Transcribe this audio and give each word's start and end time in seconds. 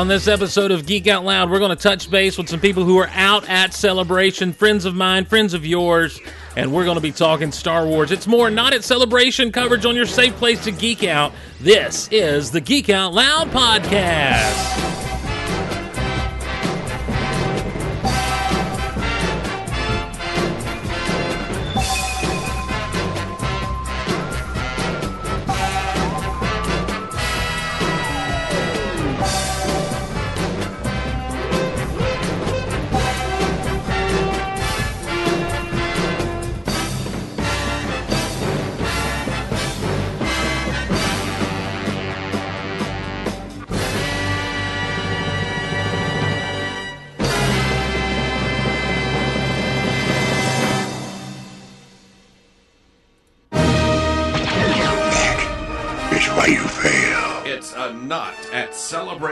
On 0.00 0.08
this 0.08 0.28
episode 0.28 0.70
of 0.70 0.86
Geek 0.86 1.08
Out 1.08 1.26
Loud, 1.26 1.50
we're 1.50 1.58
going 1.58 1.76
to 1.76 1.82
touch 1.82 2.10
base 2.10 2.38
with 2.38 2.48
some 2.48 2.58
people 2.58 2.84
who 2.84 2.96
are 2.96 3.10
out 3.12 3.46
at 3.50 3.74
Celebration, 3.74 4.54
friends 4.54 4.86
of 4.86 4.94
mine, 4.94 5.26
friends 5.26 5.52
of 5.52 5.66
yours, 5.66 6.18
and 6.56 6.72
we're 6.72 6.86
going 6.86 6.94
to 6.94 7.02
be 7.02 7.12
talking 7.12 7.52
Star 7.52 7.86
Wars. 7.86 8.10
It's 8.10 8.26
more 8.26 8.48
not 8.48 8.72
at 8.72 8.82
Celebration 8.82 9.52
coverage 9.52 9.84
on 9.84 9.94
your 9.94 10.06
safe 10.06 10.34
place 10.36 10.64
to 10.64 10.72
geek 10.72 11.04
out. 11.04 11.34
This 11.60 12.08
is 12.10 12.50
the 12.50 12.62
Geek 12.62 12.88
Out 12.88 13.12
Loud 13.12 13.50
podcast. 13.50 14.99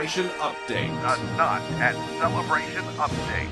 Celebration 0.09 0.39
update. 0.39 0.89
a 0.89 1.37
Not 1.37 1.61
at 1.79 1.93
Celebration 2.19 2.83
Update. 2.95 3.49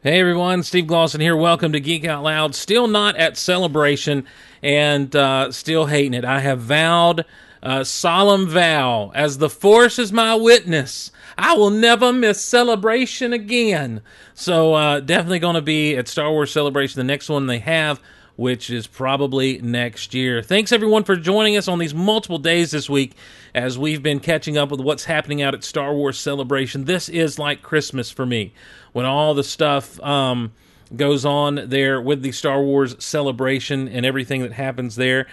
Hey 0.00 0.20
everyone, 0.20 0.62
Steve 0.62 0.84
Glosson 0.84 1.20
here. 1.20 1.36
Welcome 1.36 1.72
to 1.72 1.80
Geek 1.80 2.04
Out 2.04 2.22
Loud. 2.22 2.54
Still 2.54 2.86
not 2.86 3.16
at 3.16 3.36
celebration 3.36 4.26
and 4.62 5.14
uh, 5.16 5.50
still 5.50 5.86
hating 5.86 6.14
it. 6.14 6.24
I 6.24 6.38
have 6.38 6.60
vowed 6.60 7.24
a 7.64 7.84
solemn 7.84 8.46
vow 8.46 9.10
as 9.12 9.38
the 9.38 9.50
Force 9.50 9.98
is 9.98 10.12
my 10.12 10.36
witness. 10.36 11.10
I 11.36 11.54
will 11.54 11.70
never 11.70 12.12
miss 12.12 12.40
celebration 12.40 13.32
again. 13.32 14.02
So 14.34 14.74
uh, 14.74 15.00
definitely 15.00 15.40
going 15.40 15.56
to 15.56 15.62
be 15.62 15.96
at 15.96 16.06
Star 16.06 16.30
Wars 16.30 16.52
Celebration, 16.52 17.00
the 17.00 17.04
next 17.04 17.28
one 17.28 17.48
they 17.48 17.58
have, 17.58 18.00
which 18.36 18.70
is 18.70 18.86
probably 18.86 19.58
next 19.58 20.14
year. 20.14 20.42
Thanks 20.42 20.70
everyone 20.70 21.02
for 21.02 21.16
joining 21.16 21.56
us 21.56 21.66
on 21.66 21.80
these 21.80 21.94
multiple 21.94 22.38
days 22.38 22.70
this 22.70 22.88
week 22.88 23.14
as 23.54 23.78
we've 23.78 24.02
been 24.02 24.18
catching 24.18 24.58
up 24.58 24.70
with 24.70 24.80
what's 24.80 25.04
happening 25.04 25.40
out 25.40 25.54
at 25.54 25.62
Star 25.62 25.94
Wars 25.94 26.18
Celebration. 26.18 26.84
This 26.84 27.08
is 27.08 27.38
like 27.38 27.62
Christmas 27.62 28.10
for 28.10 28.26
me 28.26 28.52
when 28.92 29.06
all 29.06 29.32
the 29.34 29.44
stuff 29.44 30.00
um, 30.02 30.52
goes 30.96 31.24
on 31.24 31.68
there 31.68 32.00
with 32.00 32.22
the 32.22 32.32
Star 32.32 32.60
Wars 32.60 32.96
Celebration 33.02 33.88
and 33.88 34.04
everything 34.04 34.42
that 34.42 34.52
happens 34.52 34.96
there. 34.96 35.26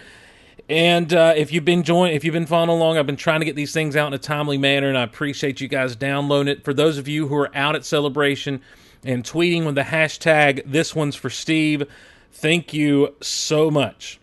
And 0.70 1.14
uh, 1.14 1.34
if 1.36 1.52
you've 1.52 1.66
been 1.66 1.84
join, 1.84 2.12
if 2.12 2.24
you've 2.24 2.34
been 2.34 2.46
following 2.46 2.70
along, 2.70 2.98
I've 2.98 3.08
been 3.08 3.18
trying 3.18 3.42
to 3.42 3.46
get 3.46 3.56
these 3.56 3.74
things 3.74 3.96
out 3.96 4.08
in 4.08 4.14
a 4.14 4.20
timely 4.20 4.58
manner, 4.58 4.88
and 4.88 4.98
I 4.98 5.04
appreciate 5.04 5.60
you 5.60 5.68
guys 5.68 5.96
downloading 5.96 6.52
it. 6.52 6.64
For 6.64 6.74
those 6.74 6.98
of 6.98 7.08
you 7.08 7.28
who 7.28 7.36
are 7.36 7.50
out 7.56 7.76
at 7.76 7.84
celebration 7.84 8.62
and 9.04 9.24
tweeting 9.24 9.66
with 9.66 9.76
the 9.76 9.82
hashtag 9.82 10.62
"This 10.66 10.96
one's 10.96 11.16
for 11.16 11.30
Steve," 11.30 11.84
thank 12.32 12.74
you 12.74 13.16
so 13.22 13.70
much. 13.70 14.21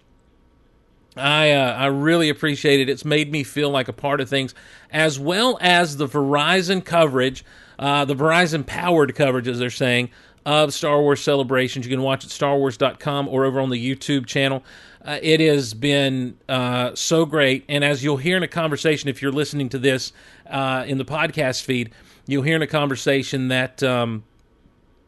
I 1.18 1.50
uh, 1.52 1.74
I 1.74 1.86
really 1.86 2.28
appreciate 2.28 2.80
it. 2.80 2.88
It's 2.88 3.04
made 3.04 3.30
me 3.30 3.42
feel 3.42 3.70
like 3.70 3.88
a 3.88 3.92
part 3.92 4.20
of 4.20 4.28
things, 4.28 4.54
as 4.90 5.18
well 5.18 5.58
as 5.60 5.96
the 5.96 6.06
Verizon 6.06 6.84
coverage, 6.84 7.44
uh, 7.78 8.04
the 8.04 8.14
Verizon 8.14 8.64
powered 8.64 9.14
coverage, 9.14 9.48
as 9.48 9.58
they're 9.58 9.70
saying, 9.70 10.10
of 10.46 10.72
Star 10.72 11.00
Wars 11.00 11.20
celebrations. 11.20 11.86
You 11.86 11.90
can 11.90 12.02
watch 12.02 12.24
it 12.24 12.30
StarWars.com 12.30 13.28
or 13.28 13.44
over 13.44 13.60
on 13.60 13.70
the 13.70 13.94
YouTube 13.94 14.26
channel. 14.26 14.62
Uh, 15.04 15.18
it 15.22 15.40
has 15.40 15.74
been 15.74 16.36
uh, 16.48 16.94
so 16.94 17.24
great, 17.24 17.64
and 17.68 17.84
as 17.84 18.02
you'll 18.02 18.16
hear 18.16 18.36
in 18.36 18.42
a 18.42 18.48
conversation, 18.48 19.08
if 19.08 19.22
you're 19.22 19.32
listening 19.32 19.68
to 19.70 19.78
this 19.78 20.12
uh, 20.48 20.84
in 20.86 20.98
the 20.98 21.04
podcast 21.04 21.62
feed, 21.62 21.92
you'll 22.26 22.42
hear 22.42 22.56
in 22.56 22.62
a 22.62 22.66
conversation 22.66 23.48
that. 23.48 23.82
Um, 23.82 24.24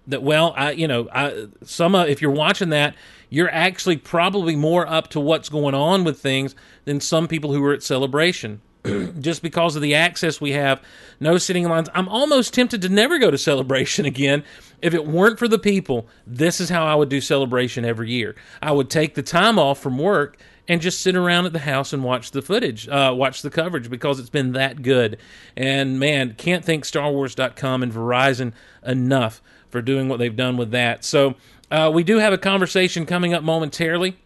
that 0.06 0.22
well 0.22 0.54
i 0.56 0.72
you 0.72 0.88
know 0.88 1.08
i 1.12 1.46
some 1.62 1.94
if 1.94 2.22
you're 2.22 2.30
watching 2.30 2.70
that 2.70 2.94
you're 3.30 3.50
actually 3.50 3.96
probably 3.96 4.56
more 4.56 4.86
up 4.86 5.08
to 5.08 5.20
what's 5.20 5.48
going 5.48 5.74
on 5.74 6.04
with 6.04 6.20
things 6.20 6.54
than 6.84 7.00
some 7.00 7.28
people 7.28 7.54
who 7.54 7.64
are 7.64 7.72
at 7.72 7.82
celebration. 7.82 8.60
Just 9.20 9.42
because 9.42 9.76
of 9.76 9.82
the 9.82 9.94
access 9.94 10.40
we 10.40 10.52
have 10.52 10.82
no 11.20 11.38
sitting 11.38 11.64
in 11.64 11.70
lines. 11.70 11.88
I'm 11.94 12.08
almost 12.08 12.54
tempted 12.54 12.82
to 12.82 12.88
never 12.88 13.18
go 13.18 13.30
to 13.30 13.38
celebration 13.38 14.04
again. 14.06 14.42
If 14.82 14.94
it 14.94 15.06
weren't 15.06 15.38
for 15.38 15.48
the 15.48 15.58
people 15.58 16.08
this 16.26 16.60
is 16.60 16.70
how 16.70 16.86
i 16.86 16.94
would 16.94 17.10
do 17.10 17.20
celebration 17.20 17.84
every 17.84 18.10
year. 18.10 18.34
I 18.60 18.72
would 18.72 18.90
take 18.90 19.14
the 19.14 19.22
time 19.22 19.58
off 19.58 19.78
from 19.80 19.98
work 19.98 20.38
and 20.66 20.80
just 20.80 21.00
sit 21.00 21.16
around 21.16 21.46
at 21.46 21.52
the 21.52 21.58
house 21.58 21.92
and 21.92 22.04
watch 22.04 22.30
the 22.30 22.40
footage, 22.40 22.88
uh, 22.88 23.12
watch 23.14 23.42
the 23.42 23.50
coverage 23.50 23.90
because 23.90 24.20
it's 24.20 24.30
been 24.30 24.52
that 24.52 24.82
good. 24.82 25.18
And 25.56 25.98
man, 25.98 26.34
can't 26.38 26.64
thank 26.64 26.84
StarWars.com 26.84 27.82
and 27.82 27.92
Verizon 27.92 28.52
enough 28.86 29.42
for 29.70 29.80
doing 29.80 30.08
what 30.08 30.18
they've 30.18 30.36
done 30.36 30.56
with 30.56 30.70
that. 30.72 31.04
So 31.04 31.34
uh, 31.70 31.90
we 31.92 32.02
do 32.02 32.18
have 32.18 32.32
a 32.32 32.38
conversation 32.38 33.06
coming 33.06 33.32
up 33.32 33.42
momentarily 33.42 34.16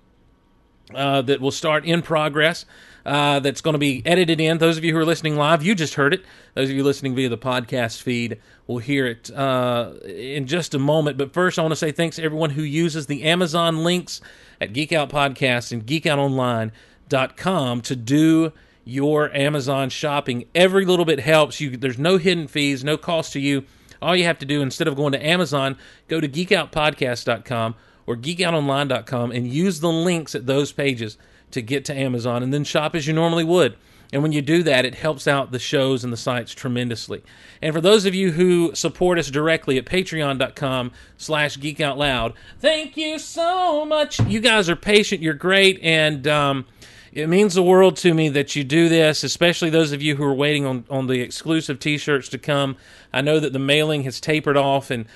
uh, 0.95 1.23
that 1.23 1.41
will 1.41 1.51
start 1.51 1.85
in 1.85 2.03
progress. 2.03 2.67
Uh, 3.07 3.39
that's 3.41 3.61
going 3.61 3.75
to 3.75 3.79
be 3.79 4.03
edited 4.07 4.41
in. 4.41 4.57
Those 4.57 4.79
of 4.79 4.85
you 4.85 4.95
who 4.95 4.99
are 4.99 5.05
listening 5.05 5.37
live, 5.37 5.63
you 5.63 5.75
just 5.75 5.95
heard 5.95 6.15
it. 6.15 6.25
Those 6.55 6.71
of 6.71 6.77
you 6.77 6.83
listening 6.83 7.15
via 7.15 7.29
the 7.29 7.37
podcast 7.37 8.01
feed 8.01 8.41
will 8.67 8.79
hear 8.79 9.07
it 9.07 9.31
uh, 9.31 9.93
in 10.07 10.47
just 10.47 10.75
a 10.75 10.79
moment. 10.79 11.19
But 11.19 11.35
first, 11.35 11.59
I 11.59 11.63
want 11.63 11.73
to 11.73 11.77
say 11.77 11.93
thanks 11.93 12.17
to 12.17 12.23
everyone 12.23 12.49
who 12.51 12.63
uses 12.63 13.07
the 13.07 13.25
Amazon 13.25 13.85
links 13.85 14.23
at 14.59 14.73
Geek 14.73 14.91
Out 14.91 15.11
Podcast 15.11 15.71
and 15.71 15.85
geekoutonline.com 15.87 17.81
to 17.83 17.97
do 17.97 18.53
your 18.87 19.35
Amazon 19.35 19.91
shopping. 19.91 20.47
Every 20.55 20.87
little 20.87 21.05
bit 21.05 21.21
helps. 21.21 21.61
You 21.61 21.77
there's 21.77 21.99
no 21.99 22.17
hidden 22.17 22.47
fees, 22.49 22.83
no 22.85 22.97
cost 22.97 23.35
to 23.35 23.41
you. 23.41 23.65
All 24.05 24.15
you 24.15 24.25
have 24.25 24.39
to 24.41 24.47
do 24.47 24.61
instead 24.63 24.87
of 24.87 24.97
going 24.97 25.13
to 25.13 25.27
Amazon, 25.27 25.77
go 26.09 26.21
to 26.21 26.29
geekoutpodcast.com 26.29 27.75
or 28.07 28.17
geekoutonline.com 28.17 29.33
and 29.33 29.49
use 29.49 29.81
the 29.81 29.91
links 29.91 30.35
at 30.35 30.47
those 30.47 30.73
pages 30.73 31.17
to 31.51 31.63
get 31.63 31.85
to 31.87 31.95
Amazon 31.95 32.43
and 32.43 32.53
then 32.53 32.65
shop 32.65 32.95
as 32.95 33.07
you 33.07 33.15
normally 33.15 33.45
would. 33.45 33.77
And 34.13 34.23
when 34.23 34.33
you 34.33 34.43
do 34.43 34.63
that, 34.63 34.85
it 34.85 34.95
helps 34.95 35.27
out 35.27 35.51
the 35.51 35.59
shows 35.59 36.05
and 36.05 36.13
the 36.13 36.17
sites 36.17 36.53
tremendously. 36.53 37.25
And 37.61 37.75
for 37.75 37.81
those 37.81 38.05
of 38.05 38.15
you 38.15 38.31
who 38.31 38.73
support 38.75 39.19
us 39.19 39.29
directly 39.29 39.77
at 39.77 39.87
patreon.com 39.87 40.93
slash 41.17 41.57
geekoutloud, 41.59 42.35
thank 42.61 42.97
you 42.97 43.19
so 43.19 43.85
much. 43.85 44.21
You 44.21 44.41
guys 44.41 44.71
are 44.71 44.77
patient. 44.77 45.21
You're 45.21 45.35
great. 45.35 45.81
And 45.83 46.29
um, 46.29 46.67
it 47.15 47.29
means 47.29 47.55
the 47.55 47.63
world 47.63 47.97
to 47.99 48.13
me 48.13 48.29
that 48.31 48.57
you 48.57 48.65
do 48.65 48.89
this, 48.89 49.23
especially 49.23 49.71
those 49.71 49.93
of 49.93 50.03
you 50.03 50.17
who 50.17 50.25
are 50.25 50.35
waiting 50.35 50.67
on, 50.67 50.85
on 50.91 51.07
the 51.07 51.21
exclusive 51.21 51.79
t-shirts 51.79 52.29
to 52.31 52.39
come. 52.39 52.77
I 53.13 53.21
know 53.21 53.39
that 53.39 53.53
the 53.53 53.61
mailing 53.61 54.03
has 54.03 54.21
tapered 54.21 54.57
off 54.57 54.91
and 54.91 55.07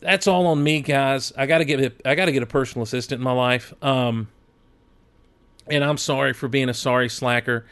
that's 0.00 0.26
all 0.26 0.46
on 0.48 0.62
me, 0.62 0.80
guys. 0.80 1.32
I 1.36 1.46
gotta 1.46 1.64
get 1.64 1.80
a, 1.80 2.08
I 2.08 2.16
gotta 2.16 2.32
get 2.32 2.42
a 2.42 2.46
personal 2.46 2.82
assistant 2.82 3.20
in 3.20 3.24
my 3.24 3.32
life. 3.32 3.72
Um, 3.80 4.28
and 5.68 5.84
I'm 5.84 5.98
sorry 5.98 6.32
for 6.32 6.48
being 6.48 6.68
a 6.68 6.74
sorry 6.74 7.08
slacker. 7.08 7.64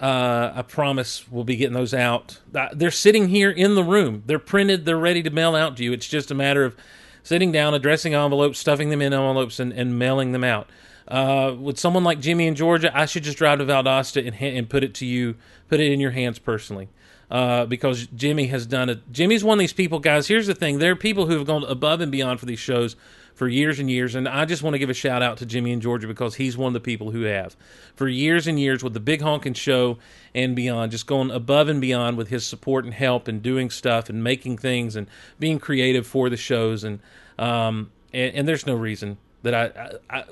Uh, 0.00 0.52
I 0.54 0.62
promise 0.62 1.28
we'll 1.28 1.44
be 1.44 1.56
getting 1.56 1.74
those 1.74 1.94
out. 1.94 2.40
Uh, 2.54 2.68
They're 2.72 2.90
sitting 2.90 3.28
here 3.28 3.50
in 3.50 3.74
the 3.74 3.84
room. 3.84 4.22
They're 4.26 4.38
printed. 4.38 4.84
They're 4.84 4.96
ready 4.96 5.22
to 5.22 5.30
mail 5.30 5.56
out 5.56 5.76
to 5.78 5.84
you. 5.84 5.92
It's 5.92 6.06
just 6.06 6.30
a 6.30 6.34
matter 6.34 6.64
of 6.64 6.76
sitting 7.22 7.50
down, 7.50 7.74
addressing 7.74 8.14
envelopes, 8.14 8.58
stuffing 8.58 8.90
them 8.90 9.02
in 9.02 9.12
envelopes, 9.12 9.58
and, 9.58 9.72
and 9.72 9.98
mailing 9.98 10.32
them 10.32 10.44
out. 10.44 10.68
Uh, 11.08 11.54
with 11.58 11.78
someone 11.78 12.04
like 12.04 12.20
Jimmy 12.20 12.46
in 12.46 12.54
Georgia, 12.54 12.90
I 12.96 13.06
should 13.06 13.22
just 13.22 13.38
drive 13.38 13.58
to 13.58 13.64
Valdosta 13.64 14.26
and, 14.26 14.36
ha- 14.36 14.56
and 14.56 14.68
put 14.68 14.82
it 14.82 14.94
to 14.94 15.06
you, 15.06 15.36
put 15.68 15.80
it 15.80 15.92
in 15.92 16.00
your 16.00 16.10
hands 16.10 16.38
personally. 16.38 16.88
Uh, 17.28 17.66
because 17.66 18.06
Jimmy 18.14 18.46
has 18.46 18.66
done 18.66 18.88
it. 18.88 19.00
Jimmy's 19.10 19.42
one 19.42 19.58
of 19.58 19.60
these 19.60 19.72
people, 19.72 19.98
guys. 19.98 20.28
Here's 20.28 20.46
the 20.46 20.54
thing: 20.54 20.78
there 20.78 20.92
are 20.92 20.96
people 20.96 21.26
who 21.26 21.32
have 21.36 21.44
gone 21.44 21.64
above 21.64 22.00
and 22.00 22.12
beyond 22.12 22.38
for 22.38 22.46
these 22.46 22.60
shows 22.60 22.94
for 23.34 23.48
years 23.48 23.80
and 23.80 23.90
years, 23.90 24.14
and 24.14 24.28
I 24.28 24.44
just 24.44 24.62
want 24.62 24.74
to 24.74 24.78
give 24.78 24.90
a 24.90 24.94
shout 24.94 25.22
out 25.22 25.36
to 25.38 25.46
Jimmy 25.46 25.72
in 25.72 25.80
Georgia 25.80 26.06
because 26.06 26.36
he's 26.36 26.56
one 26.56 26.68
of 26.68 26.72
the 26.74 26.80
people 26.80 27.10
who 27.10 27.22
have 27.22 27.56
for 27.96 28.06
years 28.06 28.46
and 28.46 28.60
years 28.60 28.84
with 28.84 28.94
the 28.94 29.00
Big 29.00 29.22
Honkin' 29.22 29.56
Show 29.56 29.98
and 30.36 30.54
beyond, 30.54 30.92
just 30.92 31.08
going 31.08 31.32
above 31.32 31.68
and 31.68 31.80
beyond 31.80 32.16
with 32.16 32.28
his 32.28 32.46
support 32.46 32.84
and 32.84 32.94
help 32.94 33.26
and 33.26 33.42
doing 33.42 33.70
stuff 33.70 34.08
and 34.08 34.22
making 34.22 34.58
things 34.58 34.94
and 34.94 35.08
being 35.40 35.58
creative 35.58 36.06
for 36.06 36.30
the 36.30 36.36
shows 36.36 36.84
and 36.84 37.00
um 37.38 37.90
and, 38.12 38.34
and 38.36 38.48
there's 38.48 38.66
no 38.66 38.74
reason 38.74 39.18
that 39.42 39.54
I, 39.54 39.98
I, 40.08 40.18
I 40.20 40.24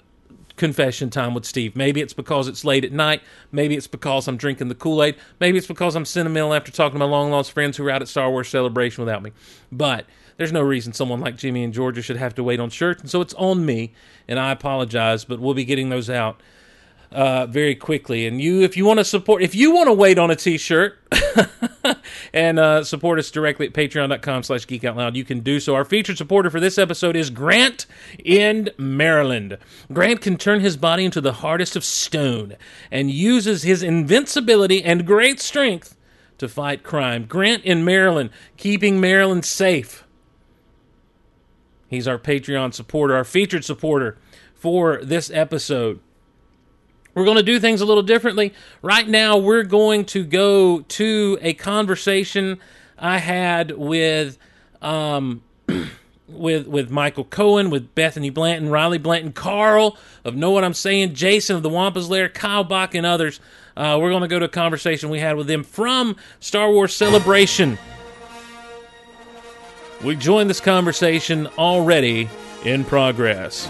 confession 0.56 1.11
time 1.11 1.35
with 1.35 1.45
Steve. 1.45 1.75
Maybe 1.77 2.01
it's 2.01 2.12
because 2.12 2.49
it's 2.49 2.65
late 2.65 2.85
at 2.85 2.93
night. 2.93 3.23
Maybe 3.51 3.77
it's 3.77 3.87
because 3.87 4.29
I'm 4.29 4.37
drinking 4.37 4.69
the 4.69 4.75
Kool 4.75 5.03
Aid. 5.03 5.17
Maybe 5.41 5.59
it's 5.59 5.67
because 5.67 5.97
I'm 5.97 6.05
sentimental 6.05 6.55
after 6.55 6.71
talking 6.71 6.95
to 6.95 6.99
my 6.99 7.11
long 7.11 7.31
lost 7.31 7.53
friends 7.53 7.77
who 7.77 7.85
were 7.85 7.91
out 7.91 8.03
at 8.03 8.09
Star 8.09 8.31
Wars 8.31 8.49
Celebration 8.49 9.05
without 9.05 9.23
me. 9.23 9.33
But 9.73 10.06
there's 10.37 10.53
no 10.53 10.62
reason 10.62 10.93
someone 10.93 11.21
like 11.21 11.37
Jimmy 11.37 11.65
and 11.65 11.73
Georgia 11.73 12.03
should 12.03 12.17
have 12.17 12.35
to 12.37 12.43
wait 12.43 12.61
on 12.61 12.71
shirts. 12.71 13.01
And 13.01 13.11
so 13.11 13.21
it's 13.21 13.35
on 13.35 13.65
me, 13.65 13.93
and 14.29 14.39
I 14.39 14.53
apologize, 14.53 15.25
but 15.25 15.41
we'll 15.41 15.55
be 15.55 15.65
getting 15.65 15.91
those 15.91 16.11
out 16.11 16.41
uh, 17.12 17.47
very 17.47 17.75
quickly. 17.75 18.27
And 18.27 18.41
you, 18.41 18.62
if 18.62 18.77
you 18.77 18.85
want 18.85 18.99
to 18.99 19.05
support, 19.05 19.43
if 19.43 19.55
you 19.55 19.73
want 19.73 19.89
to 19.89 19.93
wait 19.93 20.19
on 20.19 20.31
a 20.31 20.37
t 20.37 20.59
shirt, 20.59 20.99
and 22.33 22.59
uh, 22.59 22.85
support 22.85 23.19
us 23.19 23.31
directly 23.31 23.67
at 23.67 23.73
patreon.com 23.73 24.43
slash 24.43 24.67
geek 24.67 24.85
out 24.85 24.97
loud, 24.97 25.17
you 25.17 25.25
can 25.25 25.41
do 25.41 25.61
so. 25.61 25.75
Our 25.75 25.85
featured 25.85 26.19
supporter 26.19 26.51
for 26.51 26.61
this 26.61 26.79
episode 26.79 27.17
is 27.17 27.31
Grant 27.31 27.87
in 28.23 28.71
Maryland. 28.77 29.59
Grant 29.93 30.21
can 30.21 30.37
turn 30.37 30.61
his 30.61 30.77
body 30.77 31.05
into 31.05 31.21
the 31.21 31.35
hardest 31.35 31.77
of 31.77 31.85
stone 31.85 32.56
and 32.91 33.11
uses 33.11 33.62
his 33.62 33.83
invincibility 33.83 34.83
and 34.83 35.06
great 35.06 35.41
strength 35.41 35.97
to 36.39 36.49
fight 36.49 36.83
crime. 36.83 37.27
Grant 37.27 37.65
in 37.65 37.85
Maryland, 37.85 38.31
keeping 38.56 39.01
Maryland 39.01 39.45
safe. 39.45 40.05
He's 41.89 42.09
our 42.09 42.19
Patreon 42.19 42.75
supporter, 42.75 43.15
our 43.15 43.25
featured 43.25 43.65
supporter 43.65 44.19
for 44.55 44.99
this 45.03 45.31
episode. 45.31 46.01
We're 47.14 47.25
going 47.25 47.37
to 47.37 47.43
do 47.43 47.61
things 47.61 47.81
a 47.81 47.84
little 47.84 48.02
differently. 48.02 48.52
Right 48.82 49.08
now, 49.08 49.37
we're 49.37 49.62
going 49.62 50.05
to 50.06 50.25
go 50.25 50.81
to 50.81 51.38
a 51.40 51.55
conversation 51.55 52.58
I 52.99 53.19
had 53.19 53.70
with 53.72 54.38
um, 54.82 55.43
with 56.28 56.66
with 56.66 56.90
Michael 56.90 57.25
Cohen, 57.25 57.70
with 57.70 57.94
Bethany 57.94 58.31
Blanton, 58.31 58.69
Riley 58.69 58.99
Blanton, 58.99 59.32
Carl 59.32 59.96
of 60.25 60.34
Know 60.34 60.50
What 60.50 60.64
I'm 60.64 60.75
Saying, 60.75 61.14
Jason 61.14 61.56
of 61.56 61.62
the 61.62 61.69
Wampa's 61.69 62.11
Lair, 62.11 62.28
Kyle 62.28 62.64
Bach, 62.64 62.94
and 62.94 63.06
others. 63.06 63.40
Uh, 63.76 63.99
we're 64.00 64.10
going 64.10 64.22
to 64.22 64.28
go 64.28 64.38
to 64.38 64.44
a 64.44 64.49
conversation 64.49 65.10
we 65.10 65.19
had 65.19 65.37
with 65.37 65.46
them 65.46 65.64
from 65.64 66.17
Star 66.40 66.70
Wars 66.70 66.94
Celebration. 66.94 67.78
We 70.02 70.17
joined 70.17 70.50
this 70.50 70.60
conversation 70.60 71.46
already 71.58 72.28
in 72.64 72.84
progress. 72.84 73.69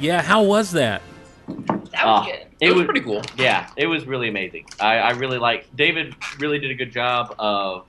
Yeah, 0.00 0.22
how 0.22 0.42
was 0.42 0.72
that? 0.72 1.02
That 1.48 2.04
was 2.06 2.26
good. 2.26 2.46
It, 2.60 2.70
It 2.70 2.74
was 2.74 2.84
pretty 2.84 3.00
cool. 3.00 3.22
Yeah, 3.36 3.68
it 3.76 3.86
was 3.86 4.06
really 4.06 4.28
amazing. 4.28 4.66
I, 4.80 4.98
I 4.98 5.10
really 5.10 5.38
like 5.38 5.74
David. 5.76 6.14
Really 6.38 6.58
did 6.58 6.70
a 6.70 6.74
good 6.74 6.92
job 6.92 7.34
of 7.38 7.86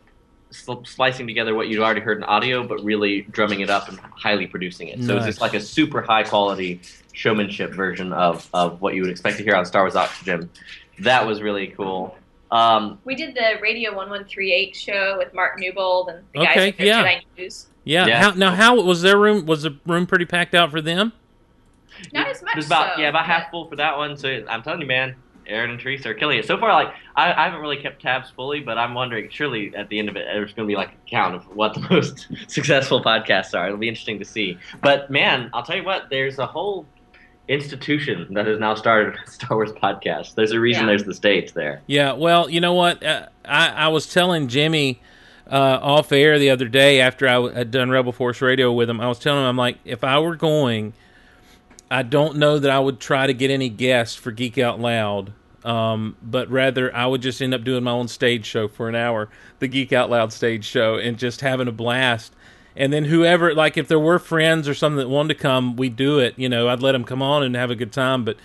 sl- 0.52 0.84
slicing 0.86 1.28
together 1.28 1.54
what 1.56 1.68
you'd 1.68 1.80
already 1.82 2.02
heard 2.02 2.18
in 2.18 2.24
audio, 2.24 2.66
but 2.68 2.84
really 2.84 3.22
drumming 3.24 3.62
it 3.62 3.70
up 3.70 3.90
and 3.90 4.00
highly 4.00 4.48
producing 4.48 4.88
it. 4.90 4.98
So 5.04 5.16
it's 5.16 5.22
Nice. 5.22 5.26
just 5.26 5.42
like 5.42 5.54
a 5.54 5.60
super 5.60 6.02
high 6.02 6.24
quality 6.24 6.82
showmanship 7.14 7.74
version 7.74 8.14
of 8.14 8.48
of 8.54 8.82
what 8.82 8.94
you 8.96 9.02
would 9.02 9.12
expect 9.12 9.38
to 9.38 9.44
hear 9.44 9.56
on 9.56 9.66
Star 9.66 9.84
Wars 9.84 9.96
Oxygen. 9.96 10.50
That 11.00 11.26
was 11.26 11.42
really 11.42 11.68
cool. 11.68 12.16
Um, 12.52 12.98
We 13.06 13.14
did 13.16 13.36
the 13.36 13.60
Radio 13.62 13.92
1138 13.92 14.76
show 14.76 15.16
with 15.20 15.34
Mark 15.36 15.60
Newbold 15.60 16.10
and 16.10 16.24
the 16.34 16.40
guys 16.46 16.58
Okay, 16.58 16.68
at 16.70 16.80
yeah. 16.80 17.04
Jedi 17.04 17.22
News. 17.38 17.68
Yeah. 17.84 18.08
Yeah. 18.08 18.22
How, 18.24 18.32
now, 18.32 18.56
how 18.56 18.82
was 18.82 19.02
their 19.04 19.18
room? 19.18 19.46
Was 19.46 19.64
the 19.64 19.78
room 19.86 20.06
pretty 20.08 20.26
packed 20.26 20.56
out 20.56 20.72
for 20.72 20.82
them? 20.82 21.14
Not 22.14 22.28
as 22.28 22.42
much 22.42 22.54
It 22.54 22.58
was 22.58 22.66
about 22.68 22.96
so, 22.96 23.02
yeah, 23.02 23.10
about 23.10 23.26
but- 23.28 23.34
half 23.34 23.52
full 23.52 23.68
for 23.68 23.76
that 23.78 23.98
one. 23.98 24.18
So 24.18 24.44
I'm 24.50 24.62
telling 24.64 24.82
you, 24.82 24.88
man, 24.88 25.16
Aaron 25.48 25.72
and 25.72 25.80
Teresa 25.80 26.10
are 26.10 26.14
killing 26.14 26.38
it. 26.38 26.46
So 26.46 26.58
far, 26.60 26.72
like 26.74 26.94
I, 27.16 27.32
I 27.34 27.46
haven't 27.46 27.62
really 27.62 27.78
kept 27.78 28.02
tabs 28.02 28.30
fully, 28.30 28.60
but 28.60 28.78
I'm 28.78 28.94
wondering 28.94 29.30
surely 29.32 29.74
at 29.76 29.90
the 29.90 29.98
end 29.98 30.08
of 30.10 30.16
it, 30.16 30.26
there's 30.32 30.54
going 30.54 30.68
to 30.68 30.72
be 30.72 30.76
like 30.78 30.90
a 30.90 31.10
count 31.10 31.34
of 31.36 31.44
what 31.56 31.74
the 31.74 31.80
most 31.90 32.28
successful 32.48 33.04
podcasts 33.04 33.58
are. 33.58 33.66
It'll 33.66 33.78
be 33.80 33.88
interesting 33.90 34.20
to 34.20 34.26
see. 34.26 34.58
But 34.84 35.10
man, 35.10 35.50
I'll 35.54 35.64
tell 35.64 35.76
you 35.78 35.84
what, 35.84 36.10
there's 36.12 36.38
a 36.38 36.46
whole 36.46 36.86
institution 37.48 38.32
that 38.34 38.46
has 38.46 38.60
now 38.60 38.76
started 38.76 39.18
Star 39.26 39.58
Wars 39.58 39.72
podcast. 39.72 40.36
There's 40.36 40.52
a 40.52 40.60
reason 40.60 40.84
Yeah. 40.84 40.88
there's 40.88 41.04
the 41.04 41.14
states 41.16 41.52
there. 41.52 41.82
Yeah. 41.88 42.14
Well, 42.14 42.50
you 42.50 42.62
know 42.62 42.74
what? 42.74 43.04
Uh, 43.04 43.28
I 43.44 43.70
I 43.70 43.88
was 43.88 44.12
telling 44.12 44.48
Jimmy 44.48 45.02
uh, 45.52 45.80
off 45.82 46.12
air 46.12 46.38
the 46.38 46.52
other 46.52 46.68
day 46.68 47.02
after 47.02 47.28
I 47.28 47.52
had 47.54 47.72
done 47.72 47.90
Rebel 47.90 48.12
Force 48.12 48.40
Radio 48.42 48.72
with 48.72 48.88
him. 48.90 49.02
I 49.02 49.08
was 49.08 49.18
telling 49.18 49.42
him, 49.42 49.48
I'm 49.48 49.58
like, 49.58 49.80
if 49.84 50.04
I 50.04 50.20
were 50.20 50.36
going, 50.36 50.94
I 51.92 52.04
don't 52.04 52.38
know 52.38 52.60
that 52.60 52.70
I 52.70 52.80
would 52.80 53.00
try 53.00 53.28
to 53.28 53.34
get 53.34 53.50
any 53.50 53.70
guests 53.70 54.16
for 54.16 54.32
Geek 54.32 54.58
Out 54.58 54.80
Loud. 54.80 55.34
Um, 55.66 56.16
but 56.22 56.50
rather, 56.50 56.96
I 56.96 57.06
would 57.06 57.22
just 57.22 57.42
end 57.42 57.54
up 57.54 57.64
doing 57.64 57.84
my 57.84 57.92
own 57.92 58.08
stage 58.08 58.46
show 58.46 58.68
for 58.68 58.88
an 58.88 58.96
hour, 58.96 59.30
the 59.60 59.68
Geek 59.68 59.92
Out 59.92 60.10
Loud 60.10 60.32
stage 60.32 60.66
show, 60.66 60.96
and 60.96 61.18
just 61.18 61.42
having 61.42 61.68
a 61.68 61.72
blast. 61.72 62.34
And 62.76 62.94
then 62.94 63.06
whoever, 63.06 63.54
like, 63.54 63.76
if 63.76 63.88
there 63.88 64.00
were 64.00 64.20
friends 64.20 64.68
or 64.70 64.74
something 64.74 65.00
that 65.00 65.10
wanted 65.10 65.34
to 65.34 65.40
come, 65.42 65.76
we'd 65.76 65.98
do 65.98 66.20
it. 66.20 66.34
You 66.38 66.48
know, 66.48 66.70
I'd 66.70 66.82
let 66.82 66.94
them 66.94 67.04
come 67.04 67.22
on 67.22 67.44
and 67.44 67.56
have 67.56 67.72
a 67.72 67.76
good 67.76 67.92
time. 67.92 68.24
But 68.24 68.38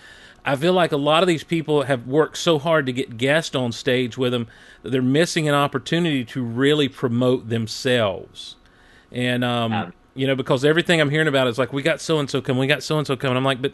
I 0.44 0.56
feel 0.56 0.72
like 0.72 0.90
a 0.90 0.96
lot 0.96 1.22
of 1.22 1.28
these 1.28 1.44
people 1.44 1.82
have 1.82 2.06
worked 2.06 2.38
so 2.38 2.58
hard 2.58 2.86
to 2.86 2.92
get 2.92 3.16
guests 3.16 3.54
on 3.54 3.70
stage 3.70 4.18
with 4.18 4.32
them 4.32 4.48
that 4.82 4.90
they're 4.90 5.02
missing 5.02 5.48
an 5.48 5.54
opportunity 5.54 6.24
to 6.24 6.42
really 6.42 6.88
promote 6.88 7.48
themselves. 7.48 8.56
And 9.12 9.44
um. 9.44 9.92
You 10.14 10.26
know, 10.26 10.34
because 10.34 10.64
everything 10.64 11.00
I'm 11.00 11.10
hearing 11.10 11.28
about 11.28 11.46
is 11.48 11.58
like 11.58 11.72
we 11.72 11.82
got 11.82 12.00
so 12.00 12.18
and 12.18 12.28
so 12.30 12.40
coming, 12.40 12.60
we 12.60 12.66
got 12.66 12.82
so 12.82 12.98
and 12.98 13.06
so 13.06 13.16
coming. 13.16 13.36
I'm 13.36 13.44
like, 13.44 13.60
but 13.62 13.72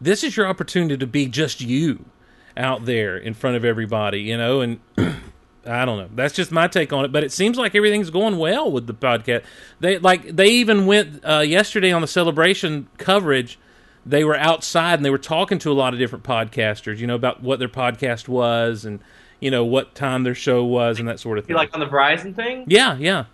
this 0.00 0.22
is 0.24 0.36
your 0.36 0.46
opportunity 0.46 0.96
to 0.96 1.06
be 1.06 1.26
just 1.26 1.60
you 1.60 2.04
out 2.56 2.84
there 2.84 3.16
in 3.16 3.34
front 3.34 3.56
of 3.56 3.64
everybody, 3.64 4.20
you 4.22 4.36
know, 4.36 4.60
and 4.60 4.80
I 5.66 5.84
don't 5.84 5.98
know. 5.98 6.08
That's 6.14 6.34
just 6.34 6.50
my 6.50 6.68
take 6.68 6.92
on 6.92 7.04
it, 7.04 7.12
but 7.12 7.22
it 7.22 7.32
seems 7.32 7.58
like 7.58 7.74
everything's 7.74 8.08
going 8.10 8.38
well 8.38 8.70
with 8.72 8.86
the 8.86 8.94
podcast. 8.94 9.44
They 9.78 9.98
like 9.98 10.34
they 10.36 10.48
even 10.48 10.86
went 10.86 11.22
uh, 11.24 11.40
yesterday 11.40 11.92
on 11.92 12.00
the 12.00 12.08
celebration 12.08 12.88
coverage. 12.98 13.58
They 14.06 14.24
were 14.24 14.36
outside 14.36 14.94
and 14.94 15.04
they 15.04 15.10
were 15.10 15.18
talking 15.18 15.58
to 15.58 15.70
a 15.70 15.74
lot 15.74 15.92
of 15.92 15.98
different 15.98 16.24
podcasters, 16.24 16.98
you 16.98 17.06
know, 17.06 17.14
about 17.14 17.42
what 17.42 17.58
their 17.58 17.68
podcast 17.68 18.26
was 18.28 18.86
and 18.86 19.00
you 19.40 19.50
know 19.50 19.64
what 19.64 19.94
time 19.94 20.22
their 20.22 20.34
show 20.34 20.64
was 20.64 20.98
and 20.98 21.08
that 21.08 21.20
sort 21.20 21.36
of 21.38 21.44
You 21.44 21.48
thing. 21.48 21.56
like 21.56 21.74
on 21.74 21.80
the 21.80 21.86
Verizon 21.86 22.34
thing? 22.34 22.64
yeah, 22.66 22.96
yeah. 22.98 23.24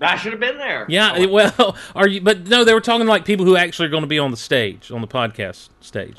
I 0.00 0.16
should 0.16 0.32
have 0.32 0.40
been 0.40 0.58
there. 0.58 0.86
Yeah, 0.88 1.14
Oh, 1.16 1.28
well, 1.28 1.76
are 1.94 2.08
you? 2.08 2.20
But 2.20 2.46
no, 2.48 2.64
they 2.64 2.74
were 2.74 2.80
talking 2.80 3.06
like 3.06 3.24
people 3.24 3.44
who 3.44 3.56
actually 3.56 3.86
are 3.86 3.90
going 3.90 4.02
to 4.02 4.08
be 4.08 4.18
on 4.18 4.30
the 4.30 4.36
stage, 4.36 4.90
on 4.90 5.00
the 5.00 5.06
podcast 5.06 5.68
stage. 5.80 6.16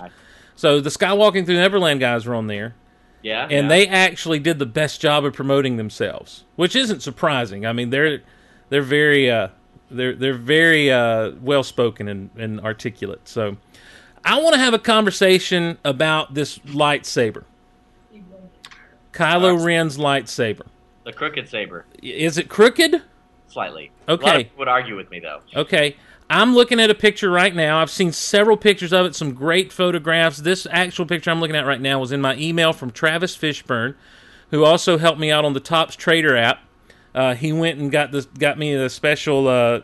So 0.56 0.80
the 0.80 0.90
Skywalking 0.90 1.46
Through 1.46 1.56
Neverland 1.56 2.00
guys 2.00 2.26
were 2.26 2.36
on 2.36 2.48
there, 2.48 2.76
yeah, 3.24 3.44
and 3.44 3.52
yeah. 3.52 3.68
they 3.68 3.88
actually 3.88 4.40
did 4.40 4.60
the 4.60 4.66
best 4.66 5.02
job 5.02 5.26
of 5.26 5.34
promoting 5.34 5.78
themselves, 5.78 6.44
which 6.56 6.76
isn't 6.76 7.02
surprising. 7.02 7.66
I 7.66 7.74
mean, 7.74 7.90
they're 7.90 8.22
they're 8.70 8.84
very 8.84 9.32
uh, 9.32 9.48
they're 9.90 10.14
they're 10.16 10.34
very 10.38 10.92
uh, 10.92 11.32
well 11.42 11.64
spoken 11.64 12.08
and, 12.08 12.30
and 12.38 12.62
articulate. 12.62 13.28
So 13.28 13.58
I 14.24 14.40
want 14.42 14.54
to 14.54 14.60
have 14.60 14.76
a 14.76 14.80
conversation 14.80 15.80
about 15.84 16.36
this 16.36 16.60
lightsaber, 16.60 17.46
Kylo 19.14 19.64
Ren's 19.64 19.98
lightsaber. 19.98 20.68
the 21.04 21.14
crooked 21.14 21.50
saber 21.50 21.86
Is 22.02 22.38
it 22.38 22.50
crooked? 22.50 23.02
Slightly. 23.52 23.92
A 24.08 24.14
lot 24.14 24.22
of 24.22 24.28
Okay. 24.30 24.50
would 24.58 24.68
argue 24.68 24.96
with 24.96 25.10
me 25.12 25.20
though. 25.20 25.42
Okay. 25.56 25.96
I'm 26.30 26.56
looking 26.56 26.80
at 26.80 26.90
a 26.90 26.96
picture 26.96 27.30
right 27.30 27.54
now. 27.54 27.82
I've 27.82 27.92
seen 27.92 28.14
several 28.14 28.56
pictures 28.56 28.94
of 28.94 29.06
it, 29.06 29.16
some 29.16 29.34
great 29.34 29.74
photographs. 29.74 30.38
This 30.38 30.66
actual 30.72 31.06
picture 31.06 31.30
I'm 31.30 31.42
looking 31.42 31.58
at 31.58 31.66
right 31.66 31.82
now 31.82 32.00
was 32.00 32.14
in 32.14 32.22
my 32.22 32.38
email 32.38 32.72
from 32.72 32.90
Travis 32.92 33.36
Fishburne, 33.36 33.96
who 34.50 34.64
also 34.64 34.98
helped 34.98 35.20
me 35.20 35.30
out 35.30 35.44
on 35.44 35.52
the 35.52 35.60
Topps 35.60 35.98
Trader 35.98 36.38
app. 36.38 36.60
Uh, 37.14 37.36
he 37.36 37.52
went 37.52 37.78
and 37.80 37.92
got 37.92 38.14
this, 38.14 38.26
got 38.28 38.58
me 38.58 38.74
the 38.74 38.90
special 38.90 39.50
uh, 39.50 39.82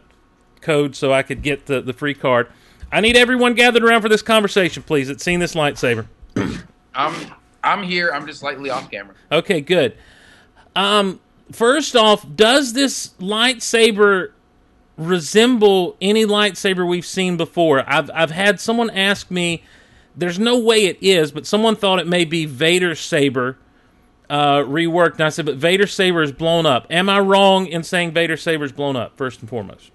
code 0.61 0.95
so 0.95 1.11
I 1.11 1.21
could 1.23 1.41
get 1.41 1.65
the, 1.65 1.81
the 1.81 1.91
free 1.91 2.13
card. 2.13 2.47
I 2.93 3.01
need 3.01 3.17
everyone 3.17 3.53
gathered 3.53 3.83
around 3.83 4.01
for 4.01 4.07
this 4.07 4.21
conversation, 4.21 4.83
please. 4.83 5.09
That's 5.09 5.21
seen 5.25 5.41
this 5.41 5.53
lightsaber. 5.53 6.07
I'm 6.95 7.33
I'm 7.61 7.83
here. 7.83 8.11
I'm 8.13 8.25
just 8.25 8.39
slightly 8.39 8.69
off 8.69 8.89
camera. 8.89 9.15
Okay, 9.29 9.59
good. 9.59 9.97
Um, 10.77 11.19
first 11.51 11.95
off, 11.95 12.25
does 12.35 12.73
this 12.73 13.09
lightsaber 13.19 14.31
resemble 14.97 15.95
any 16.01 16.25
lightsaber 16.25 16.87
we've 16.87 17.05
seen 17.05 17.37
before? 17.37 17.83
I've 17.87 18.09
I've 18.13 18.31
had 18.31 18.59
someone 18.59 18.89
ask 18.89 19.29
me. 19.31 19.63
There's 20.15 20.39
no 20.39 20.57
way 20.57 20.85
it 20.85 20.97
is, 21.01 21.31
but 21.31 21.45
someone 21.45 21.75
thought 21.75 21.99
it 21.99 22.07
may 22.07 22.25
be 22.25 22.45
Vader's 22.45 22.99
saber 22.99 23.57
uh, 24.29 24.59
reworked. 24.59 25.13
And 25.13 25.23
I 25.23 25.29
said, 25.29 25.45
but 25.45 25.55
Vader's 25.57 25.93
saber 25.93 26.23
is 26.23 26.31
blown 26.31 26.65
up. 26.65 26.87
Am 26.89 27.09
I 27.09 27.19
wrong 27.19 27.67
in 27.67 27.83
saying 27.83 28.11
Vader's 28.11 28.41
saber 28.41 28.65
is 28.65 28.71
blown 28.71 28.95
up? 28.95 29.15
First 29.15 29.41
and 29.41 29.49
foremost. 29.49 29.91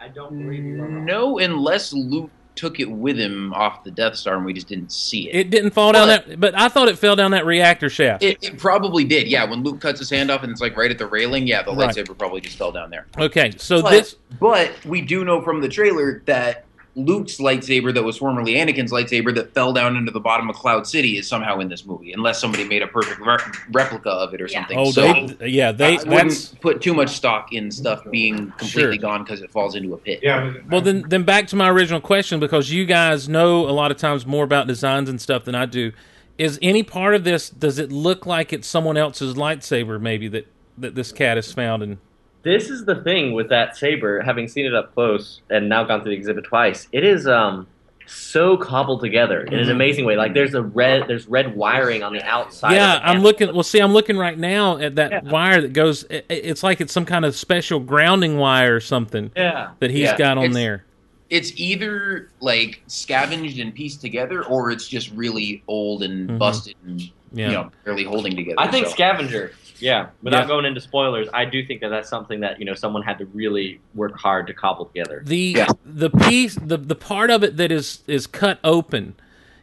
I 0.00 0.08
don't 0.08 0.36
believe 0.36 0.64
you. 0.64 0.76
No, 0.76 1.38
unless 1.38 1.92
Luke 1.92 2.30
took 2.60 2.78
it 2.78 2.90
with 2.90 3.16
him 3.18 3.54
off 3.54 3.84
the 3.84 3.90
Death 3.90 4.16
Star 4.16 4.36
and 4.36 4.44
we 4.44 4.52
just 4.52 4.68
didn't 4.68 4.92
see 4.92 5.30
it. 5.30 5.34
It 5.34 5.50
didn't 5.50 5.70
fall 5.70 5.92
down 5.92 6.08
But- 6.08 6.26
that, 6.28 6.40
but 6.40 6.54
I 6.58 6.68
thought 6.68 6.88
it 6.88 6.98
fell 6.98 7.16
down 7.16 7.30
that 7.30 7.46
reactor 7.46 7.88
shaft. 7.88 8.22
It, 8.22 8.36
it 8.42 8.58
probably 8.58 9.02
did. 9.04 9.28
Yeah, 9.28 9.44
when 9.44 9.62
Luke 9.62 9.80
cuts 9.80 9.98
his 9.98 10.10
hand 10.10 10.30
off 10.30 10.42
and 10.42 10.52
it's 10.52 10.60
like 10.60 10.76
right 10.76 10.90
at 10.90 10.98
the 10.98 11.06
railing, 11.06 11.46
yeah, 11.46 11.62
the 11.62 11.72
Right. 11.72 11.88
lightsaber 11.88 12.16
probably 12.18 12.42
just 12.42 12.58
fell 12.58 12.70
down 12.70 12.90
there. 12.90 13.06
okay, 13.18 13.52
so 13.56 13.80
But, 13.80 13.90
this 13.92 14.16
but 14.38 14.72
we 14.84 15.00
do 15.00 15.24
know 15.24 15.40
from 15.40 15.62
the 15.62 15.68
trailer 15.68 16.22
that 16.26 16.66
Luke's 16.96 17.36
lightsaber, 17.38 17.94
that 17.94 18.02
was 18.02 18.16
formerly 18.16 18.54
Anakin's 18.54 18.90
lightsaber, 18.92 19.34
that 19.36 19.54
fell 19.54 19.72
down 19.72 19.96
into 19.96 20.10
the 20.10 20.18
bottom 20.20 20.50
of 20.50 20.56
Cloud 20.56 20.86
City, 20.86 21.18
is 21.18 21.28
somehow 21.28 21.60
in 21.60 21.68
this 21.68 21.86
movie, 21.86 22.12
unless 22.12 22.40
somebody 22.40 22.64
made 22.64 22.82
a 22.82 22.86
perfect 22.88 23.20
re- 23.20 23.36
replica 23.72 24.10
of 24.10 24.34
it 24.34 24.40
or 24.40 24.46
Yeah. 24.50 24.58
something. 24.60 24.78
oh 24.78 24.90
so 24.90 25.12
they, 25.38 25.46
yeah 25.48 25.70
they 25.72 25.94
I 25.94 25.96
that's 25.96 26.06
wouldn't 26.06 26.60
put 26.60 26.82
too 26.82 26.92
much 26.94 27.10
stock 27.10 27.52
in 27.52 27.70
stuff 27.70 28.02
being 28.10 28.50
completely 28.58 28.96
Sure. 28.96 28.96
gone 28.96 29.22
because 29.24 29.40
it 29.40 29.50
falls 29.52 29.74
into 29.76 29.94
a 29.94 29.98
pit. 29.98 30.20
Yeah. 30.22 30.52
Well, 30.68 30.80
then, 30.80 31.04
then 31.08 31.22
back 31.22 31.46
to 31.48 31.56
my 31.56 31.70
original 31.70 32.00
question 32.00 32.40
because 32.40 32.70
you 32.72 32.84
guys 32.86 33.28
know 33.28 33.68
a 33.68 33.72
lot 33.72 33.90
of 33.90 33.96
times 33.96 34.26
more 34.26 34.44
about 34.44 34.66
designs 34.66 35.08
and 35.08 35.20
stuff 35.20 35.44
than 35.44 35.54
I 35.54 35.66
do. 35.66 35.92
is 36.38 36.58
any 36.62 36.82
part 36.82 37.14
of 37.14 37.22
this? 37.22 37.50
Does 37.50 37.78
it 37.78 37.92
look 37.92 38.26
like 38.26 38.52
it's 38.52 38.66
someone 38.66 38.96
else's 38.96 39.34
lightsaber? 39.34 40.00
Maybe 40.00 40.26
that 40.28 40.46
that 40.78 40.94
this 40.94 41.12
cat 41.12 41.36
has 41.36 41.52
found 41.52 41.82
and. 41.82 41.98
This 42.42 42.70
is 42.70 42.84
the 42.84 42.96
thing 43.02 43.32
with 43.32 43.48
that 43.50 43.76
saber. 43.76 44.20
Having 44.22 44.48
seen 44.48 44.66
it 44.66 44.74
up 44.74 44.94
close 44.94 45.40
and 45.50 45.68
now 45.68 45.84
gone 45.84 46.00
through 46.02 46.12
the 46.12 46.16
exhibit 46.16 46.44
twice, 46.44 46.88
it 46.92 47.04
is 47.04 47.26
um 47.26 47.66
so 48.06 48.56
cobbled 48.56 49.00
together 49.00 49.42
in 49.42 49.54
an 49.54 49.70
amazing 49.70 50.04
way. 50.04 50.16
Like 50.16 50.34
there's 50.34 50.54
a 50.54 50.62
red, 50.62 51.04
there's 51.06 51.28
red 51.28 51.54
wiring 51.54 52.02
on 52.02 52.12
the 52.12 52.22
outside. 52.24 52.72
Yeah, 52.72 52.96
the 52.98 53.06
I'm 53.08 53.20
looking. 53.20 53.52
Well, 53.52 53.62
see, 53.62 53.78
I'm 53.78 53.92
looking 53.92 54.16
right 54.16 54.36
now 54.38 54.78
at 54.78 54.96
that 54.96 55.12
Yeah. 55.12 55.20
wire 55.30 55.60
that 55.60 55.72
goes. 55.72 56.04
i- 56.10 56.16
i- 56.16 56.22
It's 56.28 56.62
like 56.64 56.80
it's 56.80 56.92
some 56.92 57.04
kind 57.04 57.24
of 57.24 57.36
special 57.36 57.78
grounding 57.78 58.36
wire 58.38 58.74
or 58.76 58.80
something 58.80 59.30
Yeah, 59.36 59.68
that 59.78 59.90
he's 59.90 60.00
yeah. 60.00 60.16
got 60.16 60.38
on 60.38 60.44
It's- 60.44 60.54
there. 60.56 60.84
It's 61.28 61.52
either 61.60 62.30
like 62.40 62.82
scavenged 62.88 63.60
and 63.60 63.72
pieced 63.72 64.00
together, 64.00 64.42
or 64.44 64.72
it's 64.72 64.88
just 64.88 65.12
really 65.12 65.62
old 65.68 66.02
and 66.02 66.30
Mhm. 66.30 66.38
busted 66.38 66.74
and 66.84 67.00
Yeah. 67.32 67.46
you 67.46 67.52
know 67.52 67.70
barely 67.84 68.02
holding 68.02 68.34
together. 68.34 68.56
I 68.58 68.66
think 68.66 68.86
so. 68.86 68.92
scavenger. 68.92 69.52
Yeah, 69.80 70.08
without 70.22 70.42
Yeah. 70.42 70.46
going 70.48 70.64
into 70.66 70.80
spoilers, 70.80 71.28
I 71.32 71.44
do 71.44 71.64
think 71.64 71.80
that 71.80 71.88
that's 71.88 72.08
something 72.08 72.40
that 72.40 72.58
you 72.58 72.64
know 72.64 72.74
someone 72.74 73.02
had 73.02 73.18
to 73.18 73.26
really 73.26 73.80
work 73.94 74.16
hard 74.18 74.46
to 74.48 74.54
cobble 74.54 74.86
together. 74.86 75.22
The 75.24 75.54
Yeah. 75.56 75.66
the 75.84 76.10
piece 76.10 76.54
the 76.56 76.76
the 76.76 76.94
part 76.94 77.30
of 77.30 77.42
it 77.42 77.56
that 77.56 77.72
is 77.72 78.02
is 78.06 78.26
cut 78.26 78.58
open. 78.64 79.14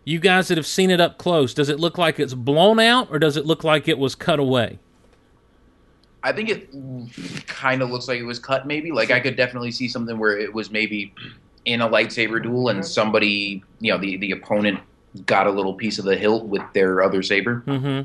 You 0.06 0.20
guys 0.20 0.48
that 0.48 0.58
have 0.58 0.66
seen 0.68 0.90
it 0.90 1.02
up 1.02 1.18
close, 1.18 1.54
does 1.54 1.68
it 1.70 1.80
look 1.80 1.98
like 1.98 2.18
it's 2.20 2.34
blown 2.34 2.80
out 2.80 3.10
or 3.12 3.20
does 3.20 3.36
it 3.36 3.46
look 3.46 3.64
like 3.66 3.88
it 3.90 3.98
was 4.00 4.16
cut 4.16 4.40
away? 4.40 4.80
I 6.24 6.32
think 6.32 6.50
it 6.50 6.70
kind 7.48 7.82
of 7.82 7.90
looks 7.90 8.08
like 8.08 8.20
it 8.20 8.24
was 8.24 8.40
cut. 8.40 8.66
Maybe 8.68 8.92
like 8.92 9.12
I 9.12 9.20
could 9.20 9.36
definitely 9.36 9.72
see 9.72 9.88
something 9.88 10.18
where 10.18 10.38
it 10.38 10.54
was 10.54 10.72
maybe 10.72 11.14
in 11.66 11.82
a 11.82 11.88
lightsaber 11.90 12.42
duel 12.42 12.70
and 12.70 12.86
somebody, 12.86 13.64
you 13.80 13.92
know, 13.92 13.98
the 13.98 14.18
the 14.18 14.32
opponent 14.32 14.80
got 15.26 15.48
a 15.48 15.52
little 15.52 15.74
piece 15.74 16.00
of 16.00 16.06
the 16.06 16.16
hilt 16.16 16.46
with 16.46 16.62
their 16.74 17.02
other 17.02 17.22
saber. 17.24 17.60
hmm 17.66 18.02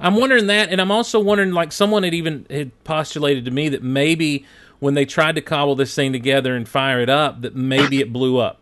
I'm 0.00 0.16
wondering 0.16 0.46
that, 0.46 0.70
and 0.70 0.80
I'm 0.80 0.90
also 0.90 1.20
wondering, 1.20 1.52
like 1.52 1.72
someone 1.72 2.02
had 2.02 2.14
even 2.14 2.46
had 2.48 2.84
postulated 2.84 3.44
to 3.44 3.50
me 3.50 3.68
that 3.68 3.82
maybe 3.82 4.46
when 4.78 4.94
they 4.94 5.04
tried 5.04 5.34
to 5.34 5.42
cobble 5.42 5.76
this 5.76 5.94
thing 5.94 6.12
together 6.12 6.56
and 6.56 6.68
fire 6.68 7.00
it 7.00 7.10
up, 7.10 7.42
that 7.42 7.54
maybe 7.54 8.00
it 8.00 8.12
blew 8.12 8.38
up, 8.38 8.58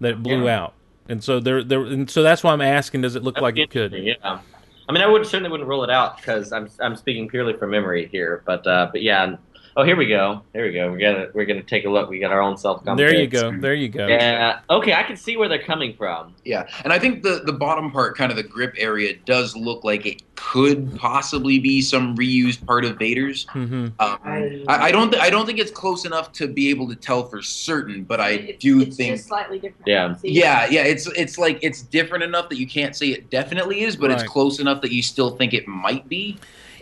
that 0.00 0.12
it 0.12 0.22
blew 0.22 0.48
out, 0.48 0.74
and 1.08 1.22
so 1.22 1.38
there, 1.38 1.62
there, 1.62 1.84
and 1.84 2.10
so 2.10 2.22
that's 2.22 2.42
why 2.42 2.52
I'm 2.52 2.60
asking: 2.60 3.02
Does 3.02 3.14
it 3.14 3.22
look 3.22 3.40
like 3.40 3.56
it 3.58 3.70
could? 3.70 3.92
Yeah. 3.92 4.40
I 4.88 4.92
mean, 4.92 5.02
I 5.02 5.06
would 5.06 5.24
certainly 5.24 5.48
wouldn't 5.50 5.68
rule 5.68 5.84
it 5.84 5.90
out 5.90 6.16
because 6.16 6.52
I'm 6.52 6.68
I'm 6.80 6.96
speaking 6.96 7.28
purely 7.28 7.54
from 7.54 7.70
memory 7.70 8.08
here, 8.10 8.42
but 8.44 8.66
uh, 8.66 8.88
but 8.90 9.02
yeah. 9.02 9.36
Oh, 9.74 9.84
here 9.84 9.96
we 9.96 10.06
go. 10.06 10.42
Here 10.52 10.66
we 10.66 10.72
go. 10.72 10.90
We're 10.90 10.98
gonna 10.98 11.28
we're 11.32 11.46
gonna 11.46 11.62
take 11.62 11.86
a 11.86 11.88
look. 11.88 12.10
We 12.10 12.18
got 12.18 12.30
our 12.30 12.42
own 12.42 12.58
self. 12.58 12.84
Confidence. 12.84 12.98
There 13.10 13.20
you 13.20 13.26
go. 13.26 13.58
There 13.58 13.74
you 13.74 13.88
go. 13.88 14.06
Yeah. 14.06 14.60
Okay, 14.68 14.92
I 14.92 15.02
can 15.02 15.16
see 15.16 15.38
where 15.38 15.48
they're 15.48 15.62
coming 15.62 15.94
from. 15.96 16.34
Yeah, 16.44 16.68
and 16.84 16.92
I 16.92 16.98
think 16.98 17.22
the 17.22 17.42
the 17.46 17.54
bottom 17.54 17.90
part, 17.90 18.16
kind 18.16 18.30
of 18.30 18.36
the 18.36 18.42
grip 18.42 18.74
area, 18.76 19.14
does 19.24 19.56
look 19.56 19.82
like 19.82 20.04
it 20.04 20.22
could 20.34 20.94
possibly 20.98 21.58
be 21.58 21.80
some 21.80 22.14
reused 22.16 22.66
part 22.66 22.84
of 22.84 22.98
Vader's. 22.98 23.44
hmm 23.50 23.86
Um, 23.98 24.18
I, 24.24 24.66
I 24.68 24.92
don't 24.92 25.10
th- 25.10 25.22
I 25.22 25.30
don't 25.30 25.46
think 25.46 25.58
it's 25.58 25.70
close 25.70 26.04
enough 26.04 26.32
to 26.32 26.48
be 26.48 26.68
able 26.68 26.86
to 26.88 26.94
tell 26.96 27.24
for 27.26 27.40
certain, 27.40 28.04
but 28.04 28.20
I 28.20 28.30
It's- 28.30 28.58
do 28.58 28.80
it's 28.82 28.96
think 28.96 29.16
just 29.16 29.28
slightly 29.28 29.58
different. 29.58 29.86
Yeah. 29.86 30.16
Yeah, 30.22 30.66
yeah, 30.68 30.82
it's 30.82 31.06
it's 31.16 31.38
like 31.38 31.58
it's 31.62 31.80
different 31.80 32.24
enough 32.24 32.50
that 32.50 32.58
you 32.58 32.66
can't 32.66 32.94
say 32.94 33.06
it 33.08 33.30
definitely 33.30 33.80
is, 33.82 33.96
but 33.96 34.10
it's 34.10 34.22
close 34.24 34.58
enough 34.60 34.82
that 34.82 34.92
you 34.92 35.02
still 35.02 35.30
think 35.30 35.54
it 35.54 35.66
might 35.66 36.06
be. 36.10 36.36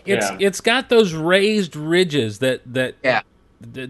It's 0.05 0.29
Yeah. 0.29 0.37
it's 0.39 0.61
got 0.61 0.89
those 0.89 1.13
raised 1.13 1.75
ridges 1.75 2.39
that 2.39 2.61
that 2.73 2.95
Yeah. 3.03 3.21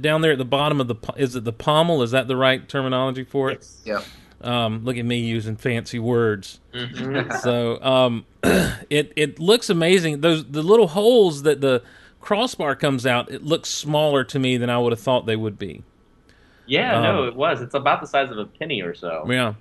down 0.01 0.21
there 0.21 0.33
at 0.33 0.37
the 0.37 0.45
bottom 0.45 0.81
of 0.81 0.87
the 0.87 0.95
is 1.17 1.35
it 1.35 1.43
the 1.43 1.53
pommel? 1.53 2.01
Is 2.03 2.11
that 2.11 2.27
the 2.27 2.35
right 2.35 2.67
terminology 2.67 3.23
for 3.23 3.49
it? 3.51 3.67
Yeah. 3.85 4.01
Um, 4.43 4.83
look 4.83 4.97
at 4.97 5.05
me 5.05 5.19
using 5.19 5.55
fancy 5.55 5.99
words. 5.99 6.59
Mhm. 6.73 7.39
so 7.41 7.81
um, 7.83 8.25
it 8.89 9.13
it 9.15 9.39
looks 9.39 9.69
amazing. 9.69 10.21
Those 10.21 10.43
the 10.45 10.63
little 10.63 10.87
holes 10.87 11.43
that 11.43 11.61
the 11.61 11.83
crossbar 12.19 12.75
comes 12.75 13.05
out. 13.05 13.31
It 13.31 13.43
looks 13.43 13.69
smaller 13.69 14.23
to 14.25 14.39
me 14.39 14.57
than 14.57 14.69
I 14.69 14.77
would 14.79 14.91
have 14.91 14.99
thought 14.99 15.25
they 15.25 15.35
would 15.35 15.57
be. 15.59 15.83
yeah. 16.67 16.97
Um, 16.97 17.03
no, 17.03 17.23
it 17.25 17.35
was. 17.35 17.61
It's 17.61 17.73
about 17.75 18.01
the 18.01 18.07
size 18.07 18.29
of 18.31 18.37
a 18.37 18.45
penny 18.45 18.81
or 18.81 18.93
so. 18.93 19.25
Yeah. 19.29 19.53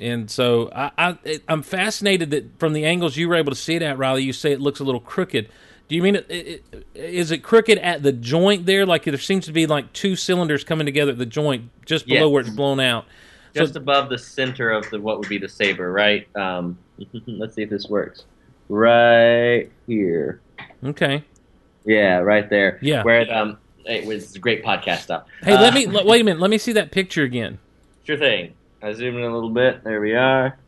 And 0.00 0.30
so 0.30 0.70
I, 0.74 0.90
I 0.98 1.40
I'm 1.48 1.62
fascinated 1.62 2.30
that 2.32 2.58
from 2.58 2.72
the 2.72 2.84
angles 2.84 3.16
you 3.16 3.28
were 3.28 3.36
able 3.36 3.52
to 3.52 3.58
see 3.58 3.74
it 3.76 3.82
at, 3.82 3.96
Riley. 3.96 4.22
You 4.24 4.32
say 4.32 4.52
it 4.52 4.60
looks 4.60 4.80
a 4.80 4.84
little 4.84 5.00
crooked. 5.00 5.48
Do 5.86 5.94
you 5.94 6.02
mean 6.02 6.16
it, 6.16 6.26
it, 6.30 6.64
it, 6.72 6.86
is 6.94 7.30
it 7.30 7.42
crooked 7.42 7.78
at 7.78 8.02
the 8.02 8.10
joint 8.12 8.66
there? 8.66 8.86
Like 8.86 9.04
there 9.04 9.16
seems 9.18 9.46
to 9.46 9.52
be 9.52 9.66
like 9.66 9.92
two 9.92 10.16
cylinders 10.16 10.64
coming 10.64 10.86
together 10.86 11.12
at 11.12 11.18
the 11.18 11.26
joint, 11.26 11.70
just 11.86 12.06
below 12.06 12.26
Yes. 12.26 12.32
where 12.32 12.40
it's 12.40 12.50
blown 12.50 12.80
out. 12.80 13.04
Just 13.54 13.74
So- 13.74 13.80
above 13.80 14.08
the 14.08 14.18
center 14.18 14.70
of 14.70 14.88
the 14.90 15.00
what 15.00 15.18
would 15.20 15.28
be 15.28 15.38
the 15.38 15.48
saber, 15.48 15.92
right? 15.92 16.26
Um, 16.36 16.76
let's 17.26 17.54
see 17.54 17.62
if 17.62 17.70
this 17.70 17.86
works. 17.88 18.24
Right 18.68 19.70
here. 19.86 20.40
Okay. 20.82 21.22
Yeah, 21.84 22.18
right 22.18 22.48
there. 22.48 22.78
Yeah. 22.82 23.02
Where 23.04 23.20
it, 23.20 23.30
um, 23.30 23.58
it 23.84 24.06
was 24.06 24.36
great 24.38 24.64
podcast 24.64 25.00
stuff. 25.00 25.26
Hey, 25.42 25.52
Uh, 25.52 25.60
let 25.60 25.74
me 25.74 25.86
wait 25.86 26.22
a 26.22 26.24
minute. 26.24 26.40
Let 26.40 26.50
me 26.50 26.58
see 26.58 26.72
that 26.72 26.90
picture 26.90 27.22
again. 27.22 27.58
Sure 28.04 28.16
thing. 28.16 28.54
I 28.84 28.92
zoom 28.92 29.16
in 29.16 29.22
a 29.22 29.32
little 29.32 29.50
bit. 29.50 29.82
There 29.82 30.00
we 30.00 30.14
are. 30.14 30.58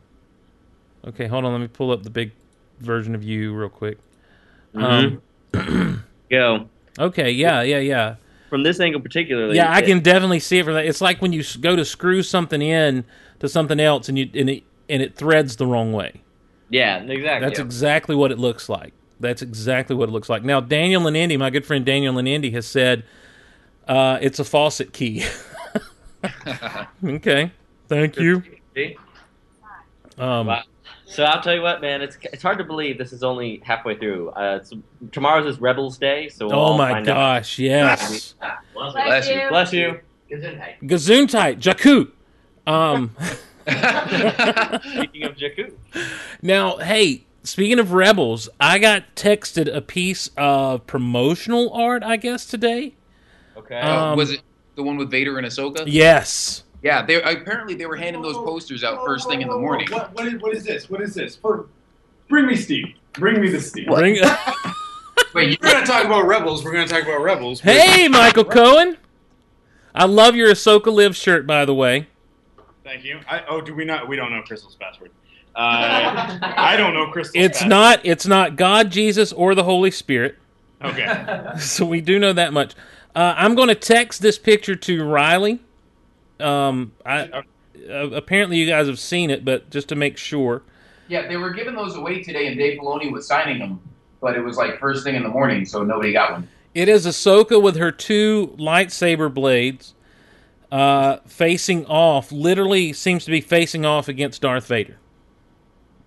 Okay, 1.06 1.26
hold 1.26 1.44
on. 1.44 1.52
Let 1.52 1.60
me 1.60 1.68
pull 1.68 1.90
up 1.92 2.02
the 2.02 2.10
big 2.10 2.32
version 2.80 3.14
of 3.14 3.22
you 3.22 3.54
real 3.54 3.68
quick. 3.68 3.98
Mhm. 4.74 5.20
Um, 5.54 6.04
Go 6.30 6.68
okay. 6.98 7.30
Yeah. 7.30 7.62
Yeah. 7.62 7.78
Yeah. 7.78 8.16
from 8.48 8.62
this 8.62 8.80
angle 8.80 9.00
particularly. 9.00 9.56
Yeah, 9.56 9.70
I 9.70 9.78
it- 9.80 9.86
can 9.86 10.00
definitely 10.00 10.40
see 10.40 10.58
it 10.58 10.64
from 10.64 10.74
that. 10.74 10.86
It's 10.86 11.00
like 11.00 11.20
when 11.20 11.32
you 11.32 11.42
go 11.60 11.76
to 11.76 11.84
screw 11.84 12.22
something 12.22 12.62
in 12.62 13.04
to 13.40 13.48
something 13.48 13.78
else, 13.78 14.08
and 14.08 14.18
you 14.18 14.28
and 14.34 14.48
it 14.50 14.64
and 14.88 15.02
it 15.02 15.14
threads 15.14 15.56
the 15.56 15.66
wrong 15.66 15.92
way. 15.92 16.22
Yeah, 16.70 16.98
exactly. 17.02 17.46
That's 17.48 17.60
exactly 17.60 18.16
what 18.16 18.32
it 18.32 18.38
looks 18.38 18.68
like. 18.68 18.92
That's 19.20 19.40
exactly 19.42 19.94
what 19.94 20.08
it 20.08 20.12
looks 20.12 20.28
like. 20.28 20.42
Now, 20.42 20.60
Daniel 20.60 21.02
Linendi, 21.02 21.38
my 21.38 21.50
good 21.50 21.64
friend 21.64 21.84
Daniel 21.86 22.14
Linendi, 22.14 22.52
has 22.54 22.66
said 22.66 23.04
uh, 23.86 24.18
it's 24.20 24.38
a 24.40 24.44
faucet 24.44 24.92
key. 24.92 25.24
okay, 27.04 27.52
thank 27.88 28.16
you. 28.16 28.42
Um, 30.18 30.46
Wow. 30.46 30.62
So 31.08 31.22
I'll 31.24 31.40
tell 31.40 31.54
you 31.54 31.62
what, 31.62 31.80
man. 31.80 32.02
It's 32.02 32.18
it's 32.32 32.42
hard 32.42 32.58
to 32.58 32.64
believe 32.64 32.98
this 32.98 33.12
is 33.12 33.22
only 33.22 33.62
halfway 33.64 33.96
through. 33.96 34.30
Uh, 34.30 34.58
it's, 34.60 34.72
tomorrow's 35.12 35.46
is 35.46 35.60
Rebels 35.60 35.98
Day, 35.98 36.28
so 36.28 36.46
we'll 36.46 36.56
oh 36.56 36.58
all 36.58 36.78
my 36.78 36.90
find 36.90 37.08
out. 37.08 37.14
gosh, 37.14 37.58
yes, 37.60 38.34
Bless 38.74 39.28
you. 39.28 39.48
Bless 39.48 39.72
you. 39.72 40.00
Gesundheit, 40.30 41.60
Jakku. 41.60 42.10
Um, 42.66 43.14
Speaking 43.66 45.24
of 45.24 45.36
Jakku, 45.36 45.72
now, 46.42 46.76
hey, 46.78 47.24
speaking 47.44 47.78
of 47.78 47.92
rebels, 47.92 48.48
I 48.58 48.78
got 48.78 49.14
texted 49.14 49.72
a 49.72 49.80
piece 49.80 50.30
of 50.36 50.86
promotional 50.88 51.72
art, 51.72 52.02
I 52.02 52.16
guess 52.16 52.46
today. 52.46 52.94
okay. 53.56 53.78
Um, 53.78 54.12
Uh, 54.12 54.16
was 54.16 54.32
it 54.32 54.40
the 54.74 54.82
one 54.82 54.96
with 54.96 55.10
Vader 55.10 55.38
and 55.38 55.46
Ahsoka? 55.46 55.84
Yes. 55.86 56.64
Yeah, 56.86 57.04
they 57.04 57.20
apparently 57.20 57.74
they 57.74 57.86
were 57.86 57.96
handing 57.96 58.22
those 58.22 58.36
posters 58.36 58.84
out 58.84 59.04
first 59.04 59.28
thing 59.28 59.42
in 59.42 59.48
the 59.48 59.58
morning. 59.58 59.88
What, 59.90 60.14
what, 60.14 60.28
is, 60.28 60.40
what 60.40 60.54
is 60.54 60.62
this? 60.62 60.88
What 60.88 61.00
is 61.00 61.14
this? 61.14 61.34
For, 61.34 61.66
bring 62.28 62.46
me 62.46 62.54
Steve. 62.54 62.94
Bring 63.14 63.40
me 63.40 63.48
the 63.50 63.60
Steve. 63.60 63.88
Bring- 63.88 64.14
Wait, 65.34 65.50
you 65.50 65.56
We're 65.60 65.72
going 65.72 65.84
to 65.84 65.90
talk 65.90 66.04
about 66.04 66.28
Rebels. 66.28 66.64
We're 66.64 66.70
going 66.70 66.86
to 66.86 66.94
talk 66.94 67.02
about 67.02 67.22
Rebels. 67.22 67.58
hey, 67.58 68.06
Michael 68.06 68.44
Cohen. 68.44 68.98
I 69.96 70.04
love 70.04 70.36
your 70.36 70.48
Ahsoka 70.52 70.92
Live 70.92 71.16
shirt, 71.16 71.44
by 71.44 71.64
the 71.64 71.74
way. 71.74 72.06
Thank 72.84 73.02
you. 73.02 73.18
I, 73.28 73.42
oh, 73.48 73.60
do 73.60 73.74
we 73.74 73.84
not? 73.84 74.06
We 74.06 74.14
don't 74.14 74.30
know 74.30 74.42
Crystal's 74.42 74.76
password. 74.76 75.10
Uh, 75.56 76.38
I 76.40 76.76
don't 76.76 76.94
know 76.94 77.10
Crystal's 77.10 77.44
It's 77.44 77.58
password. 77.58 77.70
not. 77.70 78.00
It's 78.04 78.26
not 78.28 78.54
God, 78.54 78.92
Jesus, 78.92 79.32
or 79.32 79.56
the 79.56 79.64
Holy 79.64 79.90
Spirit. 79.90 80.38
Okay. 80.84 81.46
So 81.58 81.84
we 81.84 82.00
do 82.00 82.20
know 82.20 82.32
that 82.32 82.52
much. 82.52 82.74
Uh, 83.16 83.34
I'm 83.36 83.56
going 83.56 83.70
to 83.70 83.74
text 83.74 84.22
this 84.22 84.38
picture 84.38 84.76
to 84.76 85.02
Riley. 85.02 85.58
Um, 86.40 86.92
I 87.04 87.22
uh, 87.88 88.10
apparently 88.10 88.58
you 88.58 88.66
guys 88.66 88.86
have 88.86 88.98
seen 88.98 89.30
it, 89.30 89.44
but 89.44 89.70
just 89.70 89.88
to 89.88 89.94
make 89.94 90.16
sure. 90.16 90.62
Yeah, 91.08 91.28
they 91.28 91.36
were 91.36 91.50
giving 91.50 91.74
those 91.74 91.94
away 91.94 92.22
today, 92.22 92.48
and 92.48 92.58
Dave 92.58 92.78
Filoni 92.80 93.12
was 93.12 93.26
signing 93.26 93.58
them, 93.58 93.80
but 94.20 94.36
it 94.36 94.40
was 94.40 94.56
like 94.56 94.78
first 94.80 95.04
thing 95.04 95.14
in 95.14 95.22
the 95.22 95.28
morning, 95.28 95.64
so 95.64 95.82
nobody 95.84 96.12
got 96.12 96.32
one. 96.32 96.48
It 96.74 96.88
is 96.88 97.06
Ahsoka 97.06 97.62
with 97.62 97.76
her 97.76 97.90
two 97.92 98.54
lightsaber 98.58 99.32
blades 99.32 99.94
uh, 100.70 101.18
facing 101.26 101.86
off. 101.86 102.32
Literally 102.32 102.92
seems 102.92 103.24
to 103.24 103.30
be 103.30 103.40
facing 103.40 103.84
off 103.86 104.08
against 104.08 104.42
Darth 104.42 104.66
Vader. 104.66 104.98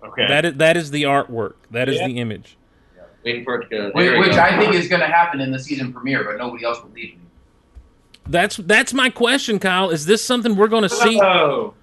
Okay. 0.04 0.26
That 0.28 0.44
is 0.44 0.54
that 0.54 0.76
is 0.76 0.90
the 0.90 1.02
artwork. 1.04 1.54
That 1.70 1.88
is 1.88 1.96
Yeah. 1.96 2.08
the 2.08 2.18
image. 2.18 2.56
Waiting 3.24 3.44
for 3.44 3.60
it 3.60 3.68
to 3.68 3.76
go. 3.76 3.90
Which, 3.92 4.18
which. 4.18 4.36
I 4.36 4.58
think 4.58 4.74
is 4.74 4.88
going 4.88 5.00
to 5.00 5.06
happen 5.06 5.40
in 5.40 5.50
the 5.50 5.58
season 5.58 5.92
premiere, 5.92 6.24
but 6.24 6.38
nobody 6.38 6.64
else 6.64 6.80
believes 6.80 7.16
me. 7.16 7.19
That's 8.28 8.56
that's 8.58 8.92
my 8.94 9.10
question, 9.10 9.58
Kyle. 9.58 9.90
Is 9.90 10.06
this 10.06 10.24
something 10.24 10.54
we're 10.56 10.68
going 10.68 10.84
to 10.84 10.88
see? 10.88 11.20
Oh. 11.20 11.74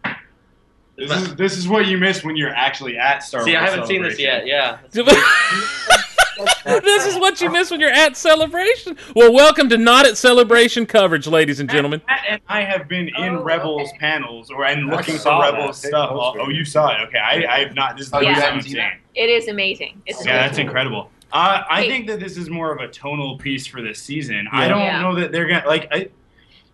This 0.98 1.12
is, 1.12 1.36
this 1.36 1.58
is 1.58 1.68
what 1.68 1.86
you 1.86 1.98
miss 2.00 2.24
when 2.24 2.36
you're 2.36 2.50
actually 2.56 2.98
at 2.98 3.22
Star 3.22 3.44
See, 3.44 3.52
Wars. 3.54 3.64
I 3.64 3.70
haven't 3.70 3.86
seen 3.88 4.02
this 4.02 4.18
yet. 4.18 4.48
Yeah. 4.48 4.80
this 4.92 5.06
is 7.06 7.20
what 7.20 7.40
you 7.40 7.52
miss 7.52 7.70
when 7.70 7.80
you're 7.80 7.92
at 7.92 8.18
Celebration. 8.18 8.98
Well, 9.16 9.32
welcome 9.32 9.70
to 9.70 9.78
Not 9.78 10.08
at 10.08 10.18
Celebration 10.18 10.88
coverage, 10.88 11.28
ladies 11.28 11.60
and 11.60 11.70
gentlemen. 11.70 12.02
Matt 12.08 12.22
and 12.28 12.42
I 12.48 12.62
have 12.64 12.88
been 12.88 13.10
in 13.10 13.36
Oh, 13.36 13.44
Rebels 13.44 13.90
okay. 13.90 13.98
panels 14.00 14.50
or 14.50 14.66
and 14.66 14.88
looking 14.88 15.16
for 15.16 15.22
saw 15.22 15.42
that. 15.42 15.54
Rebels 15.54 15.78
stuff. 15.86 16.10
poster. 16.10 16.42
Oh, 16.42 16.50
you 16.50 16.66
saw 16.66 16.96
it? 16.96 17.02
Okay, 17.10 17.20
I, 17.20 17.46
I 17.46 17.60
have 17.60 17.76
not. 17.76 17.96
This 17.96 18.08
is 18.08 18.12
the 18.12 18.18
Oh, 18.18 18.22
you 18.22 18.34
haven't 18.34 18.64
seen 18.64 18.72
seeing. 18.74 18.84
that? 18.84 18.94
it. 19.14 19.26
It 19.26 19.30
is 19.30 19.50
amazing. 19.50 20.02
It's 20.08 20.26
Yeah, 20.26 20.48
that's 20.48 20.58
incredible. 20.58 21.12
Uh, 21.32 21.62
I 21.70 21.84
Hey. 21.84 21.90
think 21.90 22.08
that 22.08 22.20
this 22.20 22.38
is 22.38 22.50
more 22.50 22.72
of 22.72 22.80
a 22.80 22.88
tonal 22.88 23.38
piece 23.38 23.68
for 23.68 23.84
this 23.84 24.02
season. 24.02 24.48
I 24.52 24.68
don't 24.68 24.80
Yeah. 24.80 25.00
know 25.02 25.14
that 25.16 25.32
they're 25.32 25.46
gonna 25.48 25.68
like. 25.68 25.88
I, 25.92 26.10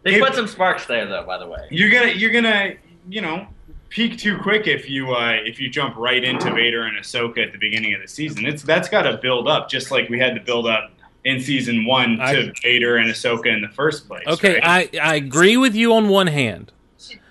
They 0.03 0.15
If- 0.15 0.22
put 0.22 0.36
some 0.36 0.48
sparks 0.48 0.86
there, 0.86 1.05
though. 1.07 1.24
By 1.24 1.38
the 1.38 1.48
way. 1.48 1.67
you're 1.72 1.89
gonna 1.89 2.12
you're 2.12 2.31
gonna 2.31 2.74
you 3.10 3.22
know 3.22 3.48
peak 3.89 4.17
too 4.17 4.38
quick 4.38 4.67
if 4.67 4.89
you 4.89 5.13
uh, 5.13 5.38
if 5.45 5.60
you 5.60 5.69
jump 5.69 5.95
right 5.95 6.24
into 6.24 6.51
Vader 6.53 6.83
and 6.83 6.98
Ahsoka 6.98 7.45
at 7.45 7.51
the 7.51 7.57
beginning 7.57 7.93
of 7.93 8.01
the 8.01 8.07
season. 8.07 8.45
It's 8.45 8.63
that's 8.63 8.89
got 8.89 9.03
to 9.03 9.17
build 9.17 9.48
up, 9.48 9.69
just 9.69 9.91
like 9.91 10.10
we 10.10 10.19
had 10.19 10.33
to 10.36 10.41
build 10.41 10.67
up 10.67 10.91
in 11.25 11.39
season 11.39 11.86
one 11.86 12.17
to 12.17 12.24
I- 12.24 12.51
Vader 12.63 12.98
and 12.98 13.10
Ahsoka 13.10 13.45
in 13.48 13.62
the 13.62 13.69
first 13.69 14.07
place. 14.07 14.25
Okay, 14.27 14.55
right? 14.60 14.89
I, 14.95 15.00
I 15.00 15.15
agree 15.15 15.55
with 15.57 15.74
you 15.75 15.93
on 15.93 16.10
one 16.10 16.27
hand. 16.27 16.72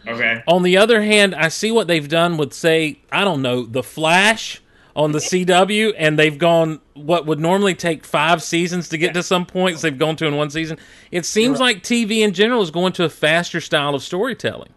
okay. 0.06 0.42
On 0.46 0.62
the 0.62 0.76
other 0.78 1.02
hand, 1.02 1.34
I 1.34 1.48
see 1.48 1.70
what 1.70 1.88
they've 1.88 2.08
done 2.08 2.36
with, 2.38 2.52
say, 2.54 3.00
I 3.12 3.22
don't 3.24 3.42
know, 3.42 3.64
The 3.66 3.82
Flash 3.82 4.62
on 4.94 5.12
the 5.12 5.18
CW, 5.18 5.94
and 5.96 6.18
they've 6.18 6.36
gone 6.36 6.80
what 6.94 7.26
would 7.26 7.40
normally 7.40 7.74
take 7.74 8.04
five 8.04 8.42
seasons 8.42 8.88
to 8.90 8.98
get 8.98 9.14
to 9.14 9.22
some 9.22 9.46
points, 9.46 9.82
they've 9.82 9.98
gone 9.98 10.16
to 10.16 10.26
in 10.26 10.36
one 10.36 10.50
season. 10.50 10.78
It 11.10 11.24
seems 11.24 11.60
like 11.60 11.82
TV 11.82 12.18
in 12.18 12.32
general 12.32 12.62
is 12.62 12.70
going 12.70 12.92
to 12.94 13.04
a 13.04 13.08
faster 13.08 13.60
style 13.60 13.94
of 13.94 14.02
storytelling. 14.02 14.70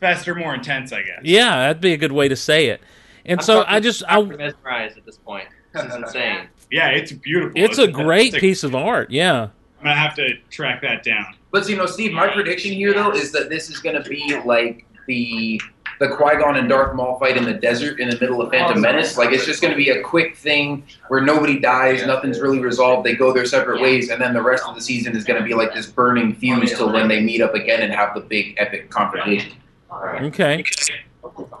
Faster, 0.00 0.34
more 0.34 0.54
intense, 0.54 0.92
I 0.92 1.02
guess. 1.02 1.20
Yeah, 1.24 1.56
that'd 1.56 1.82
be 1.82 1.92
a 1.92 1.96
good 1.96 2.12
way 2.12 2.28
to 2.28 2.36
say 2.36 2.66
it. 2.66 2.80
And 3.24 3.40
I'm 3.40 3.44
so 3.44 3.64
I 3.66 3.80
just, 3.80 4.04
I'm 4.08 4.30
I, 4.32 4.36
mesmerized 4.36 4.96
at 4.96 5.04
this 5.04 5.18
point. 5.18 5.48
This 5.74 5.84
is 5.84 5.96
insane. 5.96 6.48
Yeah, 6.70 6.88
it's 6.88 7.12
beautiful. 7.12 7.52
it's 7.62 7.78
a 7.78 7.86
great 7.86 8.32
it's 8.32 8.40
piece 8.40 8.64
of 8.64 8.74
art. 8.74 9.10
Yeah. 9.10 9.48
I'm 9.78 9.84
gonna 9.84 9.94
have 9.94 10.16
to 10.16 10.36
track 10.50 10.80
that 10.80 11.02
down. 11.02 11.34
But 11.50 11.68
you 11.68 11.76
know, 11.76 11.86
Steve, 11.86 12.12
my 12.12 12.28
prediction 12.28 12.72
here 12.72 12.94
though 12.94 13.12
is 13.12 13.30
that 13.32 13.50
this 13.50 13.68
is 13.70 13.78
going 13.78 14.02
to 14.02 14.08
be 14.08 14.40
like 14.44 14.86
the 15.06 15.60
the 15.98 16.08
Qui 16.08 16.36
Gon 16.36 16.56
and 16.56 16.68
Darth 16.68 16.94
Maul 16.94 17.18
fight 17.18 17.36
in 17.36 17.44
the 17.44 17.54
desert 17.54 17.98
in 18.00 18.08
the 18.08 18.18
middle 18.20 18.40
of 18.40 18.50
Phantom 18.50 18.80
Menace. 18.80 19.16
Like 19.16 19.32
it's 19.32 19.44
just 19.44 19.60
going 19.60 19.72
to 19.72 19.76
be 19.76 19.90
a 19.90 20.02
quick 20.02 20.36
thing 20.36 20.84
where 21.08 21.20
nobody 21.20 21.58
dies, 21.58 22.06
nothing's 22.06 22.40
really 22.40 22.60
resolved. 22.60 23.04
They 23.06 23.14
go 23.14 23.32
their 23.32 23.46
separate 23.46 23.80
ways, 23.80 24.10
and 24.10 24.20
then 24.20 24.32
the 24.34 24.42
rest 24.42 24.64
of 24.64 24.74
the 24.74 24.80
season 24.80 25.16
is 25.16 25.24
going 25.24 25.40
to 25.40 25.44
be 25.46 25.54
like 25.54 25.74
this 25.74 25.86
burning 25.86 26.34
fuse 26.34 26.70
till 26.76 26.92
when 26.92 27.08
they 27.08 27.20
meet 27.20 27.40
up 27.40 27.54
again 27.54 27.82
and 27.82 27.92
have 27.92 28.14
the 28.14 28.20
big 28.20 28.54
epic 28.58 28.90
confrontation. 28.90 29.52
Okay. 29.92 30.64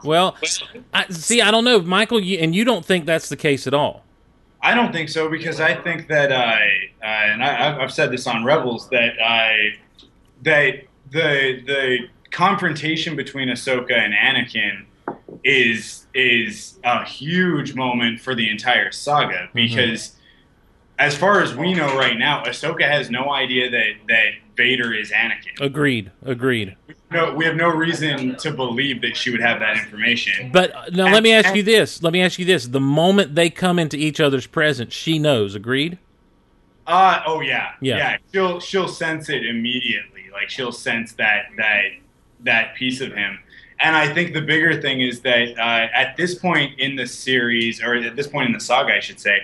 Well, 0.04 0.36
I, 0.94 1.06
see, 1.10 1.40
I 1.42 1.50
don't 1.50 1.64
know, 1.64 1.80
Michael, 1.80 2.20
you, 2.20 2.38
and 2.38 2.54
you 2.54 2.64
don't 2.64 2.84
think 2.84 3.06
that's 3.06 3.28
the 3.28 3.36
case 3.36 3.66
at 3.66 3.74
all. 3.74 4.04
I 4.60 4.74
don't 4.74 4.92
think 4.92 5.08
so 5.08 5.28
because 5.30 5.60
I 5.60 5.74
think 5.74 6.08
that 6.08 6.32
I 6.32 6.60
uh, 7.02 7.06
and 7.06 7.44
I, 7.44 7.68
I've- 7.70 7.80
I've 7.80 7.92
said 7.92 8.10
this 8.10 8.26
on 8.26 8.44
Rebels 8.44 8.88
that 8.90 9.14
I 9.24 9.76
that 10.42 10.82
the 11.10 11.62
the 11.66 11.98
confrontation 12.38 13.16
between 13.16 13.48
Ahsoka 13.48 13.98
and 13.98 14.14
Anakin 14.14 14.84
is 15.42 16.06
is 16.14 16.78
a 16.84 17.04
huge 17.04 17.74
moment 17.74 18.20
for 18.20 18.32
the 18.32 18.48
entire 18.48 18.92
saga 18.92 19.48
because 19.52 20.14
as 21.00 21.16
far 21.16 21.42
as 21.42 21.56
we 21.56 21.74
know 21.74 21.96
right 21.98 22.16
now, 22.16 22.44
Ahsoka 22.44 22.88
has 22.88 23.10
no 23.10 23.32
idea 23.32 23.68
that 23.70 23.90
that 24.06 24.30
Vader 24.56 24.94
is 24.94 25.10
Anakin. 25.10 25.60
Agreed. 25.60 26.12
Agreed. 26.24 26.76
No, 27.10 27.34
we 27.34 27.44
have 27.44 27.56
no 27.56 27.70
reason 27.70 28.36
to 28.36 28.52
believe 28.52 29.02
that 29.02 29.16
she 29.16 29.30
would 29.30 29.40
have 29.40 29.58
that 29.58 29.76
information. 29.76 30.52
But 30.52 30.72
uh, 30.72 30.84
now 30.92 31.12
let 31.12 31.24
me 31.24 31.32
ask 31.32 31.56
you 31.56 31.64
this. 31.64 32.04
Let 32.04 32.12
me 32.12 32.22
ask 32.22 32.38
you 32.38 32.44
this. 32.44 32.68
The 32.68 32.80
moment 32.80 33.34
they 33.34 33.50
come 33.50 33.80
into 33.80 33.96
each 33.96 34.20
other's 34.20 34.46
presence, 34.46 34.94
she 34.94 35.18
knows. 35.18 35.56
Agreed? 35.56 35.98
Uh 36.86 37.20
oh 37.26 37.40
yeah. 37.40 37.72
Yeah. 37.80 38.18
She'll 38.32 38.60
she'll 38.60 38.86
sense 38.86 39.28
it 39.28 39.44
immediately. 39.44 40.26
Like 40.32 40.50
she'll 40.50 40.70
sense 40.70 41.14
that 41.14 41.46
that 41.56 41.82
that 42.40 42.74
piece 42.74 43.00
of 43.00 43.12
him. 43.12 43.38
And 43.80 43.94
I 43.94 44.12
think 44.12 44.34
the 44.34 44.40
bigger 44.40 44.80
thing 44.80 45.00
is 45.00 45.20
that 45.20 45.56
uh, 45.58 45.86
at 45.94 46.16
this 46.16 46.34
point 46.34 46.78
in 46.80 46.96
the 46.96 47.06
series, 47.06 47.80
or 47.82 47.94
at 47.94 48.16
this 48.16 48.26
point 48.26 48.46
in 48.46 48.52
the 48.52 48.60
saga, 48.60 48.92
I 48.94 49.00
should 49.00 49.20
say, 49.20 49.42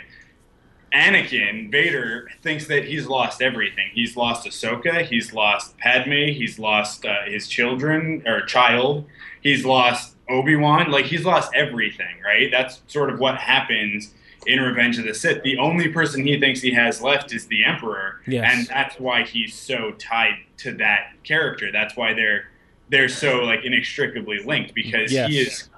Anakin 0.92 1.70
Vader 1.72 2.28
thinks 2.42 2.66
that 2.68 2.84
he's 2.84 3.06
lost 3.06 3.42
everything. 3.42 3.88
He's 3.92 4.16
lost 4.16 4.46
Ahsoka. 4.46 5.04
He's 5.04 5.32
lost 5.32 5.76
Padme. 5.78 6.32
He's 6.32 6.58
lost 6.58 7.04
uh, 7.04 7.22
his 7.26 7.48
children 7.48 8.22
or 8.26 8.42
child. 8.42 9.04
He's 9.42 9.64
lost 9.64 10.14
Obi 10.28 10.54
Wan. 10.56 10.90
Like 10.92 11.06
he's 11.06 11.24
lost 11.24 11.50
everything. 11.54 12.16
Right. 12.24 12.48
That's 12.50 12.80
sort 12.86 13.10
of 13.10 13.18
what 13.18 13.36
happens 13.38 14.14
in 14.46 14.60
Revenge 14.60 14.98
of 14.98 15.04
the 15.04 15.14
Sith. 15.14 15.42
The 15.42 15.58
only 15.58 15.88
person 15.88 16.24
he 16.24 16.38
thinks 16.38 16.60
he 16.60 16.72
has 16.74 17.00
left 17.02 17.32
is 17.32 17.46
the 17.46 17.64
Emperor, 17.64 18.20
Yes. 18.26 18.44
and 18.52 18.66
that's 18.68 19.00
why 19.00 19.22
he's 19.24 19.54
so 19.54 19.92
tied 19.92 20.34
to 20.58 20.72
that 20.74 21.12
character. 21.24 21.72
That's 21.72 21.96
why 21.96 22.12
they're 22.14 22.48
they're 22.94 23.08
so 23.08 23.40
like 23.42 23.64
inextricably 23.64 24.38
linked 24.44 24.72
because 24.72 25.10
Yes. 25.12 25.28
he 25.30 25.38
is 25.40 25.68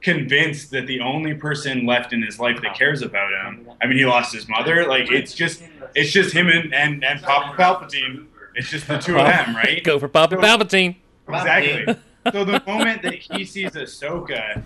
convinced 0.00 0.70
that 0.72 0.86
the 0.88 0.98
only 1.00 1.32
person 1.34 1.86
left 1.86 2.12
in 2.12 2.20
his 2.20 2.38
life 2.40 2.60
that 2.62 2.74
cares 2.76 3.00
about 3.00 3.30
him. 3.32 3.70
I 3.80 3.86
mean, 3.86 3.96
he 3.96 4.04
lost 4.04 4.34
his 4.34 4.48
mother. 4.48 4.86
Like 4.86 5.10
it's 5.12 5.32
just 5.34 5.62
it's 5.94 6.10
just 6.10 6.34
him 6.34 6.48
and 6.48 6.74
and, 6.74 7.04
and 7.04 7.22
Papa 7.22 7.54
Palpatine. 7.56 8.26
It's 8.56 8.68
just 8.70 8.88
the 8.88 8.98
two 8.98 9.16
of 9.18 9.26
them, 9.26 9.54
right? 9.62 9.82
Go 9.84 9.98
for 10.00 10.08
Papa 10.08 10.34
So- 10.34 10.40
Palpatine. 10.42 10.96
Exactly. 11.28 11.94
so 12.32 12.44
the 12.44 12.60
moment 12.66 13.02
that 13.02 13.14
he 13.14 13.44
sees 13.44 13.70
Ahsoka, 13.70 14.62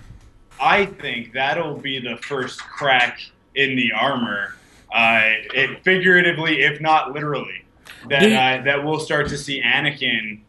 I 0.61 0.87
think 0.87 1.33
that'll 1.35 1.77
be 1.77 1.99
the 2.01 2.16
first 2.23 2.59
crack 2.61 3.21
in 3.55 3.77
the 3.77 3.92
armor, 3.92 4.57
uh, 4.92 5.21
it, 5.55 5.83
figuratively, 5.85 6.62
if 6.62 6.81
not 6.81 7.12
literally, 7.12 7.64
that 8.09 8.23
uh, 8.25 8.64
that 8.64 8.83
we'll 8.85 8.99
start 9.01 9.29
to 9.29 9.37
see 9.38 9.62
Anakin 9.62 10.40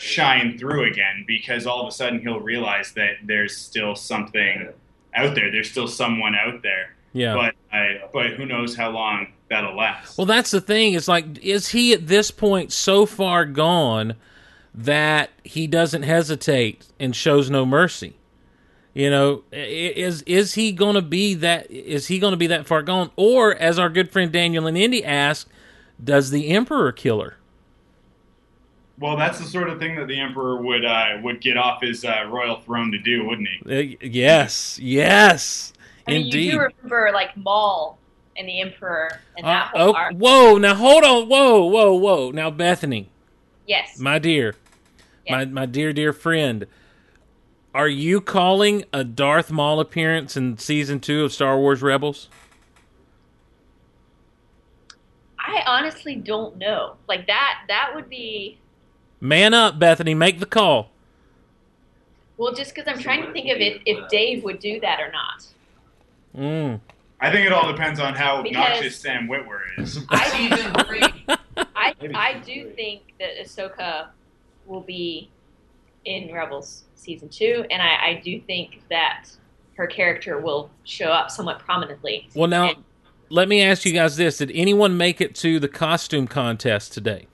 shine 0.00 0.56
through 0.58 0.90
again 0.90 1.24
because 1.26 1.66
all 1.66 1.82
of 1.82 1.88
a 1.88 1.90
sudden 1.92 2.20
he'll 2.20 2.40
realize 2.40 2.92
that 2.92 3.16
there's 3.22 3.56
still 3.56 3.94
something 3.94 4.72
out 5.14 5.34
there. 5.34 5.50
There's 5.50 5.70
still 5.70 5.88
someone 5.88 6.34
out 6.34 6.62
there. 6.62 6.96
Yeah. 7.12 7.34
But 7.34 7.54
I, 7.72 8.00
but 8.12 8.30
who 8.30 8.46
knows 8.46 8.76
how 8.76 8.90
long 8.90 9.32
that'll 9.48 9.76
last. 9.76 10.16
Well, 10.16 10.26
that's 10.26 10.52
the 10.52 10.60
thing. 10.60 10.94
It's 10.94 11.08
like, 11.08 11.38
is 11.44 11.68
he 11.68 11.92
at 11.92 12.06
this 12.06 12.30
point 12.30 12.72
so 12.72 13.04
far 13.04 13.44
gone 13.44 14.14
that 14.72 15.30
he 15.44 15.66
doesn't 15.66 16.04
hesitate 16.04 16.86
and 16.98 17.14
shows 17.14 17.50
no 17.50 17.66
mercy? 17.66 18.16
You 18.94 19.10
know, 19.10 19.44
is 19.52 20.22
is 20.22 20.54
he 20.54 20.72
going 20.72 20.94
to 20.94 21.02
be 21.02 21.34
that? 21.34 21.70
Is 21.70 22.08
he 22.08 22.18
going 22.18 22.32
to 22.32 22.36
be 22.36 22.48
that 22.48 22.66
far 22.66 22.82
gone? 22.82 23.10
Or, 23.16 23.54
as 23.54 23.78
our 23.78 23.88
good 23.88 24.10
friend 24.10 24.32
Daniel 24.32 24.66
and 24.66 24.76
Indy 24.76 25.04
asked, 25.04 25.48
does 26.02 26.30
the 26.30 26.48
Emperor 26.48 26.90
kill 26.90 27.20
her? 27.20 27.36
Well, 29.00 29.16
that's 29.16 29.38
the 29.38 29.46
sort 29.46 29.70
of 29.70 29.78
thing 29.78 29.96
that 29.96 30.08
the 30.08 30.20
emperor 30.20 30.60
would 30.60 30.84
uh, 30.84 31.18
would 31.22 31.40
get 31.40 31.56
off 31.56 31.80
his 31.80 32.04
uh, 32.04 32.24
royal 32.28 32.60
throne 32.60 32.92
to 32.92 32.98
do, 32.98 33.26
wouldn't 33.26 33.48
he? 33.48 33.96
Uh, 34.02 34.06
yes, 34.06 34.78
yes, 34.78 35.72
I 36.06 36.10
mean, 36.12 36.26
indeed. 36.26 36.44
you 36.44 36.50
do 36.52 36.58
remember 36.60 37.10
like 37.14 37.34
Maul 37.36 37.98
and 38.36 38.46
the 38.46 38.60
Emperor 38.60 39.08
and 39.38 39.46
Uh, 39.46 39.48
that 39.48 39.68
whole 39.74 39.96
oh, 39.96 40.14
whoa! 40.14 40.58
Now 40.58 40.74
hold 40.74 41.02
on! 41.04 41.28
Whoa! 41.28 41.64
Whoa! 41.64 41.94
Whoa! 41.94 42.30
Now, 42.30 42.50
Bethany, 42.50 43.10
Yes. 43.66 43.98
my 43.98 44.18
dear, 44.18 44.54
my 45.28 45.40
Yes. 45.42 45.48
my 45.50 45.64
dear 45.64 45.94
dear 45.94 46.12
friend, 46.12 46.66
are 47.74 47.88
you 47.88 48.20
calling 48.20 48.84
a 48.92 49.02
Darth 49.02 49.50
Maul 49.50 49.80
appearance 49.80 50.36
in 50.36 50.58
season 50.58 51.00
two 51.00 51.24
of 51.24 51.32
Star 51.32 51.56
Wars 51.58 51.80
Rebels? 51.80 52.28
I 55.38 55.62
honestly 55.66 56.16
don't 56.16 56.58
know. 56.58 56.96
Like 57.08 57.26
that. 57.28 57.62
That 57.68 57.92
would 57.94 58.08
be 58.08 58.58
Man 59.20 59.52
up, 59.54 59.78
Bethany! 59.78 60.14
Make 60.14 60.40
the 60.40 60.46
call. 60.46 60.90
well, 62.38 62.54
just 62.54 62.74
because 62.74 62.88
I'm 62.88 62.98
trying 62.98 63.24
to 63.26 63.32
think 63.32 63.50
of 63.50 63.58
it, 63.58 63.82
if 63.84 64.08
Dave 64.08 64.42
would 64.44 64.58
do 64.60 64.80
that 64.80 64.98
or 65.00 65.12
not. 65.12 65.46
Mm. 66.36 66.80
I 67.20 67.30
think 67.30 67.46
it 67.46 67.52
all 67.52 67.70
depends 67.70 68.00
on 68.00 68.14
how 68.14 68.42
Because- 68.42 68.56
obnoxious 68.56 68.96
Sam 68.96 69.28
Witwer 69.28 69.60
is. 69.78 69.92
Season 70.32 70.72
three. 70.86 71.02
I 71.76 71.94
I 72.14 72.40
do 72.44 72.70
think 72.70 73.02
that 73.18 73.30
Ahsoka 73.42 74.08
will 74.66 74.80
be 74.80 75.28
in 76.06 76.32
Rebels 76.32 76.84
season 76.94 77.28
two, 77.28 77.66
and 77.70 77.82
I, 77.82 78.10
I 78.12 78.20
do 78.24 78.40
think 78.40 78.82
that 78.88 79.26
her 79.74 79.86
character 79.86 80.38
will 80.38 80.70
show 80.84 81.08
up 81.10 81.30
somewhat 81.30 81.58
prominently. 81.58 82.28
Well, 82.34 82.48
now 82.48 82.70
And- 82.70 82.84
let 83.28 83.48
me 83.48 83.62
ask 83.62 83.84
you 83.84 83.92
guys 83.92 84.16
this: 84.16 84.38
Did 84.38 84.50
anyone 84.54 84.96
make 84.96 85.20
it 85.20 85.34
to 85.36 85.60
the 85.60 85.68
costume 85.68 86.26
contest 86.26 86.94
today? 86.94 87.26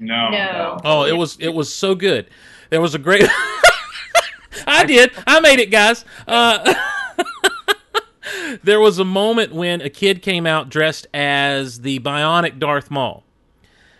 No. 0.00 0.30
No. 0.30 0.80
Oh, 0.84 1.04
it 1.04 1.16
was 1.16 1.36
it 1.38 1.50
was 1.50 1.72
so 1.72 1.94
good. 1.94 2.28
There 2.70 2.80
was 2.80 2.94
a 2.94 2.98
great. 2.98 3.22
I 4.66 4.84
did. 4.84 5.12
I 5.26 5.40
made 5.40 5.60
it, 5.60 5.70
guys. 5.70 6.04
Uh, 6.26 6.74
there 8.62 8.80
was 8.80 8.98
a 8.98 9.04
moment 9.04 9.52
when 9.52 9.80
a 9.80 9.90
kid 9.90 10.22
came 10.22 10.46
out 10.46 10.68
dressed 10.68 11.06
as 11.14 11.82
the 11.82 12.00
bionic 12.00 12.58
Darth 12.58 12.90
Maul. 12.90 13.24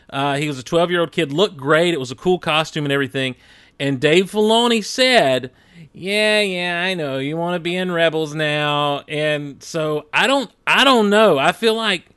Uh, 0.09 0.37
he 0.37 0.49
was 0.49 0.59
a 0.59 0.63
12 0.63 0.91
year 0.91 1.01
old 1.01 1.13
kid, 1.13 1.33
looked 1.33 1.57
great. 1.57 1.95
It 1.95 2.01
was 2.01 2.11
a 2.11 2.17
cool 2.17 2.39
costume 2.39 2.85
and 2.85 2.93
everything. 2.93 3.37
And 3.79 4.01
Dave 4.01 4.31
Filoni 4.31 4.85
said 4.85 5.53
yeah, 5.93 6.41
yeah, 6.41 6.83
I 6.83 6.95
know 6.95 7.19
you 7.19 7.37
want 7.37 7.55
to 7.57 7.61
be 7.61 7.75
in 7.75 7.91
Rebels 7.91 8.35
now, 8.35 9.01
and 9.09 9.63
so 9.63 10.07
I 10.13 10.27
don't, 10.27 10.51
I 10.67 10.85
don't 10.85 11.11
know. 11.11 11.39
I 11.39 11.53
feel 11.53 11.75
like, 11.75 12.10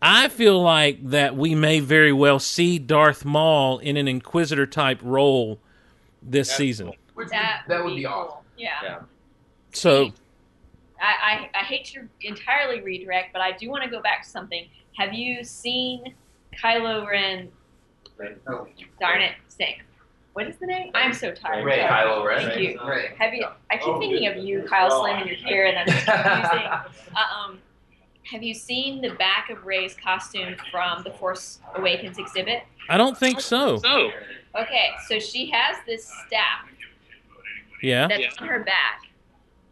I 0.00 0.28
feel 0.28 0.60
like 0.62 1.10
that 1.10 1.36
we 1.36 1.54
may 1.54 1.80
very 1.80 2.12
well 2.12 2.38
see 2.38 2.78
Darth 2.78 3.24
Maul 3.24 3.78
in 3.78 3.96
an 3.96 4.06
Inquisitor 4.08 4.66
type 4.66 5.00
role 5.02 5.58
this 6.22 6.50
season. 6.50 6.92
Which 7.14 7.28
That, 7.28 7.62
would, 7.66 7.76
that 7.76 7.84
would 7.84 7.90
be 7.90 7.96
be 7.96 8.04
cool. 8.04 8.12
awesome. 8.12 8.44
Yeah. 8.56 8.68
Yeah. 8.82 8.98
So 9.72 10.12
I, 11.00 11.48
I, 11.54 11.60
I 11.60 11.64
hate 11.64 11.84
to 11.86 12.08
entirely 12.20 12.80
redirect, 12.80 13.32
but 13.32 13.42
I 13.42 13.52
do 13.52 13.68
want 13.70 13.84
to 13.84 13.90
go 13.90 14.00
back 14.00 14.22
to 14.22 14.28
something. 14.28 14.66
Have 14.96 15.12
you 15.14 15.42
seen 15.44 16.14
Kylo 16.62 17.06
Ren? 17.06 17.50
Darn 19.00 19.20
it, 19.22 19.32
Snake. 19.48 19.82
What 20.32 20.46
is 20.48 20.56
the 20.56 20.66
name? 20.66 20.90
I'm 20.94 21.12
so 21.12 21.32
tired. 21.32 21.64
Rey. 21.64 21.80
Sorry. 21.80 21.88
Kylo 21.88 22.24
Ren. 22.24 22.48
Thank 22.48 22.60
you. 22.60 22.80
Rey. 22.88 23.10
Have 23.18 23.34
you? 23.34 23.46
I 23.70 23.76
keep 23.76 23.98
thinking 23.98 24.26
of 24.28 24.36
you, 24.36 24.62
Kyle 24.68 24.90
Slim, 25.00 25.16
and 25.18 25.28
your 25.28 25.38
hair, 25.38 25.66
and 25.66 25.78
I'm 25.78 25.86
just 25.86 26.06
confusing. 26.06 26.66
Uh, 27.16 27.46
um, 27.46 27.58
have 28.30 28.42
you 28.42 28.54
seen 28.54 29.00
the 29.00 29.10
back 29.10 29.50
of 29.50 29.64
Rey's 29.64 29.94
costume 29.94 30.54
from 30.70 31.02
the 31.02 31.10
Force 31.10 31.60
Awakens 31.74 32.18
exhibit? 32.18 32.62
I 32.88 32.96
don't 32.96 33.16
think 33.16 33.40
so. 33.40 33.76
So, 33.78 34.10
Okay, 34.54 34.88
so 35.06 35.18
she 35.18 35.50
has 35.50 35.76
this 35.86 36.06
staff 36.26 36.66
Yeah, 37.82 38.08
that's 38.08 38.36
on 38.38 38.48
her 38.48 38.60
back. 38.64 39.02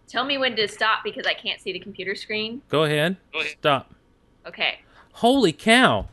Tell 0.07 0.25
me 0.25 0.39
when 0.39 0.55
to 0.57 0.69
stop 0.69 1.03
because 1.03 1.27
I 1.27 1.35
can't 1.35 1.61
see 1.61 1.73
the 1.73 1.81
computer 1.81 2.15
screen. 2.15 2.63
go 2.69 2.85
ahead. 2.85 3.17
Stop. 3.59 3.93
Okay. 4.47 4.81
Holy 5.13 5.53
cow, 5.53 6.09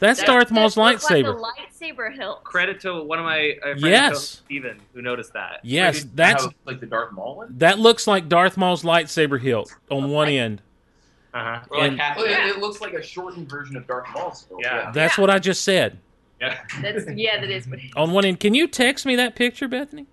that's 0.00 0.18
That 0.20 0.26
Darth 0.26 0.50
Maul's 0.50 0.74
does 0.74 0.78
look 0.78 1.00
lightsaber. 1.10 1.40
Like 1.40 1.54
a 1.58 1.84
lightsaber 1.84 2.12
hilt. 2.14 2.42
Credit 2.44 2.80
to 2.80 3.02
one 3.04 3.18
of 3.20 3.24
my 3.24 3.52
uh, 3.62 3.66
friends, 3.78 3.82
Yes. 3.82 4.28
Steven, 4.44 4.80
who 4.92 5.00
noticed 5.00 5.32
that. 5.34 5.60
Yes, 5.62 6.02
Like, 6.02 6.16
that's 6.16 6.44
how- 6.44 6.52
like 6.66 6.80
the 6.80 6.86
Darth 6.86 7.12
Maul 7.12 7.36
one. 7.36 7.54
that 7.58 7.78
looks 7.78 8.06
like 8.06 8.28
Darth 8.28 8.56
Maul's 8.56 8.82
lightsaber 8.82 9.40
hilt 9.40 9.74
on 9.90 10.10
one 10.10 10.28
end. 10.28 10.60
Uh-huh. 11.34 11.60
we're 11.70 11.78
like 11.78 11.96
half. 11.98 12.16
Well, 12.16 12.26
it, 12.26 12.56
it 12.56 12.58
looks 12.58 12.80
like 12.80 12.92
a 12.92 13.02
shortened 13.02 13.48
version 13.48 13.76
of 13.76 13.86
Darth 13.86 14.06
Maul. 14.14 14.34
Still. 14.34 14.58
Yeah. 14.60 14.90
That's 14.92 15.16
what 15.16 15.30
I 15.30 15.38
just 15.38 15.62
said. 15.62 15.98
Yeah. 16.40 16.58
That's 16.80 17.04
yeah, 17.14 17.40
that 17.40 17.50
is 17.50 17.66
what. 17.66 17.78
It 17.78 17.84
is. 17.86 17.92
On 17.96 18.12
one 18.12 18.24
end, 18.24 18.40
can 18.40 18.54
you 18.54 18.66
text 18.66 19.06
me 19.06 19.16
that 19.16 19.34
picture, 19.34 19.68
Bethany? 19.68 20.06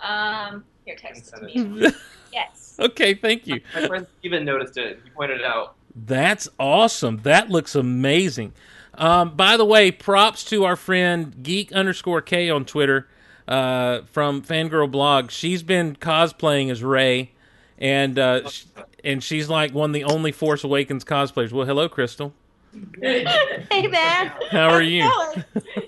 Um, 0.00 0.64
here, 0.84 0.96
text 0.96 1.32
it 1.34 1.36
to 1.36 1.42
me. 1.44 1.92
Yes. 2.32 2.76
okay, 2.78 3.14
thank 3.14 3.48
you. 3.48 3.60
My 3.74 3.88
friend 3.88 4.06
Steven 4.20 4.44
noticed 4.44 4.76
it. 4.76 5.00
He 5.02 5.10
pointed 5.10 5.40
it 5.40 5.44
out. 5.44 5.74
That's 5.96 6.48
awesome. 6.60 7.18
That 7.24 7.50
looks 7.50 7.74
amazing. 7.74 8.52
Um, 8.94 9.34
by 9.34 9.56
the 9.56 9.64
way, 9.64 9.90
props 9.90 10.44
to 10.44 10.64
our 10.64 10.76
friend 10.76 11.42
Geek 11.42 11.72
underscore 11.72 12.20
K 12.22 12.48
on 12.48 12.64
Twitter 12.64 13.08
uh, 13.48 14.02
from 14.12 14.42
Fangirl 14.42 14.88
Blog. 14.88 15.32
She's 15.32 15.64
been 15.64 15.96
cosplaying 15.96 16.70
as 16.70 16.84
Rey, 16.84 17.32
and 17.78 18.16
uh, 18.16 18.48
sh- 18.48 18.66
and 19.04 19.22
she's 19.22 19.48
like 19.48 19.72
one 19.72 19.90
of 19.90 19.94
the 19.94 20.04
only 20.04 20.32
Force 20.32 20.64
Awakens 20.64 21.04
cosplayers. 21.04 21.52
Well, 21.52 21.66
hello, 21.66 21.88
Crystal. 21.88 22.32
hey, 23.00 23.86
man. 23.88 24.32
How 24.50 24.68
are 24.70 24.82
you? 24.82 25.10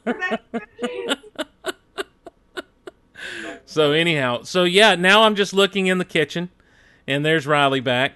so 3.64 3.92
anyhow, 3.92 4.42
so 4.42 4.64
yeah, 4.64 4.94
now 4.94 5.22
I'm 5.22 5.34
just 5.34 5.52
looking 5.52 5.86
in 5.86 5.98
the 5.98 6.04
kitchen, 6.04 6.50
and 7.06 7.24
there's 7.24 7.46
Riley 7.46 7.80
back. 7.80 8.12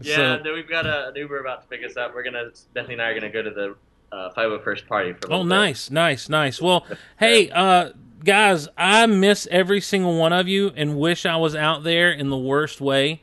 Yeah, 0.00 0.16
So- 0.16 0.40
then 0.44 0.52
we've 0.52 0.68
got 0.68 0.86
a, 0.86 1.08
an 1.08 1.16
Uber 1.16 1.40
about 1.40 1.62
to 1.62 1.68
pick 1.68 1.84
us 1.88 1.96
up. 1.96 2.14
We're 2.14 2.22
gonna 2.22 2.50
Bethany 2.74 2.94
and 2.94 3.02
I 3.02 3.08
are 3.10 3.14
gonna 3.14 3.30
go 3.32 3.42
to 3.42 3.50
the 3.50 3.74
uh, 4.14 4.30
501st 4.36 4.86
party 4.86 5.12
for 5.14 5.18
a 5.28 5.30
Oh, 5.30 5.30
little 5.38 5.44
bit. 5.44 5.48
nice, 5.48 5.90
nice, 5.90 6.28
nice. 6.28 6.62
Well, 6.62 6.86
hey, 7.18 7.50
uh, 7.50 7.90
guys, 8.24 8.68
I 8.76 9.06
miss 9.06 9.48
every 9.50 9.80
single 9.80 10.18
one 10.18 10.32
of 10.32 10.46
you 10.48 10.72
and 10.76 10.98
wish 10.98 11.26
I 11.26 11.36
was 11.36 11.54
out 11.54 11.84
there 11.84 12.10
in 12.12 12.28
the 12.30 12.38
worst 12.38 12.80
way. 12.80 13.22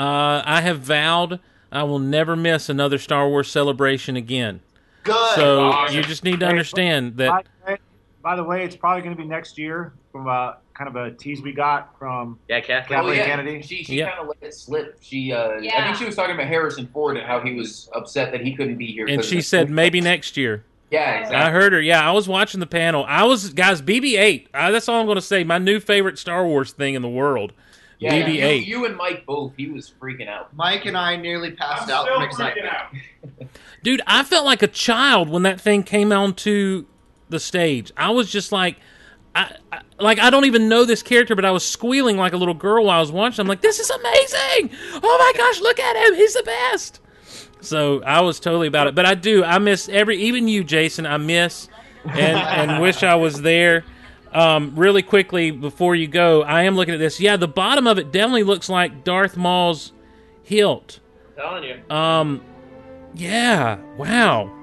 Uh, 0.00 0.42
I 0.46 0.62
have 0.62 0.80
vowed 0.80 1.40
I 1.72 1.82
will 1.84 1.98
never 1.98 2.34
miss 2.36 2.68
another 2.68 2.98
Star 2.98 3.28
Wars 3.28 3.48
celebration 3.50 4.16
again. 4.16 4.60
Good. 5.04 5.34
So 5.34 5.88
you 5.88 6.02
just 6.02 6.24
need 6.24 6.40
to 6.40 6.46
understand 6.46 7.16
that. 7.18 7.46
By, 7.64 7.78
by 8.22 8.36
the 8.36 8.42
way, 8.44 8.64
it's 8.64 8.74
probably 8.76 9.02
going 9.02 9.14
to 9.16 9.22
be 9.22 9.28
next 9.28 9.56
year 9.56 9.92
from 10.10 10.26
uh, 10.26 10.54
kind 10.74 10.88
of 10.88 10.96
a 10.96 11.12
tease 11.12 11.42
we 11.42 11.52
got 11.52 11.96
from 11.98 12.38
Yeah, 12.48 12.60
Kathleen. 12.60 12.98
Kathleen 12.98 13.12
Oh, 13.14 13.22
yeah. 13.22 13.26
Kennedy. 13.26 13.62
She, 13.62 13.84
she 13.84 13.98
Yeah. 13.98 14.08
kind 14.10 14.20
of 14.22 14.28
let 14.28 14.36
it 14.40 14.54
slip. 14.54 14.98
She, 15.00 15.32
uh, 15.32 15.50
I 15.58 15.84
think 15.84 15.96
she 15.96 16.04
was 16.06 16.16
talking 16.16 16.34
about 16.34 16.48
Harrison 16.48 16.86
Ford 16.88 17.16
and 17.16 17.26
how 17.26 17.40
he 17.40 17.54
was 17.54 17.88
upset 17.94 18.32
that 18.32 18.40
he 18.40 18.54
couldn't 18.56 18.76
be 18.78 18.86
here. 18.86 19.06
And 19.06 19.18
'cause 19.18 19.28
she 19.28 19.40
said 19.42 19.70
maybe 19.70 20.00
next 20.00 20.36
year. 20.36 20.64
"Yeah, 20.90 21.20
exactly." 21.20 21.36
I 21.36 21.50
heard 21.50 21.72
her. 21.72 21.80
Yeah, 21.80 22.06
I 22.06 22.12
was 22.12 22.26
watching 22.26 22.58
the 22.58 22.66
panel. 22.66 23.04
I 23.06 23.24
was 23.24 23.50
guys 23.52 23.80
BB-8. 23.80 24.48
Uh, 24.52 24.70
that's 24.72 24.88
all 24.88 24.98
I'm 25.00 25.06
going 25.06 25.16
to 25.16 25.22
say. 25.22 25.44
My 25.44 25.58
new 25.58 25.78
favorite 25.78 26.18
Star 26.18 26.44
Wars 26.46 26.72
thing 26.72 26.94
in 26.94 27.02
the 27.02 27.08
world. 27.08 27.52
Yeah, 28.00 28.26
BB-8. 28.26 28.66
You, 28.66 28.78
you 28.78 28.86
and 28.86 28.96
Mike 28.96 29.24
both. 29.26 29.52
He 29.56 29.68
was 29.68 29.92
freaking 30.00 30.28
out. 30.28 30.54
Mike 30.56 30.86
and 30.86 30.96
I 30.96 31.16
nearly 31.16 31.52
passed 31.52 31.84
I'm 31.84 31.90
out 31.90 32.04
still 32.04 32.14
from 32.16 32.22
freaking 32.22 32.26
excitement. 32.28 32.66
out. 32.66 33.48
Dude, 33.82 34.00
I 34.06 34.24
felt 34.24 34.44
like 34.44 34.62
a 34.62 34.68
child 34.68 35.28
when 35.28 35.42
that 35.44 35.60
thing 35.60 35.82
came 35.82 36.10
onto 36.10 36.86
the 37.28 37.38
stage. 37.38 37.92
I 37.96 38.10
was 38.10 38.30
just 38.30 38.52
like, 38.52 38.76
I, 39.34 39.54
I 39.70 39.82
like 40.00 40.18
I 40.18 40.30
don't 40.30 40.46
even 40.46 40.68
know 40.68 40.84
this 40.84 41.02
character, 41.02 41.36
but 41.36 41.44
I 41.44 41.50
was 41.52 41.64
squealing 41.64 42.16
like 42.16 42.32
a 42.32 42.36
little 42.36 42.54
girl 42.54 42.86
while 42.86 42.96
I 42.96 43.00
was 43.00 43.12
watching. 43.12 43.40
I'm 43.40 43.46
like, 43.46 43.60
this 43.60 43.78
is 43.78 43.88
amazing! 43.90 44.70
Oh 45.02 45.16
my 45.20 45.32
gosh, 45.38 45.60
look 45.60 45.78
at 45.78 46.08
him! 46.08 46.14
He's 46.16 46.34
the 46.34 46.42
best. 46.42 47.00
So 47.60 48.02
I 48.02 48.22
was 48.22 48.40
totally 48.40 48.66
about 48.66 48.86
it. 48.88 48.94
But 48.94 49.06
I 49.06 49.14
do. 49.14 49.44
I 49.44 49.58
miss 49.58 49.88
every, 49.88 50.16
even 50.16 50.48
you, 50.48 50.64
Jason. 50.64 51.06
I 51.06 51.18
miss 51.18 51.68
and 52.04 52.38
and 52.38 52.82
wish 52.82 53.02
I 53.02 53.14
was 53.14 53.42
there. 53.42 53.84
Um, 54.32 54.74
really 54.76 55.02
quickly 55.02 55.50
before 55.50 55.96
you 55.96 56.06
go, 56.06 56.42
I 56.42 56.62
am 56.62 56.76
looking 56.76 56.94
at 56.94 56.98
this. 56.98 57.20
Yeah, 57.20 57.36
the 57.36 57.48
bottom 57.48 57.86
of 57.86 57.98
it 57.98 58.12
definitely 58.12 58.44
looks 58.44 58.68
like 58.68 59.02
Darth 59.02 59.36
Maul's 59.36 59.92
hilt. 60.42 61.00
I'm 61.36 61.42
telling 61.42 61.64
you. 61.64 61.94
Um, 61.94 62.44
yeah. 63.14 63.78
Wow. 63.96 64.56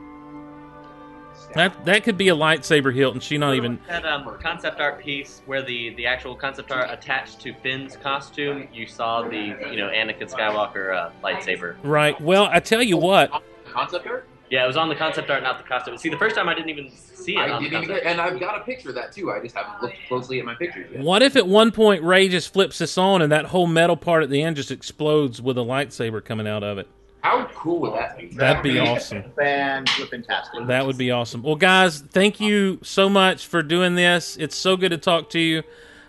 That 1.54 1.86
that 1.86 2.04
could 2.04 2.18
be 2.18 2.30
a 2.30 2.36
lightsaber 2.36 2.94
hilt, 2.94 3.14
and 3.14 3.24
she 3.24 3.38
not 3.38 3.56
even. 3.56 3.80
that 3.88 4.06
um, 4.06 4.38
concept 4.42 4.80
art 4.80 5.02
piece 5.02 5.42
where 5.46 5.64
the, 5.64 5.90
the 5.96 6.06
actual 6.06 6.36
concept 6.36 6.72
art 6.72 6.90
attached 6.92 7.40
to 7.42 7.54
Finn's 7.64 7.96
costume, 7.96 8.68
you 8.74 8.86
saw 8.86 9.24
the 9.24 9.58
you 9.72 9.78
know 9.78 9.90
Anakin 9.90 10.32
Skywalker 10.32 10.96
uh, 10.96 11.10
lightsaber. 11.24 11.78
Right. 11.84 12.20
Well, 12.22 12.48
I 12.52 12.60
tell 12.60 12.84
you 12.84 12.98
what. 12.98 13.32
Concept 13.66 14.06
art. 14.06 14.28
Yeah, 14.50 14.64
it 14.64 14.68
was 14.68 14.78
on 14.78 14.88
the 14.88 14.96
concept 14.96 15.30
art, 15.30 15.44
not 15.44 15.58
the 15.58 15.64
costume. 15.66 15.98
See, 15.98 16.10
the 16.10 16.18
first 16.18 16.36
time 16.36 16.48
I 16.48 16.54
didn't 16.54 16.70
even 16.70 16.90
see 16.92 17.36
it 17.36 17.40
I 17.40 17.50
on 17.50 17.62
didn't 17.64 17.84
even 17.84 17.98
and 17.98 18.22
I've 18.22 18.40
got 18.40 18.62
a 18.62 18.64
picture 18.64 18.90
of 18.90 18.96
that 18.96 19.12
too. 19.12 19.32
I 19.32 19.42
just 19.42 19.56
haven't 19.56 19.82
looked 19.82 19.98
closely 20.08 20.40
at 20.40 20.46
my 20.46 20.56
pictures 20.56 20.90
yet. 20.92 21.02
What 21.02 21.22
if 21.22 21.36
at 21.36 21.48
one 21.48 21.72
point 21.72 22.02
Rey 22.04 22.30
just 22.30 22.54
flips 22.54 22.78
this 22.78 22.98
on, 22.98 23.22
and 23.22 23.32
that 23.32 23.46
whole 23.46 23.68
metal 23.68 23.98
part 23.98 24.24
at 24.24 24.30
the 24.30 24.42
end 24.42 24.56
just 24.56 24.72
explodes 24.72 25.42
with 25.42 25.58
a 25.58 25.62
lightsaber 25.62 26.24
coming 26.24 26.48
out 26.48 26.64
of 26.64 26.78
it? 26.78 26.88
How 27.22 27.46
cool 27.54 27.82
would 27.82 27.94
that 27.94 28.18
be? 28.18 28.28
That'd 28.28 28.64
be 28.64 28.80
awesome. 28.80 29.24
Fantastic. 29.36 30.68
That 30.68 30.86
would 30.86 30.98
be 30.98 31.12
awesome. 31.12 31.44
Well, 31.44 31.56
guys, 31.56 32.00
thank 32.00 32.40
you 32.40 32.80
so 32.84 33.10
much 33.10 33.48
for 33.48 33.62
doing 33.62 33.96
this. 33.96 34.38
It's 34.38 34.56
so 34.56 34.78
good 34.78 34.92
to 34.92 34.98
talk 34.98 35.30
to 35.32 35.40
you. 35.40 35.64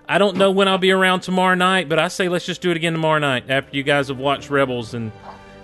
I 0.08 0.18
don't 0.18 0.36
know 0.36 0.50
when 0.52 0.68
I'll 0.68 0.78
be 0.78 0.92
around 0.92 1.20
tomorrow 1.20 1.54
night, 1.54 1.88
but 1.88 1.98
I 1.98 2.08
say 2.08 2.28
let's 2.28 2.46
just 2.46 2.60
do 2.60 2.70
it 2.70 2.76
again 2.76 2.92
tomorrow 2.92 3.18
night 3.18 3.50
after 3.50 3.76
you 3.76 3.82
guys 3.82 4.08
have 4.08 4.18
watched 4.18 4.48
Rebels 4.48 4.94
and 4.94 5.10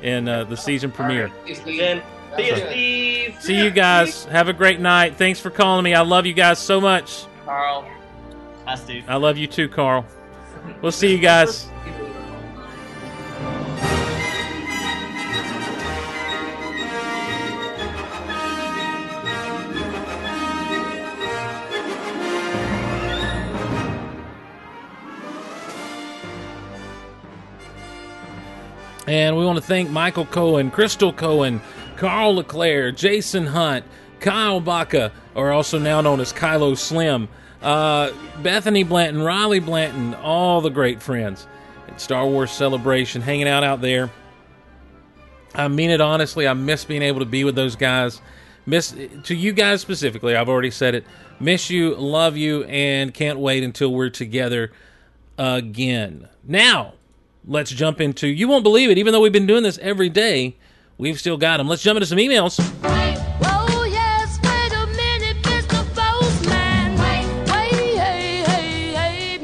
and 0.02 0.28
uh, 0.28 0.44
the 0.44 0.56
season 0.56 0.90
premiere. 0.90 1.30
Then, 1.64 2.02
see 2.36 2.46
you, 2.46 2.56
Steve. 2.56 3.42
See 3.42 3.56
you 3.56 3.70
guys. 3.70 4.24
Have 4.26 4.48
a 4.48 4.52
great 4.52 4.80
night. 4.80 5.16
Thanks 5.16 5.40
for 5.40 5.50
calling 5.50 5.84
me. 5.84 5.94
I 5.94 6.02
love 6.02 6.26
you 6.26 6.34
guys 6.34 6.58
so 6.58 6.80
much. 6.80 7.26
Carl. 7.44 7.86
Hi, 8.66 8.74
Steve. 8.76 9.04
I 9.08 9.16
love 9.16 9.36
you 9.36 9.46
too, 9.46 9.68
Carl. 9.68 10.06
We'll 10.80 10.92
see 10.92 11.12
you 11.12 11.18
guys. 11.18 11.68
And 29.06 29.36
we 29.36 29.44
want 29.44 29.56
to 29.58 29.62
thank 29.62 29.90
Michael 29.90 30.24
Cohen, 30.24 30.70
Crystal 30.70 31.12
Cohen, 31.12 31.60
Carl 31.96 32.36
LeClaire, 32.36 32.92
Jason 32.92 33.46
Hunt, 33.46 33.84
Kyle 34.20 34.60
Baca, 34.60 35.12
or 35.34 35.52
also 35.52 35.78
now 35.78 36.00
known 36.00 36.20
as 36.20 36.32
Kylo 36.32 36.76
Slim, 36.76 37.28
uh, 37.62 38.10
Bethany 38.42 38.82
Blanton, 38.82 39.22
Riley 39.22 39.60
Blanton, 39.60 40.14
all 40.14 40.60
the 40.60 40.70
great 40.70 41.02
friends 41.02 41.46
at 41.88 42.00
Star 42.00 42.26
Wars 42.26 42.50
Celebration, 42.50 43.22
hanging 43.22 43.48
out 43.48 43.64
out 43.64 43.80
there. 43.80 44.10
I 45.54 45.68
mean 45.68 45.90
it 45.90 46.00
honestly. 46.00 46.48
I 46.48 46.54
miss 46.54 46.84
being 46.84 47.02
able 47.02 47.20
to 47.20 47.26
be 47.26 47.44
with 47.44 47.54
those 47.54 47.76
guys. 47.76 48.20
Miss 48.66 48.94
to 49.24 49.34
you 49.34 49.52
guys 49.52 49.80
specifically. 49.80 50.34
I've 50.34 50.48
already 50.48 50.70
said 50.70 50.94
it. 50.94 51.04
Miss 51.38 51.70
you, 51.70 51.94
love 51.94 52.36
you, 52.36 52.64
and 52.64 53.12
can't 53.12 53.38
wait 53.38 53.62
until 53.62 53.92
we're 53.92 54.10
together 54.10 54.72
again. 55.36 56.28
Now, 56.42 56.94
let's 57.46 57.70
jump 57.70 58.00
into. 58.00 58.26
You 58.26 58.48
won't 58.48 58.64
believe 58.64 58.90
it. 58.90 58.98
Even 58.98 59.12
though 59.12 59.20
we've 59.20 59.32
been 59.32 59.46
doing 59.46 59.62
this 59.62 59.78
every 59.78 60.08
day, 60.08 60.56
We've 60.98 61.18
still 61.18 61.36
got 61.36 61.56
them. 61.58 61.68
Let's 61.68 61.82
jump 61.82 61.96
into 61.96 62.06
some 62.06 62.18
emails. 62.18 62.58
Wait, 62.82 63.18
minute, 64.96 65.36
hey, 67.48 67.96
hey, 67.96 68.94
hey, 68.94 69.40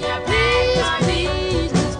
yeah. 0.00 0.20
please, 1.04 1.72
please, 1.72 1.96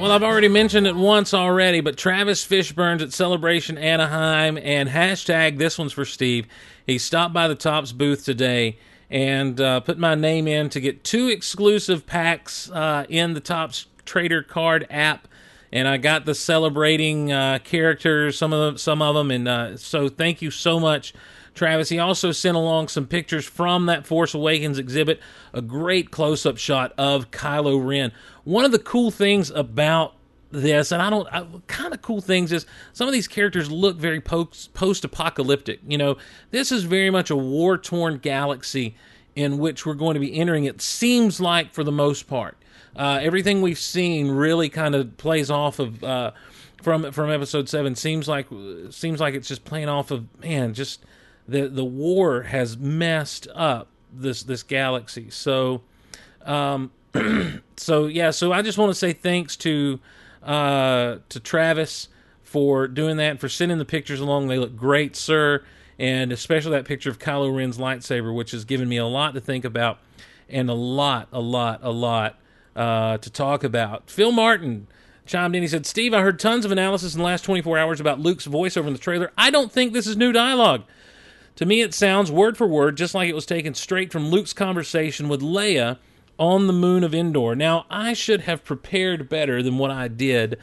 well, 0.00 0.12
I've 0.12 0.22
already 0.22 0.48
mentioned 0.48 0.86
it 0.86 0.94
once 0.94 1.34
already, 1.34 1.80
but 1.80 1.96
Travis 1.96 2.46
Fishburne's 2.46 3.02
at 3.02 3.12
Celebration 3.12 3.76
Anaheim 3.78 4.56
and 4.58 4.88
hashtag 4.88 5.58
this 5.58 5.76
one's 5.76 5.92
for 5.92 6.04
Steve. 6.04 6.46
He 6.86 6.98
stopped 6.98 7.34
by 7.34 7.48
the 7.48 7.56
Topps 7.56 7.90
booth 7.90 8.24
today 8.24 8.78
and 9.10 9.60
uh, 9.60 9.80
put 9.80 9.98
my 9.98 10.14
name 10.14 10.48
in 10.48 10.68
to 10.70 10.80
get 10.80 11.04
two 11.04 11.28
exclusive 11.28 12.06
packs 12.06 12.70
uh, 12.70 13.06
in 13.08 13.34
the 13.34 13.40
Topps 13.40 13.86
Trader 14.04 14.42
Card 14.42 14.86
app, 14.90 15.28
and 15.72 15.86
I 15.86 15.96
got 15.96 16.24
the 16.24 16.34
celebrating 16.34 17.32
uh, 17.32 17.58
characters, 17.62 18.38
some 18.38 18.52
of 18.52 18.60
them, 18.60 18.78
some 18.78 19.02
of 19.02 19.14
them, 19.14 19.30
and 19.30 19.48
uh, 19.48 19.76
so 19.76 20.08
thank 20.08 20.42
you 20.42 20.50
so 20.50 20.80
much. 20.80 21.12
Travis. 21.54 21.88
He 21.88 21.98
also 21.98 22.32
sent 22.32 22.56
along 22.56 22.88
some 22.88 23.06
pictures 23.06 23.46
from 23.46 23.86
that 23.86 24.06
Force 24.06 24.34
Awakens 24.34 24.78
exhibit, 24.78 25.20
a 25.54 25.62
great 25.62 26.10
close 26.10 26.44
up 26.44 26.58
shot 26.58 26.92
of 26.98 27.30
Kylo 27.30 27.84
Ren. 27.84 28.12
One 28.44 28.66
of 28.66 28.72
the 28.72 28.78
cool 28.78 29.10
things 29.10 29.50
about 29.50 30.15
this, 30.50 30.92
and 30.92 31.02
I 31.02 31.10
don't, 31.10 31.26
I, 31.32 31.46
kind 31.66 31.92
of 31.92 32.02
cool 32.02 32.20
things 32.20 32.52
is 32.52 32.66
some 32.92 33.06
of 33.06 33.12
these 33.12 33.28
characters 33.28 33.70
look 33.70 33.96
very 33.96 34.20
post 34.20 35.04
apocalyptic. 35.04 35.80
You 35.86 35.98
know, 35.98 36.16
this 36.50 36.70
is 36.70 36.84
very 36.84 37.10
much 37.10 37.30
a 37.30 37.36
war 37.36 37.76
torn 37.78 38.18
galaxy 38.18 38.96
in 39.34 39.58
which 39.58 39.84
we're 39.84 39.94
going 39.94 40.14
to 40.14 40.20
be 40.20 40.34
entering. 40.38 40.64
It 40.64 40.80
seems 40.80 41.40
like 41.40 41.72
for 41.72 41.84
the 41.84 41.92
most 41.92 42.26
part. 42.26 42.56
Uh, 42.96 43.18
everything 43.20 43.60
we've 43.60 43.78
seen 43.78 44.30
really 44.30 44.70
kind 44.70 44.94
of 44.94 45.16
plays 45.18 45.50
off 45.50 45.78
of 45.78 46.02
uh, 46.02 46.30
from 46.82 47.12
from 47.12 47.30
episode 47.30 47.68
seven. 47.68 47.94
Seems 47.94 48.26
like 48.26 48.46
seems 48.90 49.20
like 49.20 49.34
it's 49.34 49.48
just 49.48 49.64
playing 49.64 49.90
off 49.90 50.10
of 50.10 50.26
man, 50.42 50.72
just 50.72 51.04
the 51.46 51.68
the 51.68 51.84
war 51.84 52.42
has 52.42 52.78
messed 52.78 53.48
up 53.54 53.88
this 54.10 54.42
this 54.42 54.62
galaxy. 54.62 55.28
So, 55.28 55.82
um, 56.46 56.90
so 57.76 58.06
yeah. 58.06 58.30
So 58.30 58.52
I 58.52 58.62
just 58.62 58.78
want 58.78 58.90
to 58.90 58.94
say 58.94 59.12
thanks 59.12 59.56
to 59.56 60.00
uh, 60.46 61.18
to 61.28 61.40
Travis 61.40 62.08
for 62.42 62.86
doing 62.88 63.16
that, 63.18 63.32
and 63.32 63.40
for 63.40 63.48
sending 63.48 63.78
the 63.78 63.84
pictures 63.84 64.20
along. 64.20 64.48
They 64.48 64.58
look 64.58 64.76
great, 64.76 65.16
sir, 65.16 65.64
and 65.98 66.32
especially 66.32 66.72
that 66.72 66.84
picture 66.84 67.10
of 67.10 67.18
Kylo 67.18 67.54
Ren's 67.54 67.76
lightsaber, 67.76 68.34
which 68.34 68.52
has 68.52 68.64
given 68.64 68.88
me 68.88 68.96
a 68.96 69.06
lot 69.06 69.34
to 69.34 69.40
think 69.40 69.64
about 69.64 69.98
and 70.48 70.70
a 70.70 70.74
lot, 70.74 71.28
a 71.32 71.40
lot, 71.40 71.80
a 71.82 71.90
lot 71.90 72.38
uh, 72.76 73.18
to 73.18 73.30
talk 73.30 73.64
about. 73.64 74.08
Phil 74.08 74.32
Martin 74.32 74.86
chimed 75.26 75.56
in. 75.56 75.62
He 75.62 75.68
said, 75.68 75.86
Steve, 75.86 76.14
I 76.14 76.22
heard 76.22 76.38
tons 76.38 76.64
of 76.64 76.70
analysis 76.70 77.14
in 77.14 77.18
the 77.18 77.24
last 77.24 77.42
24 77.42 77.78
hours 77.78 78.00
about 78.00 78.20
Luke's 78.20 78.46
voiceover 78.46 78.86
in 78.86 78.92
the 78.92 78.98
trailer. 78.98 79.32
I 79.36 79.50
don't 79.50 79.72
think 79.72 79.92
this 79.92 80.06
is 80.06 80.16
new 80.16 80.32
dialogue. 80.32 80.84
To 81.56 81.66
me, 81.66 81.80
it 81.80 81.94
sounds 81.94 82.30
word 82.30 82.56
for 82.56 82.66
word 82.66 82.96
just 82.96 83.14
like 83.14 83.28
it 83.28 83.34
was 83.34 83.46
taken 83.46 83.74
straight 83.74 84.12
from 84.12 84.28
Luke's 84.28 84.52
conversation 84.52 85.28
with 85.28 85.40
Leia 85.40 85.98
on 86.38 86.66
the 86.66 86.72
moon 86.72 87.04
of 87.04 87.14
Endor. 87.14 87.54
Now, 87.54 87.86
I 87.90 88.12
should 88.12 88.42
have 88.42 88.64
prepared 88.64 89.28
better 89.28 89.62
than 89.62 89.78
what 89.78 89.90
I 89.90 90.08
did 90.08 90.58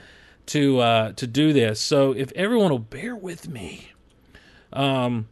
to 0.47 0.79
uh, 0.79 1.11
to 1.13 1.27
do 1.27 1.53
this. 1.53 1.79
So, 1.79 2.11
if 2.11 2.31
everyone 2.33 2.71
will 2.71 2.79
bear 2.79 3.15
with 3.15 3.47
me, 3.47 3.91
um, 4.71 5.27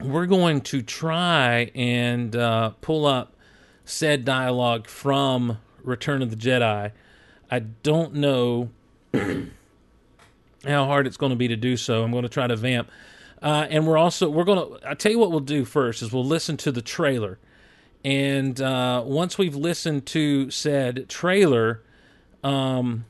we're 0.00 0.26
going 0.26 0.60
to 0.62 0.82
try 0.82 1.70
and 1.74 2.34
uh, 2.34 2.70
pull 2.80 3.06
up 3.06 3.36
said 3.84 4.24
dialogue 4.24 4.86
from 4.86 5.58
Return 5.82 6.22
of 6.22 6.30
the 6.30 6.36
Jedi. 6.36 6.92
I 7.50 7.58
don't 7.58 8.14
know 8.14 8.70
how 9.12 10.86
hard 10.86 11.06
it's 11.06 11.16
going 11.16 11.30
to 11.30 11.36
be 11.36 11.48
to 11.48 11.56
do 11.56 11.76
so. 11.76 12.02
I'm 12.02 12.10
going 12.10 12.22
to 12.22 12.28
try 12.28 12.46
to 12.46 12.56
vamp. 12.56 12.90
Uh, 13.42 13.66
and 13.70 13.86
we're 13.86 13.98
also 13.98 14.30
we're 14.30 14.44
gonna. 14.44 14.66
I 14.86 14.94
tell 14.94 15.10
you 15.10 15.18
what 15.18 15.30
we'll 15.32 15.40
do 15.40 15.64
first 15.64 16.00
is 16.00 16.12
we'll 16.12 16.24
listen 16.24 16.56
to 16.58 16.70
the 16.70 16.80
trailer, 16.80 17.40
and 18.04 18.60
uh, 18.60 19.02
once 19.04 19.38
we've 19.38 19.54
listened 19.54 20.06
to 20.06 20.50
said 20.50 21.08
trailer, 21.08 21.82
um, 22.42 23.04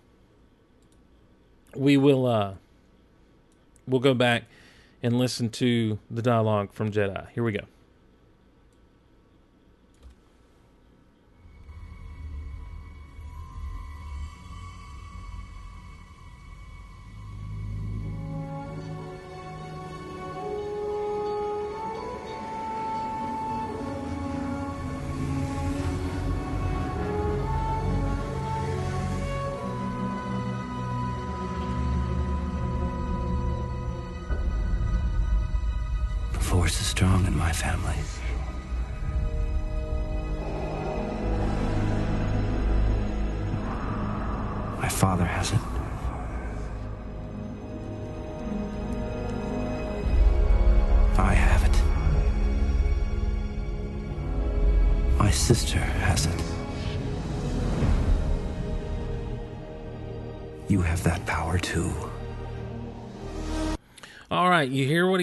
we 1.75 1.97
will 1.97 2.27
uh, 2.27 2.55
we'll 3.87 4.01
go 4.01 4.15
back 4.15 4.45
and 5.03 5.19
listen 5.19 5.49
to 5.51 5.99
the 6.11 6.23
dialogue 6.23 6.73
from 6.73 6.91
Jedi. 6.91 7.29
Here 7.31 7.43
we 7.43 7.53
go. 7.53 7.65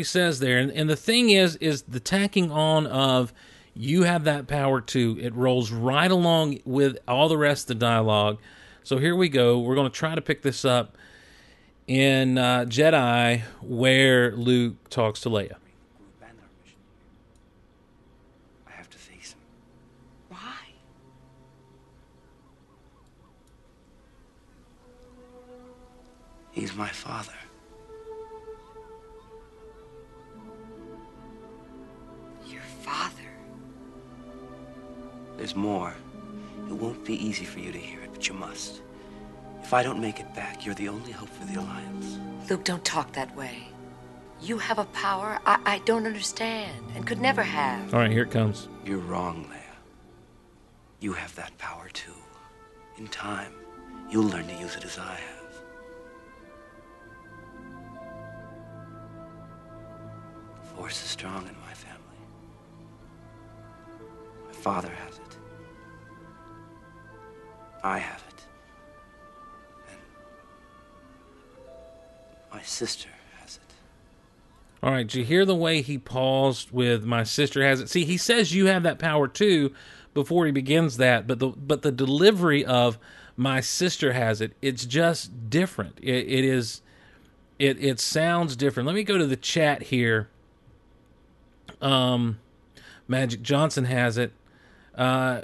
Says 0.09 0.39
there, 0.39 0.57
and, 0.57 0.71
and 0.71 0.89
the 0.89 0.95
thing 0.95 1.29
is, 1.29 1.55
is 1.57 1.83
the 1.83 1.99
tacking 1.99 2.51
on 2.51 2.87
of 2.87 3.33
you 3.73 4.03
have 4.03 4.25
that 4.25 4.47
power 4.47 4.81
too. 4.81 5.17
It 5.21 5.33
rolls 5.33 5.71
right 5.71 6.11
along 6.11 6.59
with 6.65 6.97
all 7.07 7.29
the 7.29 7.37
rest 7.37 7.69
of 7.69 7.79
the 7.79 7.85
dialogue. 7.85 8.39
So 8.83 8.97
here 8.97 9.15
we 9.15 9.29
go. 9.29 9.59
We're 9.59 9.75
going 9.75 9.89
to 9.89 9.95
try 9.95 10.15
to 10.15 10.21
pick 10.21 10.41
this 10.41 10.65
up 10.65 10.97
in 11.87 12.37
uh, 12.37 12.65
Jedi, 12.65 13.41
where 13.61 14.35
Luke 14.35 14.89
talks 14.89 15.21
to 15.21 15.29
Leia. 15.29 15.55
I 18.67 18.71
have 18.71 18.89
to 18.89 18.97
face 18.97 19.33
him. 19.33 19.39
Why? 20.29 20.37
He's 26.51 26.75
my 26.75 26.89
father. 26.89 27.38
There's 35.39 35.55
more. 35.55 35.95
It 36.67 36.73
won't 36.73 37.05
be 37.05 37.13
easy 37.13 37.45
for 37.45 37.59
you 37.59 37.71
to 37.71 37.77
hear 37.77 38.01
it, 38.01 38.09
but 38.11 38.27
you 38.27 38.33
must. 38.33 38.81
If 39.63 39.73
I 39.73 39.81
don't 39.81 40.01
make 40.01 40.19
it 40.19 40.35
back, 40.35 40.65
you're 40.65 40.75
the 40.75 40.89
only 40.89 41.13
hope 41.13 41.29
for 41.29 41.45
the 41.45 41.55
Alliance. 41.57 42.17
Luke, 42.49 42.65
don't 42.65 42.83
talk 42.83 43.13
that 43.13 43.33
way. 43.37 43.69
You 44.41 44.57
have 44.57 44.79
a 44.79 44.85
power 44.85 45.39
I, 45.45 45.57
I 45.65 45.79
don't 45.85 46.05
understand 46.05 46.85
and 46.93 47.07
could 47.07 47.21
never 47.21 47.41
have. 47.41 47.93
All 47.93 48.01
right, 48.01 48.11
here 48.11 48.23
it 48.23 48.31
comes. 48.31 48.67
You're 48.83 48.97
wrong, 48.97 49.45
Leia. 49.49 49.75
You 50.99 51.13
have 51.13 51.33
that 51.35 51.57
power 51.57 51.87
too. 51.93 52.11
In 52.97 53.07
time, 53.07 53.53
you'll 54.09 54.25
learn 54.25 54.45
to 54.47 54.55
use 54.55 54.75
it 54.75 54.83
as 54.83 54.99
I 54.99 55.15
have. 55.15 55.53
The 60.63 60.75
force 60.75 61.01
is 61.01 61.09
strong 61.09 61.47
in 61.47 61.55
my 61.65 61.73
family. 61.73 61.97
My 64.47 64.51
father 64.51 64.89
has 64.89 65.15
it. 65.15 65.18
I 67.83 67.99
have 67.99 68.23
it. 68.27 68.43
And 69.89 69.99
my 72.51 72.61
sister 72.61 73.09
has 73.39 73.57
it. 73.57 73.73
All 74.83 74.91
right, 74.91 75.07
did 75.07 75.15
you 75.15 75.23
hear 75.23 75.45
the 75.45 75.55
way 75.55 75.81
he 75.81 75.97
paused 75.97 76.71
with 76.71 77.03
"my 77.05 77.23
sister 77.23 77.63
has 77.63 77.79
it"? 77.79 77.89
See, 77.89 78.05
he 78.05 78.17
says 78.17 78.53
you 78.53 78.65
have 78.67 78.83
that 78.83 78.99
power 78.99 79.27
too 79.27 79.73
before 80.13 80.45
he 80.45 80.51
begins 80.51 80.97
that, 80.97 81.27
but 81.27 81.39
the 81.39 81.49
but 81.49 81.81
the 81.81 81.91
delivery 81.91 82.65
of 82.65 82.97
"my 83.37 83.61
sister 83.61 84.13
has 84.13 84.41
it" 84.41 84.53
it's 84.61 84.85
just 84.85 85.49
different. 85.49 85.99
It, 86.01 86.27
it 86.27 86.45
is, 86.45 86.81
it 87.59 87.81
it 87.83 87.99
sounds 87.99 88.55
different. 88.55 88.87
Let 88.87 88.95
me 88.95 89.03
go 89.03 89.17
to 89.17 89.27
the 89.27 89.37
chat 89.37 89.83
here. 89.83 90.29
Um, 91.81 92.39
Magic 93.07 93.41
Johnson 93.41 93.85
has 93.85 94.17
it. 94.17 94.33
Uh, 94.95 95.41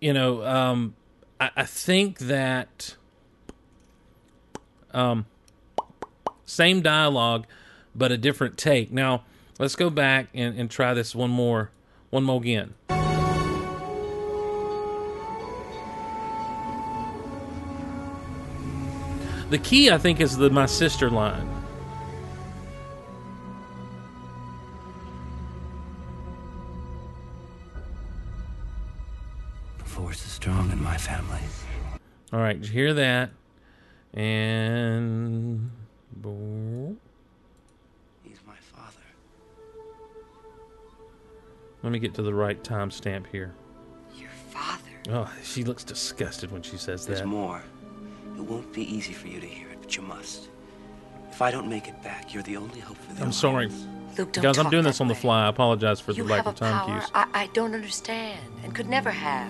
you 0.00 0.12
know, 0.12 0.44
um, 0.44 0.94
I, 1.40 1.50
I 1.56 1.64
think 1.64 2.18
that 2.20 2.96
um, 4.92 5.26
same 6.44 6.80
dialogue, 6.80 7.46
but 7.94 8.12
a 8.12 8.16
different 8.16 8.56
take. 8.56 8.92
Now, 8.92 9.24
let's 9.58 9.76
go 9.76 9.90
back 9.90 10.28
and, 10.34 10.58
and 10.58 10.70
try 10.70 10.94
this 10.94 11.14
one 11.14 11.30
more, 11.30 11.70
one 12.10 12.24
more 12.24 12.40
again. 12.40 12.74
The 19.50 19.58
key, 19.58 19.90
I 19.90 19.96
think, 19.96 20.20
is 20.20 20.36
the 20.36 20.50
my 20.50 20.66
sister 20.66 21.08
line. 21.10 21.57
Force 29.98 30.24
is 30.24 30.30
strong 30.32 30.70
in 30.70 30.80
my 30.82 30.96
family. 30.96 31.40
All 32.32 32.38
right, 32.38 32.58
did 32.60 32.68
you 32.68 32.72
hear 32.72 32.94
that? 32.94 33.30
And 34.14 35.70
He's 38.22 38.40
my 38.46 38.54
father. 38.72 39.02
let 41.82 41.92
me 41.92 41.98
get 41.98 42.14
to 42.14 42.22
the 42.22 42.32
right 42.32 42.62
timestamp 42.62 43.26
here. 43.26 43.54
Your 44.16 44.30
father. 44.50 44.82
Oh, 45.10 45.30
she 45.42 45.64
looks 45.64 45.82
disgusted 45.84 46.52
when 46.52 46.62
she 46.62 46.76
says 46.76 47.04
There's 47.06 47.20
that. 47.20 47.26
more. 47.26 47.62
It 48.36 48.42
won't 48.42 48.72
be 48.72 48.82
easy 48.82 49.12
for 49.12 49.26
you 49.26 49.40
to 49.40 49.46
hear 49.46 49.68
it, 49.68 49.78
but 49.80 49.96
you 49.96 50.02
must. 50.02 50.48
If 51.32 51.42
I 51.42 51.50
don't 51.50 51.68
make 51.68 51.88
it 51.88 52.00
back, 52.04 52.32
you're 52.32 52.42
the 52.44 52.56
only 52.56 52.80
hope 52.80 52.96
for 52.98 53.14
the 53.14 53.22
I'm 53.22 53.32
sorry, 53.32 53.68
Luke, 54.16 54.32
don't 54.32 54.42
guys. 54.42 54.58
I'm 54.58 54.70
doing 54.70 54.84
this 54.84 55.00
on 55.00 55.08
the 55.08 55.14
way. 55.14 55.20
fly. 55.20 55.46
I 55.46 55.48
apologize 55.48 56.00
for 56.00 56.12
You 56.12 56.22
the 56.22 56.30
lack 56.30 56.38
have 56.38 56.46
a 56.46 56.50
of 56.50 56.54
time 56.56 56.86
power 56.86 57.00
cues. 57.00 57.10
I, 57.14 57.26
I 57.34 57.46
don't 57.48 57.74
understand 57.74 58.40
and 58.62 58.74
could 58.74 58.88
never 58.88 59.10
have. 59.10 59.48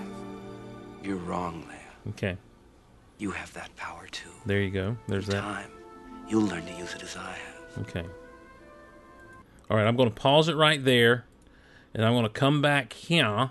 You're 1.02 1.16
wrong, 1.16 1.64
Leia. 1.70 2.10
Okay, 2.10 2.36
You 3.18 3.30
have 3.32 3.52
that 3.54 3.74
power 3.76 4.06
too. 4.10 4.30
there 4.46 4.60
you 4.60 4.70
go. 4.70 4.96
There's 5.08 5.26
that. 5.26 5.40
Time. 5.40 5.70
You'll 6.28 6.42
learn 6.46 6.64
to 6.66 6.72
use 6.72 6.94
it 6.94 7.02
as 7.02 7.16
I 7.16 7.32
have. 7.76 7.86
Okay. 7.88 8.04
All 9.70 9.76
right, 9.76 9.86
I'm 9.86 9.96
going 9.96 10.08
to 10.08 10.14
pause 10.14 10.48
it 10.48 10.56
right 10.56 10.82
there, 10.82 11.24
and 11.94 12.04
I'm 12.04 12.12
going 12.14 12.24
to 12.24 12.30
come 12.30 12.60
back 12.62 12.92
here 12.94 13.50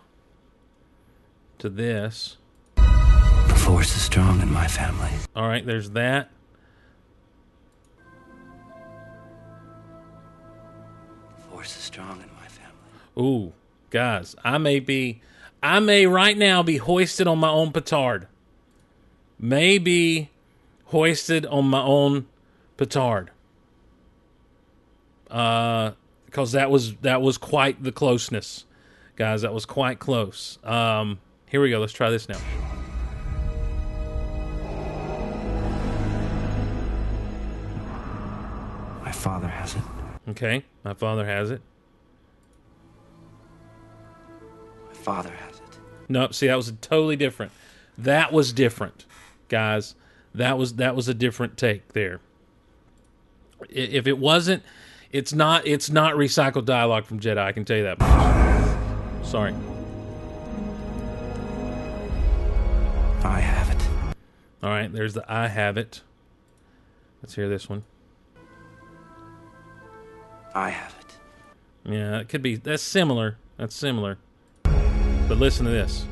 to 1.60 1.69
this. 1.69 2.38
The 2.75 3.55
force 3.55 3.95
is 3.95 4.01
strong 4.01 4.41
in 4.41 4.51
my 4.51 4.67
family. 4.67 5.10
All 5.36 5.47
right, 5.47 5.65
there's 5.65 5.91
that. 5.91 6.29
The 11.38 11.43
force 11.51 11.75
is 11.75 11.83
strong 11.83 12.21
in 12.21 12.29
my 12.39 12.47
family. 12.47 12.73
Ooh, 13.19 13.53
guys, 13.89 14.36
I 14.43 14.57
may 14.57 14.79
be, 14.79 15.21
I 15.62 15.80
may 15.80 16.06
right 16.06 16.38
now 16.38 16.63
be 16.63 16.78
hoisted 16.78 17.28
on 17.28 17.39
my 17.39 17.50
own 17.50 17.72
petard. 17.72 18.28
May 19.39 19.78
be 19.78 20.30
hoisted 20.86 21.46
on 21.46 21.65
my 21.65 21.82
own 21.82 22.28
petard. 22.78 23.32
Uh, 25.30 25.91
because 26.26 26.52
that 26.52 26.70
was 26.70 26.96
that 26.98 27.22
was 27.22 27.38
quite 27.38 27.84
the 27.84 27.91
closeness, 27.91 28.65
guys. 29.15 29.41
That 29.41 29.54
was 29.54 29.65
quite 29.65 29.98
close. 29.98 30.60
Um, 30.63 31.20
here 31.48 31.62
we 31.62 31.70
go. 31.70 31.80
Let's 31.80 31.93
try 31.93 32.10
this 32.10 32.30
now. 32.30 32.39
My 39.04 39.12
father 39.12 39.48
has 39.48 39.76
it. 39.76 39.82
Okay, 40.30 40.65
my 40.84 40.93
father 40.93 41.26
has 41.26 41.50
it. 41.50 41.62
Father 45.08 45.32
has 45.32 45.56
it. 45.56 45.80
Nope. 46.10 46.34
See, 46.34 46.48
that 46.48 46.58
was 46.58 46.74
totally 46.82 47.15
different. 47.15 47.54
That 47.98 48.34
was 48.34 48.52
different, 48.52 49.06
guys. 49.48 49.96
That 50.36 50.58
was 50.58 50.74
that 50.76 50.98
was 50.98 51.08
a 51.08 51.13
different 51.13 51.56
take 51.56 51.93
there. 51.93 52.20
If 53.70 54.06
it 54.06 54.17
wasn't, 54.17 54.63
it's 55.13 55.32
not 55.34 55.65
it's 55.65 55.89
not 55.89 56.15
recycled 56.15 56.65
dialogue 56.65 57.06
from 57.06 57.22
Jedi. 57.22 57.38
I 57.38 57.54
can 57.54 57.63
tell 57.63 57.78
you 57.78 57.84
that. 57.84 58.00
Much. 58.00 59.26
Sorry. 59.26 59.54
I 63.24 63.39
have 63.39 63.70
it. 63.70 63.88
All 64.62 64.70
right. 64.70 64.91
There's 64.91 65.13
the 65.13 65.24
I 65.32 65.48
have 65.48 65.78
it. 65.78 66.02
Let's 67.24 67.34
hear 67.36 67.48
this 67.48 67.70
one. 67.70 67.86
I 70.54 70.70
have 70.70 70.93
it. 71.00 71.15
Yeah, 71.93 72.20
it 72.20 72.28
could 72.28 72.41
be. 72.41 72.58
That's 72.58 72.84
similar. 72.84 73.38
That's 73.56 73.74
similar. 73.74 74.17
But 75.27 75.39
listen 75.39 75.65
to 75.65 75.71
this. 75.71 76.05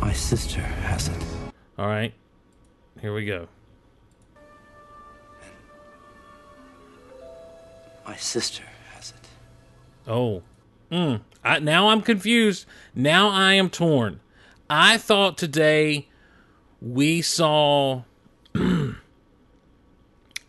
My 0.00 0.12
sister 0.12 0.60
has 0.60 1.08
it. 1.08 1.22
All 1.76 1.88
right. 1.88 2.14
Here 3.00 3.12
we 3.12 3.24
go. 3.24 3.48
My 8.06 8.14
sister 8.16 8.62
has 8.92 9.12
it. 9.16 9.28
Oh, 10.08 10.42
mm. 10.92 11.20
I, 11.42 11.58
now 11.58 11.88
I'm 11.88 12.02
confused. 12.02 12.66
Now 12.94 13.28
I 13.28 13.54
am 13.54 13.68
torn. 13.68 14.20
I 14.68 14.96
thought 14.98 15.36
today 15.36 16.06
we 16.80 17.20
saw. 17.20 18.02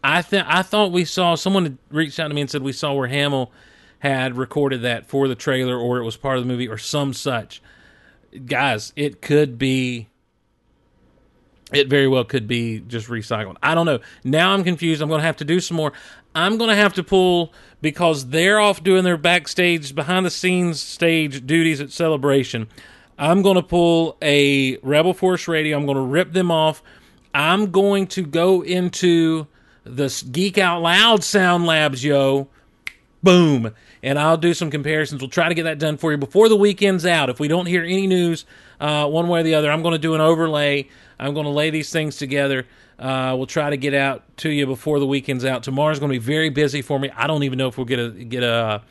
I 0.03 0.21
th- 0.21 0.45
I 0.47 0.61
thought 0.61 0.91
we 0.91 1.05
saw 1.05 1.35
someone 1.35 1.63
had 1.63 1.77
reached 1.89 2.19
out 2.19 2.27
to 2.27 2.33
me 2.33 2.41
and 2.41 2.49
said 2.49 2.61
we 2.61 2.73
saw 2.73 2.93
where 2.93 3.07
Hamill 3.07 3.51
had 4.01 4.35
recorded 4.35 4.81
that 4.81 5.05
for 5.05 5.27
the 5.27 5.35
trailer, 5.35 5.77
or 5.77 5.99
it 5.99 6.03
was 6.03 6.17
part 6.17 6.37
of 6.37 6.43
the 6.43 6.47
movie, 6.47 6.67
or 6.67 6.77
some 6.77 7.13
such. 7.13 7.61
Guys, 8.45 8.93
it 8.95 9.21
could 9.21 9.57
be. 9.57 10.07
It 11.71 11.87
very 11.87 12.07
well 12.07 12.25
could 12.25 12.47
be 12.47 12.79
just 12.79 13.07
recycled. 13.07 13.57
I 13.63 13.75
don't 13.75 13.85
know. 13.85 13.99
Now 14.23 14.51
I'm 14.51 14.63
confused. 14.63 15.01
I'm 15.01 15.07
going 15.07 15.21
to 15.21 15.25
have 15.25 15.37
to 15.37 15.45
do 15.45 15.59
some 15.59 15.77
more. 15.77 15.93
I'm 16.33 16.57
going 16.57 16.69
to 16.69 16.75
have 16.75 16.93
to 16.95 17.03
pull 17.03 17.53
because 17.81 18.27
they're 18.29 18.59
off 18.59 18.83
doing 18.83 19.03
their 19.03 19.17
backstage, 19.17 19.93
behind 19.93 20.25
the 20.25 20.31
scenes 20.31 20.81
stage 20.81 21.45
duties 21.45 21.79
at 21.79 21.91
Celebration. 21.91 22.67
I'm 23.17 23.41
going 23.41 23.55
to 23.55 23.63
pull 23.63 24.17
a 24.21 24.77
Rebel 24.77 25.13
Force 25.13 25.47
radio. 25.47 25.77
I'm 25.77 25.85
going 25.85 25.97
to 25.97 26.03
rip 26.03 26.33
them 26.33 26.49
off. 26.49 26.81
I'm 27.33 27.71
going 27.71 28.07
to 28.07 28.25
go 28.25 28.63
into 28.63 29.47
the 29.83 30.23
Geek 30.31 30.57
Out 30.57 30.81
Loud 30.81 31.23
Sound 31.23 31.65
Labs, 31.65 32.03
yo. 32.03 32.47
Boom. 33.23 33.73
And 34.03 34.17
I'll 34.17 34.37
do 34.37 34.53
some 34.53 34.71
comparisons. 34.71 35.21
We'll 35.21 35.29
try 35.29 35.47
to 35.47 35.55
get 35.55 35.63
that 35.63 35.77
done 35.77 35.97
for 35.97 36.11
you 36.11 36.17
before 36.17 36.49
the 36.49 36.55
weekend's 36.55 37.05
out. 37.05 37.29
If 37.29 37.39
we 37.39 37.47
don't 37.47 37.67
hear 37.67 37.83
any 37.83 38.07
news 38.07 38.45
uh, 38.79 39.07
one 39.07 39.27
way 39.27 39.41
or 39.41 39.43
the 39.43 39.53
other, 39.55 39.71
I'm 39.71 39.83
going 39.83 39.93
to 39.93 39.99
do 39.99 40.15
an 40.15 40.21
overlay. 40.21 40.89
I'm 41.19 41.33
going 41.33 41.45
to 41.45 41.51
lay 41.51 41.69
these 41.69 41.91
things 41.91 42.17
together. 42.17 42.65
Uh, 42.97 43.35
we'll 43.37 43.47
try 43.47 43.69
to 43.69 43.77
get 43.77 43.93
out 43.93 44.23
to 44.37 44.49
you 44.49 44.65
before 44.65 44.99
the 44.99 45.07
weekend's 45.07 45.45
out. 45.45 45.63
Tomorrow's 45.63 45.99
going 45.99 46.11
to 46.11 46.19
be 46.19 46.23
very 46.23 46.49
busy 46.49 46.81
for 46.81 46.99
me. 46.99 47.09
I 47.15 47.27
don't 47.27 47.43
even 47.43 47.57
know 47.57 47.67
if 47.67 47.77
we'll 47.77 47.85
get 47.85 47.99
a 47.99 48.09
get 48.09 48.43
a 48.43 48.81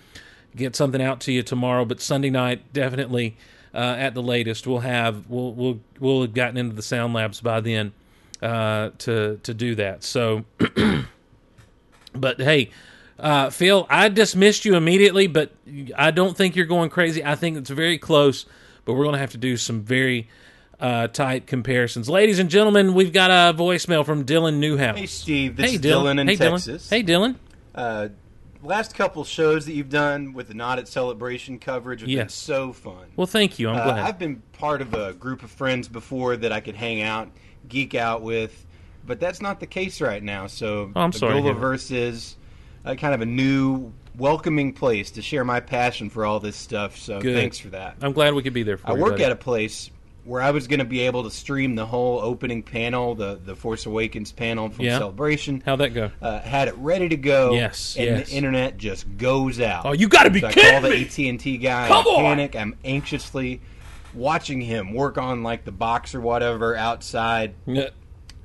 get 0.57 0.75
something 0.75 1.01
out 1.01 1.21
to 1.23 1.33
you 1.33 1.43
tomorrow, 1.43 1.85
but 1.85 2.01
Sunday 2.01 2.31
night 2.31 2.73
definitely 2.73 3.37
uh, 3.73 3.79
at 3.99 4.15
the 4.15 4.23
latest 4.23 4.67
we'll 4.67 4.81
have 4.81 5.29
we'll 5.29 5.53
we'll 5.53 5.81
we'll 6.01 6.23
have 6.23 6.35
gotten 6.35 6.57
into 6.57 6.75
the 6.75 6.83
sound 6.83 7.15
labs 7.15 7.41
by 7.41 7.61
then 7.61 7.93
uh, 8.43 8.91
to 8.99 9.39
to 9.43 9.55
do 9.55 9.75
that. 9.77 10.03
So, 10.03 10.45
but 12.13 12.41
hey, 12.41 12.71
uh, 13.21 13.51
Phil, 13.51 13.87
I 13.91 14.09
dismissed 14.09 14.65
you 14.65 14.75
immediately, 14.77 15.27
but 15.27 15.53
I 15.97 16.11
don't 16.11 16.37
think 16.37 16.57
you're 16.57 16.67
going 16.67 16.91
crazy. 16.91 17.25
I 17.25 17.35
think 17.37 17.57
it's 17.57 17.71
very 17.71 17.99
close, 17.99 18.47
but 18.85 18.95
we're 18.95 19.05
going 19.05 19.15
to 19.15 19.21
have 19.21 19.33
to 19.33 19.39
do 19.39 19.57
some 19.57 19.83
very 19.83 20.29
uh, 20.81 21.09
tight 21.09 21.47
comparisons. 21.47 22.09
Ladies 22.09 22.39
and 22.39 22.49
gentlemen, 22.51 22.95
we've 22.95 23.13
got 23.13 23.31
a 23.31 23.57
voicemail 23.57 24.05
from 24.05 24.25
Dylan 24.25 24.59
Newhouse. 24.59 24.97
Hey, 24.99 25.07
Steve. 25.07 25.57
This 25.57 25.71
hey, 25.71 25.77
is 25.77 25.81
Dylan. 25.83 26.17
Dylan 26.17 26.21
in 26.21 26.29
hey, 26.29 26.37
Texas. 26.37 26.87
Dylan. 26.87 26.91
Hey, 26.91 27.03
Dylan. 27.03 27.37
Uh, 27.75 28.09
last 28.63 28.95
couple 28.95 29.25
shows 29.25 29.67
that 29.67 29.75
you've 29.75 29.91
done 29.91 30.33
with 30.33 30.49
the 30.49 30.55
Not 30.55 30.79
at 30.79 30.89
Celebration 30.89 31.59
coverage 31.59 32.01
have 32.01 32.09
been 32.09 32.29
so 32.29 32.73
fun. 32.73 33.07
Well, 33.17 33.27
thank 33.27 33.59
you. 33.59 33.69
I'm 33.69 33.77
Uh, 33.77 33.85
glad. 33.85 33.99
I've 34.01 34.19
been 34.19 34.43
part 34.53 34.81
of 34.83 34.95
a 34.95 35.13
group 35.13 35.43
of 35.43 35.51
friends 35.51 35.89
before 35.89 36.37
that 36.39 36.53
I 36.53 36.61
could 36.61 36.75
hang 36.77 37.03
out, 37.03 37.31
geek 37.69 37.95
out 37.95 38.23
with, 38.23 38.67
but 39.07 39.21
that's 39.21 39.41
not 39.43 39.61
the 39.61 39.67
case 39.67 40.01
right 40.01 40.23
now. 40.23 40.47
So 40.47 40.91
Oh, 40.97 41.01
I'm 41.01 41.11
the 41.11 41.19
sorry 41.19 41.43
hear 41.43 41.55
that. 41.55 41.91
Is 41.91 42.37
a 42.85 42.97
kind 42.97 43.15
of 43.15 43.21
a 43.21 43.27
new, 43.27 43.93
welcoming 44.17 44.73
place 44.73 45.11
to 45.13 45.23
share 45.23 45.45
my 45.45 45.61
passion 45.61 46.11
for 46.11 46.25
all 46.25 46.41
this 46.41 46.57
stuff. 46.57 46.97
So 46.97 47.21
Good. 47.21 47.35
thanks 47.37 47.59
for 47.59 47.69
that. 47.69 47.97
I'm 48.03 48.13
glad 48.13 48.35
we 48.35 48.43
could 48.43 48.53
be 48.53 48.63
there 48.63 48.77
for 48.77 48.91
I 48.91 48.95
you. 48.95 49.01
work 49.01 49.13
buddy. 49.13 49.25
at 49.25 49.33
a 49.33 49.37
place 49.37 49.91
where 50.25 50.43
I 50.43 50.51
was 50.51 50.67
going 50.67 50.81
to 50.81 50.85
be 50.85 51.01
able 51.01 51.23
to 51.25 51.31
stream 51.31 51.75
the 51.75 51.87
whole 51.87 52.21
opening 52.21 52.63
panel, 52.63 53.15
the 53.15 53.41
the 53.43 53.57
Force 53.57 53.87
Awakens 53.87 54.33
panel 54.33 54.69
from 54.69 54.85
Yeah. 54.85 54.99
Celebration. 54.99 55.63
How'd 55.65 55.81
that 55.81 55.95
go? 55.95 56.11
Uh, 56.21 56.41
had 56.41 56.69
it 56.69 56.77
ready 56.77 57.09
to 57.09 57.17
go. 57.17 57.55
Yes, 57.55 57.97
and 57.97 58.07
yes. 58.19 58.29
the 58.29 58.37
internet 58.37 58.77
just 58.77 59.07
goes 59.17 59.61
out. 59.61 59.87
Oh, 59.87 59.93
you 59.93 60.09
gotta 60.09 60.31
be 60.31 60.41
so 60.41 60.49
I 60.49 60.53
kidding 60.53 60.71
call 60.73 60.81
the! 60.83 61.01
AT 61.01 61.19
and 61.19 61.41
T 61.41 61.57
guy. 61.57 61.89
Come 61.89 62.07
I 62.07 62.11
on! 62.11 62.25
panic. 62.25 62.55
I'm 62.55 62.77
anxiously 62.85 63.61
watching 64.13 64.61
him 64.61 64.93
work 64.93 65.17
on 65.19 65.43
like 65.43 65.65
the 65.65 65.73
box 65.73 66.15
or 66.15 66.21
whatever 66.21 66.77
outside. 66.77 67.55
Yeah. 67.67 67.89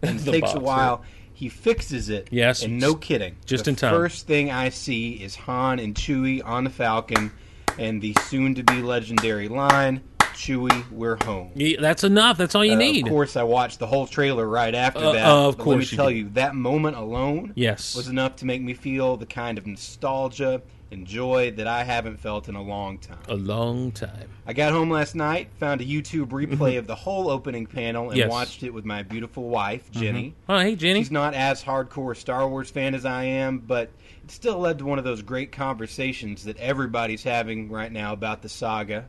And 0.02 0.20
it 0.28 0.32
takes 0.32 0.54
box, 0.54 0.56
a 0.56 0.60
while. 0.62 1.04
He 1.36 1.50
fixes 1.50 2.08
it. 2.10 2.30
Yes. 2.32 2.64
And 2.64 2.80
no 2.80 2.96
kidding. 2.96 3.36
Just 3.46 3.66
the 3.66 3.72
in 3.72 3.76
time. 3.76 3.94
First 3.94 4.26
thing 4.26 4.50
I 4.52 4.70
see 4.70 5.12
is 5.12 5.36
Han 5.36 5.80
and 5.80 5.94
Chewie 5.94 6.42
on 6.44 6.64
the 6.64 6.70
Falcon, 6.70 7.32
and 7.78 8.02
the 8.02 8.16
soon-to-be 8.22 8.82
legendary 8.82 9.50
line, 9.50 10.02
"Chewie, 10.34 10.90
we're 10.92 11.18
home." 11.26 11.52
Yeah, 11.54 11.82
that's 11.82 12.06
enough. 12.06 12.38
That's 12.38 12.56
all 12.56 12.64
you 12.64 12.74
Uh, 12.74 12.78
need. 12.78 13.06
Of 13.06 13.12
course, 13.12 13.36
I 13.36 13.44
watched 13.44 13.80
the 13.80 13.88
whole 13.88 14.08
trailer 14.08 14.48
right 14.48 14.74
after 14.74 15.00
Uh, 15.04 15.12
that. 15.12 15.26
of 15.26 15.58
but 15.58 15.68
let 15.68 15.78
me 15.80 15.84
you 15.86 15.98
tell 15.98 16.08
did. 16.08 16.18
you, 16.18 16.30
that 16.36 16.56
moment 16.56 16.96
alone 16.96 17.52
Yes. 17.56 17.96
was 17.98 18.08
enough 18.08 18.38
to 18.38 18.46
make 18.46 18.62
me 18.62 18.74
feel 18.74 19.18
the 19.18 19.26
kind 19.26 19.58
of 19.58 19.68
nostalgia 19.68 20.62
and 20.92 21.06
joy 21.08 21.52
that 21.52 21.68
I 21.68 21.84
haven't 21.84 22.20
felt 22.20 22.48
in 22.48 22.56
a 22.56 22.62
long 22.62 23.00
time. 23.00 23.18
A 23.28 23.36
long 23.36 23.92
time. 23.92 24.30
I 24.46 24.54
got 24.54 24.72
home 24.72 24.90
last 24.92 25.16
night, 25.16 25.50
found 25.60 25.82
a 25.82 25.84
YouTube 25.86 26.28
replay 26.28 26.78
of 26.78 26.86
the 26.88 26.96
whole 26.96 27.30
opening 27.30 27.66
panel, 27.66 28.10
and 28.10 28.18
Yes. 28.18 28.30
watched 28.30 28.64
it 28.64 28.72
with 28.74 28.86
my 28.86 29.02
beautiful 29.04 29.50
wife, 29.50 29.92
Jenny. 29.92 30.30
Mhm. 30.30 30.34
Oh, 30.50 30.60
hey, 30.60 30.76
Jenny. 30.76 31.00
She's 31.02 31.12
not 31.12 31.34
as 31.34 31.64
hardcore 31.64 32.12
a 32.12 32.16
Star 32.16 32.48
Wars 32.48 32.70
fan 32.70 32.94
as 32.94 33.04
I 33.06 33.24
am, 33.24 33.60
but 33.60 33.90
it 34.24 34.32
still 34.32 34.60
led 34.60 34.78
to 34.80 34.86
one 34.86 35.00
of 35.00 35.04
those 35.06 35.22
great 35.24 35.52
conversations 35.52 36.44
that 36.46 36.58
everybody's 36.58 37.24
having 37.24 37.70
right 37.70 37.92
now 37.92 38.14
about 38.14 38.42
the 38.42 38.50
saga. 38.50 39.06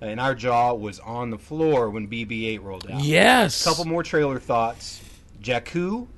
And 0.00 0.18
our 0.20 0.34
jaw 0.34 0.74
was 0.74 0.98
on 0.98 1.30
the 1.30 1.38
floor 1.38 1.88
when 1.88 2.08
BB-8 2.08 2.60
rolled 2.62 2.90
out. 2.90 3.02
Yes. 3.04 3.64
A 3.64 3.68
Couple 3.68 3.84
more 3.86 4.02
trailer 4.02 4.38
thoughts. 4.40 5.00
Jakku, 5.40 6.08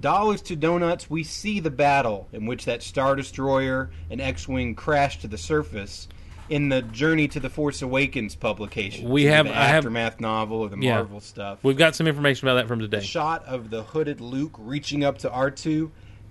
dollars 0.00 0.42
to 0.42 0.56
donuts. 0.56 1.08
We 1.08 1.22
see 1.24 1.60
the 1.60 1.70
battle 1.70 2.28
in 2.32 2.46
which 2.46 2.64
that 2.64 2.82
Star 2.82 3.14
Destroyer 3.16 3.90
and 4.10 4.20
X-wing 4.20 4.74
crash 4.74 5.18
to 5.20 5.28
the 5.28 5.38
surface 5.38 6.08
in 6.50 6.68
the 6.68 6.82
Journey 6.82 7.26
to 7.28 7.40
the 7.40 7.48
Force 7.48 7.80
Awakens 7.80 8.34
publication. 8.34 9.08
We 9.08 9.24
have- 9.24 9.46
the 9.46 9.52
I 9.56 9.64
have- 9.64 9.76
aftermath 9.78 10.20
novel 10.20 10.62
of 10.62 10.72
the 10.72 10.78
Yeah. 10.78 10.96
Marvel 10.96 11.20
stuff. 11.20 11.58
We've 11.62 11.76
got 11.78 11.94
some 11.96 12.06
information 12.06 12.46
about 12.46 12.56
that 12.56 12.68
from 12.68 12.80
today. 12.80 12.98
The 12.98 13.04
shot 13.04 13.44
of 13.46 13.70
the 13.70 13.82
hooded 13.82 14.20
Luke 14.20 14.54
reaching 14.58 15.02
up 15.04 15.18
to 15.18 15.30
R2, 15.30 15.90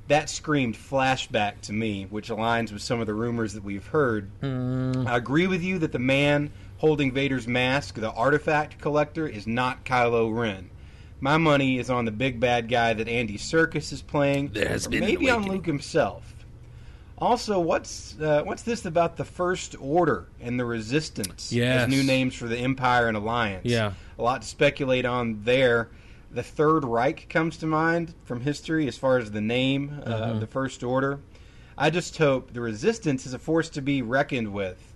that 0.10 0.30
screamed 0.30 0.76
flashback 0.76 1.62
to 1.62 1.74
me, 1.74 2.06
which 2.10 2.30
aligns 2.30 2.72
with 2.72 2.82
some 2.84 3.00
of 3.00 3.08
the 3.08 3.14
rumors 3.14 3.54
that 3.54 3.64
we've 3.64 3.88
heard. 3.88 4.30
Hmm. 4.42 5.08
I 5.08 5.16
agree 5.18 5.48
with 5.48 5.64
you 5.64 5.80
that 5.80 5.94
the 5.94 6.00
man 6.00 6.52
holding 6.78 7.12
Vader's 7.12 7.48
mask, 7.48 7.96
the 7.96 8.12
artifact 8.12 8.80
collector, 8.82 9.26
is 9.26 9.48
not 9.48 9.86
Kylo 9.86 10.32
Ren. 10.38 10.70
My 11.24 11.38
money 11.38 11.78
is 11.78 11.90
on 11.90 12.04
the 12.04 12.12
big 12.12 12.42
bad 12.42 12.68
guy 12.68 12.92
that 12.94 13.08
Andy 13.08 13.38
Serkis 13.38 13.94
is 13.94 14.02
playing, 14.02 14.50
There 14.50 14.68
has 14.68 14.88
or 14.88 14.90
been 14.90 15.00
maybe 15.00 15.30
on. 15.30 15.48
Luke 15.48 15.66
himself. 15.66 16.36
Also, 17.18 17.62
what's 17.62 18.20
uh, 18.20 18.42
what's 18.44 18.64
this 18.64 18.84
about 18.84 19.16
the 19.16 19.24
First 19.24 19.78
Order 19.80 20.26
and 20.42 20.60
the 20.60 20.66
Resistance 20.66 21.50
Yes. 21.54 21.84
as 21.84 21.88
new 21.90 22.04
names 22.04 22.36
for 22.36 22.50
the 22.50 22.58
Empire 22.58 23.08
and 23.08 23.16
Alliance? 23.16 23.64
Yeah. 23.64 23.94
a 24.20 24.22
lot 24.22 24.42
to 24.42 24.48
speculate 24.50 25.06
on 25.06 25.40
there. 25.46 25.88
The 26.30 26.44
Third 26.44 26.84
Reich 26.84 27.30
comes 27.30 27.56
to 27.60 27.68
mind 27.68 28.14
from 28.26 28.42
history 28.42 28.86
as 28.90 28.98
far 28.98 29.18
as 29.18 29.32
the 29.32 29.40
name 29.40 30.02
uh, 30.06 30.10
Mhm. 30.12 30.32
of 30.32 30.40
the 30.42 30.48
First 30.48 30.84
Order. 30.84 31.20
I 31.78 31.90
just 31.90 32.18
hope 32.18 32.52
the 32.52 32.60
Resistance 32.60 33.26
is 33.26 33.34
a 33.34 33.40
force 33.40 33.70
to 33.70 33.82
be 33.82 34.02
reckoned 34.02 34.52
with. 34.52 34.94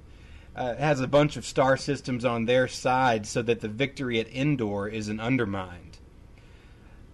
Uh, 0.57 0.73
it 0.77 0.79
has 0.79 0.99
a 0.99 1.07
bunch 1.07 1.37
of 1.37 1.45
star 1.45 1.77
systems 1.77 2.25
on 2.25 2.45
their 2.47 2.67
side 2.67 3.25
so 3.25 3.41
that 3.43 3.61
the 3.61 3.69
victory 3.69 4.19
at 4.19 4.27
Endor 4.35 4.89
isn't 4.89 5.21
undermined. 5.21 5.86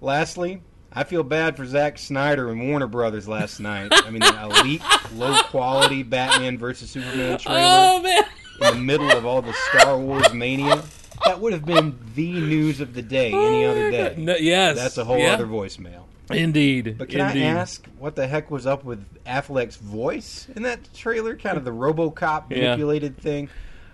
Lastly, 0.04 0.62
I 0.92 1.06
feel 1.06 1.24
bad 1.24 1.56
for 1.56 1.66
Zack 1.66 1.98
Snyder 1.98 2.50
and 2.50 2.70
Warner 2.70 2.88
Brothers 2.88 3.26
last 3.26 3.62
night. 3.62 3.88
I 3.94 4.10
mean, 4.10 4.20
the 4.20 4.50
elite, 4.62 4.82
low 5.16 5.42
quality 5.44 6.04
Batman 6.04 6.58
versus 6.58 6.90
Superman 6.90 7.40
trailer 7.40 7.60
Oh, 7.64 8.02
man. 8.02 8.24
in 8.62 8.76
the 8.80 8.84
middle 8.84 9.10
of 9.12 9.26
all 9.26 9.42
the 9.42 9.54
Star 9.54 9.98
Wars 9.98 10.34
mania. 10.34 10.84
That 11.24 11.40
would 11.40 11.54
have 11.54 11.64
been 11.64 11.98
the 12.16 12.34
news 12.34 12.82
of 12.82 12.94
the 12.94 13.02
day 13.02 13.28
any 13.32 13.64
oh, 13.64 13.72
other 13.72 13.92
day. 13.92 14.16
No, 14.18 14.36
yes. 14.36 14.76
That's 14.76 14.98
a 14.98 15.06
whole 15.06 15.18
Yeah. 15.20 15.36
other 15.36 15.48
voicemail. 15.48 16.04
Indeed. 16.30 16.96
But 16.98 17.08
can 17.08 17.22
Indeed. 17.28 17.44
I 17.44 17.48
ask 17.48 17.86
what 17.98 18.18
the 18.18 18.28
heck 18.28 18.52
was 18.52 18.68
up 18.68 18.84
with 18.84 19.06
Affleck's 19.24 19.78
voice 19.78 20.48
in 20.54 20.64
that 20.64 20.94
trailer? 20.94 21.38
Kind 21.38 21.58
of 21.58 21.64
the 21.64 21.72
RoboCop 21.72 22.50
Yeah. 22.50 22.58
manipulated 22.72 23.18
thing. 23.18 23.48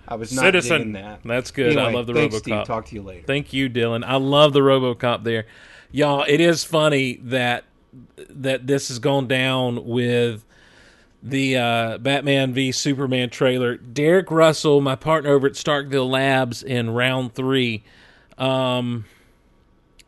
I 0.07 0.15
was 0.15 0.33
not 0.33 0.41
Citizen. 0.41 0.93
that. 0.93 1.19
That's 1.23 1.51
good. 1.51 1.77
I 1.77 1.91
love 1.91 2.07
the 2.07 2.13
thanks, 2.15 2.35
RoboCop. 2.35 2.39
Steve. 2.39 2.63
Talk 2.65 2.85
to 2.87 2.95
you 2.95 3.03
later. 3.03 3.27
Thank 3.27 3.53
you, 3.53 3.69
Dylan. 3.69 4.03
I 4.03 4.15
love 4.15 4.53
the 4.53 4.61
RoboCop 4.61 5.23
there, 5.23 5.45
y'all. 5.91 6.25
It 6.27 6.41
is 6.41 6.63
funny 6.63 7.19
that 7.23 7.65
that 8.29 8.67
this 8.67 8.89
has 8.89 8.99
gone 8.99 9.27
down 9.27 9.85
with 9.85 10.45
the 11.21 11.57
uh, 11.57 11.97
Batman 11.97 12.53
v 12.53 12.71
Superman 12.71 13.29
trailer. 13.29 13.77
Derek 13.77 14.31
Russell, 14.31 14.81
my 14.81 14.95
partner 14.95 15.31
over 15.31 15.47
at 15.47 15.53
Starkville 15.53 16.09
Labs 16.09 16.63
in 16.63 16.91
round 16.91 17.33
three, 17.33 17.83
um, 18.37 19.05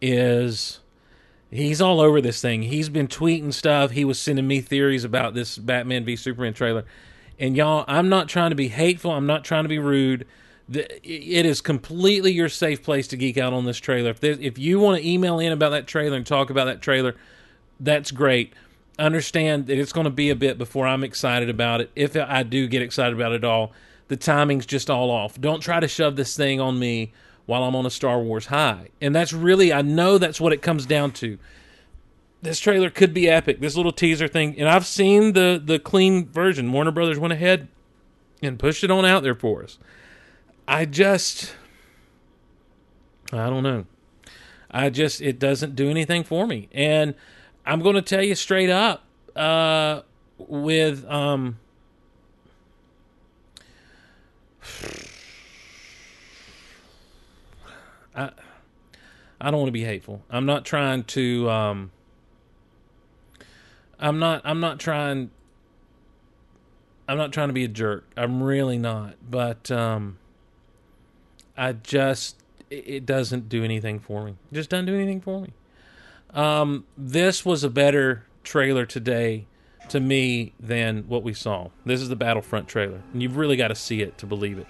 is 0.01 0.79
he's 1.49 1.81
all 1.81 1.99
over 1.99 2.21
this 2.21 2.41
thing. 2.41 2.63
He's 2.63 2.89
been 2.89 3.07
tweeting 3.07 3.53
stuff. 3.53 3.91
He 3.91 4.05
was 4.05 4.19
sending 4.19 4.47
me 4.47 4.61
theories 4.61 5.03
about 5.03 5.33
this 5.33 5.57
Batman 5.57 6.05
v 6.05 6.15
Superman 6.15 6.53
trailer. 6.53 6.85
And 7.39 7.57
y'all, 7.57 7.83
I'm 7.87 8.07
not 8.07 8.29
trying 8.29 8.51
to 8.51 8.55
be 8.55 8.67
hateful. 8.67 9.11
I'm 9.11 9.25
not 9.25 9.43
trying 9.43 9.63
to 9.63 9.69
be 9.69 9.79
rude. 9.79 10.27
The, 10.71 10.85
it 11.03 11.45
is 11.45 11.59
completely 11.59 12.31
your 12.31 12.47
safe 12.47 12.81
place 12.81 13.05
to 13.09 13.17
geek 13.17 13.37
out 13.37 13.51
on 13.51 13.65
this 13.65 13.77
trailer. 13.77 14.11
If, 14.11 14.23
if 14.23 14.57
you 14.57 14.79
want 14.79 15.01
to 15.01 15.07
email 15.07 15.37
in 15.39 15.51
about 15.51 15.71
that 15.71 15.85
trailer 15.85 16.15
and 16.15 16.25
talk 16.25 16.49
about 16.49 16.65
that 16.65 16.81
trailer, 16.81 17.15
that's 17.79 18.11
great. 18.11 18.53
Understand 18.97 19.67
that 19.67 19.77
it's 19.77 19.91
going 19.91 20.05
to 20.05 20.11
be 20.11 20.29
a 20.29 20.35
bit 20.35 20.57
before 20.57 20.87
I'm 20.87 21.03
excited 21.03 21.49
about 21.49 21.81
it. 21.81 21.91
If 21.93 22.15
I 22.15 22.43
do 22.43 22.67
get 22.67 22.81
excited 22.81 23.13
about 23.13 23.33
it 23.33 23.43
all, 23.43 23.73
the 24.07 24.15
timing's 24.15 24.65
just 24.65 24.89
all 24.89 25.09
off. 25.09 25.39
Don't 25.41 25.59
try 25.59 25.81
to 25.81 25.89
shove 25.89 26.15
this 26.15 26.37
thing 26.37 26.61
on 26.61 26.79
me 26.79 27.11
while 27.47 27.63
I'm 27.63 27.75
on 27.75 27.85
a 27.85 27.89
Star 27.89 28.21
Wars 28.21 28.45
high. 28.45 28.89
And 29.01 29.13
that's 29.13 29.33
really, 29.33 29.73
I 29.73 29.81
know 29.81 30.17
that's 30.17 30.39
what 30.39 30.53
it 30.53 30.61
comes 30.61 30.85
down 30.85 31.11
to. 31.13 31.37
This 32.41 32.59
trailer 32.59 32.89
could 32.89 33.13
be 33.13 33.29
epic. 33.29 33.59
This 33.59 33.75
little 33.75 33.91
teaser 33.91 34.27
thing, 34.27 34.57
and 34.57 34.69
I've 34.69 34.85
seen 34.85 35.33
the 35.33 35.61
the 35.63 35.77
clean 35.77 36.27
version. 36.27 36.71
Warner 36.71 36.91
Brothers 36.91 37.19
went 37.19 37.33
ahead 37.33 37.67
and 38.41 38.57
pushed 38.57 38.83
it 38.83 38.89
on 38.89 39.05
out 39.05 39.21
there 39.21 39.35
for 39.35 39.63
us. 39.63 39.77
I 40.67 40.85
just, 40.85 41.53
I 43.31 43.49
don't 43.49 43.63
know. 43.63 43.85
I 44.69 44.89
just, 44.89 45.21
it 45.21 45.37
doesn't 45.37 45.75
do 45.75 45.89
anything 45.89 46.23
for 46.23 46.47
me. 46.47 46.69
And 46.71 47.15
I'm 47.65 47.81
going 47.81 47.95
to 47.95 48.01
tell 48.01 48.23
you 48.23 48.35
straight 48.35 48.69
up, 48.69 49.03
uh, 49.35 50.01
with, 50.37 51.05
um, 51.09 51.59
I, 58.15 58.31
I 59.39 59.51
don't 59.51 59.59
want 59.59 59.67
to 59.67 59.73
be 59.73 59.83
hateful. 59.83 60.23
I'm 60.29 60.45
not 60.45 60.65
trying 60.65 61.03
to, 61.05 61.49
um, 61.49 61.91
I'm 63.99 64.19
not, 64.19 64.41
I'm 64.45 64.59
not 64.59 64.79
trying, 64.79 65.31
I'm 67.07 67.17
not 67.17 67.33
trying 67.33 67.49
to 67.49 67.53
be 67.53 67.65
a 67.65 67.67
jerk. 67.67 68.05
I'm 68.15 68.41
really 68.41 68.77
not. 68.77 69.15
But, 69.29 69.69
um, 69.69 70.17
I 71.61 71.73
just 71.73 72.41
it 72.71 73.05
doesn't 73.05 73.47
do 73.47 73.63
anything 73.63 73.99
for 73.99 74.25
me. 74.25 74.35
Just 74.51 74.71
doesn't 74.71 74.87
do 74.87 74.95
anything 74.95 75.21
for 75.21 75.41
me. 75.41 75.53
Um, 76.31 76.85
this 76.97 77.45
was 77.45 77.63
a 77.63 77.69
better 77.69 78.25
trailer 78.43 78.87
today 78.87 79.45
to 79.89 79.99
me 79.99 80.53
than 80.59 81.03
what 81.03 81.21
we 81.21 81.33
saw. 81.33 81.67
This 81.85 82.01
is 82.01 82.09
the 82.09 82.15
Battlefront 82.15 82.67
trailer, 82.67 83.03
and 83.13 83.21
you've 83.21 83.37
really 83.37 83.57
got 83.57 83.67
to 83.67 83.75
see 83.75 84.01
it 84.01 84.17
to 84.17 84.25
believe 84.25 84.57
it. 84.57 84.65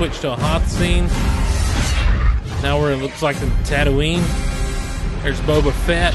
Switched 0.00 0.22
to 0.22 0.32
a 0.32 0.36
hot 0.36 0.62
scene. 0.62 1.04
Now 2.62 2.80
we're 2.80 2.92
it 2.92 3.02
looks 3.02 3.20
like 3.20 3.36
in 3.42 3.50
Tatooine. 3.64 4.22
There's 5.22 5.38
Boba 5.40 5.72
Fett. 5.84 6.14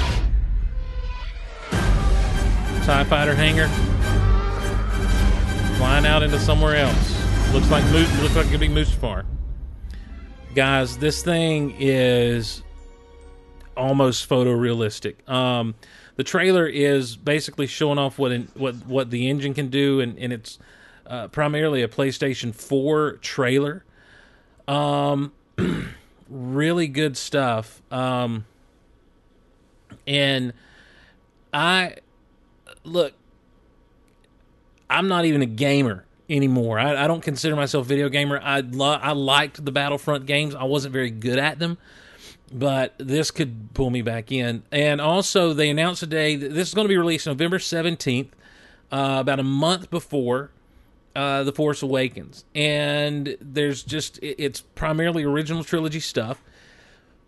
TIE 2.84 3.04
fighter 3.04 3.36
hangar. 3.36 3.68
Flying 5.78 6.08
out 6.08 6.24
into 6.24 6.40
somewhere 6.40 6.78
else. 6.78 7.54
Looks 7.54 7.70
like 7.70 7.84
looks 7.92 8.36
like 8.36 8.48
it 8.48 8.50
could 8.50 8.60
be 8.60 8.70
Mustafar. 8.70 9.24
Guys, 10.56 10.98
this 10.98 11.22
thing 11.22 11.76
is 11.78 12.64
almost 13.78 14.28
photorealistic. 14.28 15.30
Um, 15.30 15.76
the 16.16 16.24
trailer 16.24 16.66
is 16.66 17.16
basically 17.16 17.68
showing 17.68 18.00
off 18.00 18.18
what 18.18 18.32
in, 18.32 18.48
what 18.56 18.74
what 18.88 19.12
the 19.12 19.30
engine 19.30 19.54
can 19.54 19.68
do, 19.68 20.00
and, 20.00 20.18
and 20.18 20.34
it's 20.34 20.58
uh, 21.08 21.28
primarily 21.28 21.82
a 21.82 21.88
PlayStation 21.88 22.54
4 22.54 23.14
trailer. 23.18 23.84
Um, 24.68 25.32
really 26.30 26.88
good 26.88 27.18
stuff. 27.18 27.82
Um, 27.92 28.46
and 30.08 30.54
I 31.54 31.96
look, 32.84 33.14
I'm 34.90 35.08
not 35.08 35.26
even 35.26 35.42
a 35.42 35.48
gamer 35.48 36.06
anymore. 36.30 36.80
I, 36.80 37.04
I 37.04 37.08
don't 37.08 37.22
consider 37.22 37.56
myself 37.56 37.88
video 37.88 38.10
gamer. 38.10 38.40
I 38.42 38.62
lo- 38.62 39.00
I 39.02 39.12
liked 39.12 39.64
the 39.64 39.72
Battlefront 39.72 40.26
games. 40.26 40.56
I 40.56 40.64
wasn't 40.64 40.94
very 40.94 41.10
good 41.10 41.40
at 41.40 41.60
them, 41.60 41.78
but 42.52 42.94
this 42.98 43.32
could 43.32 43.74
pull 43.74 43.90
me 43.90 44.02
back 44.02 44.32
in. 44.32 44.64
And 44.72 45.02
also, 45.02 45.54
they 45.54 45.70
announced 45.70 46.02
today 46.02 46.36
that 46.36 46.54
this 46.54 46.70
is 46.70 46.74
going 46.74 46.86
to 46.86 46.90
be 46.90 46.98
released 46.98 47.28
November 47.28 47.58
17th, 47.58 48.30
uh, 48.92 49.18
about 49.20 49.40
a 49.40 49.44
month 49.44 49.90
before 49.90 50.52
uh, 51.16 51.44
The 51.44 51.52
Force 51.54 51.82
Awakens. 51.82 52.46
And 52.54 53.38
there's 53.42 53.84
just, 53.84 54.18
it- 54.20 54.36
it's 54.38 54.62
primarily 54.62 55.24
original 55.24 55.64
trilogy 55.64 56.00
stuff. 56.00 56.42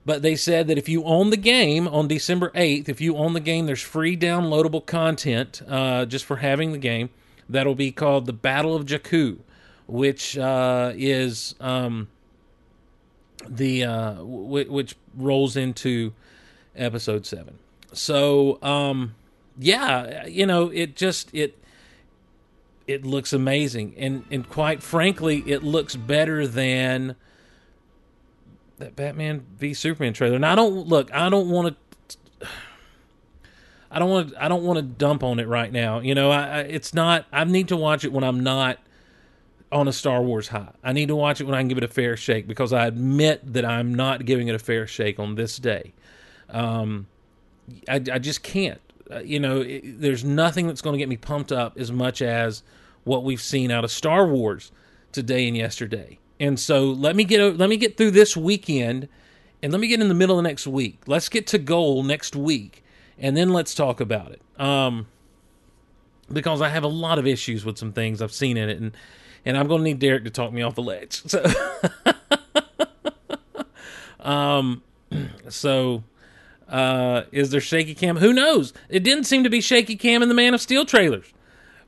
But 0.05 0.21
they 0.21 0.35
said 0.37 0.67
that 0.67 0.77
if 0.77 0.87
you 0.87 1.03
own 1.03 1.31
the 1.31 1.37
game 1.37 1.85
on 1.85 2.07
December 2.07 2.49
8th, 2.51 2.87
if 2.87 3.01
you 3.01 3.17
own 3.17 3.33
the 3.33 3.41
game, 3.41 3.65
there's 3.65 3.81
free 3.81 4.15
downloadable 4.15 4.85
content 4.85 5.61
uh, 5.67 6.05
just 6.05 6.23
for 6.23 6.37
having 6.37 6.71
the 6.71 6.77
game. 6.77 7.09
That'll 7.49 7.75
be 7.75 7.91
called 7.91 8.25
the 8.25 8.31
Battle 8.33 8.73
of 8.73 8.85
Jakku, 8.85 9.39
which 9.85 10.37
uh, 10.37 10.93
is 10.95 11.55
um, 11.59 12.07
the 13.47 13.83
uh, 13.83 14.13
w- 14.13 14.71
which 14.71 14.95
rolls 15.15 15.55
into 15.57 16.13
episode 16.75 17.25
seven. 17.25 17.57
So 17.93 18.61
um, 18.61 19.15
yeah, 19.57 20.25
you 20.25 20.45
know, 20.45 20.69
it 20.69 20.95
just 20.95 21.33
it 21.33 21.57
it 22.87 23.05
looks 23.05 23.33
amazing, 23.33 23.93
and 23.97 24.23
and 24.31 24.47
quite 24.49 24.81
frankly, 24.81 25.43
it 25.45 25.63
looks 25.63 25.95
better 25.95 26.47
than 26.47 27.15
that 28.77 28.95
Batman 28.95 29.45
v 29.57 29.73
Superman 29.73 30.13
trailer. 30.13 30.35
And 30.35 30.45
I 30.45 30.55
don't 30.55 30.87
look. 30.87 31.13
I 31.13 31.29
don't 31.29 31.49
want 31.49 31.75
to. 32.39 32.47
I 33.91 33.99
don't 33.99 34.09
want. 34.09 34.33
I 34.39 34.47
don't 34.47 34.63
want 34.63 34.77
to 34.77 34.83
dump 34.83 35.23
on 35.23 35.39
it 35.39 35.47
right 35.47 35.71
now. 35.71 35.99
You 35.99 36.15
know, 36.15 36.31
I, 36.31 36.43
I 36.43 36.59
it's 36.61 36.93
not. 36.93 37.25
I 37.31 37.43
need 37.43 37.67
to 37.69 37.77
watch 37.77 38.03
it 38.03 38.11
when 38.11 38.23
I'm 38.23 38.41
not 38.41 38.79
on 39.71 39.87
a 39.87 39.93
Star 39.93 40.21
Wars 40.21 40.47
high. 40.47 40.71
I 40.83 40.93
need 40.93 41.09
to 41.09 41.15
watch 41.15 41.41
it 41.41 41.43
when 41.43 41.55
I 41.55 41.59
can 41.59 41.67
give 41.67 41.77
it 41.77 41.83
a 41.83 41.89
fair 41.89 42.15
shake 42.15 42.47
because 42.47 42.71
I 42.71 42.87
admit 42.87 43.53
that 43.53 43.65
I'm 43.65 43.93
not 43.93 44.25
giving 44.25 44.47
it 44.47 44.55
a 44.55 44.59
fair 44.59 44.87
shake 44.87 45.19
on 45.19 45.35
this 45.35 45.57
day. 45.57 45.93
Um, 46.49 47.07
I, 47.89 47.95
I 47.95 48.19
just 48.19 48.43
can't. 48.43 48.79
Uh, 49.11 49.19
you 49.19 49.39
know, 49.39 49.61
it, 49.61 50.01
there's 50.01 50.23
nothing 50.23 50.67
that's 50.67 50.81
going 50.81 50.93
to 50.93 50.97
get 50.97 51.09
me 51.09 51.17
pumped 51.17 51.51
up 51.51 51.77
as 51.77 51.91
much 51.91 52.21
as 52.21 52.63
what 53.03 53.23
we've 53.23 53.41
seen 53.41 53.71
out 53.71 53.83
of 53.83 53.91
Star 53.91 54.27
Wars 54.27 54.71
today 55.11 55.47
and 55.47 55.55
yesterday. 55.55 56.19
And 56.39 56.59
so 56.59 56.85
let 56.85 57.15
me 57.15 57.23
get 57.23 57.57
let 57.57 57.69
me 57.69 57.77
get 57.77 57.97
through 57.97 58.11
this 58.11 58.37
weekend, 58.37 59.07
and 59.63 59.71
let 59.71 59.79
me 59.79 59.87
get 59.87 60.01
in 60.01 60.07
the 60.07 60.13
middle 60.13 60.37
of 60.37 60.43
next 60.43 60.67
week. 60.67 61.01
Let's 61.07 61.29
get 61.29 61.47
to 61.47 61.57
goal 61.57 62.03
next 62.03 62.35
week, 62.35 62.83
and 63.17 63.35
then 63.35 63.49
let's 63.49 63.73
talk 63.73 63.99
about 63.99 64.31
it. 64.31 64.41
Um, 64.59 65.07
because 66.31 66.61
I 66.61 66.69
have 66.69 66.83
a 66.83 66.89
lot 66.89 67.17
of 67.17 67.25
issues 67.25 67.65
with 67.65 67.77
some 67.77 67.91
things 67.91 68.21
I've 68.21 68.33
seen 68.33 68.57
in 68.57 68.69
it, 68.69 68.79
and 68.79 68.95
and 69.45 69.57
I'm 69.57 69.67
going 69.67 69.79
to 69.79 69.83
need 69.83 69.99
Derek 69.99 70.25
to 70.25 70.29
talk 70.29 70.51
me 70.51 70.61
off 70.61 70.75
the 70.75 70.83
ledge. 70.83 71.23
So, 71.29 71.43
um, 74.19 74.83
so 75.49 76.03
uh, 76.69 77.23
is 77.31 77.49
there 77.51 77.61
shaky 77.61 77.95
cam? 77.95 78.17
Who 78.17 78.33
knows? 78.33 78.73
It 78.89 79.03
didn't 79.03 79.25
seem 79.25 79.43
to 79.43 79.49
be 79.49 79.61
shaky 79.61 79.95
cam 79.95 80.21
in 80.21 80.29
the 80.29 80.35
Man 80.35 80.53
of 80.53 80.61
Steel 80.61 80.85
trailers, 80.85 81.33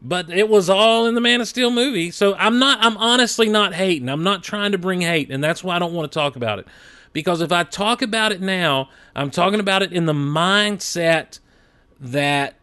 but 0.02 0.30
it 0.30 0.48
was 0.50 0.70
all 0.70 1.06
in 1.06 1.16
the 1.16 1.22
Man 1.22 1.42
of 1.42 1.48
Steel 1.48 1.72
movie. 1.72 2.12
So 2.12 2.36
I'm 2.36 2.60
not. 2.60 2.80
I'm 2.82 2.98
honestly 2.98 3.50
not 3.50 3.74
hating. 3.74 4.10
I'm 4.10 4.24
not 4.24 4.44
trying 4.44 4.72
to 4.72 4.78
bring 4.78 5.02
hate, 5.02 5.32
and 5.32 5.44
that's 5.44 5.64
why 5.64 5.76
I 5.76 5.80
don't 5.80 5.94
want 5.94 6.12
to 6.12 6.18
talk 6.18 6.36
about 6.36 6.60
it. 6.60 6.68
Because 7.12 7.42
if 7.42 7.52
I 7.52 7.64
talk 7.64 8.02
about 8.02 8.32
it 8.32 8.42
now, 8.42 8.90
I'm 9.16 9.32
talking 9.32 9.60
about 9.60 9.82
it 9.82 9.92
in 9.92 10.06
the 10.06 10.14
mindset 10.14 11.40
that 12.00 12.56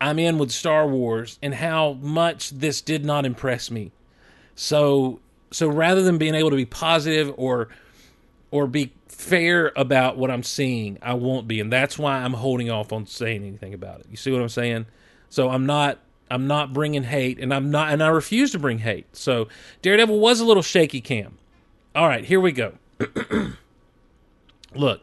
I'm 0.00 0.18
in 0.18 0.38
with 0.38 0.50
Star 0.50 0.86
Wars 0.86 1.38
and 1.40 1.54
how 1.54 1.94
much 1.94 2.50
this 2.50 2.80
did 2.80 3.04
not 3.04 3.24
impress 3.24 3.70
me. 3.70 3.92
So 4.56 5.20
so 5.52 5.68
rather 5.68 6.02
than 6.02 6.18
being 6.18 6.34
able 6.34 6.50
to 6.50 6.56
be 6.56 6.66
positive 6.66 7.32
or 7.36 7.68
or 8.50 8.66
be 8.66 8.92
fair 9.22 9.72
about 9.76 10.16
what 10.16 10.30
I'm 10.30 10.42
seeing, 10.42 10.98
I 11.00 11.14
won't 11.14 11.48
be, 11.48 11.60
and 11.60 11.72
that's 11.72 11.98
why 11.98 12.18
I'm 12.18 12.34
holding 12.34 12.70
off 12.70 12.92
on 12.92 13.06
saying 13.06 13.44
anything 13.44 13.72
about 13.72 14.00
it. 14.00 14.06
You 14.10 14.16
see 14.16 14.32
what 14.32 14.42
I'm 14.42 14.48
saying? 14.48 14.86
So 15.30 15.48
I'm 15.50 15.64
not 15.66 15.98
I'm 16.30 16.46
not 16.46 16.72
bringing 16.72 17.04
hate, 17.04 17.38
and 17.38 17.54
I'm 17.54 17.70
not 17.70 17.92
and 17.92 18.02
I 18.02 18.08
refuse 18.08 18.50
to 18.52 18.58
bring 18.58 18.78
hate. 18.78 19.16
So 19.16 19.48
Daredevil 19.80 20.18
was 20.18 20.40
a 20.40 20.44
little 20.44 20.62
shaky 20.62 21.00
cam. 21.00 21.38
All 21.94 22.08
right, 22.08 22.24
here 22.24 22.40
we 22.40 22.52
go. 22.52 22.74
Look, 24.74 25.02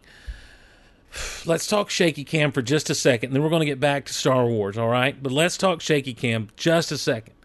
let's 1.45 1.67
talk 1.67 1.89
shaky 1.89 2.23
cam 2.23 2.51
for 2.51 2.61
just 2.61 2.89
a 2.89 2.95
second, 2.95 3.33
then 3.33 3.41
we're 3.41 3.49
going 3.49 3.61
to 3.61 3.65
get 3.65 3.79
back 3.79 4.05
to 4.05 4.13
Star 4.13 4.45
Wars, 4.45 4.77
all 4.77 4.89
right? 4.89 5.21
But 5.21 5.31
let's 5.31 5.57
talk 5.57 5.81
shaky 5.81 6.13
cam 6.13 6.49
just 6.55 6.91
a 6.91 6.97
second. 6.97 7.35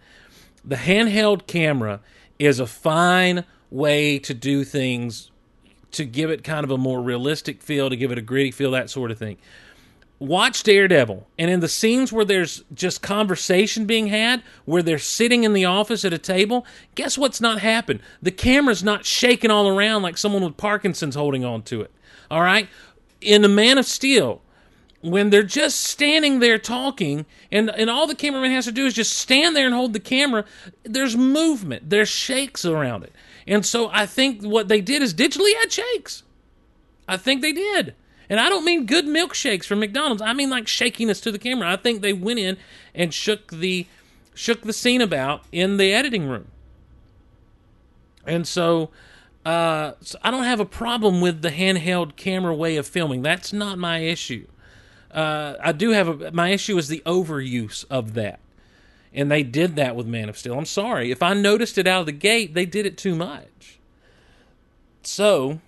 The 0.65 0.77
handheld 0.77 1.47
camera 1.47 2.01
is 2.39 2.59
a 2.59 2.67
fine 2.67 3.45
way 3.71 4.19
to 4.21 4.33
do 4.33 4.65
things 4.65 5.31
to 5.95 6.05
give 6.05 6.31
it 6.31 6.45
kind 6.45 6.65
of 6.65 6.71
a 6.71 6.79
more 6.79 7.03
realistic 7.03 7.63
feel, 7.63 7.91
to 7.91 7.97
give 7.97 8.13
it 8.13 8.19
a 8.19 8.23
gritty 8.23 8.51
feel, 8.51 8.71
that 8.73 8.91
sort 8.91 9.11
of 9.11 9.19
thing. 9.19 9.37
Watch 10.21 10.63
Daredevil, 10.63 11.27
and 11.39 11.51
in 11.51 11.61
the 11.61 11.69
scenes 11.69 12.13
where 12.13 12.25
there's 12.25 12.63
just 12.73 13.03
conversation 13.03 13.85
being 13.85 14.07
had, 14.07 14.43
where 14.65 14.83
they're 14.83 14.99
sitting 14.99 15.45
in 15.45 15.53
the 15.53 15.65
office 15.65 16.05
at 16.05 16.13
a 16.13 16.19
table, 16.19 16.65
guess 16.95 17.19
what's 17.19 17.41
not 17.41 17.61
happened? 17.61 18.01
The 18.23 18.31
camera's 18.31 18.85
not 18.85 19.05
shaking 19.05 19.51
all 19.51 19.69
around 19.69 20.03
like 20.03 20.17
someone 20.17 20.45
with 20.45 20.57
Parkinson's 20.57 21.17
holding 21.17 21.45
on 21.45 21.63
to 21.63 21.83
it. 21.83 21.91
All 22.31 22.43
right? 22.43 22.69
In 23.21 23.43
The 23.43 23.49
Man 23.49 23.77
of 23.77 23.87
Steel, 23.87 24.41
when 25.05 25.29
they're 25.29 25.43
just 25.43 25.83
standing 25.83 26.39
there 26.39 26.59
talking 26.59 27.27
and, 27.53 27.69
and 27.71 27.91
all 27.91 28.07
the 28.07 28.15
cameraman 28.15 28.51
has 28.51 28.65
to 28.65 28.73
do 28.73 28.87
is 28.87 28.95
just 28.95 29.13
stand 29.13 29.55
there 29.55 29.67
and 29.67 29.75
hold 29.75 29.93
the 29.93 30.01
camera 30.01 30.47
there's 30.83 31.15
movement 31.15 31.91
there's 31.91 32.09
shakes 32.09 32.65
around 32.65 33.05
it 33.05 33.13
and 33.47 33.65
so 33.65 33.89
i 33.93 34.07
think 34.07 34.43
what 34.43 34.69
they 34.69 34.81
did 34.81 35.03
is 35.03 35.15
digitally 35.15 35.53
add 35.63 35.73
shakes. 35.73 36.23
I 37.07 37.19
think 37.19 37.43
they 37.43 37.53
did. 37.53 37.95
And 38.31 38.41
i 38.41 38.49
don't 38.49 38.65
mean 38.65 38.87
good 38.87 39.07
milkshakes 39.07 39.65
from 39.65 39.81
mcdonald's. 39.81 40.23
I 40.23 40.33
mean 40.33 40.51
like 40.51 40.69
shakiness 40.69 41.21
to 41.23 41.33
the 41.33 41.39
camera. 41.39 41.71
I 41.71 41.77
think 41.77 42.03
they 42.03 42.13
went 42.13 42.39
in 42.39 42.57
and 42.95 43.13
shook 43.13 43.51
the 43.51 43.87
shook 44.35 44.63
the 44.63 44.73
scene 44.73 45.01
about 45.01 45.45
in 45.53 45.77
the 45.77 45.93
editing 45.93 46.29
room. 46.29 46.49
And 48.27 48.47
so 48.47 48.91
uh, 49.45 49.93
so 50.01 50.19
I 50.23 50.31
don't 50.31 50.45
have 50.45 50.61
a 50.61 50.65
problem 50.65 51.21
with 51.21 51.43
the 51.43 51.51
handheld 51.51 52.17
camera 52.17 52.55
way 52.55 52.77
of 52.77 52.87
filming. 52.87 53.23
That's 53.23 53.53
not 53.53 53.79
my 53.79 53.99
issue. 53.99 54.47
Uh, 55.11 55.55
I 55.63 55.73
do 55.73 55.91
have 55.91 56.23
a, 56.23 56.33
my 56.33 56.49
issue 56.49 56.77
is 56.79 56.89
the 56.89 57.03
overuse 57.05 57.85
of 57.91 58.15
that, 58.15 58.41
and 59.15 59.31
they 59.31 59.43
did 59.43 59.77
that 59.77 59.97
with 59.97 60.07
Man 60.07 60.29
of 60.29 60.37
Steel. 60.37 60.59
I'm 60.59 60.65
sorry 60.65 61.11
if 61.11 61.23
I 61.23 61.35
noticed 61.35 61.79
it 61.79 61.87
out 61.87 62.01
of 62.01 62.07
the 62.07 62.13
gate, 62.13 62.55
they 62.55 62.67
did 62.67 62.85
it 62.85 62.99
too 62.99 63.15
much. 63.15 63.79
So, 65.03 65.61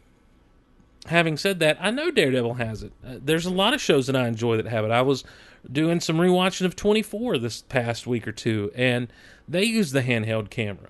having 1.06 1.36
said 1.36 1.60
that, 1.60 1.78
I 1.80 1.90
know 1.90 2.10
Daredevil 2.10 2.54
has 2.54 2.82
it. 2.82 2.92
Uh, 3.06 3.16
there's 3.22 3.46
a 3.46 3.50
lot 3.50 3.74
of 3.74 3.80
shows 3.80 4.06
that 4.06 4.16
I 4.16 4.26
enjoy 4.26 4.56
that 4.56 4.66
have 4.66 4.84
it. 4.84 4.90
I 4.90 5.02
was 5.02 5.24
doing 5.70 6.00
some 6.00 6.16
rewatching 6.16 6.64
of 6.64 6.76
24 6.76 7.38
this 7.38 7.62
past 7.62 8.06
week 8.06 8.26
or 8.26 8.32
two, 8.32 8.70
and 8.74 9.12
they 9.48 9.64
use 9.64 9.92
the 9.92 10.02
handheld 10.02 10.50
camera. 10.50 10.88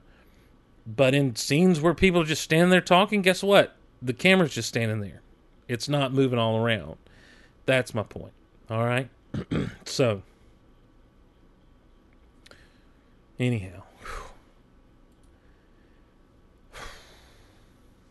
But 0.86 1.14
in 1.14 1.34
scenes 1.34 1.80
where 1.80 1.94
people 1.94 2.20
are 2.20 2.26
just 2.26 2.42
standing 2.42 2.70
there 2.70 2.80
talking, 2.80 3.22
guess 3.22 3.42
what? 3.42 3.74
The 4.00 4.12
camera's 4.12 4.54
just 4.54 4.68
standing 4.68 5.00
there. 5.00 5.20
It's 5.68 5.88
not 5.88 6.12
moving 6.12 6.38
all 6.38 6.57
around. 6.57 6.96
That's 7.64 7.92
my 7.92 8.04
point. 8.04 8.32
All 8.70 8.84
right. 8.84 9.09
so, 9.84 10.22
anyhow, 13.39 13.82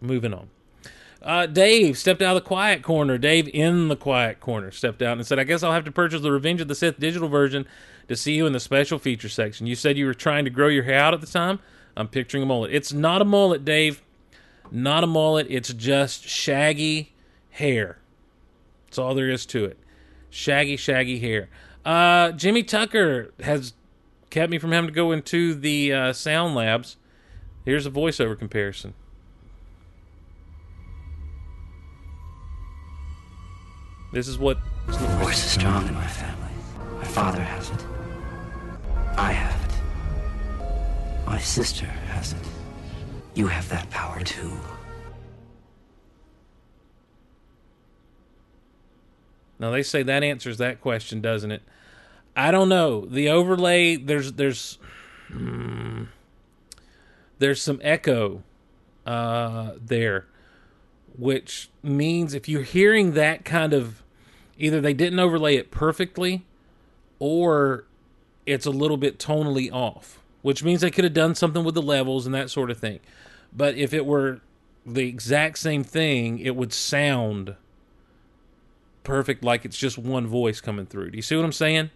moving 0.02 0.34
on. 0.34 0.50
Uh, 1.22 1.48
Dave 1.48 1.98
stepped 1.98 2.22
out 2.22 2.38
of 2.38 2.44
the 2.44 2.48
quiet 2.48 2.84
corner. 2.84 3.18
Dave 3.18 3.50
in 3.52 3.88
the 3.88 3.96
quiet 3.96 4.40
corner 4.40 4.70
stepped 4.70 5.02
out 5.02 5.18
and 5.18 5.26
said, 5.26 5.40
I 5.40 5.44
guess 5.44 5.64
I'll 5.64 5.72
have 5.72 5.86
to 5.86 5.92
purchase 5.92 6.22
the 6.22 6.32
Revenge 6.32 6.62
of 6.62 6.68
the 6.68 6.76
Sith 6.76 7.00
digital 7.00 7.28
version 7.28 7.66
to 8.08 8.16
see 8.16 8.34
you 8.34 8.46
in 8.46 8.54
the 8.54 8.60
special 8.60 9.00
feature 9.00 9.30
section. 9.30 9.66
You 9.66 9.76
said 9.76 9.98
you 9.98 10.06
were 10.06 10.14
trying 10.14 10.46
to 10.46 10.52
grow 10.52 10.68
your 10.68 10.84
hair 10.84 11.00
out 11.00 11.16
at 11.16 11.22
the 11.22 11.28
time. 11.28 11.60
I'm 11.98 12.08
picturing 12.08 12.44
a 12.44 12.46
mullet. 12.46 12.72
It's 12.72 12.94
not 12.94 13.24
a 13.24 13.26
mullet, 13.26 13.66
Dave. 13.66 14.04
Not 14.70 15.04
a 15.04 15.08
mullet. 15.08 15.48
It's 15.50 15.74
just 15.74 16.28
shaggy 16.28 17.14
hair. 17.50 17.98
That's 18.86 19.00
all 19.00 19.16
there 19.16 19.30
is 19.30 19.46
to 19.48 19.66
it. 19.66 19.80
Shaggy, 20.30 20.78
shaggy 20.78 21.20
hair. 21.20 21.50
Uh, 21.84 22.34
Jimmy 22.34 22.62
Tucker 22.62 23.34
has 23.42 23.74
kept 24.36 24.52
me 24.52 24.58
from 24.58 24.74
having 24.74 24.90
to 24.90 24.94
go 24.94 25.14
into 25.14 25.56
the 25.56 25.94
uh, 25.94 26.12
sound 26.12 26.56
labs. 26.56 26.98
Here's 27.64 27.86
a 27.86 27.90
voiceover 27.90 28.38
comparison. 28.38 28.94
This 34.12 34.28
is 34.28 34.38
what. 34.38 34.58
The 34.88 34.94
force 34.94 35.38
is 35.38 35.52
strong 35.52 35.88
in 35.88 35.94
my 35.94 36.06
family. 36.06 36.52
My 36.98 37.06
father 37.06 37.42
has 37.42 37.70
it. 37.70 37.86
I 39.18 39.32
have 39.32 39.72
it. 39.72 41.26
My 41.26 41.40
sister 41.40 41.86
has 41.86 42.34
it. 42.34 42.46
You 43.36 43.48
have 43.48 43.70
that 43.70 43.90
power 43.90 44.20
too. 44.20 44.52
Now 49.60 49.72
they 49.72 49.82
say 49.82 50.04
that 50.04 50.24
answers 50.24 50.58
that 50.58 50.82
question, 50.82 51.22
doesn't 51.22 51.52
it? 51.52 51.62
I 52.36 52.52
don't 52.52 52.70
know. 52.70 53.06
The 53.06 53.30
overlay 53.30 53.96
there's 53.96 54.34
there's 54.34 54.78
hmm, 55.28 56.04
there's 57.40 57.62
some 57.62 57.80
echo 57.84 58.44
uh, 59.06 59.74
there, 59.80 60.26
which 61.18 61.70
means 61.82 62.34
if 62.34 62.50
you're 62.50 62.64
hearing 62.64 63.14
that 63.14 63.46
kind 63.46 63.74
of 63.74 64.04
either 64.58 64.82
they 64.82 64.94
didn't 64.94 65.20
overlay 65.20 65.56
it 65.56 65.72
perfectly, 65.72 66.46
or 67.20 67.86
it's 68.46 68.66
a 68.66 68.72
little 68.72 68.98
bit 68.98 69.18
tonally 69.18 69.72
off, 69.72 70.20
which 70.42 70.64
means 70.64 70.82
they 70.82 70.92
could 70.92 71.04
have 71.04 71.14
done 71.14 71.36
something 71.36 71.64
with 71.64 71.76
the 71.76 71.82
levels 71.82 72.26
and 72.26 72.36
that 72.36 72.50
sort 72.50 72.70
of 72.70 72.78
thing. 72.78 73.00
But 73.54 73.76
if 73.76 73.94
it 73.94 74.06
were 74.06 74.42
the 74.86 75.08
exact 75.08 75.58
same 75.58 75.84
thing, 75.84 76.40
it 76.40 76.56
would 76.56 76.74
sound 76.74 77.56
perfect 79.04 79.44
like 79.44 79.66
it's 79.66 79.78
just 79.78 79.98
one 79.98 80.28
voice 80.28 80.60
coming 80.62 80.86
through. 80.86 81.12
Do 81.12 81.18
you 81.18 81.22
see 81.22 81.36
what 81.36 81.46
I'm 81.46 81.52
saying? 81.52 81.92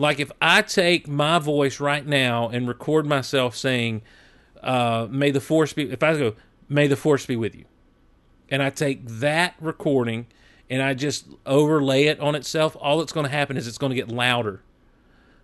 Like 0.00 0.18
if 0.18 0.32
I 0.40 0.62
take 0.62 1.08
my 1.08 1.38
voice 1.38 1.78
right 1.78 2.06
now 2.06 2.48
and 2.48 2.66
record 2.66 3.04
myself 3.04 3.54
saying, 3.54 4.00
uh, 4.62 5.06
may 5.10 5.30
the 5.30 5.42
force 5.42 5.74
be 5.74 5.90
if 5.90 6.02
I 6.02 6.16
go, 6.16 6.34
may 6.70 6.86
the 6.86 6.96
force 6.96 7.26
be 7.26 7.36
with 7.36 7.54
you. 7.54 7.66
And 8.48 8.62
I 8.62 8.70
take 8.70 9.06
that 9.06 9.56
recording 9.60 10.26
and 10.70 10.80
I 10.80 10.94
just 10.94 11.26
overlay 11.44 12.04
it 12.04 12.18
on 12.18 12.34
itself, 12.34 12.78
all 12.80 13.00
that's 13.00 13.12
going 13.12 13.26
to 13.26 13.30
happen 13.30 13.58
is 13.58 13.68
it's 13.68 13.76
going 13.76 13.90
to 13.90 13.96
get 13.96 14.08
louder. 14.08 14.62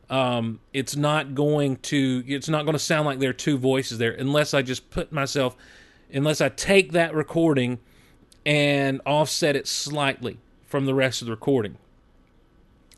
Um, 0.08 0.60
it's 0.72 0.96
not 0.96 1.34
going 1.34 1.76
to 1.76 2.24
it's 2.26 2.48
not 2.48 2.64
going 2.64 2.72
to 2.72 2.78
sound 2.78 3.04
like 3.04 3.18
there 3.18 3.28
are 3.28 3.34
two 3.34 3.58
voices 3.58 3.98
there 3.98 4.12
unless 4.12 4.54
I 4.54 4.62
just 4.62 4.88
put 4.88 5.12
myself 5.12 5.54
unless 6.10 6.40
I 6.40 6.48
take 6.48 6.92
that 6.92 7.14
recording 7.14 7.78
and 8.46 9.02
offset 9.04 9.54
it 9.54 9.66
slightly 9.66 10.38
from 10.64 10.86
the 10.86 10.94
rest 10.94 11.20
of 11.20 11.26
the 11.26 11.32
recording. 11.32 11.76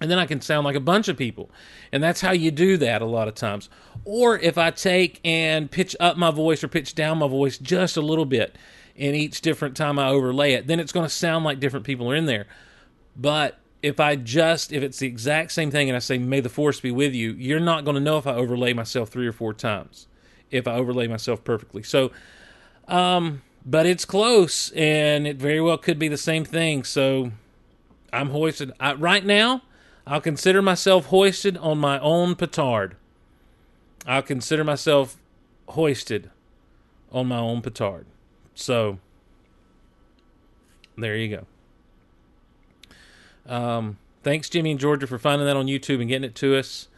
And 0.01 0.11
then 0.11 0.19
I 0.19 0.27
can 0.27 0.41
sound 0.41 0.65
like 0.65 0.77
a 0.77 0.81
bunch 0.81 1.09
of 1.09 1.17
people. 1.17 1.51
And 1.93 2.03
that's 2.03 2.21
how 2.21 2.31
you 2.31 2.51
do 2.51 2.77
that 2.77 3.03
a 3.03 3.07
lot 3.07 3.27
of 3.29 3.35
times. 3.35 3.69
Or 4.05 4.39
if 4.39 4.57
I 4.57 4.71
take 4.71 5.21
and 5.25 5.71
pitch 5.71 5.97
up 5.99 6.17
my 6.17 6.31
voice 6.31 6.63
or 6.63 6.69
pitch 6.69 6.95
down 6.95 7.19
my 7.19 7.29
voice 7.29 7.59
just 7.59 7.97
a 7.97 8.01
little 8.01 8.25
bit 8.25 8.57
in 8.95 9.15
each 9.15 9.41
different 9.41 9.77
time 9.77 9.99
I 9.99 10.09
overlay 10.09 10.53
it, 10.53 10.67
then 10.67 10.79
it's 10.79 10.93
going 10.93 11.07
to 11.07 11.11
sound 11.11 11.45
like 11.45 11.61
different 11.61 11.85
people 11.85 12.11
are 12.11 12.15
in 12.15 12.27
there. 12.27 12.47
But 13.17 13.59
if 13.83 14.01
I 14.01 14.17
just, 14.17 14.73
if 14.73 14.83
it's 14.83 14.99
the 14.99 15.07
exact 15.07 15.53
same 15.53 15.71
thing 15.71 15.89
and 15.89 15.97
I 15.97 16.01
say, 16.01 16.19
may 16.19 16.41
the 16.41 16.49
force 16.49 16.81
be 16.81 16.91
with 16.91 17.15
you, 17.15 17.33
you're 17.33 17.61
not 17.61 17.85
going 17.85 17.95
to 17.95 18.01
know 18.01 18.19
if 18.19 18.27
I 18.27 18.35
overlay 18.35 18.73
myself 18.73 19.09
three 19.09 19.27
or 19.27 19.33
four 19.33 19.53
times, 19.53 20.07
if 20.51 20.67
I 20.67 20.75
overlay 20.75 21.09
myself 21.09 21.43
perfectly. 21.45 21.83
So, 21.83 22.11
um, 22.87 23.43
but 23.65 23.87
it's 23.87 24.05
close 24.05 24.71
and 24.73 25.27
it 25.27 25.37
very 25.37 25.61
well 25.61 25.79
could 25.79 25.99
be 25.99 26.09
the 26.09 26.17
same 26.17 26.45
thing. 26.45 26.85
So 26.85 27.33
I'm 28.13 28.31
hoisted. 28.31 28.73
I, 28.81 28.95
right 28.95 29.25
now, 29.25 29.63
I'll 30.09 30.23
consider 30.23 30.63
myself 30.63 31.07
hoisted 31.07 31.59
on 31.59 31.77
my 31.77 31.99
own 32.01 32.35
petard. 32.35 32.97
I'll 34.07 34.23
consider 34.23 34.65
myself 34.65 35.19
hoisted 35.69 36.31
on 37.13 37.27
my 37.27 37.37
own 37.37 37.61
petard. 37.61 38.07
So, 38.55 39.01
there 40.97 41.15
you 41.15 41.45
go. 43.47 43.55
Um, 43.55 43.99
thanks, 44.23 44.49
Jimmy 44.49 44.71
and 44.71 44.81
Georgia, 44.81 45.07
for 45.07 45.19
finding 45.19 45.47
that 45.47 45.59
on 45.59 45.67
YouTube 45.67 46.01
and 46.01 46.09
getting 46.09 46.25
it 46.25 46.35
to 46.37 46.57
us. 46.57 46.89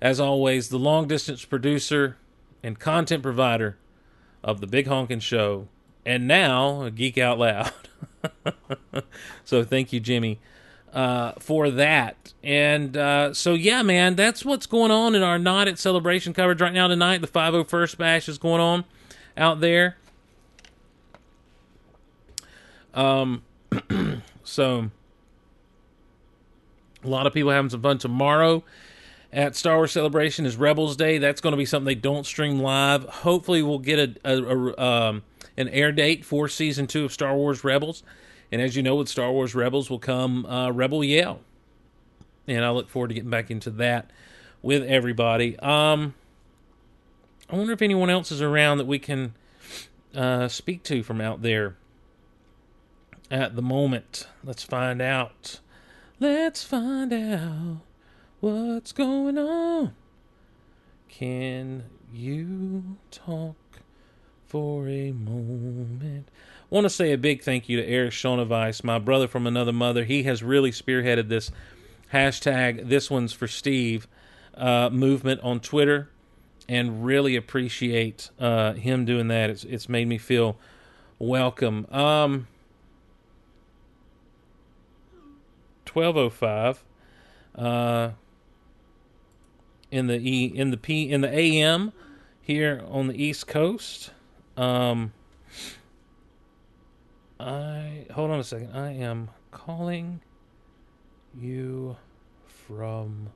As 0.00 0.18
always, 0.18 0.70
the 0.70 0.78
long 0.78 1.06
distance 1.06 1.44
producer 1.44 2.16
and 2.62 2.78
content 2.78 3.22
provider 3.22 3.76
of 4.42 4.62
the 4.62 4.66
Big 4.66 4.86
Honkin' 4.86 5.20
Show, 5.20 5.68
and 6.06 6.26
now 6.26 6.84
a 6.84 6.90
Geek 6.90 7.18
Out 7.18 7.38
Loud. 7.38 7.72
so, 9.44 9.62
thank 9.62 9.92
you, 9.92 10.00
Jimmy 10.00 10.40
uh, 10.92 11.32
for 11.38 11.70
that. 11.70 12.32
And 12.42 12.96
uh, 12.96 13.34
so, 13.34 13.54
yeah, 13.54 13.82
man, 13.82 14.16
that's 14.16 14.44
what's 14.44 14.66
going 14.66 14.90
on 14.90 15.14
in 15.14 15.22
our 15.22 15.38
Not 15.38 15.68
at 15.68 15.78
Celebration 15.78 16.32
coverage 16.32 16.60
right 16.60 16.72
now 16.72 16.88
tonight. 16.88 17.20
The 17.20 17.26
501st 17.26 17.98
Bash 17.98 18.28
is 18.28 18.38
going 18.38 18.60
on 18.60 18.84
out 19.36 19.60
there. 19.60 19.96
Um, 22.94 23.42
so, 24.44 24.90
a 27.04 27.08
lot 27.08 27.26
of 27.26 27.34
people 27.34 27.50
having 27.50 27.70
some 27.70 27.82
fun 27.82 27.98
tomorrow 27.98 28.64
at 29.32 29.54
Star 29.54 29.76
Wars 29.76 29.92
Celebration 29.92 30.46
is 30.46 30.56
Rebels 30.56 30.96
Day. 30.96 31.18
That's 31.18 31.40
going 31.42 31.52
to 31.52 31.58
be 31.58 31.66
something 31.66 31.86
they 31.86 31.94
don't 31.94 32.24
stream 32.24 32.58
live. 32.58 33.04
Hopefully, 33.04 33.62
we'll 33.62 33.78
get 33.78 33.98
a, 33.98 34.14
a, 34.24 34.42
a 34.42 34.80
um, 34.80 35.22
an 35.58 35.68
air 35.68 35.92
date 35.92 36.24
for 36.24 36.48
season 36.48 36.86
two 36.86 37.04
of 37.04 37.12
Star 37.12 37.34
Wars 37.34 37.64
Rebels. 37.64 38.02
And 38.52 38.62
as 38.62 38.76
you 38.76 38.82
know, 38.82 38.96
with 38.96 39.08
Star 39.08 39.32
Wars 39.32 39.54
Rebels 39.54 39.90
will 39.90 39.98
come 39.98 40.46
uh, 40.46 40.70
Rebel 40.70 41.02
Yell, 41.02 41.40
and 42.46 42.64
I 42.64 42.70
look 42.70 42.88
forward 42.88 43.08
to 43.08 43.14
getting 43.14 43.30
back 43.30 43.50
into 43.50 43.70
that 43.70 44.10
with 44.62 44.84
everybody. 44.84 45.58
Um, 45.58 46.14
I 47.50 47.56
wonder 47.56 47.72
if 47.72 47.82
anyone 47.82 48.10
else 48.10 48.30
is 48.30 48.40
around 48.42 48.78
that 48.78 48.86
we 48.86 48.98
can 48.98 49.34
uh, 50.14 50.48
speak 50.48 50.82
to 50.84 51.02
from 51.02 51.20
out 51.20 51.42
there 51.42 51.76
at 53.30 53.56
the 53.56 53.62
moment. 53.62 54.26
Let's 54.44 54.62
find 54.62 55.02
out. 55.02 55.60
Let's 56.18 56.62
find 56.62 57.12
out 57.12 57.80
what's 58.40 58.92
going 58.92 59.38
on. 59.38 59.94
Can 61.08 61.84
you 62.12 62.96
talk 63.10 63.56
for 64.46 64.88
a 64.88 65.12
moment? 65.12 66.28
Want 66.76 66.84
to 66.84 66.90
say 66.90 67.12
a 67.12 67.16
big 67.16 67.42
thank 67.42 67.70
you 67.70 67.80
to 67.80 67.88
Eric 67.88 68.12
Schonevice, 68.12 68.84
my 68.84 68.98
brother 68.98 69.26
from 69.26 69.46
another 69.46 69.72
mother. 69.72 70.04
He 70.04 70.24
has 70.24 70.42
really 70.42 70.70
spearheaded 70.70 71.30
this 71.30 71.50
hashtag, 72.12 72.90
this 72.90 73.10
one's 73.10 73.32
for 73.32 73.48
Steve, 73.48 74.06
uh, 74.54 74.90
movement 74.92 75.40
on 75.40 75.60
Twitter, 75.60 76.10
and 76.68 77.02
really 77.02 77.34
appreciate 77.34 78.28
uh, 78.38 78.74
him 78.74 79.06
doing 79.06 79.28
that. 79.28 79.48
It's, 79.48 79.64
it's 79.64 79.88
made 79.88 80.06
me 80.06 80.18
feel 80.18 80.58
welcome. 81.18 81.86
Um, 81.90 82.46
1205 85.90 86.84
uh, 87.54 88.10
in 89.90 90.08
the 90.08 90.18
e 90.18 90.52
in 90.54 90.70
the 90.72 90.76
p 90.76 91.10
in 91.10 91.22
the 91.22 91.32
am 91.32 91.94
here 92.42 92.84
on 92.90 93.06
the 93.06 93.14
east 93.14 93.46
coast 93.46 94.10
um 94.58 95.12
I 97.38 98.06
hold 98.10 98.30
on 98.30 98.40
a 98.40 98.44
second. 98.44 98.72
I 98.74 98.92
am 98.92 99.30
calling 99.50 100.22
you 101.38 101.96
from 102.44 103.28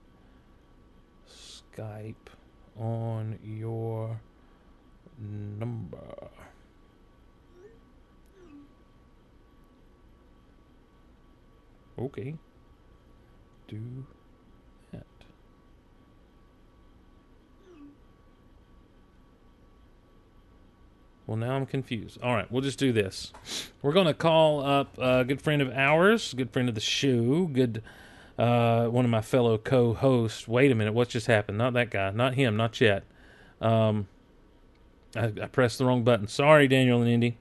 Skype 1.28 2.14
on 2.78 3.38
your 3.44 4.20
number. 5.18 6.30
Okay. 11.98 12.34
Do 13.68 14.06
Well, 21.30 21.36
now 21.36 21.54
I'm 21.54 21.64
confused. 21.64 22.18
All 22.24 22.34
right, 22.34 22.50
we'll 22.50 22.60
just 22.60 22.80
do 22.80 22.92
this. 22.92 23.32
We're 23.82 23.92
going 23.92 24.08
to 24.08 24.14
call 24.14 24.64
up 24.64 24.98
a 24.98 25.22
good 25.22 25.40
friend 25.40 25.62
of 25.62 25.70
ours, 25.70 26.34
good 26.34 26.50
friend 26.50 26.68
of 26.68 26.74
the 26.74 26.80
show, 26.80 27.46
good 27.46 27.84
uh, 28.36 28.86
one 28.86 29.04
of 29.04 29.12
my 29.12 29.20
fellow 29.20 29.56
co-hosts. 29.56 30.48
Wait 30.48 30.72
a 30.72 30.74
minute, 30.74 30.92
what 30.92 31.08
just 31.08 31.28
happened? 31.28 31.56
Not 31.56 31.72
that 31.74 31.90
guy, 31.90 32.10
not 32.10 32.34
him, 32.34 32.56
not 32.56 32.80
yet. 32.80 33.04
Um, 33.60 34.08
I, 35.14 35.26
I 35.26 35.46
pressed 35.46 35.78
the 35.78 35.84
wrong 35.84 36.02
button. 36.02 36.26
Sorry, 36.26 36.66
Daniel 36.66 37.00
and 37.00 37.08
Indy. 37.08 37.38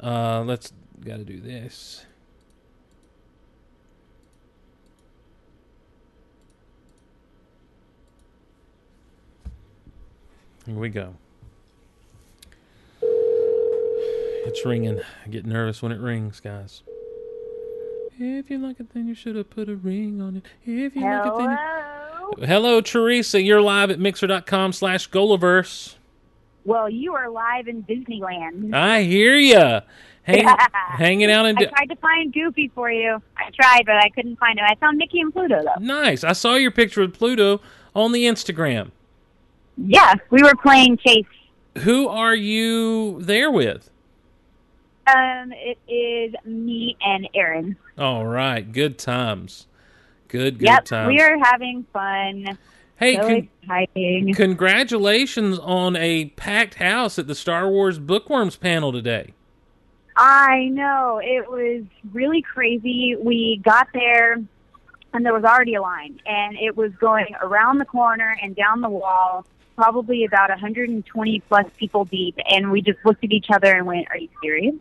Uh, 0.00 0.42
let's 0.42 0.72
got 1.04 1.16
to 1.16 1.24
do 1.24 1.40
this. 1.40 2.06
Here 10.64 10.76
we 10.76 10.90
go. 10.90 11.16
It's 14.48 14.64
ringing. 14.64 14.98
I 15.26 15.28
get 15.28 15.44
nervous 15.44 15.82
when 15.82 15.92
it 15.92 16.00
rings, 16.00 16.40
guys. 16.40 16.82
If 18.18 18.48
you 18.48 18.56
like 18.56 18.80
it, 18.80 18.94
then 18.94 19.06
you 19.06 19.14
should 19.14 19.36
have 19.36 19.50
put 19.50 19.68
a 19.68 19.76
ring 19.76 20.22
on 20.22 20.36
it. 20.36 20.46
If 20.64 20.96
you 20.96 21.02
like 21.02 21.26
it, 21.26 21.36
then 21.36 21.50
you... 22.40 22.46
Hello, 22.46 22.80
Teresa. 22.80 23.42
You're 23.42 23.60
live 23.60 23.90
at 23.90 24.00
mixer.com 24.00 24.72
slash 24.72 25.10
Golaverse. 25.10 25.96
Well, 26.64 26.88
you 26.88 27.14
are 27.14 27.28
live 27.28 27.68
in 27.68 27.82
Disneyland. 27.82 28.74
I 28.74 29.02
hear 29.02 29.36
ya. 29.36 29.82
Hang, 30.22 30.48
hanging 30.96 31.30
out 31.30 31.44
in... 31.44 31.58
I 31.58 31.64
tried 31.66 31.90
to 31.90 31.96
find 31.96 32.32
Goofy 32.32 32.72
for 32.74 32.90
you. 32.90 33.22
I 33.36 33.50
tried, 33.50 33.82
but 33.84 33.96
I 33.96 34.08
couldn't 34.08 34.38
find 34.38 34.58
him. 34.58 34.64
I 34.66 34.76
found 34.76 34.96
Mickey 34.96 35.20
and 35.20 35.30
Pluto, 35.30 35.62
though. 35.62 35.84
Nice. 35.84 36.24
I 36.24 36.32
saw 36.32 36.54
your 36.54 36.70
picture 36.70 37.02
with 37.02 37.12
Pluto 37.12 37.60
on 37.94 38.12
the 38.12 38.24
Instagram. 38.24 38.92
Yeah, 39.76 40.14
we 40.30 40.42
were 40.42 40.56
playing 40.62 40.96
Chase. 40.96 41.26
Who 41.80 42.08
are 42.08 42.34
you 42.34 43.20
there 43.20 43.50
with? 43.50 43.90
Um, 45.08 45.52
it 45.52 45.78
is 45.88 46.34
me 46.44 46.96
and 47.00 47.28
Aaron. 47.34 47.76
All 47.96 48.26
right. 48.26 48.70
Good 48.70 48.98
times. 48.98 49.66
Good, 50.28 50.58
good 50.58 50.66
yep, 50.66 50.84
times. 50.84 51.08
we 51.08 51.20
are 51.20 51.38
having 51.38 51.86
fun. 51.92 52.58
Hey, 52.96 53.14
so 53.16 53.22
con- 53.22 53.48
exciting. 53.62 54.34
Congratulations 54.34 55.58
on 55.60 55.96
a 55.96 56.26
packed 56.30 56.74
house 56.74 57.18
at 57.18 57.26
the 57.26 57.34
Star 57.34 57.68
Wars 57.68 57.98
Bookworms 57.98 58.56
panel 58.56 58.92
today. 58.92 59.32
I 60.16 60.66
know. 60.72 61.20
It 61.22 61.48
was 61.48 61.84
really 62.12 62.42
crazy. 62.42 63.16
We 63.16 63.60
got 63.64 63.86
there 63.94 64.38
and 65.14 65.24
there 65.24 65.32
was 65.32 65.44
already 65.44 65.74
a 65.74 65.80
line 65.80 66.20
and 66.26 66.58
it 66.58 66.76
was 66.76 66.92
going 67.00 67.34
around 67.40 67.78
the 67.78 67.84
corner 67.84 68.36
and 68.42 68.54
down 68.54 68.80
the 68.80 68.90
wall, 68.90 69.46
probably 69.76 70.24
about 70.24 70.50
120 70.50 71.40
plus 71.48 71.66
people 71.78 72.04
deep 72.04 72.36
and 72.50 72.70
we 72.72 72.82
just 72.82 72.98
looked 73.04 73.22
at 73.22 73.30
each 73.30 73.46
other 73.50 73.76
and 73.76 73.86
went, 73.86 74.08
"Are 74.10 74.18
you 74.18 74.28
serious?" 74.42 74.74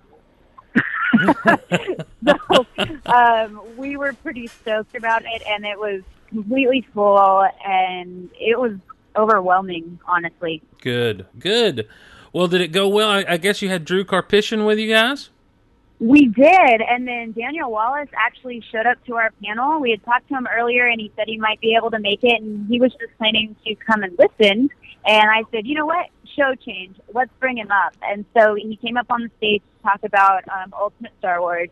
so 2.25 2.65
um, 3.05 3.61
we 3.77 3.97
were 3.97 4.13
pretty 4.13 4.47
stoked 4.47 4.95
about 4.95 5.23
it 5.23 5.41
and 5.47 5.65
it 5.65 5.79
was 5.79 6.01
completely 6.29 6.85
full 6.93 7.47
and 7.65 8.29
it 8.39 8.59
was 8.59 8.73
overwhelming, 9.15 9.99
honestly. 10.07 10.61
Good, 10.81 11.25
good. 11.39 11.87
Well, 12.33 12.47
did 12.47 12.61
it 12.61 12.71
go 12.71 12.87
well? 12.87 13.09
I, 13.09 13.25
I 13.27 13.37
guess 13.37 13.61
you 13.61 13.69
had 13.69 13.85
Drew 13.85 14.03
Karpyshyn 14.03 14.65
with 14.65 14.77
you 14.77 14.93
guys. 14.93 15.29
We 15.99 16.27
did, 16.27 16.81
and 16.87 17.07
then 17.07 17.31
Daniel 17.31 17.71
Wallace 17.71 18.09
actually 18.15 18.63
showed 18.71 18.85
up 18.85 19.03
to 19.05 19.15
our 19.15 19.31
panel. 19.43 19.81
We 19.81 19.89
had 19.89 20.05
talked 20.05 20.27
to 20.27 20.35
him 20.35 20.47
earlier, 20.55 20.85
and 20.85 21.01
he 21.01 21.11
said 21.15 21.23
he 21.25 21.39
might 21.39 21.59
be 21.59 21.75
able 21.75 21.89
to 21.89 21.99
make 21.99 22.19
it, 22.21 22.39
and 22.39 22.67
he 22.67 22.79
was 22.79 22.91
just 22.91 23.17
planning 23.17 23.55
to 23.65 23.75
come 23.75 24.03
and 24.03 24.15
listen. 24.19 24.69
And 25.05 25.29
I 25.31 25.41
said, 25.51 25.65
you 25.65 25.73
know 25.73 25.87
what, 25.87 26.05
show 26.35 26.53
change. 26.53 26.97
Let's 27.13 27.31
bring 27.39 27.57
him 27.57 27.71
up. 27.71 27.93
And 28.03 28.25
so 28.37 28.53
he 28.53 28.75
came 28.75 28.97
up 28.97 29.07
on 29.09 29.23
the 29.23 29.31
stage 29.37 29.63
talk 29.87 30.03
about 30.03 30.43
um, 30.49 30.73
Ultimate 30.77 31.13
Star 31.19 31.41
Wars. 31.41 31.69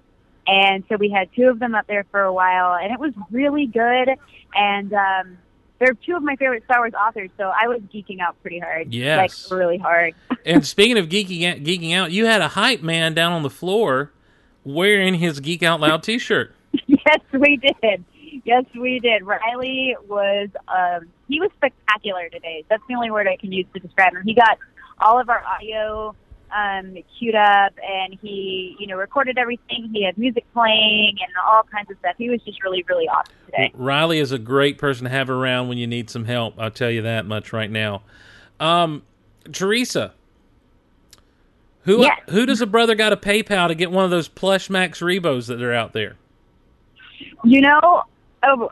And 0.48 0.84
so 0.90 0.96
we 0.98 1.10
had 1.10 1.30
two 1.36 1.50
of 1.50 1.60
them 1.60 1.74
up 1.74 1.88
there 1.88 2.06
for 2.12 2.22
a 2.22 2.34
while, 2.34 2.76
and 2.76 2.94
it 2.94 3.00
was 3.00 3.14
really 3.32 3.66
good. 3.66 4.10
And 4.54 4.94
um, 4.94 5.38
they're 5.80 5.96
two 6.06 6.16
of 6.16 6.24
my 6.24 6.36
favorite 6.36 6.64
Star 6.66 6.80
Wars 6.80 6.94
authors, 6.94 7.32
so 7.38 7.46
I 7.46 7.68
was 7.68 7.82
geeking 7.94 8.20
out 8.20 8.40
pretty 8.42 8.60
hard. 8.60 8.94
Yes. 8.94 9.50
like 9.50 9.58
really 9.58 9.78
hard. 9.78 10.14
and 10.46 10.66
speaking 10.66 10.98
of 10.98 11.08
geeking 11.08 11.50
out, 11.50 11.58
geeking 11.58 11.96
out, 11.96 12.12
you 12.12 12.26
had 12.26 12.42
a 12.42 12.50
hype 12.50 12.82
man 12.82 13.14
down 13.14 13.34
on 13.34 13.44
the 13.44 13.50
floor 13.50 14.12
wearing 14.64 15.16
his 15.16 15.40
Geek 15.40 15.64
Out 15.64 15.80
Loud 15.80 16.04
T-shirt. 16.04 16.54
yes, 16.88 17.20
we 17.34 17.58
did. 17.58 18.04
Yes, 18.44 18.66
we 18.80 19.00
did. 19.00 19.24
Riley 19.24 19.96
was 20.08 20.50
um, 20.68 21.08
he 21.28 21.40
was 21.40 21.50
spectacular 21.56 22.30
today. 22.30 22.64
That's 22.70 22.84
the 22.88 22.96
only 22.96 23.10
word 23.10 23.28
I 23.28 23.38
can 23.38 23.52
use 23.52 23.66
to 23.74 23.80
describe 23.80 24.14
him. 24.14 24.24
He 24.24 24.36
got 24.36 24.60
all 25.00 25.20
of 25.20 25.30
our 25.30 25.44
audio 25.44 26.16
um, 26.56 26.96
queued 27.18 27.36
up, 27.36 27.74
and 27.84 28.18
he 28.22 28.76
you 28.80 28.88
know 28.88 28.96
recorded 28.98 29.38
everything. 29.38 29.90
He 29.94 30.04
had 30.04 30.18
music 30.18 30.46
playing 30.54 31.18
and 31.22 31.32
all 31.48 31.64
kinds 31.64 31.90
of 31.92 31.98
stuff. 32.00 32.16
He 32.18 32.30
was 32.30 32.42
just 32.44 32.64
really 32.64 32.84
really 32.90 33.08
awesome 33.08 33.34
today. 33.46 33.72
Riley 33.74 34.20
is 34.20 34.32
a 34.32 34.40
great 34.40 34.78
person 34.78 35.06
to 35.06 35.10
have 35.10 35.30
around 35.30 35.68
when 35.70 35.78
you 35.78 35.88
need 35.88 36.10
some 36.10 36.26
help. 36.26 36.56
I'll 36.58 36.72
tell 36.72 36.90
you 36.92 37.02
that 37.04 37.26
much 37.26 37.54
right 37.54 37.72
now. 37.72 38.02
Um, 38.60 39.04
Teresa, 39.52 40.14
who 41.84 42.02
Yes. 42.02 42.20
who 42.30 42.46
does 42.46 42.62
a 42.62 42.66
brother 42.68 42.96
got 42.96 43.10
to 43.10 43.18
PayPal 43.18 43.68
to 43.68 43.76
get 43.76 43.92
one 43.92 44.06
of 44.06 44.12
those 44.12 44.28
plush 44.28 44.70
Max 44.70 45.00
Rebos 45.02 45.48
that 45.48 45.62
are 45.62 45.74
out 45.74 45.94
there? 45.94 46.16
You 47.44 47.62
know, 47.62 48.04
oh, 48.44 48.72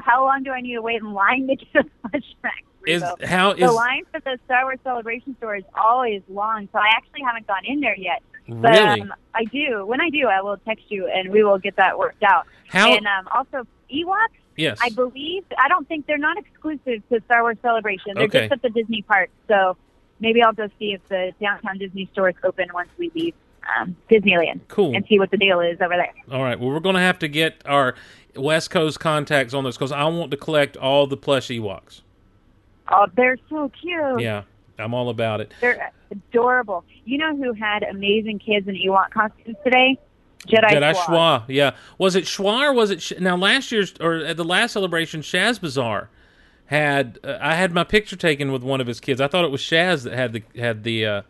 how 0.00 0.24
long 0.24 0.42
do 0.42 0.50
I 0.50 0.60
need 0.60 0.74
to 0.74 0.82
wait 0.82 1.00
in 1.00 1.12
line 1.12 1.46
to 1.48 1.56
get 1.56 1.68
a 1.84 2.08
flashback? 2.08 2.64
Is 2.86 3.02
how 3.24 3.52
the 3.54 3.64
is 3.64 3.72
line 3.72 4.02
for 4.10 4.20
the 4.20 4.38
Star 4.46 4.64
Wars 4.64 4.78
Celebration 4.84 5.36
store 5.38 5.56
is 5.56 5.64
always 5.74 6.22
long, 6.28 6.68
so 6.72 6.78
I 6.78 6.88
actually 6.96 7.22
haven't 7.22 7.46
gone 7.46 7.64
in 7.64 7.80
there 7.80 7.96
yet. 7.96 8.22
But 8.48 8.72
Really? 8.72 9.00
um, 9.02 9.14
I 9.34 9.44
do. 9.44 9.86
When 9.86 10.00
I 10.00 10.10
do, 10.10 10.26
I 10.26 10.40
will 10.42 10.56
text 10.58 10.84
you, 10.88 11.06
and 11.06 11.30
we 11.30 11.44
will 11.44 11.58
get 11.58 11.76
that 11.76 11.98
worked 11.98 12.22
out. 12.24 12.46
How- 12.68 12.92
And 12.92 13.06
um, 13.06 13.28
also 13.28 13.66
Ewoks. 13.92 14.16
Yes. 14.56 14.78
I 14.82 14.90
believe. 14.90 15.44
I 15.58 15.68
don't 15.68 15.86
think 15.88 16.06
they're 16.06 16.18
not 16.18 16.36
exclusive 16.38 17.02
to 17.10 17.22
Star 17.26 17.42
Wars 17.42 17.56
Celebration. 17.62 18.12
They're 18.14 18.24
Okay. 18.24 18.40
just 18.48 18.52
at 18.52 18.62
the 18.62 18.68
Disney 18.70 19.02
park. 19.02 19.30
So 19.48 19.76
maybe 20.20 20.42
I'll 20.42 20.52
go 20.52 20.68
see 20.78 20.92
if 20.92 21.00
the 21.08 21.32
downtown 21.40 21.78
Disney 21.78 22.08
store 22.12 22.28
is 22.30 22.34
open 22.44 22.68
once 22.74 22.90
we 22.98 23.10
leave 23.14 23.34
um, 23.78 23.96
Disneyland. 24.10 24.60
Cool. 24.68 24.94
And 24.94 25.06
see 25.08 25.18
what 25.18 25.30
the 25.30 25.36
deal 25.38 25.60
is 25.60 25.80
over 25.80 25.94
there. 25.96 26.12
All 26.30 26.42
right. 26.42 26.58
Well, 26.60 26.68
we're 26.70 26.80
going 26.80 26.96
to 26.96 27.00
have 27.00 27.18
to 27.20 27.28
get 27.28 27.62
our 27.64 27.94
West 28.36 28.70
Coast 28.70 28.98
contacts 29.00 29.54
on 29.54 29.64
this 29.64 29.76
because 29.76 29.92
I 29.92 30.04
want 30.04 30.30
to 30.32 30.36
collect 30.36 30.76
all 30.76 31.06
the 31.06 31.16
plush 31.16 31.48
Ewoks. 31.48 32.02
Oh, 32.92 33.06
they're 33.16 33.38
so 33.48 33.70
cute. 33.80 34.20
Yeah, 34.20 34.42
I'm 34.78 34.94
all 34.94 35.08
about 35.08 35.40
it. 35.40 35.52
They're 35.60 35.90
adorable. 36.10 36.84
You 37.04 37.18
know 37.18 37.36
who 37.36 37.52
had 37.52 37.82
amazing 37.82 38.38
kids 38.38 38.68
in 38.68 38.74
Ewok 38.74 39.10
costumes 39.10 39.56
today? 39.64 39.98
Jedi, 40.46 40.70
Jedi 40.70 40.94
Schwa. 40.94 41.04
Schwa. 41.06 41.44
Yeah. 41.48 41.70
Was 41.98 42.16
it 42.16 42.24
Schwa 42.24 42.62
or 42.68 42.72
was 42.72 42.90
it 42.90 43.00
Sh- 43.00 43.12
now 43.20 43.36
last 43.36 43.70
year's 43.70 43.94
or 44.00 44.16
at 44.16 44.36
the 44.36 44.44
last 44.44 44.72
celebration 44.72 45.20
Shaz 45.22 45.60
Bazaar 45.60 46.10
had 46.66 47.18
uh, 47.22 47.38
I 47.40 47.54
had 47.54 47.72
my 47.72 47.84
picture 47.84 48.16
taken 48.16 48.50
with 48.50 48.62
one 48.64 48.80
of 48.80 48.86
his 48.88 48.98
kids. 48.98 49.20
I 49.20 49.28
thought 49.28 49.44
it 49.44 49.52
was 49.52 49.60
Shaz 49.60 50.02
that 50.02 50.14
had 50.14 50.32
the 50.32 50.42
had 50.56 50.82
the 50.82 51.06
uh, 51.06 51.22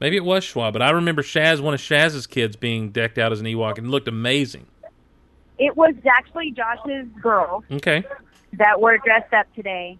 maybe 0.00 0.16
it 0.16 0.24
was 0.24 0.44
Schwa, 0.44 0.72
but 0.72 0.82
I 0.82 0.90
remember 0.90 1.22
Shaz 1.22 1.60
one 1.60 1.72
of 1.72 1.78
Shaz's 1.80 2.26
kids 2.26 2.56
being 2.56 2.90
decked 2.90 3.16
out 3.16 3.30
as 3.30 3.38
an 3.40 3.46
Ewok 3.46 3.78
and 3.78 3.92
looked 3.92 4.08
amazing. 4.08 4.66
It 5.58 5.76
was 5.76 5.94
actually 6.10 6.50
Josh's 6.50 7.06
girl 7.22 7.62
Okay. 7.70 8.04
that 8.54 8.80
were 8.80 8.98
dressed 8.98 9.32
up 9.34 9.46
today. 9.54 9.98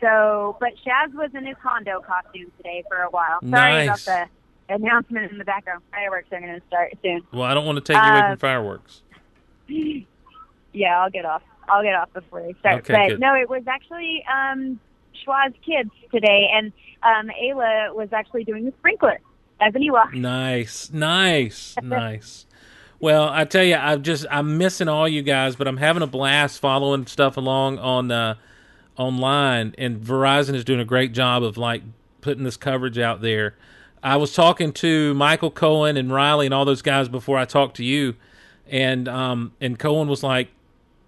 So, 0.00 0.56
but 0.60 0.70
Shaz 0.86 1.12
was 1.14 1.30
in 1.34 1.46
his 1.46 1.56
Hondo 1.62 2.00
costume 2.00 2.50
today 2.56 2.84
for 2.88 2.98
a 3.02 3.10
while. 3.10 3.40
Sorry 3.40 3.86
Nice. 3.86 4.06
about 4.06 4.28
the 4.68 4.74
announcement 4.74 5.30
in 5.32 5.38
the 5.38 5.44
background. 5.44 5.82
Fireworks 5.92 6.28
are 6.32 6.40
going 6.40 6.54
to 6.60 6.66
start 6.66 6.92
soon. 7.02 7.22
Well, 7.32 7.42
I 7.42 7.54
don't 7.54 7.64
want 7.66 7.76
to 7.76 7.92
take 7.92 8.02
you 8.02 8.08
away 8.10 8.20
Uh, 8.20 8.28
from 8.30 8.38
fireworks. 8.38 9.02
Yeah, 10.72 11.00
I'll 11.00 11.10
get 11.10 11.24
off. 11.24 11.42
I'll 11.68 11.82
get 11.82 11.94
off 11.94 12.12
before 12.12 12.42
they 12.42 12.52
start. 12.60 12.80
Okay, 12.80 12.92
but 12.92 13.08
good. 13.12 13.20
no, 13.20 13.34
it 13.34 13.48
was 13.48 13.62
actually 13.66 14.22
um, 14.30 14.78
Schwa's 15.24 15.54
kids 15.64 15.90
today, 16.12 16.48
and 16.52 16.70
um, 17.02 17.30
Ayla 17.42 17.94
was 17.94 18.10
actually 18.12 18.44
doing 18.44 18.66
the 18.66 18.72
sprinkler 18.78 19.18
as 19.60 19.74
an 19.74 19.80
Ewok. 19.80 20.12
Nice, 20.12 20.92
nice, 20.92 21.74
nice. 21.82 22.44
Well, 23.00 23.26
I 23.30 23.44
tell 23.46 23.64
you, 23.64 23.74
I'm 23.76 24.02
just 24.02 24.26
I'm 24.30 24.58
missing 24.58 24.86
all 24.88 25.08
you 25.08 25.22
guys, 25.22 25.56
but 25.56 25.66
I'm 25.66 25.78
having 25.78 26.02
a 26.02 26.06
blast 26.06 26.60
following 26.60 27.06
stuff 27.06 27.38
along 27.38 27.78
on 27.78 28.10
uh, 28.10 28.34
online, 28.96 29.74
and 29.78 30.00
Verizon 30.00 30.54
is 30.54 30.64
doing 30.64 30.80
a 30.80 30.84
great 30.84 31.12
job 31.12 31.42
of 31.42 31.56
like 31.56 31.82
putting 32.20 32.44
this 32.44 32.56
coverage 32.56 32.98
out 32.98 33.20
there. 33.20 33.54
I 34.02 34.16
was 34.16 34.34
talking 34.34 34.72
to 34.74 35.14
Michael 35.14 35.50
Cohen 35.50 35.96
and 35.96 36.12
Riley 36.12 36.46
and 36.46 36.54
all 36.54 36.64
those 36.64 36.82
guys 36.82 37.08
before 37.08 37.38
I 37.38 37.44
talked 37.44 37.76
to 37.76 37.84
you, 37.84 38.14
and 38.68 39.08
um, 39.08 39.52
and 39.60 39.78
Cohen 39.78 40.08
was 40.08 40.22
like, 40.22 40.48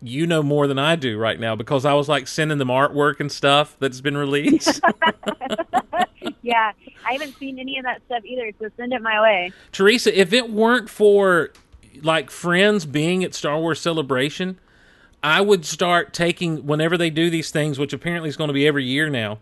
"You 0.02 0.26
know 0.26 0.42
more 0.42 0.66
than 0.66 0.78
I 0.78 0.96
do 0.96 1.18
right 1.18 1.38
now," 1.38 1.54
because 1.54 1.84
I 1.84 1.94
was 1.94 2.08
like 2.08 2.26
sending 2.26 2.58
them 2.58 2.68
artwork 2.68 3.20
and 3.20 3.30
stuff 3.30 3.76
that's 3.78 4.00
been 4.00 4.16
released. 4.16 4.80
yeah, 6.42 6.72
I 7.06 7.12
haven't 7.12 7.36
seen 7.38 7.58
any 7.58 7.78
of 7.78 7.84
that 7.84 8.02
stuff 8.06 8.24
either, 8.24 8.50
so 8.58 8.68
send 8.76 8.92
it 8.92 9.02
my 9.02 9.20
way. 9.20 9.52
Teresa, 9.72 10.18
if 10.18 10.32
it 10.32 10.50
weren't 10.50 10.88
for 10.90 11.50
like 12.02 12.30
friends 12.30 12.86
being 12.86 13.24
at 13.24 13.34
Star 13.34 13.58
Wars 13.58 13.80
Celebration, 13.80 14.58
I 15.22 15.40
would 15.40 15.64
start 15.64 16.12
taking 16.12 16.66
whenever 16.66 16.96
they 16.96 17.10
do 17.10 17.28
these 17.30 17.50
things, 17.50 17.78
which 17.78 17.92
apparently 17.92 18.28
is 18.28 18.36
going 18.36 18.48
to 18.48 18.54
be 18.54 18.66
every 18.66 18.84
year 18.84 19.08
now. 19.08 19.38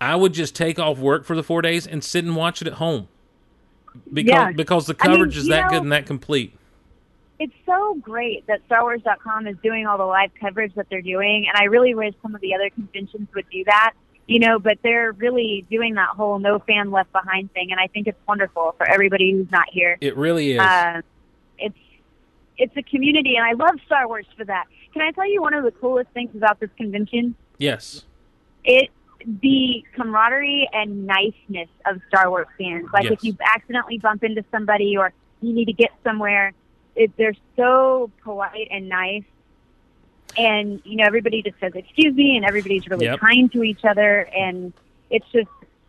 I 0.00 0.16
would 0.16 0.32
just 0.32 0.54
take 0.56 0.78
off 0.78 0.98
work 0.98 1.24
for 1.24 1.36
the 1.36 1.42
four 1.42 1.62
days 1.62 1.86
and 1.86 2.02
sit 2.02 2.24
and 2.24 2.34
watch 2.34 2.60
it 2.60 2.66
at 2.68 2.74
home 2.74 3.08
because 4.12 4.30
Yeah. 4.32 4.52
because 4.52 4.86
the 4.86 4.96
I 5.00 5.06
mean, 5.08 5.16
coverage 5.16 5.36
is 5.36 5.46
that 5.48 5.64
know- 5.64 5.68
good 5.70 5.82
and 5.82 5.92
that 5.92 6.06
complete. 6.06 6.56
It's 7.38 7.54
so 7.66 7.94
great 8.00 8.46
that 8.46 8.60
StarWars.com 8.68 9.46
is 9.48 9.56
doing 9.62 9.86
all 9.86 9.98
the 9.98 10.04
live 10.04 10.30
coverage 10.40 10.72
that 10.74 10.86
they're 10.88 11.02
doing, 11.02 11.46
and 11.48 11.56
I 11.56 11.64
really 11.64 11.94
wish 11.94 12.14
some 12.22 12.34
of 12.34 12.40
the 12.40 12.54
other 12.54 12.70
conventions 12.70 13.28
would 13.34 13.46
do 13.50 13.64
that. 13.64 13.92
You 14.26 14.38
know, 14.38 14.58
but 14.58 14.78
they're 14.82 15.12
really 15.12 15.66
doing 15.70 15.94
that 15.94 16.08
whole 16.10 16.38
no 16.38 16.58
fan 16.60 16.90
left 16.90 17.12
behind 17.12 17.52
thing, 17.52 17.72
and 17.72 17.78
I 17.80 17.88
think 17.88 18.06
it's 18.06 18.18
wonderful 18.26 18.74
for 18.78 18.88
everybody 18.88 19.32
who's 19.32 19.50
not 19.50 19.66
here. 19.70 19.98
It 20.00 20.16
really 20.16 20.52
is. 20.52 20.60
Um, 20.60 21.02
it's 22.58 22.76
a 22.76 22.82
community, 22.82 23.36
and 23.36 23.44
I 23.44 23.52
love 23.52 23.78
Star 23.86 24.06
Wars 24.08 24.26
for 24.36 24.44
that. 24.44 24.64
Can 24.92 25.02
I 25.02 25.10
tell 25.10 25.28
you 25.30 25.42
one 25.42 25.54
of 25.54 25.64
the 25.64 25.72
coolest 25.72 26.10
things 26.10 26.34
about 26.36 26.60
this 26.60 26.70
convention? 26.76 27.34
yes. 27.58 28.04
It 28.64 28.90
the 29.40 29.82
camaraderie 29.94 30.68
and 30.74 31.06
niceness 31.06 31.68
of 31.86 32.00
Star 32.08 32.28
Wars 32.30 32.46
fans. 32.58 32.86
Like 32.92 33.04
Yes. 33.04 33.12
if 33.14 33.24
you 33.24 33.36
accidentally 33.54 33.96
bump 33.98 34.22
into 34.22 34.44
somebody 34.50 34.96
or 34.98 35.12
you 35.40 35.54
need 35.54 35.64
to 35.66 35.72
get 35.72 35.90
somewhere, 36.02 36.52
it, 36.94 37.10
they're 37.16 37.34
so 37.56 38.10
polite 38.22 38.68
and 38.70 38.88
nice. 38.88 39.24
And 40.36 40.80
you 40.84 40.96
know, 40.96 41.04
everybody 41.04 41.42
just 41.42 41.58
says 41.60 41.72
"excuse 41.74 42.14
me," 42.14 42.36
and 42.36 42.44
everybody's 42.44 42.86
really 42.88 43.06
Yep. 43.06 43.20
kind 43.20 43.50
to 43.52 43.62
each 43.62 43.84
other, 43.84 44.28
and 44.36 44.72
it's 45.10 45.26
just 45.32 45.48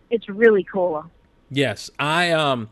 it's 0.10 0.30
really 0.30 0.64
cool. 0.64 1.04
Yes, 1.50 1.90
I 2.00 2.32
um, 2.32 2.70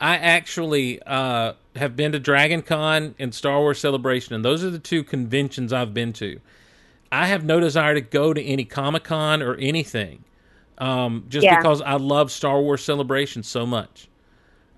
I 0.00 0.16
actually 0.16 1.00
uh 1.02 1.54
have 1.76 1.94
been 1.96 2.12
to 2.12 2.18
Dragon 2.18 2.62
Con 2.62 3.14
and 3.18 3.34
Star 3.34 3.60
Wars 3.60 3.78
Celebration, 3.78 4.34
and 4.34 4.44
those 4.44 4.64
are 4.64 4.70
the 4.70 4.78
two 4.78 5.04
conventions 5.04 5.72
I've 5.72 5.94
been 5.94 6.12
to. 6.14 6.40
I 7.12 7.26
have 7.26 7.44
no 7.44 7.60
desire 7.60 7.94
to 7.94 8.00
go 8.00 8.32
to 8.32 8.42
any 8.42 8.64
Comic 8.64 9.04
Con 9.04 9.42
or 9.42 9.54
anything, 9.56 10.24
um, 10.78 11.24
just 11.28 11.44
Yeah. 11.44 11.56
because 11.56 11.80
I 11.82 11.94
love 11.94 12.30
Star 12.32 12.60
Wars 12.60 12.82
Celebration 12.84 13.42
so 13.42 13.66
much. 13.66 14.08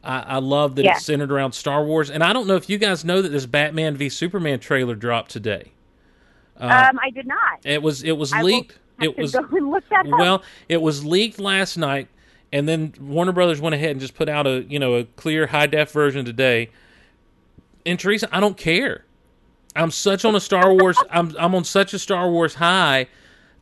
I, 0.04 0.18
I 0.20 0.38
love 0.38 0.74
that 0.76 0.84
Yeah. 0.84 0.92
it's 0.96 1.04
centered 1.06 1.30
around 1.30 1.52
Star 1.52 1.84
Wars, 1.84 2.10
and 2.10 2.24
I 2.24 2.32
don't 2.32 2.46
know 2.46 2.56
if 2.56 2.68
you 2.68 2.76
guys 2.78 3.04
know 3.04 3.22
that 3.22 3.28
this 3.28 3.46
Batman 3.46 3.96
v 3.96 4.08
Superman 4.08 4.58
trailer 4.58 4.94
dropped 4.94 5.30
today. 5.30 5.72
Uh, 6.60 6.88
um, 6.90 6.98
I 7.02 7.10
did 7.10 7.26
not. 7.26 7.60
it 7.64 7.82
was 7.82 8.02
it 8.02 8.12
was 8.16 8.32
I 8.32 8.42
leaked. 8.42 8.78
It 9.00 9.16
was 9.18 9.32
that 9.32 9.44
up. 9.44 10.18
well, 10.18 10.42
it 10.68 10.80
was 10.82 11.04
leaked 11.04 11.38
last 11.40 11.76
night, 11.76 12.08
and 12.52 12.68
then 12.68 12.94
Warner 13.00 13.32
Brothers 13.32 13.60
went 13.60 13.74
ahead 13.74 13.90
and 13.90 14.00
just 14.00 14.14
put 14.14 14.28
out 14.28 14.46
a 14.46 14.64
you 14.68 14.78
know 14.78 14.94
a 14.94 15.04
clear 15.04 15.46
high 15.48 15.66
def 15.66 15.90
version 15.92 16.24
today. 16.24 16.70
And 17.84 17.98
Teresa, 17.98 18.28
I 18.30 18.40
don't 18.40 18.56
care. 18.56 19.04
I'm 19.74 19.90
such 19.90 20.24
on 20.24 20.34
a 20.34 20.40
Star 20.40 20.72
Wars. 20.72 20.98
I'm 21.10 21.34
I'm 21.38 21.54
on 21.54 21.64
such 21.64 21.94
a 21.94 21.98
Star 21.98 22.30
Wars 22.30 22.54
high. 22.54 23.08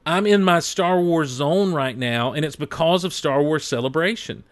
I'm 0.05 0.27
in 0.27 0.43
my 0.43 0.61
Star 0.61 1.01
Wars 1.01 1.29
zone 1.29 1.73
right 1.73 1.97
now, 1.97 2.33
and 2.33 2.45
it's 2.45 2.57
because 2.57 3.05
of 3.05 3.13
Star 3.13 3.43
Wars 3.43 3.65
Celebration. 3.65 4.45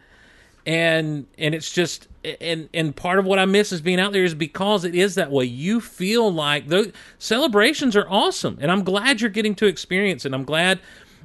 And 0.67 1.27
and 1.39 1.55
it's 1.55 1.73
just 1.73 2.07
and 2.41 2.69
and 2.75 2.95
part 2.95 3.19
of 3.19 3.25
what 3.25 3.39
I 3.39 3.47
miss 3.47 3.73
is 3.73 3.81
being 3.81 3.99
out 3.99 4.13
there 4.13 4.25
is 4.25 4.35
because 4.35 4.85
it 4.85 4.95
is 4.95 5.15
that 5.15 5.31
way. 5.31 5.47
You 5.47 5.81
feel 5.81 6.33
like 6.33 6.69
the 6.69 6.93
celebrations 7.19 7.97
are 7.97 8.07
awesome, 8.09 8.59
and 8.61 8.71
I'm 8.71 8.85
glad 8.85 9.21
you're 9.21 9.31
getting 9.31 9.55
to 9.57 9.67
experience 9.67 10.25
it. 10.27 10.35
I'm 10.35 10.45
glad, 10.45 10.81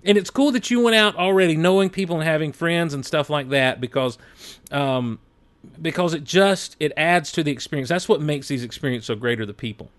and 0.05 0.17
it's 0.17 0.29
cool 0.29 0.51
that 0.51 0.69
you 0.69 0.81
went 0.81 0.95
out 0.95 1.15
already 1.15 1.55
knowing 1.55 1.89
people 1.89 2.17
and 2.17 2.25
having 2.25 2.51
friends 2.51 2.93
and 2.93 3.05
stuff 3.05 3.29
like 3.29 3.49
that 3.49 3.79
because, 3.79 4.17
um, 4.71 5.19
because 5.81 6.13
it 6.13 6.23
just 6.23 6.75
it 6.79 6.91
adds 6.97 7.31
to 7.33 7.43
the 7.43 7.51
experience. 7.51 7.89
That's 7.89 8.09
what 8.09 8.21
makes 8.21 8.47
these 8.47 8.63
experiences 8.63 9.07
so 9.07 9.15
great 9.15 9.39
are 9.39 9.45
the 9.45 9.53
people. 9.53 9.89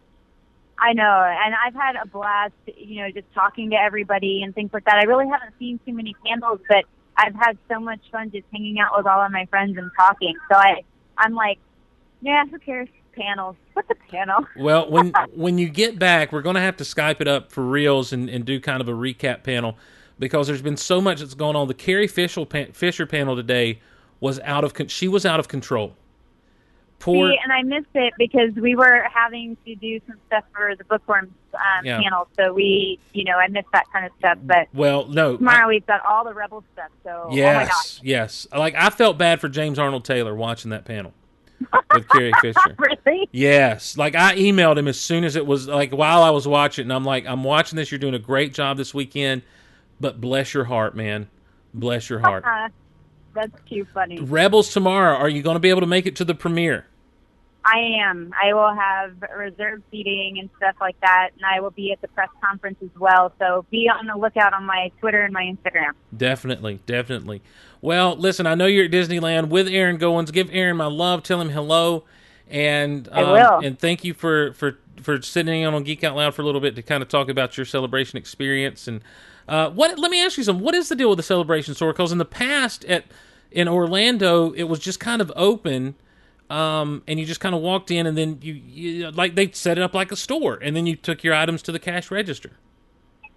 I 0.78 0.92
know, 0.92 1.02
and 1.02 1.54
I've 1.54 1.74
had 1.74 1.96
a 1.96 2.06
blast, 2.06 2.52
you 2.76 3.02
know, 3.02 3.10
just 3.10 3.32
talking 3.32 3.70
to 3.70 3.76
everybody 3.76 4.42
and 4.42 4.54
things 4.54 4.70
like 4.72 4.84
that. 4.84 4.96
I 4.96 5.04
really 5.04 5.28
haven't 5.28 5.54
seen 5.58 5.78
too 5.86 5.94
many 5.94 6.14
candles 6.26 6.60
but 6.68 6.84
I've 7.16 7.34
had 7.34 7.56
so 7.68 7.78
much 7.80 8.00
fun 8.10 8.30
just 8.30 8.44
hanging 8.52 8.78
out 8.80 8.96
with 8.96 9.06
all 9.06 9.20
of 9.20 9.30
my 9.30 9.46
friends 9.46 9.78
and 9.78 9.90
talking. 9.96 10.34
So 10.50 10.56
I, 10.56 10.82
I'm 11.16 11.34
like, 11.34 11.58
yeah, 12.20 12.44
who 12.46 12.58
cares? 12.58 12.88
Panels. 13.16 13.56
What's 13.74 13.90
a 13.90 13.94
panel? 14.10 14.46
Well, 14.56 14.90
when 14.90 15.12
when 15.34 15.58
you 15.58 15.68
get 15.68 15.98
back, 15.98 16.32
we're 16.32 16.42
going 16.42 16.54
to 16.56 16.60
have 16.60 16.76
to 16.78 16.84
Skype 16.84 17.20
it 17.20 17.28
up 17.28 17.50
for 17.52 17.64
reals 17.64 18.12
and, 18.12 18.28
and 18.28 18.44
do 18.44 18.60
kind 18.60 18.80
of 18.80 18.88
a 18.88 18.92
recap 18.92 19.42
panel 19.42 19.76
because 20.18 20.46
there's 20.46 20.62
been 20.62 20.76
so 20.76 21.00
much 21.00 21.20
that's 21.20 21.34
going 21.34 21.56
on. 21.56 21.68
The 21.68 21.74
Carrie 21.74 22.06
Fisher 22.06 22.44
Fisher 22.72 23.06
panel 23.06 23.34
today 23.36 23.80
was 24.20 24.38
out 24.40 24.64
of 24.64 24.74
con- 24.74 24.88
she 24.88 25.08
was 25.08 25.26
out 25.26 25.40
of 25.40 25.48
control. 25.48 25.94
Poor 27.00 27.28
See, 27.28 27.38
and 27.42 27.52
I 27.52 27.62
missed 27.62 27.90
it 27.94 28.14
because 28.16 28.54
we 28.54 28.76
were 28.76 29.06
having 29.12 29.56
to 29.66 29.74
do 29.74 30.00
some 30.06 30.16
stuff 30.28 30.44
for 30.54 30.74
the 30.76 30.84
bookworms 30.84 31.32
um, 31.52 31.84
Yeah. 31.84 32.00
panel. 32.00 32.28
So 32.38 32.54
we, 32.54 32.98
you 33.12 33.24
know, 33.24 33.36
I 33.36 33.48
missed 33.48 33.68
that 33.72 33.84
kind 33.92 34.06
of 34.06 34.12
stuff. 34.18 34.38
But 34.42 34.68
well, 34.72 35.06
no. 35.06 35.36
tomorrow 35.36 35.68
we've 35.68 35.84
got 35.86 36.02
all 36.06 36.24
the 36.24 36.32
Rebel 36.32 36.64
stuff. 36.72 36.88
So, 37.02 37.24
oh 37.24 37.28
my 37.30 37.36
Yes, 37.36 37.68
gosh. 37.68 38.00
yes. 38.02 38.46
Like 38.56 38.74
I 38.74 38.88
felt 38.90 39.18
bad 39.18 39.40
for 39.40 39.48
James 39.50 39.78
Arnold 39.78 40.04
Taylor 40.04 40.34
watching 40.34 40.70
that 40.70 40.84
panel 40.86 41.12
with 41.92 42.08
Carrie 42.08 42.32
Fisher. 42.40 42.76
really? 42.78 43.28
Yes, 43.32 43.96
like 43.96 44.14
I 44.14 44.36
emailed 44.36 44.78
him 44.78 44.88
as 44.88 44.98
soon 44.98 45.24
as 45.24 45.36
it 45.36 45.46
was 45.46 45.68
like 45.68 45.92
while 45.92 46.22
I 46.22 46.30
was 46.30 46.46
watching, 46.48 46.84
and 46.84 46.92
I'm 46.92 47.04
like, 47.04 47.26
I'm 47.26 47.44
watching 47.44 47.76
this. 47.76 47.90
You're 47.90 47.98
doing 47.98 48.14
a 48.14 48.18
great 48.18 48.54
job 48.54 48.76
this 48.76 48.92
weekend, 48.94 49.42
but 50.00 50.20
bless 50.20 50.54
your 50.54 50.64
heart, 50.64 50.96
man. 50.96 51.28
Bless 51.72 52.08
your 52.08 52.20
heart. 52.20 52.44
Uh, 52.46 52.68
that's 53.34 53.68
too 53.68 53.86
funny. 53.92 54.20
Rebels 54.20 54.72
tomorrow. 54.72 55.16
Are 55.16 55.28
you 55.28 55.42
going 55.42 55.56
to 55.56 55.60
be 55.60 55.70
able 55.70 55.80
to 55.80 55.86
make 55.86 56.06
it 56.06 56.16
to 56.16 56.24
the 56.24 56.34
premiere? 56.34 56.86
I 57.66 57.78
am. 58.02 58.32
I 58.40 58.52
will 58.52 58.74
have 58.74 59.14
reserved 59.34 59.84
seating 59.90 60.38
and 60.38 60.50
stuff 60.58 60.76
like 60.82 61.00
that, 61.00 61.30
and 61.34 61.46
I 61.46 61.60
will 61.60 61.70
be 61.70 61.92
at 61.92 62.00
the 62.02 62.08
press 62.08 62.28
conference 62.44 62.76
as 62.82 62.90
well. 62.98 63.32
So 63.38 63.64
be 63.70 63.88
on 63.88 64.06
the 64.06 64.16
lookout 64.16 64.52
on 64.52 64.64
my 64.64 64.92
Twitter 65.00 65.22
and 65.22 65.32
my 65.32 65.44
Instagram. 65.44 65.92
Definitely, 66.14 66.80
definitely. 66.84 67.40
Well, 67.84 68.16
listen, 68.16 68.46
I 68.46 68.54
know 68.54 68.64
you're 68.64 68.86
at 68.86 68.90
Disneyland 68.90 69.50
with 69.50 69.68
Aaron 69.68 69.98
Goins. 69.98 70.32
Give 70.32 70.48
Aaron 70.50 70.78
my 70.78 70.86
love. 70.86 71.22
Tell 71.22 71.38
him 71.38 71.50
hello, 71.50 72.04
and 72.48 73.06
I 73.12 73.22
um, 73.22 73.32
will. 73.32 73.68
And 73.68 73.78
thank 73.78 74.04
you 74.04 74.14
for 74.14 74.54
for 74.54 74.78
for 75.02 75.20
sitting 75.20 75.60
in 75.60 75.74
on 75.74 75.84
Geek 75.84 76.02
Out 76.02 76.16
Loud 76.16 76.34
for 76.34 76.40
a 76.40 76.46
little 76.46 76.62
bit 76.62 76.76
to 76.76 76.82
kind 76.82 77.02
of 77.02 77.10
talk 77.10 77.28
about 77.28 77.58
your 77.58 77.66
celebration 77.66 78.16
experience. 78.16 78.88
And 78.88 79.02
uh, 79.46 79.68
what? 79.68 79.98
Let 79.98 80.10
me 80.10 80.24
ask 80.24 80.38
you 80.38 80.44
something. 80.44 80.64
What 80.64 80.74
is 80.74 80.88
the 80.88 80.96
deal 80.96 81.10
with 81.10 81.18
the 81.18 81.22
celebration 81.22 81.74
store? 81.74 81.92
Because 81.92 82.10
in 82.10 82.16
the 82.16 82.24
past 82.24 82.86
at 82.86 83.04
in 83.50 83.68
Orlando, 83.68 84.52
it 84.52 84.64
was 84.64 84.78
just 84.78 84.98
kind 84.98 85.20
of 85.20 85.30
open. 85.36 85.94
Um, 86.48 87.02
and 87.06 87.20
you 87.20 87.26
just 87.26 87.40
kind 87.40 87.54
of 87.54 87.60
walked 87.60 87.90
in, 87.90 88.06
and 88.06 88.16
then 88.16 88.38
you, 88.40 88.54
you 88.54 89.10
like 89.10 89.34
they 89.34 89.50
set 89.50 89.76
it 89.76 89.82
up 89.82 89.92
like 89.92 90.10
a 90.10 90.16
store, 90.16 90.54
and 90.54 90.74
then 90.74 90.86
you 90.86 90.96
took 90.96 91.22
your 91.22 91.34
items 91.34 91.60
to 91.64 91.72
the 91.72 91.78
cash 91.78 92.10
register. 92.10 92.52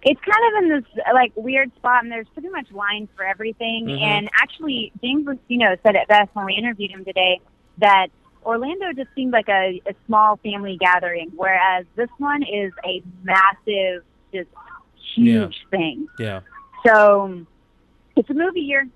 It's 0.02 0.20
kind 0.20 0.56
of 0.56 0.62
in 0.62 0.68
this 0.70 1.04
like 1.12 1.32
weird 1.34 1.74
spot, 1.76 2.04
and 2.04 2.12
there's 2.12 2.28
pretty 2.28 2.48
much 2.50 2.70
lines 2.70 3.08
for 3.16 3.24
everything. 3.24 3.86
Mhm. 3.86 4.00
And 4.00 4.30
actually, 4.40 4.92
James 5.02 5.26
Luceno 5.26 5.76
said 5.82 5.96
it 5.96 6.06
best 6.08 6.30
when 6.34 6.46
we 6.46 6.54
interviewed 6.54 6.90
him 6.92 7.04
today 7.04 7.40
that 7.78 8.08
Orlando 8.44 8.92
just 8.92 9.08
seemed 9.14 9.32
like 9.32 9.48
a, 9.48 9.82
a 9.86 9.94
small 10.06 10.36
family 10.36 10.76
gathering, 10.78 11.32
whereas 11.34 11.84
this 11.96 12.08
one 12.18 12.42
is 12.44 12.72
a 12.84 13.02
massive, 13.24 14.04
just 14.32 14.48
huge 15.14 15.66
thing. 15.70 16.06
Yeah. 16.18 16.40
So 16.86 17.44
it's 18.16 18.30
a 18.30 18.34
movie 18.34 18.60
year. 18.60 18.86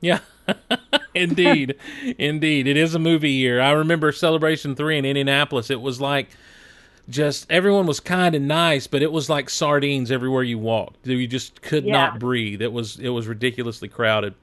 Yeah, 0.00 0.18
indeed, 1.14 1.76
indeed, 2.18 2.66
it 2.66 2.76
is 2.76 2.94
a 2.94 2.98
movie 2.98 3.30
year. 3.30 3.60
I 3.60 3.70
remember 3.70 4.12
Celebration 4.12 4.74
Three 4.74 4.98
in 4.98 5.04
Indianapolis. 5.04 5.70
It 5.70 5.80
was 5.80 6.00
like 6.00 6.28
just 7.08 7.46
everyone 7.50 7.86
was 7.86 8.00
kind 8.00 8.34
and 8.34 8.48
nice, 8.48 8.86
but 8.86 9.02
it 9.02 9.12
was 9.12 9.28
like 9.28 9.50
sardines 9.50 10.10
everywhere 10.10 10.42
you 10.42 10.58
walked. 10.58 11.06
You 11.06 11.26
just 11.26 11.60
could 11.62 11.84
Yeah. 11.84 11.92
not 11.92 12.18
breathe. 12.18 12.62
It 12.62 12.72
was 12.72 12.98
it 12.98 13.10
was 13.10 13.26
ridiculously 13.26 13.88
crowded. 13.88 14.34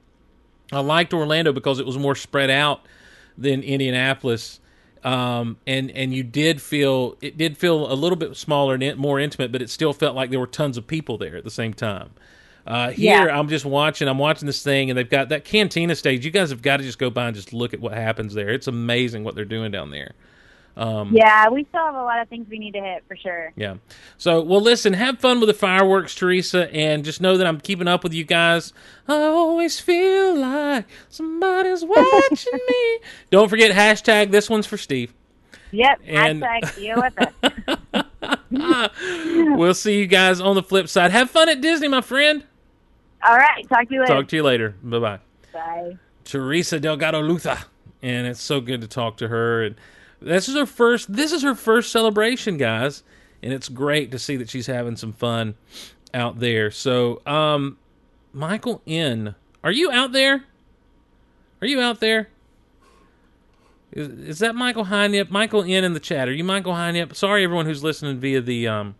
I 0.70 0.80
liked 0.80 1.12
Orlando 1.12 1.52
because 1.52 1.78
it 1.80 1.86
was 1.86 1.98
more 1.98 2.14
spread 2.14 2.50
out 2.50 2.80
than 3.36 3.62
Indianapolis. 3.62 4.60
Um, 5.04 5.56
and 5.66 5.90
and 5.90 6.14
you 6.14 6.22
did 6.22 6.62
feel 6.62 7.16
it 7.20 7.36
did 7.36 7.58
feel 7.58 7.92
a 7.92 7.94
little 7.94 8.14
bit 8.16 8.36
smaller 8.36 8.74
and 8.74 8.96
more 8.96 9.18
intimate, 9.18 9.50
but 9.50 9.60
it 9.60 9.68
still 9.68 9.92
felt 9.92 10.14
like 10.14 10.30
there 10.30 10.38
were 10.38 10.46
tons 10.46 10.76
of 10.78 10.86
people 10.86 11.18
there 11.18 11.36
at 11.36 11.42
the 11.44 11.50
same 11.50 11.74
time. 11.74 12.10
Uh, 12.64 12.90
here, 12.90 13.26
Yeah. 13.26 13.36
I'm 13.36 13.48
just 13.48 13.64
watching. 13.64 14.06
I'm 14.06 14.18
watching 14.18 14.46
this 14.46 14.62
thing, 14.62 14.88
and 14.88 14.96
they've 14.96 15.10
got 15.10 15.30
that 15.30 15.44
cantina 15.44 15.96
stage. 15.96 16.24
You 16.24 16.30
guys 16.30 16.50
have 16.50 16.62
got 16.62 16.76
to 16.76 16.84
just 16.84 17.00
go 17.00 17.10
by 17.10 17.26
and 17.26 17.34
just 17.34 17.52
look 17.52 17.74
at 17.74 17.80
what 17.80 17.92
happens 17.94 18.34
there. 18.34 18.50
It's 18.50 18.68
amazing 18.68 19.24
what 19.24 19.34
they're 19.34 19.44
doing 19.44 19.72
down 19.72 19.90
there. 19.90 20.12
Um, 20.76 21.12
Yeah, 21.14 21.48
we 21.50 21.64
still 21.64 21.84
have 21.84 21.94
a 21.94 22.02
lot 22.02 22.20
of 22.20 22.28
things 22.28 22.46
we 22.48 22.58
need 22.58 22.72
to 22.72 22.80
hit 22.80 23.04
for 23.06 23.14
sure. 23.16 23.52
yeah. 23.56 23.74
So, 24.16 24.40
well, 24.42 24.60
listen, 24.60 24.94
have 24.94 25.18
fun 25.18 25.38
with 25.40 25.48
the 25.48 25.54
fireworks, 25.54 26.14
Teresa, 26.14 26.72
and 26.74 27.04
just 27.04 27.20
know 27.20 27.36
that 27.36 27.46
I'm 27.46 27.60
keeping 27.60 27.86
up 27.88 28.02
with 28.04 28.14
you 28.14 28.24
guys. 28.24 28.72
I 29.06 29.14
always 29.24 29.78
feel 29.80 30.36
like 30.38 30.86
somebody's 31.10 31.84
watching 31.84 32.58
me. 32.68 32.98
Don't 33.30 33.48
forget 33.48 33.72
hashtag 33.72 34.30
this 34.30 34.48
one's 34.48 34.66
for 34.66 34.76
Steve. 34.78 35.12
Yep. 35.72 36.00
And- 36.06 36.42
Hashtag 36.42 36.74
deal 36.76 37.02
with 37.02 37.14
it. 38.50 39.56
We'll 39.58 39.74
see 39.74 39.98
you 39.98 40.06
guys 40.06 40.40
on 40.40 40.54
the 40.54 40.62
flip 40.62 40.88
side. 40.88 41.10
Have 41.10 41.30
fun 41.30 41.48
at 41.48 41.60
Disney, 41.60 41.88
my 41.88 42.00
friend. 42.00 42.44
All 43.26 43.36
right. 43.36 43.68
Talk 43.68 43.88
to 43.88 43.94
you 43.94 44.00
later. 44.00 44.14
Talk 44.14 44.28
to 44.28 44.36
you 44.36 44.42
later. 44.42 44.74
Bye 44.82 44.98
bye. 44.98 45.18
Bye. 45.52 45.96
Teresa 46.24 46.78
Delgado 46.80 47.20
Luther, 47.20 47.58
and 48.02 48.26
it's 48.26 48.40
so 48.40 48.60
good 48.60 48.80
to 48.80 48.88
talk 48.88 49.16
to 49.18 49.28
her. 49.28 49.62
And 49.64 49.76
this 50.24 50.48
is 50.48 50.56
her 50.56 50.66
first. 50.66 51.12
This 51.12 51.32
is 51.32 51.42
her 51.42 51.54
first 51.54 51.92
celebration, 51.92 52.56
guys, 52.56 53.02
and 53.42 53.52
it's 53.52 53.68
great 53.68 54.10
to 54.10 54.18
see 54.18 54.36
that 54.36 54.50
she's 54.50 54.66
having 54.66 54.96
some 54.96 55.12
fun 55.12 55.54
out 56.14 56.40
there. 56.40 56.70
So, 56.70 57.22
um, 57.26 57.78
Michael 58.32 58.82
N, 58.86 59.34
are 59.62 59.72
you 59.72 59.90
out 59.90 60.12
there? 60.12 60.44
Are 61.60 61.66
you 61.66 61.80
out 61.80 62.00
there? 62.00 62.28
Is, 63.92 64.08
is 64.08 64.38
that 64.38 64.54
Michael 64.54 64.86
Hynip? 64.86 65.30
Michael 65.30 65.62
N 65.62 65.84
in 65.84 65.92
the 65.92 66.00
chat. 66.00 66.28
Are 66.28 66.32
you 66.32 66.44
Michael 66.44 66.72
Hynip? 66.72 67.14
Sorry, 67.14 67.44
everyone 67.44 67.66
who's 67.66 67.84
listening 67.84 68.18
via 68.18 68.40
the 68.40 68.66
um, 68.66 68.94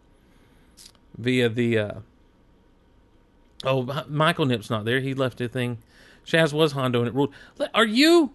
via 1.16 1.48
the 1.48 1.78
uh, 1.78 1.92
Oh, 3.64 4.04
Michael 4.08 4.46
Nip's 4.46 4.70
not 4.70 4.84
there. 4.84 5.00
He 5.00 5.14
left 5.14 5.40
a 5.40 5.48
thing. 5.48 5.78
Shaz 6.26 6.52
was 6.52 6.72
Hondo 6.72 7.00
and 7.00 7.08
it 7.08 7.14
ruled. 7.14 7.32
Are 7.74 7.86
you? 7.86 8.32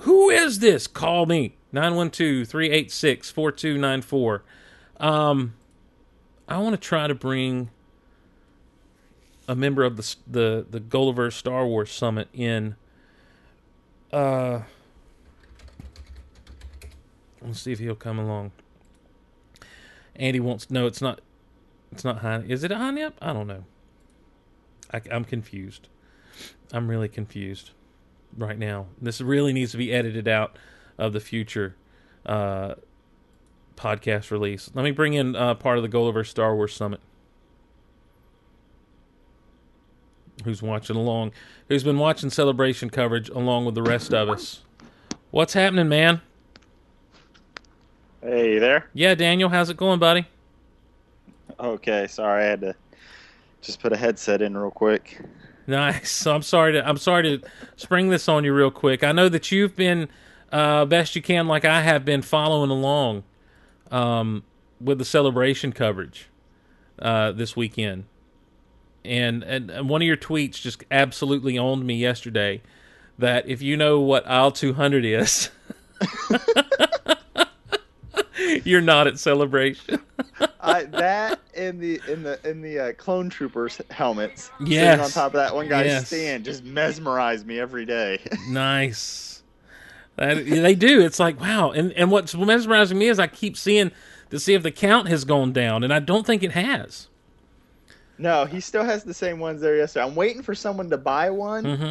Who 0.00 0.30
is 0.30 0.60
this? 0.60 0.86
Call 0.86 1.26
me. 1.26 1.55
912-386-4294. 1.74 4.40
Um, 4.98 5.52
I 6.48 6.58
want 6.58 6.74
to 6.74 6.80
try 6.80 7.06
to 7.06 7.14
bring... 7.14 7.70
a 9.48 9.54
member 9.54 9.84
of 9.84 9.96
the 9.96 10.16
the 10.26 10.66
the 10.68 10.80
Gulliver 10.80 11.30
Star 11.30 11.64
Wars 11.64 11.92
Summit 11.92 12.26
in. 12.32 12.74
Uh, 14.12 14.62
let's 17.40 17.60
see 17.60 17.70
if 17.70 17.78
he'll 17.78 17.94
come 17.94 18.18
along. 18.18 18.50
Andy 20.16 20.40
wants 20.40 20.68
no, 20.68 20.86
it's 20.86 21.00
not. 21.00 21.20
It's 21.92 22.04
not 22.04 22.22
high. 22.22 22.42
Is 22.48 22.64
it 22.64 22.72
a 22.72 22.90
nip? 22.90 23.14
I 23.22 23.32
don't 23.32 23.46
know. 23.46 23.66
I, 24.92 25.00
I'm 25.12 25.24
confused. 25.24 25.86
I'm 26.72 26.88
really 26.88 27.08
confused 27.08 27.70
right 28.36 28.58
now. 28.58 28.86
This 29.00 29.20
really 29.20 29.52
needs 29.52 29.70
to 29.70 29.78
be 29.78 29.92
edited 29.92 30.26
out 30.26 30.56
of 30.98 31.12
the 31.12 31.20
future 31.20 31.76
uh, 32.24 32.74
podcast 33.76 34.30
release. 34.30 34.70
Let 34.74 34.82
me 34.82 34.90
bring 34.90 35.14
in 35.14 35.36
uh, 35.36 35.54
part 35.54 35.76
of 35.76 35.82
the 35.82 35.88
Gulliver 35.88 36.24
Star 36.24 36.54
Wars 36.54 36.74
Summit. 36.74 37.00
Who's 40.44 40.62
watching 40.62 40.96
along? 40.96 41.32
Who's 41.68 41.82
been 41.82 41.98
watching 41.98 42.30
celebration 42.30 42.90
coverage 42.90 43.28
along 43.30 43.64
with 43.64 43.74
the 43.74 43.82
rest 43.82 44.12
of 44.12 44.28
us? 44.28 44.62
What's 45.30 45.54
happening, 45.54 45.88
man? 45.88 46.20
Hey, 48.22 48.58
there? 48.58 48.88
Yeah, 48.92 49.14
Daniel, 49.14 49.48
how's 49.48 49.70
it 49.70 49.76
going, 49.76 49.98
buddy? 49.98 50.26
Okay, 51.58 52.06
sorry, 52.06 52.44
I 52.44 52.46
had 52.46 52.60
to 52.60 52.74
just 53.62 53.80
put 53.80 53.92
a 53.92 53.96
headset 53.96 54.42
in 54.42 54.56
real 54.56 54.70
quick. 54.70 55.20
Nice. 55.66 56.10
So 56.12 56.34
I'm 56.34 56.42
sorry 56.42 56.72
to 56.72 56.88
I'm 56.88 56.96
sorry 56.96 57.22
to 57.24 57.48
spring 57.76 58.08
this 58.08 58.28
on 58.28 58.44
you 58.44 58.54
real 58.54 58.70
quick. 58.70 59.02
I 59.02 59.12
know 59.12 59.28
that 59.28 59.50
you've 59.50 59.74
been 59.74 60.08
uh, 60.52 60.84
best 60.84 61.16
you 61.16 61.22
can, 61.22 61.46
like 61.46 61.64
I 61.64 61.82
have 61.82 62.04
been, 62.04 62.22
following 62.22 62.70
along 62.70 63.24
um, 63.90 64.42
with 64.80 64.98
the 64.98 65.04
celebration 65.04 65.72
coverage 65.72 66.28
uh, 66.98 67.32
this 67.32 67.56
weekend, 67.56 68.04
and, 69.04 69.42
and 69.44 69.70
and 69.70 69.88
one 69.88 70.02
of 70.02 70.06
your 70.06 70.16
tweets 70.16 70.60
just 70.60 70.84
absolutely 70.90 71.58
owned 71.58 71.86
me 71.86 71.96
yesterday. 71.96 72.62
That 73.18 73.48
if 73.48 73.62
you 73.62 73.76
know 73.76 74.00
what 74.00 74.28
aisle 74.28 74.52
200 74.52 75.04
is, 75.04 75.50
you're 78.64 78.82
not 78.82 79.06
at 79.06 79.18
celebration. 79.18 80.00
I, 80.60 80.84
that 80.84 81.40
in 81.54 81.78
the 81.78 82.00
in 82.06 82.22
the 82.22 82.38
in 82.48 82.60
the 82.60 82.78
uh, 82.78 82.92
clone 82.94 83.30
troopers 83.30 83.80
helmets, 83.90 84.50
Yes. 84.60 84.80
sitting 84.80 85.00
on 85.00 85.10
top 85.10 85.26
of 85.28 85.32
that 85.34 85.54
one 85.54 85.68
guy's 85.68 85.86
Yes. 85.86 86.08
stand, 86.08 86.44
just 86.44 86.64
mesmerized 86.64 87.46
me 87.46 87.58
every 87.58 87.86
day. 87.86 88.20
nice. 88.50 89.35
They 90.16 90.74
do. 90.74 91.00
It's 91.02 91.18
like 91.20 91.40
wow. 91.40 91.70
And 91.72 91.92
and 91.92 92.10
what's 92.10 92.34
mesmerizing 92.34 92.98
me 92.98 93.08
is 93.08 93.18
I 93.18 93.26
keep 93.26 93.56
seeing 93.56 93.90
to 94.30 94.38
see 94.40 94.54
if 94.54 94.62
the 94.62 94.70
count 94.70 95.08
has 95.08 95.24
gone 95.24 95.52
down, 95.52 95.84
and 95.84 95.92
I 95.92 95.98
don't 96.00 96.26
think 96.26 96.42
it 96.42 96.52
has. 96.52 97.08
no, 98.18 98.44
he 98.46 98.60
still 98.60 98.82
has 98.84 99.04
the 99.04 99.14
same 99.14 99.38
ones 99.38 99.60
there 99.60 99.76
yesterday. 99.76 100.04
I'm 100.06 100.14
waiting 100.16 100.42
for 100.42 100.54
someone 100.54 100.90
to 100.90 100.96
buy 100.96 101.30
one, 101.30 101.64
Mm-hmm. 101.64 101.84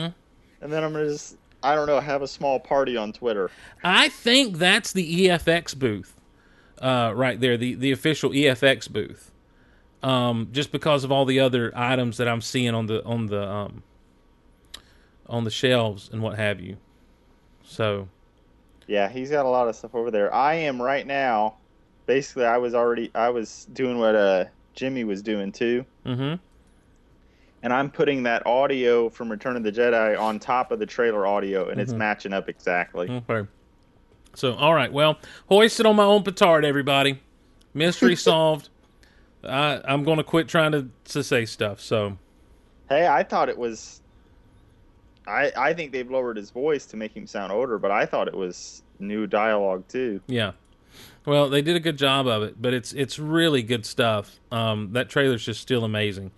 and 0.61 0.73
then 0.73 0.83
I'm 0.83 0.91
gonna 0.93 1.05
just 1.07 1.37
I 1.63 1.75
don't 1.75 1.87
know 1.87 1.99
have 1.99 2.21
a 2.21 2.27
small 2.27 2.59
party 2.59 2.97
on 2.97 3.13
Twitter. 3.13 3.49
I 3.83 4.09
think 4.09 4.57
that's 4.57 4.91
the 4.91 5.27
EFX 5.27 5.77
booth, 5.77 6.19
uh, 6.81 7.13
right 7.15 7.39
there, 7.39 7.57
the 7.57 7.75
the 7.75 7.91
official 7.91 8.31
EFX 8.31 8.91
booth. 8.91 9.31
Um, 10.03 10.49
just 10.51 10.71
because 10.71 11.03
of 11.03 11.11
all 11.11 11.25
the 11.25 11.39
other 11.39 11.71
items 11.75 12.17
that 12.17 12.27
I'm 12.27 12.41
seeing 12.41 12.75
on 12.75 12.87
the 12.87 13.03
on 13.05 13.27
the 13.27 13.47
um, 13.47 13.83
on 15.27 15.43
the 15.45 15.51
shelves 15.51 16.09
and 16.11 16.21
what 16.21 16.37
have 16.37 16.59
you. 16.59 16.77
So 17.63 18.09
Yeah, 18.87 19.09
he's 19.09 19.29
got 19.31 19.45
a 19.45 19.49
lot 19.49 19.67
of 19.67 19.75
stuff 19.75 19.95
over 19.95 20.11
there. 20.11 20.33
I 20.33 20.53
am 20.55 20.81
right 20.81 21.05
now. 21.07 21.55
Basically, 22.05 22.45
I 22.45 22.57
was 22.57 22.75
already 22.75 23.09
I 23.15 23.29
was 23.29 23.67
doing 23.73 23.97
what 23.97 24.15
uh 24.15 24.45
Jimmy 24.73 25.03
was 25.03 25.21
doing 25.21 25.51
too. 25.51 25.85
Mm-hmm. 26.05 26.35
and 27.63 27.73
I'm 27.73 27.89
putting 27.89 28.23
that 28.23 28.45
audio 28.45 29.09
from 29.09 29.31
Return 29.31 29.55
of 29.57 29.63
the 29.63 29.71
Jedi 29.71 30.19
on 30.19 30.37
top 30.39 30.71
of 30.71 30.77
the 30.79 30.85
trailer 30.85 31.25
audio, 31.25 31.69
and 31.69 31.81
it's 31.81 31.93
Mhm. 31.93 31.97
matching 31.97 32.31
up 32.33 32.47
exactly. 32.47 33.09
Okay. 33.27 33.47
So, 34.35 34.53
all 34.53 34.73
right. 34.75 34.91
Well, 34.93 35.17
hoisted 35.49 35.85
on 35.87 35.95
my 35.95 36.03
own 36.03 36.21
petard, 36.23 36.63
everybody. 36.65 37.21
Mystery 37.73 38.15
solved. 38.29 38.69
I, 39.43 39.81
I'm 39.85 40.03
going 40.03 40.17
to 40.17 40.23
quit 40.23 40.47
trying 40.47 40.73
to, 40.73 40.89
to 41.05 41.23
say 41.23 41.45
stuff. 41.45 41.79
So, 41.79 42.17
Hey, 42.89 43.07
I 43.07 43.23
thought 43.23 43.49
it 43.49 43.57
was. 43.57 44.01
I 45.27 45.51
I 45.57 45.73
think 45.73 45.91
they've 45.91 46.09
lowered 46.09 46.37
his 46.37 46.51
voice 46.51 46.85
to 46.87 46.97
make 46.97 47.15
him 47.15 47.27
sound 47.27 47.51
older, 47.51 47.77
but 47.79 47.91
I 47.91 48.05
thought 48.05 48.27
it 48.27 48.35
was 48.35 48.81
new 48.99 49.27
dialogue 49.27 49.87
too. 49.87 50.21
yeah. 50.27 50.51
Well, 51.25 51.49
they 51.49 51.61
did 51.63 51.75
a 51.75 51.79
good 51.79 51.97
job 51.97 52.27
of 52.27 52.43
it, 52.43 52.61
but 52.61 52.73
it's 52.73 52.93
it's 52.93 53.17
really 53.19 53.63
good 53.63 53.85
stuff. 53.85 54.39
Um, 54.51 54.93
that 54.93 55.09
trailer's 55.09 55.43
just 55.43 55.59
still 55.59 55.83
amazing. 55.83 56.31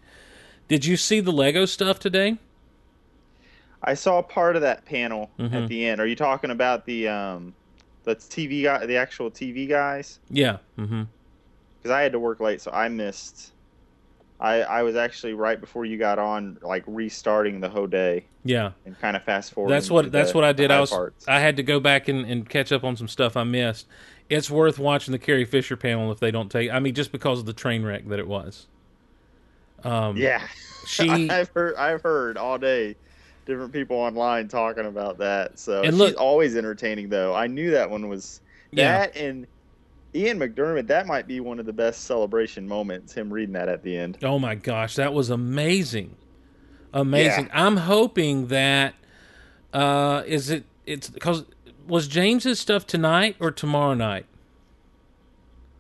Did 0.68 0.86
you 0.86 0.96
see 0.98 1.20
the 1.20 1.32
Lego 1.32 1.66
stuff 1.66 2.00
today? 2.00 2.38
I 3.84 3.94
saw 3.94 4.22
part 4.22 4.56
of 4.56 4.62
that 4.64 4.86
panel 4.86 5.30
Mhm. 5.38 5.54
at 5.54 5.68
the 5.68 5.86
end. 5.86 6.02
Are 6.02 6.08
you 6.08 6.16
talking 6.16 6.50
about 6.52 6.86
the 6.86 7.08
um, 7.10 7.54
the 8.06 8.16
TV 8.16 8.64
guy, 8.64 8.86
the 8.86 8.96
actual 8.96 9.30
TV 9.30 9.68
guys? 9.68 10.20
Yeah. 10.30 10.58
Mm-hmm. 10.80 11.04
Because 11.78 11.92
I 11.92 12.02
had 12.02 12.14
to 12.14 12.20
work 12.20 12.40
late, 12.40 12.62
so 12.62 12.72
I 12.72 12.88
missed. 12.90 13.52
I 14.40 14.62
I 14.62 14.84
was 14.84 14.96
actually 14.96 15.34
right 15.34 15.60
before 15.60 15.86
you 15.86 15.98
got 15.98 16.20
on, 16.20 16.58
like 16.62 16.84
restarting 16.86 17.60
the 17.60 17.70
whole 17.70 17.88
day. 17.88 18.26
Yeah. 18.44 18.72
And 18.86 18.98
kind 19.00 19.16
of 19.18 19.24
fast 19.24 19.54
forward. 19.54 19.72
That's 19.72 19.90
what 19.90 20.12
that's 20.12 20.34
what 20.34 20.44
I 20.44 20.54
did. 20.54 20.70
I 20.72 20.80
was 20.80 20.90
Parts. 20.92 21.28
I 21.28 21.40
had 21.40 21.58
to 21.58 21.64
go 21.64 21.80
back 21.80 22.08
and, 22.08 22.26
and 22.26 22.48
catch 22.48 22.72
up 22.72 22.84
on 22.84 22.96
some 22.96 23.08
stuff 23.08 23.36
I 23.36 23.44
missed. 23.44 23.88
It's 24.30 24.50
worth 24.52 24.78
watching 24.78 25.12
the 25.14 25.20
Carrie 25.20 25.46
Fisher 25.46 25.76
panel 25.78 26.12
if 26.12 26.20
they 26.20 26.32
don't 26.32 26.52
take. 26.52 26.70
I 26.70 26.80
mean, 26.80 26.94
just 26.94 27.12
because 27.12 27.40
of 27.40 27.46
the 27.46 27.54
train 27.54 27.84
wreck 27.84 28.08
that 28.10 28.20
it 28.20 28.28
was. 28.28 28.68
Um, 29.84 30.18
Yeah, 30.18 30.46
she- 30.88 31.30
I've 31.30 31.50
heard 31.50 31.76
I've 31.76 32.02
heard 32.02 32.38
all 32.38 32.58
day 32.58 32.96
different 33.46 33.72
people 33.72 33.96
online 33.98 34.48
talking 34.50 34.86
about 34.86 35.18
that. 35.20 35.58
So 35.58 35.78
And 35.82 35.88
she's 35.94 35.96
look- 35.96 36.20
always 36.22 36.56
entertaining 36.58 37.10
though. 37.10 37.34
I 37.34 37.48
knew 37.48 37.72
that 37.72 37.90
one 37.90 38.10
was 38.10 38.42
Yeah. 38.72 39.00
that 39.00 39.16
and 39.16 39.48
Ian 40.16 40.40
McDiarmid. 40.40 40.88
That 40.88 41.06
might 41.08 41.28
be 41.28 41.40
one 41.40 41.60
of 41.60 41.66
the 41.66 41.74
best 41.74 42.06
celebration 42.06 42.68
moments. 42.68 43.14
Him 43.14 43.32
reading 43.32 43.54
that 43.54 43.70
at 43.70 43.84
the 43.84 43.96
end. 43.98 44.18
Oh 44.24 44.40
my 44.40 44.56
gosh, 44.56 44.96
that 44.96 45.14
was 45.14 45.30
amazing, 45.30 46.16
amazing. 46.94 47.50
I'm 47.54 47.78
hoping 47.78 48.48
that 48.48 48.96
uh, 49.74 50.24
is 50.26 50.50
it. 50.50 50.64
It's 50.86 51.10
because 51.10 51.46
was 51.88 52.08
James's 52.08 52.60
stuff 52.60 52.88
tonight 52.88 53.36
or 53.40 53.52
tomorrow 53.52 53.94
night? 53.94 54.26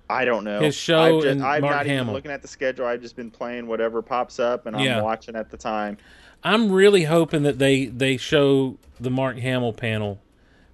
I 0.09 0.23
don't 0.23 0.45
know 0.45 0.61
His 0.61 0.75
show 0.75 0.99
I've 1.17 1.23
just, 1.23 1.27
and 1.27 1.43
I'm 1.43 1.61
Mark 1.61 1.75
not 1.75 1.85
even 1.85 1.97
Hamill. 1.97 2.13
looking 2.13 2.31
at 2.31 2.41
the 2.41 2.47
schedule. 2.47 2.85
I've 2.85 3.01
just 3.01 3.15
been 3.17 3.29
playing 3.31 3.67
whatever 3.67 4.01
pops 4.01 4.39
up, 4.39 4.65
and 4.65 4.75
I'm 4.75 4.83
Yeah. 4.85 5.01
watching 5.01 5.35
at 5.35 5.49
the 5.49 5.57
time. 5.57 5.97
I'm 6.43 6.71
really 6.71 7.03
hoping 7.03 7.43
that 7.43 7.59
they 7.59 7.85
they 7.87 8.15
show 8.17 8.77
the 8.99 9.09
Mark 9.09 9.37
Hamill 9.37 9.73
panel. 9.73 10.19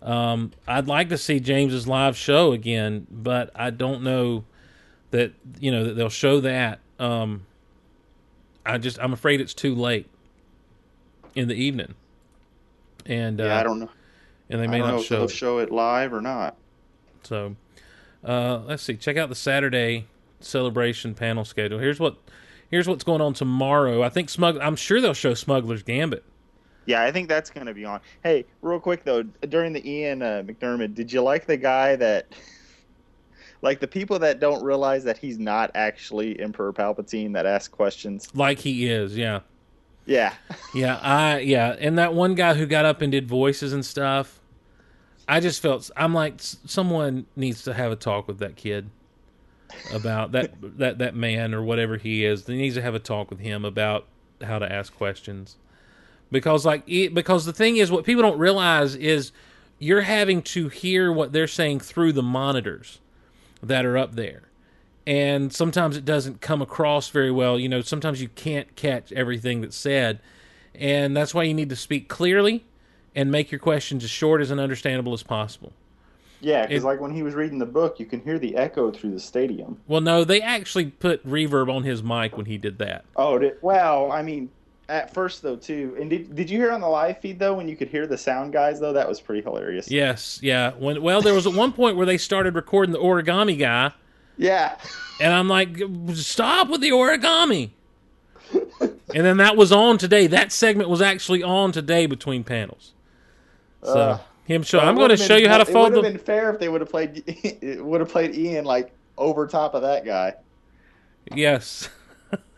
Um, 0.04 0.52
I'd 0.68 0.88
like 0.88 1.10
to 1.10 1.18
see 1.18 1.40
James's 1.40 1.88
live 1.88 2.18
show 2.18 2.52
again, 2.52 3.08
but 3.10 3.50
I 3.56 3.70
don't 3.70 4.04
know 4.04 4.44
that 5.12 5.32
you 5.60 5.72
know 5.72 5.86
that 5.86 5.94
they'll 5.94 6.10
show 6.10 6.42
that. 6.42 6.80
Um, 7.00 7.46
I 8.66 8.78
just 8.78 9.00
I'm 9.00 9.14
afraid 9.14 9.40
it's 9.40 9.54
too 9.54 9.74
late 9.74 10.08
in 11.36 11.48
the 11.48 11.56
evening, 11.56 11.96
and 13.06 13.40
uh, 13.40 13.46
yeah, 13.46 13.60
I 13.60 13.64
don't 13.64 13.80
know. 13.80 13.90
and 14.50 14.60
they 14.60 14.66
I 14.66 14.68
may 14.68 14.78
don't 14.80 14.88
not 14.88 14.94
know 14.96 15.00
if 15.00 15.06
show 15.06 15.16
they'll 15.16 15.26
it. 15.26 15.32
show 15.32 15.60
it 15.60 15.72
live 15.72 16.14
or 16.14 16.22
not. 16.22 16.58
So, 17.24 17.56
uh, 18.26 18.60
let's 18.66 18.84
see. 18.84 18.96
Check 18.98 19.16
out 19.16 19.30
the 19.30 19.36
Saturday 19.36 20.08
celebration 20.42 21.16
panel 21.16 21.46
schedule. 21.46 21.80
Here's 21.80 22.00
what 22.02 22.18
here's 22.70 22.88
what's 22.90 23.06
going 23.06 23.22
on 23.22 23.34
tomorrow. 23.34 24.04
I 24.04 24.10
think 24.10 24.30
Smug. 24.30 24.58
I'm 24.58 24.76
sure 24.76 25.00
they'll 25.00 25.14
show 25.14 25.34
Smuggler's 25.34 25.84
Gambit. 25.84 26.26
Yeah, 26.86 27.04
I 27.04 27.12
think 27.12 27.30
that's 27.30 27.50
going 27.50 27.68
to 27.68 27.74
be 27.74 27.86
on. 27.86 28.02
Hey, 28.24 28.46
real 28.62 28.80
quick 28.80 29.04
though, 29.04 29.24
during 29.24 29.74
the 29.74 29.90
Ian 29.90 30.22
uh, 30.22 30.44
McDiarmid, 30.46 30.94
did 30.96 31.12
you 31.12 31.22
like 31.22 31.46
the 31.46 31.58
guy 31.58 31.96
that, 31.96 32.28
like 33.62 33.80
the 33.80 33.88
people 33.88 34.20
that 34.20 34.40
don't 34.40 34.64
realize 34.64 35.04
that 35.06 35.18
he's 35.18 35.40
not 35.40 35.72
actually 35.76 36.40
Emperor 36.40 36.74
Palpatine 36.74 37.34
that 37.34 37.46
ask 37.46 37.72
questions? 37.72 38.28
Like 38.34 38.60
he 38.60 38.88
is, 38.88 39.16
yeah. 39.18 39.42
Yeah, 40.06 40.34
Yeah, 40.74 41.00
I 41.02 41.40
yeah, 41.40 41.76
and 41.80 41.98
that 41.98 42.14
one 42.14 42.36
guy 42.36 42.54
who 42.56 42.66
got 42.66 42.86
up 42.86 43.02
and 43.02 43.12
did 43.12 43.28
voices 43.28 43.74
and 43.74 43.86
stuff. 43.86 44.40
I 45.28 45.40
just 45.40 45.62
felt 45.62 45.90
I'm 45.96 46.14
like 46.14 46.36
someone 46.40 47.26
needs 47.36 47.64
to 47.64 47.74
have 47.74 47.92
a 47.92 47.96
talk 47.96 48.28
with 48.28 48.40
that 48.40 48.58
kid 48.58 48.90
about 49.94 50.34
that 50.34 50.52
that 50.78 50.98
that 50.98 51.16
man 51.16 51.54
or 51.54 51.64
whatever 51.64 51.98
he 51.98 52.26
is. 52.26 52.44
They 52.44 52.56
needs 52.56 52.76
to 52.76 52.82
have 52.82 52.96
a 52.96 53.00
talk 53.00 53.30
with 53.30 53.40
him 53.40 53.64
about 53.64 54.08
how 54.42 54.60
to 54.60 54.70
ask 54.70 54.94
questions. 54.94 55.58
Because 56.34 56.66
like 56.66 56.84
it, 56.88 57.14
because 57.14 57.46
the 57.46 57.54
thing 57.54 57.78
is 57.78 57.90
what 57.92 58.04
people 58.04 58.24
don't 58.24 58.40
realize 58.40 58.96
is 58.96 59.32
you're 59.80 60.02
having 60.02 60.42
to 60.42 60.68
hear 60.68 61.14
what 61.14 61.32
they're 61.32 61.48
saying 61.48 61.80
through 61.80 62.12
the 62.12 62.24
monitors 62.24 63.00
that 63.62 63.86
are 63.86 63.98
up 63.98 64.16
there. 64.16 64.44
And 65.06 65.54
sometimes 65.54 65.96
it 65.96 66.06
doesn't 66.06 66.42
come 66.42 66.62
across 66.62 67.10
very 67.10 67.32
well. 67.32 67.60
You 67.60 67.70
know, 67.70 67.82
sometimes 67.82 68.22
you 68.22 68.30
can't 68.30 68.76
catch 68.76 69.12
everything 69.12 69.62
that's 69.62 69.76
said. 69.76 70.20
And 70.74 71.16
that's 71.16 71.34
why 71.34 71.44
you 71.44 71.54
need 71.54 71.70
to 71.70 71.76
speak 71.76 72.08
clearly 72.08 72.66
and 73.16 73.32
make 73.32 73.52
your 73.52 73.60
questions 73.60 74.04
as 74.04 74.10
short 74.10 74.42
as 74.42 74.50
and 74.50 74.60
understandable 74.60 75.14
as 75.14 75.22
possible. 75.22 75.72
Yeah, 76.42 76.66
because 76.66 76.84
like 76.84 77.00
when 77.00 77.12
he 77.12 77.24
was 77.24 77.36
reading 77.36 77.60
the 77.60 77.66
book, 77.66 78.00
you 78.00 78.06
can 78.06 78.22
hear 78.22 78.40
the 78.40 78.56
echo 78.56 78.92
through 78.92 79.12
the 79.12 79.20
stadium. 79.20 79.80
Well, 79.88 80.02
no, 80.02 80.24
they 80.24 80.42
actually 80.42 80.88
put 80.88 81.26
reverb 81.26 81.74
on 81.74 81.84
his 81.84 82.04
mic 82.04 82.36
when 82.36 82.48
he 82.48 82.58
did 82.58 82.80
that. 82.80 83.06
Oh, 83.16 83.38
did, 83.38 83.58
well, 83.62 84.12
I 84.12 84.24
mean, 84.24 84.50
at 84.90 85.14
first 85.14 85.42
though 85.42 85.56
too. 85.56 85.96
And 86.00 86.10
did 86.10 86.36
did 86.36 86.50
you 86.50 86.58
hear 86.60 86.72
on 86.72 86.82
the 86.82 86.88
live 86.88 87.20
feed 87.20 87.40
though 87.40 87.54
when 87.56 87.68
you 87.68 87.76
could 87.76 87.88
hear 87.90 88.06
the 88.08 88.18
sound 88.18 88.54
guys 88.54 88.80
though? 88.80 88.94
That 88.94 89.08
was 89.08 89.22
pretty 89.22 89.42
hilarious. 89.42 89.90
Yes, 89.90 90.40
yeah. 90.42 90.72
When 90.78 91.02
well, 91.02 91.22
there 91.22 91.34
was 91.34 91.48
at 91.48 91.54
one 91.54 91.72
point 91.74 91.96
where 91.98 92.06
they 92.06 92.18
started 92.18 92.56
recording 92.56 92.92
the 92.94 93.00
origami 93.00 93.58
guy, 93.58 93.92
Yeah. 94.38 94.78
and 95.22 95.34
I'm 95.34 95.48
like, 95.48 95.78
stop 96.14 96.70
with 96.70 96.82
the 96.82 96.90
origami. 96.92 97.72
and 98.82 99.26
then 99.26 99.38
that 99.38 99.56
was 99.58 99.72
on 99.72 99.98
today. 99.98 100.28
That 100.28 100.52
segment 100.52 100.90
was 100.90 101.02
actually 101.02 101.42
on 101.44 101.72
today 101.72 102.06
between 102.06 102.44
panels. 102.44 102.94
So 103.84 103.94
Uh, 104.00 104.20
him 104.46 104.62
show. 104.64 104.80
I'm 104.80 104.96
going 104.96 105.10
to 105.10 105.18
show 105.18 105.36
you 105.38 105.48
how 105.50 105.58
to 105.58 105.64
It 105.64 105.74
fold 105.74 105.94
would 105.94 106.04
the. 106.06 106.10
been 106.10 106.18
fair 106.20 106.52
if 106.54 106.60
they 106.60 106.70
would 106.70 106.82
have 106.82 106.90
played. 106.90 107.24
It 107.28 107.84
would 107.84 108.02
have 108.02 108.10
played 108.10 108.36
Ian 108.36 108.66
like 108.66 108.92
over 109.18 109.48
top 109.48 109.74
of 109.74 109.82
that 109.84 110.06
guy. 110.06 110.34
Yes. 111.34 111.90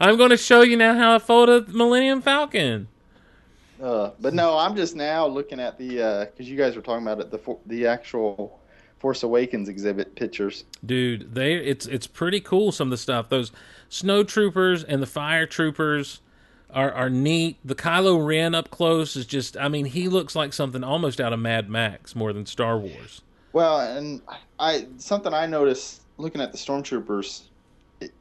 I'm 0.00 0.16
going 0.16 0.30
to 0.30 0.36
show 0.36 0.62
you 0.62 0.76
now 0.76 0.94
how 0.94 1.14
to 1.14 1.20
fold 1.20 1.48
a 1.48 1.64
Millennium 1.68 2.22
Falcon. 2.22 2.88
Uh, 3.82 4.10
but 4.20 4.34
no, 4.34 4.56
I'm 4.58 4.74
just 4.74 4.96
now 4.96 5.26
looking 5.26 5.60
at 5.60 5.78
the 5.78 6.28
because 6.30 6.48
you 6.50 6.56
guys 6.56 6.74
were 6.74 6.82
talking 6.82 7.04
about 7.04 7.20
it 7.20 7.30
the 7.30 7.38
for- 7.38 7.60
the 7.66 7.86
actual 7.86 8.58
Force 8.98 9.22
Awakens 9.22 9.68
exhibit 9.68 10.14
pictures. 10.16 10.64
Dude, 10.84 11.34
they 11.34 11.54
it's 11.54 11.86
it's 11.86 12.06
pretty 12.06 12.40
cool 12.40 12.72
some 12.72 12.88
of 12.88 12.90
the 12.90 12.96
stuff. 12.96 13.28
Those 13.28 13.52
snow 13.88 14.24
troopers 14.24 14.82
and 14.82 15.00
the 15.00 15.06
fire 15.06 15.46
troopers 15.46 16.20
are 16.70 16.92
are 16.92 17.08
neat. 17.08 17.58
The 17.64 17.76
Kylo 17.76 18.24
Ren 18.26 18.54
up 18.54 18.70
close 18.70 19.14
is 19.14 19.26
just 19.26 19.56
I 19.56 19.68
mean, 19.68 19.86
he 19.86 20.08
looks 20.08 20.34
like 20.34 20.52
something 20.52 20.82
almost 20.82 21.20
out 21.20 21.32
of 21.32 21.38
Mad 21.38 21.70
Max 21.70 22.16
more 22.16 22.32
than 22.32 22.46
Star 22.46 22.78
Wars. 22.78 23.22
Well, 23.52 23.80
and 23.80 24.20
I 24.58 24.86
something 24.98 25.32
I 25.32 25.46
noticed 25.46 26.02
looking 26.16 26.40
at 26.40 26.50
the 26.50 26.58
stormtroopers, 26.58 27.42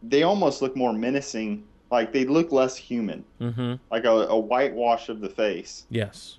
they 0.03 0.23
almost 0.23 0.61
look 0.61 0.75
more 0.75 0.93
menacing. 0.93 1.63
Like 1.89 2.11
they 2.11 2.25
look 2.25 2.51
less 2.51 2.75
human, 2.75 3.23
Mm-hmm. 3.39 3.75
like 3.91 4.03
a, 4.03 4.09
a 4.11 4.37
whitewash 4.37 5.07
of 5.09 5.21
the 5.21 5.29
face. 5.29 5.85
Yes. 5.89 6.37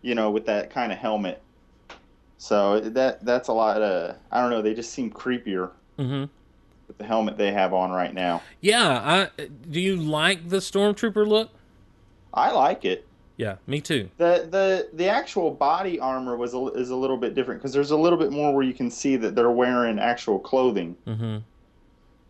You 0.00 0.14
know, 0.14 0.30
with 0.30 0.46
that 0.46 0.70
kind 0.70 0.90
of 0.92 0.98
helmet. 0.98 1.42
So 2.38 2.80
that 2.80 3.24
that's 3.24 3.48
a 3.48 3.52
lot. 3.52 3.82
Uh, 3.82 4.14
I 4.30 4.40
don't 4.40 4.50
know. 4.50 4.62
They 4.62 4.74
just 4.74 4.92
seem 4.92 5.10
creepier 5.10 5.70
Mm-hmm. 5.98 6.24
with 6.88 6.98
the 6.98 7.04
helmet 7.04 7.36
they 7.36 7.52
have 7.52 7.74
on 7.74 7.90
right 7.90 8.14
now. 8.14 8.42
Yeah, 8.60 9.28
I 9.38 9.46
do 9.70 9.80
you 9.80 9.96
like 9.96 10.48
the 10.48 10.56
stormtrooper 10.58 11.26
look? 11.26 11.50
I 12.34 12.50
like 12.50 12.84
it. 12.86 13.06
Yeah, 13.36 13.56
me 13.66 13.80
too. 13.80 14.08
The 14.16 14.48
the 14.50 14.88
the 14.94 15.08
actual 15.08 15.50
body 15.50 16.00
armor 16.00 16.36
was 16.36 16.54
a, 16.54 16.66
is 16.68 16.90
a 16.90 16.96
little 16.96 17.16
bit 17.18 17.34
different 17.34 17.60
because 17.60 17.72
there's 17.72 17.90
a 17.90 17.96
little 17.96 18.18
bit 18.18 18.32
more 18.32 18.54
where 18.54 18.64
you 18.64 18.74
can 18.74 18.90
see 18.90 19.16
that 19.16 19.34
they're 19.34 19.50
wearing 19.50 19.98
actual 19.98 20.38
clothing. 20.38 20.96
Mm-hmm. 21.06 21.38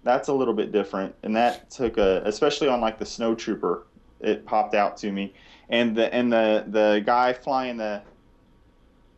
That's 0.05 0.28
a 0.28 0.32
little 0.32 0.55
bit 0.55 0.72
different, 0.72 1.14
and 1.22 1.36
that 1.36 1.70
took 1.70 1.96
a 1.96 2.22
especially 2.24 2.68
on 2.68 2.80
like 2.80 2.98
the 2.98 3.07
snow 3.07 3.34
trooper, 3.34 3.86
it 4.20 4.44
popped 4.44 4.74
out 4.74 4.96
to 4.98 5.12
me, 5.12 5.32
and 5.68 5.96
the 5.96 6.12
and 6.12 6.32
the 6.32 6.64
the 6.68 7.03
guy 7.05 7.32
flying 7.32 7.76
the 7.76 8.03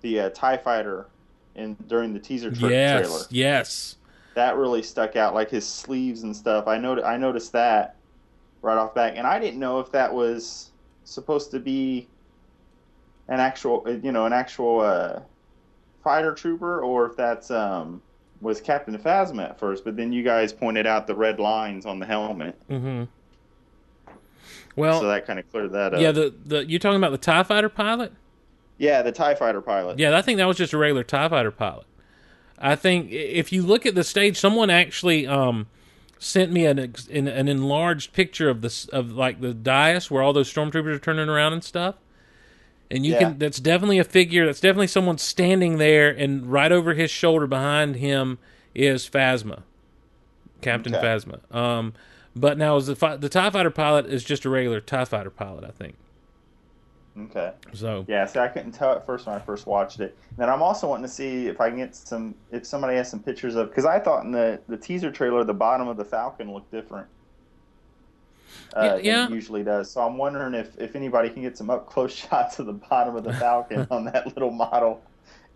the 0.02 0.20
uh, 0.20 0.30
Tie 0.30 0.58
Fighter 0.58 1.06
in 1.54 1.74
during 1.86 2.12
the 2.12 2.20
teaser 2.20 2.50
tra- 2.50 2.68
yes, 2.68 3.06
trailer 3.06 3.24
yes. 3.30 3.96
that 4.34 4.56
really 4.56 4.82
stuck 4.82 5.16
out, 5.16 5.34
like 5.34 5.50
his 5.50 5.66
sleeves 5.66 6.22
and 6.22 6.36
stuff. 6.36 6.66
I 6.66 6.76
noted 6.76 7.04
I 7.04 7.16
noticed 7.16 7.52
that 7.52 7.96
right 8.60 8.76
off 8.76 8.94
back, 8.94 9.14
and 9.16 9.26
I 9.26 9.38
didn't 9.38 9.60
know 9.60 9.80
if 9.80 9.90
that 9.92 10.12
was 10.12 10.70
supposed 11.04 11.50
to 11.52 11.60
be 11.60 12.08
an 13.28 13.40
actual, 13.40 13.84
you 14.02 14.12
know, 14.12 14.26
an 14.26 14.32
actual 14.32 14.80
uh, 14.80 15.20
fighter 16.02 16.34
trooper, 16.34 16.80
or 16.82 17.06
if 17.06 17.16
that's 17.16 17.50
um, 17.50 18.02
was 18.40 18.60
Captain 18.60 18.96
Phasma 18.98 19.50
at 19.50 19.58
first. 19.58 19.84
But 19.84 19.96
then 19.96 20.12
you 20.12 20.22
guys 20.22 20.52
pointed 20.52 20.86
out 20.86 21.06
the 21.06 21.14
red 21.14 21.38
lines 21.40 21.86
on 21.86 21.98
the 21.98 22.06
helmet, 22.06 22.56
Mm-hmm. 22.68 23.04
Well, 24.76 25.00
so 25.00 25.06
that 25.06 25.24
kind 25.26 25.38
of 25.38 25.48
cleared 25.52 25.72
that 25.72 25.94
up. 25.94 26.00
yeah, 26.00 26.10
the 26.10 26.34
the 26.44 26.66
you 26.68 26.78
talking 26.78 26.96
about 26.96 27.12
the 27.12 27.18
Tie 27.18 27.42
Fighter 27.44 27.68
pilot? 27.68 28.12
yeah, 28.76 29.02
the 29.02 29.12
Tie 29.12 29.36
Fighter 29.36 29.60
pilot. 29.60 29.98
Yeah, 30.00 30.16
I 30.16 30.20
think 30.22 30.38
that 30.38 30.46
was 30.46 30.56
just 30.56 30.72
a 30.72 30.78
regular 30.78 31.04
Tie 31.04 31.28
Fighter 31.28 31.52
pilot. 31.52 31.86
I 32.58 32.74
think 32.76 33.10
if 33.12 33.52
you 33.52 33.62
look 33.62 33.86
at 33.86 33.94
the 33.94 34.02
stage, 34.04 34.36
someone 34.36 34.70
actually 34.70 35.26
um, 35.28 35.68
sent 36.18 36.50
me 36.50 36.66
an, 36.66 36.78
an 36.78 37.28
an 37.28 37.46
enlarged 37.48 38.12
picture 38.12 38.50
of 38.50 38.62
this 38.62 38.86
of 38.86 39.12
like 39.12 39.40
the 39.40 39.54
dais 39.54 40.10
where 40.10 40.22
all 40.24 40.32
those 40.32 40.52
stormtroopers 40.52 40.96
are 40.96 40.98
turning 40.98 41.28
around 41.28 41.52
and 41.52 41.62
stuff. 41.62 41.94
And 42.94 43.04
you 43.04 43.12
Yeah. 43.12 43.18
can 43.18 43.38
that's 43.38 43.58
definitely 43.58 43.98
a 43.98 44.04
figure. 44.04 44.46
That's 44.46 44.60
definitely 44.60 44.86
someone 44.86 45.18
standing 45.18 45.78
there, 45.78 46.10
and 46.10 46.46
right 46.46 46.70
over 46.70 46.94
his 46.94 47.10
shoulder 47.10 47.48
behind 47.48 47.96
him 47.96 48.38
is 48.72 49.10
Phasma, 49.10 49.64
Captain 50.60 50.94
Okay. 50.94 51.04
Phasma. 51.04 51.40
Um, 51.52 51.92
but 52.36 52.56
now 52.56 52.76
is 52.76 52.86
the 52.86 53.16
the 53.20 53.28
Tie 53.28 53.50
Fighter 53.50 53.70
pilot 53.70 54.06
is 54.06 54.22
just 54.22 54.44
a 54.44 54.48
regular 54.48 54.80
Tie 54.80 55.06
Fighter 55.06 55.30
pilot, 55.30 55.64
I 55.64 55.72
think. 55.72 55.96
Okay. 57.18 57.52
So 57.72 58.04
Yeah, 58.08 58.26
so 58.26 58.40
I 58.40 58.48
couldn't 58.48 58.72
tell 58.72 58.92
at 58.92 59.04
first 59.06 59.26
when 59.26 59.34
I 59.34 59.40
first 59.40 59.66
watched 59.66 59.98
it. 60.00 60.16
Then 60.36 60.48
I'm 60.48 60.62
also 60.62 60.88
wanting 60.88 61.06
to 61.06 61.12
see 61.12 61.46
if 61.48 61.60
I 61.60 61.70
can 61.70 61.78
get 61.78 61.96
some, 61.96 62.36
if 62.52 62.64
somebody 62.66 62.96
has 62.96 63.10
some 63.10 63.22
pictures 63.22 63.56
of, 63.56 63.70
because 63.70 63.84
I 63.84 63.98
thought 64.00 64.24
in 64.24 64.30
the, 64.32 64.62
the 64.68 64.76
teaser 64.76 65.10
trailer 65.10 65.44
the 65.44 65.54
bottom 65.54 65.88
of 65.88 65.96
the 65.96 66.04
Falcon 66.04 66.52
looked 66.52 66.70
different. 66.72 67.08
Uh, 68.72 68.98
Yeah, 69.02 69.26
it 69.26 69.30
usually 69.30 69.62
does. 69.62 69.90
So 69.90 70.00
I'm 70.00 70.16
wondering 70.16 70.54
if, 70.54 70.76
if 70.78 70.96
anybody 70.96 71.30
can 71.30 71.42
get 71.42 71.56
some 71.56 71.70
up 71.70 71.86
close 71.88 72.12
shots 72.14 72.58
of 72.58 72.66
the 72.66 72.72
bottom 72.72 73.16
of 73.16 73.24
the 73.24 73.32
Falcon 73.34 73.86
on 73.90 74.04
that 74.06 74.26
little 74.26 74.50
model. 74.50 75.02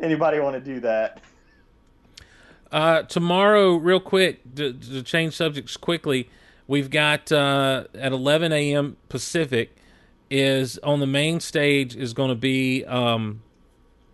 Anybody 0.00 0.38
want 0.40 0.54
to 0.54 0.60
do 0.60 0.80
that? 0.80 1.20
Uh, 2.70 3.02
tomorrow, 3.02 3.76
real 3.76 4.00
quick, 4.00 4.54
to, 4.56 4.72
to 4.72 5.02
change 5.02 5.34
subjects 5.34 5.76
quickly, 5.76 6.28
we've 6.66 6.90
got 6.90 7.32
uh, 7.32 7.84
at 7.94 8.12
11 8.12 8.52
a.m. 8.52 8.96
Pacific 9.08 9.74
is 10.30 10.78
on 10.78 11.00
the 11.00 11.06
main 11.06 11.40
stage 11.40 11.96
is 11.96 12.12
going 12.12 12.28
to 12.28 12.34
be 12.34 12.84
um, 12.84 13.42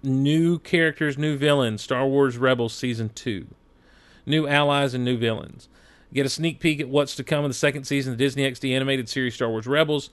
new 0.02 0.58
characters, 0.60 1.18
new 1.18 1.36
villains, 1.36 1.82
Star 1.82 2.06
Wars 2.06 2.38
Rebels 2.38 2.72
season 2.72 3.10
two, 3.14 3.46
new 4.24 4.46
allies 4.46 4.94
and 4.94 5.04
new 5.04 5.16
villains. 5.16 5.68
Get 6.12 6.26
a 6.26 6.28
sneak 6.28 6.60
peek 6.60 6.80
at 6.80 6.88
what's 6.88 7.16
to 7.16 7.24
come 7.24 7.44
in 7.44 7.50
the 7.50 7.54
second 7.54 7.84
season 7.84 8.12
of 8.12 8.18
the 8.18 8.24
Disney 8.24 8.44
XD 8.44 8.74
animated 8.74 9.08
series 9.08 9.34
Star 9.34 9.48
Wars 9.48 9.66
Rebels, 9.66 10.10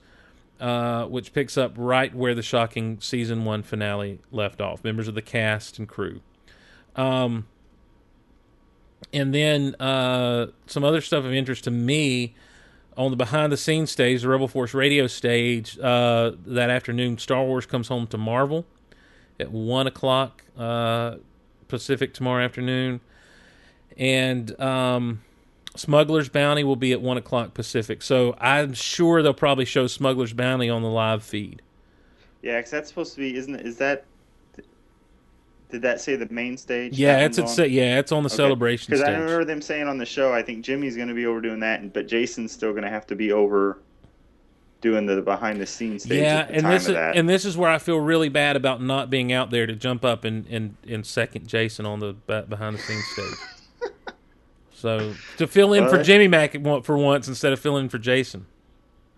uh, 0.60 1.04
which 1.06 1.32
picks 1.32 1.56
up 1.56 1.72
right 1.76 2.14
where 2.14 2.34
the 2.34 2.42
shocking 2.42 3.00
season 3.00 3.44
one 3.44 3.62
finale 3.62 4.18
left 4.30 4.60
off. 4.60 4.82
Members 4.82 5.08
of 5.08 5.14
the 5.14 5.22
cast 5.22 5.78
and 5.78 5.88
crew. 5.88 6.20
Um, 6.96 7.46
and 9.12 9.34
then 9.34 9.74
uh, 9.76 10.48
some 10.66 10.84
other 10.84 11.00
stuff 11.00 11.24
of 11.24 11.32
interest 11.32 11.64
to 11.64 11.70
me 11.70 12.34
on 12.96 13.10
the 13.10 13.16
behind 13.16 13.52
the 13.52 13.56
scenes 13.56 13.90
stage, 13.90 14.22
the 14.22 14.28
Rebel 14.28 14.48
Force 14.48 14.74
radio 14.74 15.06
stage, 15.06 15.78
uh, 15.78 16.32
that 16.46 16.70
afternoon, 16.70 17.18
Star 17.18 17.44
Wars 17.44 17.66
comes 17.66 17.88
home 17.88 18.06
to 18.08 18.18
Marvel 18.18 18.66
at 19.40 19.50
1 19.50 19.86
o'clock 19.86 20.44
uh, 20.58 21.16
Pacific 21.68 22.12
tomorrow 22.14 22.44
afternoon. 22.44 23.00
And 23.96 24.58
um, 24.60 25.22
Smuggler's 25.76 26.28
Bounty 26.28 26.64
will 26.64 26.76
be 26.76 26.92
at 26.92 27.00
1 27.00 27.16
o'clock 27.16 27.54
Pacific. 27.54 28.02
So 28.02 28.36
I'm 28.38 28.74
sure 28.74 29.22
they'll 29.22 29.32
probably 29.32 29.64
show 29.64 29.86
Smuggler's 29.86 30.32
Bounty 30.32 30.68
on 30.68 30.82
the 30.82 30.88
live 30.88 31.22
feed. 31.22 31.62
Yeah, 32.42 32.58
because 32.58 32.70
that's 32.70 32.88
supposed 32.88 33.14
to 33.14 33.20
be, 33.20 33.36
isn't 33.36 33.54
it? 33.54 33.66
Is 33.66 33.76
that, 33.78 34.04
did 35.70 35.82
that 35.82 36.00
say 36.00 36.16
the 36.16 36.28
main 36.28 36.56
stage? 36.56 36.98
Yeah, 36.98 37.24
it's 37.24 37.38
ce- 37.38 37.70
yeah, 37.70 37.98
it's 37.98 38.12
on 38.12 38.22
the 38.22 38.30
celebration 38.30 38.86
stage. 38.86 38.98
Because 38.98 39.08
I 39.08 39.12
remember 39.12 39.44
them 39.44 39.62
saying 39.62 39.88
on 39.88 39.96
the 39.96 40.06
show, 40.06 40.32
I 40.32 40.42
think 40.42 40.64
Jimmy's 40.64 40.96
going 40.96 41.08
to 41.08 41.14
be 41.14 41.24
over 41.24 41.40
doing 41.40 41.60
that, 41.60 41.92
but 41.92 42.08
Jason's 42.08 42.52
still 42.52 42.72
going 42.72 42.82
to 42.82 42.90
have 42.90 43.06
to 43.06 43.16
be 43.16 43.32
over 43.32 43.78
doing 44.82 45.06
the 45.06 45.22
behind 45.22 45.60
the 45.60 45.66
scenes 45.66 46.02
stage 46.02 46.20
yeah, 46.20 46.44
and 46.50 46.66
this 46.66 46.88
is 46.88 46.96
and 46.96 47.28
this 47.28 47.44
is 47.44 47.56
where 47.56 47.70
I 47.70 47.78
feel 47.78 47.98
really 47.98 48.28
bad 48.28 48.56
about 48.56 48.82
not 48.82 49.10
being 49.10 49.32
out 49.32 49.50
there 49.50 49.64
to 49.64 49.76
jump 49.76 50.04
up 50.04 50.24
and 50.24 50.44
and, 50.48 50.76
and 50.88 51.06
second 51.06 51.46
Jason 51.46 51.86
on 51.86 52.00
the 52.00 52.14
behind 52.48 52.74
the 52.74 52.80
scenes 52.80 53.04
stage. 53.12 53.38
So 54.82 55.14
to 55.36 55.46
fill 55.46 55.72
in 55.74 55.88
for 55.88 56.02
Jimmy 56.02 56.26
Mac 56.26 56.52
for 56.84 56.98
once 56.98 57.28
instead 57.28 57.52
of 57.52 57.60
filling 57.60 57.84
in 57.84 57.88
for 57.88 57.98
Jason. 57.98 58.46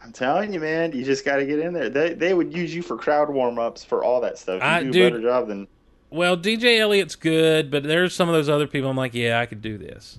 I'm 0.02 0.12
telling 0.12 0.52
you, 0.52 0.60
man, 0.60 0.92
you 0.92 1.02
just 1.02 1.24
got 1.24 1.36
to 1.36 1.46
get 1.46 1.58
in 1.58 1.72
there. 1.72 1.88
They 1.88 2.12
they 2.12 2.34
would 2.34 2.52
use 2.54 2.74
you 2.74 2.82
for 2.82 2.98
crowd 2.98 3.30
warm 3.30 3.58
ups 3.58 3.82
for 3.82 4.04
all 4.04 4.20
that 4.20 4.36
stuff. 4.38 4.60
You 4.60 4.68
I- 4.68 4.82
do 4.82 4.92
dude, 4.92 5.12
a 5.12 5.16
better 5.16 5.22
job 5.22 5.48
than 5.48 5.66
Well, 6.10 6.36
DJ 6.36 6.78
Elliott's 6.78 7.16
good, 7.16 7.70
but 7.70 7.82
there's 7.82 8.14
some 8.14 8.28
of 8.28 8.34
those 8.34 8.50
other 8.50 8.66
people. 8.66 8.90
I'm 8.90 8.96
like, 8.98 9.14
yeah, 9.14 9.40
I 9.40 9.46
could 9.46 9.62
do 9.62 9.78
this. 9.78 10.18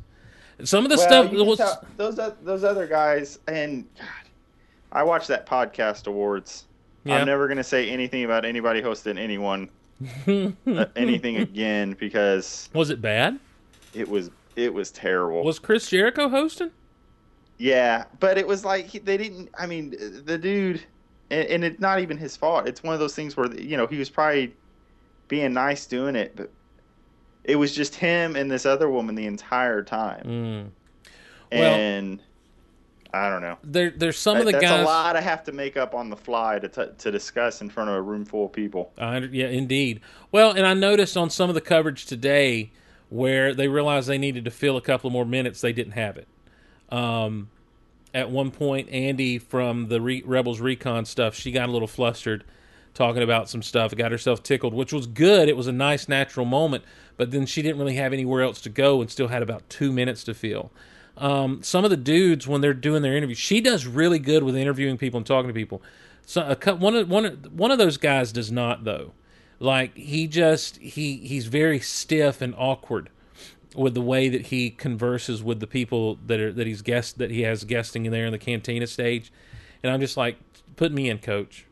Some 0.63 0.83
of 0.83 0.89
the 0.89 0.97
Well, 0.97 1.07
stuff 1.07 1.31
was 1.31 1.57
tell- 1.59 1.85
those 1.97 2.19
those 2.43 2.63
other 2.63 2.87
guys, 2.87 3.37
and 3.47 3.85
God, 3.99 4.07
I 4.91 5.03
watched 5.03 5.27
that 5.27 5.45
podcast 5.45 6.07
awards. 6.07 6.65
Yeah. 7.03 7.17
I'm 7.17 7.27
never 7.27 7.47
gonna 7.47 7.63
say 7.63 7.87
anything 7.91 8.23
about 8.25 8.43
anybody 8.45 8.81
hosting 8.81 9.19
anyone 9.19 9.69
uh, 10.27 10.85
anything 10.95 11.37
again 11.37 11.95
because 11.99 12.67
was 12.73 12.89
it 12.89 12.99
bad? 13.01 13.37
It 13.93 14.07
was 14.09 14.31
it 14.55 14.73
was 14.73 14.91
terrible. 14.91 15.43
Was 15.43 15.59
Chris 15.59 15.89
Jericho 15.89 16.29
hosting? 16.29 16.71
Yeah, 17.57 18.05
but 18.19 18.37
it 18.37 18.47
was 18.47 18.65
like 18.65 18.85
he, 18.87 18.99
they 18.99 19.17
didn't. 19.17 19.49
I 19.57 19.65
mean, 19.65 19.95
the 20.25 20.37
dude, 20.37 20.83
and, 21.29 21.47
and 21.47 21.63
it's 21.63 21.79
not 21.79 21.99
even 21.99 22.17
his 22.17 22.35
fault. 22.35 22.67
It's 22.67 22.83
one 22.83 22.93
of 22.93 22.99
those 22.99 23.15
things 23.15 23.37
where 23.37 23.53
you 23.55 23.77
know 23.77 23.87
he 23.87 23.97
was 23.97 24.09
probably 24.09 24.53
being 25.27 25.53
nice 25.53 25.85
doing 25.85 26.15
it, 26.15 26.35
but 26.35 26.49
it 27.43 27.55
was 27.55 27.73
just 27.73 27.95
him 27.95 28.35
and 28.35 28.49
this 28.51 28.65
other 28.65 28.89
woman 28.89 29.15
the 29.15 29.25
entire 29.25 29.81
time. 29.83 30.23
Mm. 30.25 31.09
Well- 31.51 31.73
And 31.75 32.19
I 33.13 33.29
don't 33.29 33.41
know. 33.41 33.57
There, 33.63 33.91
there's 33.91 34.17
some 34.17 34.37
of 34.37 34.45
the 34.45 34.51
That's 34.51 34.63
guys. 34.65 34.81
a 34.81 34.83
lot 34.83 35.15
I 35.15 35.21
have 35.21 35.43
to 35.45 35.53
make 35.53 35.77
up 35.77 35.95
on 35.95 36.09
the 36.09 36.17
fly 36.17 36.59
to 36.59 36.67
t- 36.67 36.91
to 36.97 37.11
discuss 37.11 37.61
in 37.61 37.69
front 37.69 37.89
of 37.89 37.95
a 37.95 38.01
room 38.01 38.25
full 38.25 38.47
of 38.47 38.51
people. 38.51 38.91
I, 38.97 39.19
yeah, 39.19 39.47
indeed. 39.47 40.01
Well, 40.33 40.51
and 40.51 40.67
I 40.67 40.73
noticed 40.73 41.15
on 41.15 41.29
some 41.29 41.47
of 41.47 41.55
the 41.55 41.61
coverage 41.61 42.05
today 42.07 42.71
where 43.09 43.53
they 43.53 43.67
realized 43.67 44.07
they 44.07 44.17
needed 44.17 44.45
to 44.45 44.51
fill 44.51 44.77
a 44.77 44.81
couple 44.81 45.09
more 45.09 45.25
minutes, 45.25 45.61
they 45.61 45.73
didn't 45.73 45.93
have 45.93 46.17
it. 46.17 46.27
Um, 46.89 47.49
at 48.13 48.29
one 48.29 48.51
point, 48.51 48.89
Andi 48.89 49.41
from 49.41 49.89
the 49.89 49.99
Re- 49.99 50.23
Rebels 50.25 50.59
Recon 50.59 51.05
stuff, 51.05 51.35
she 51.35 51.51
got 51.51 51.69
a 51.69 51.71
little 51.71 51.87
flustered 51.87 52.43
talking 52.93 53.21
about 53.21 53.49
some 53.49 53.61
stuff, 53.61 53.93
got 53.95 54.11
herself 54.11 54.41
tickled, 54.41 54.73
which 54.73 54.93
was 54.93 55.05
good. 55.05 55.49
It 55.49 55.57
was 55.57 55.67
a 55.67 55.73
nice, 55.73 56.07
natural 56.07 56.45
moment, 56.45 56.85
but 57.17 57.31
then 57.31 57.45
she 57.45 57.61
didn't 57.61 57.77
really 57.77 57.95
have 57.95 58.13
anywhere 58.13 58.41
else 58.41 58.61
to 58.61 58.69
go 58.69 59.01
and 59.01 59.11
still 59.11 59.27
had 59.27 59.43
about 59.43 59.69
two 59.69 59.91
minutes 59.91 60.23
to 60.23 60.33
fill. 60.33 60.71
Um, 61.17 61.61
some 61.61 61.83
of 61.83 61.91
the 61.91 61.97
dudes, 61.97 62.47
when 62.47 62.61
they're 62.61 62.73
doing 62.73 63.01
their 63.01 63.15
interviews, 63.15 63.37
she 63.37 63.61
does 63.61 63.85
really 63.85 64.19
good 64.19 64.43
with 64.43 64.55
interviewing 64.55 64.97
people 64.97 65.17
and 65.17 65.27
talking 65.27 65.49
to 65.49 65.53
people. 65.53 65.81
So 66.25 66.41
a, 66.41 66.75
one 66.75 66.95
of 66.95 67.09
one 67.09 67.25
of, 67.25 67.53
one 67.53 67.71
of 67.71 67.77
those 67.77 67.97
guys 67.97 68.31
does 68.31 68.51
not 68.51 68.83
though. 68.83 69.13
Like 69.59 69.95
he 69.95 70.27
just 70.27 70.77
he 70.77 71.17
he's 71.17 71.47
very 71.47 71.79
stiff 71.79 72.41
and 72.41 72.53
awkward 72.57 73.09
with 73.75 73.93
the 73.93 74.01
way 74.01 74.29
that 74.29 74.47
he 74.47 74.69
converses 74.69 75.43
with 75.43 75.59
the 75.59 75.67
people 75.67 76.17
that 76.25 76.39
are 76.39 76.51
that 76.53 76.67
he's 76.67 76.81
guest 76.81 77.17
that 77.17 77.31
he 77.31 77.41
has 77.41 77.63
guesting 77.63 78.05
in 78.05 78.11
there 78.11 78.25
in 78.25 78.31
the 78.31 78.37
cantina 78.37 78.87
stage, 78.87 79.31
and 79.83 79.91
I'm 79.91 79.99
just 79.99 80.17
like, 80.17 80.37
put 80.75 80.91
me 80.91 81.09
in, 81.09 81.19
coach. 81.19 81.65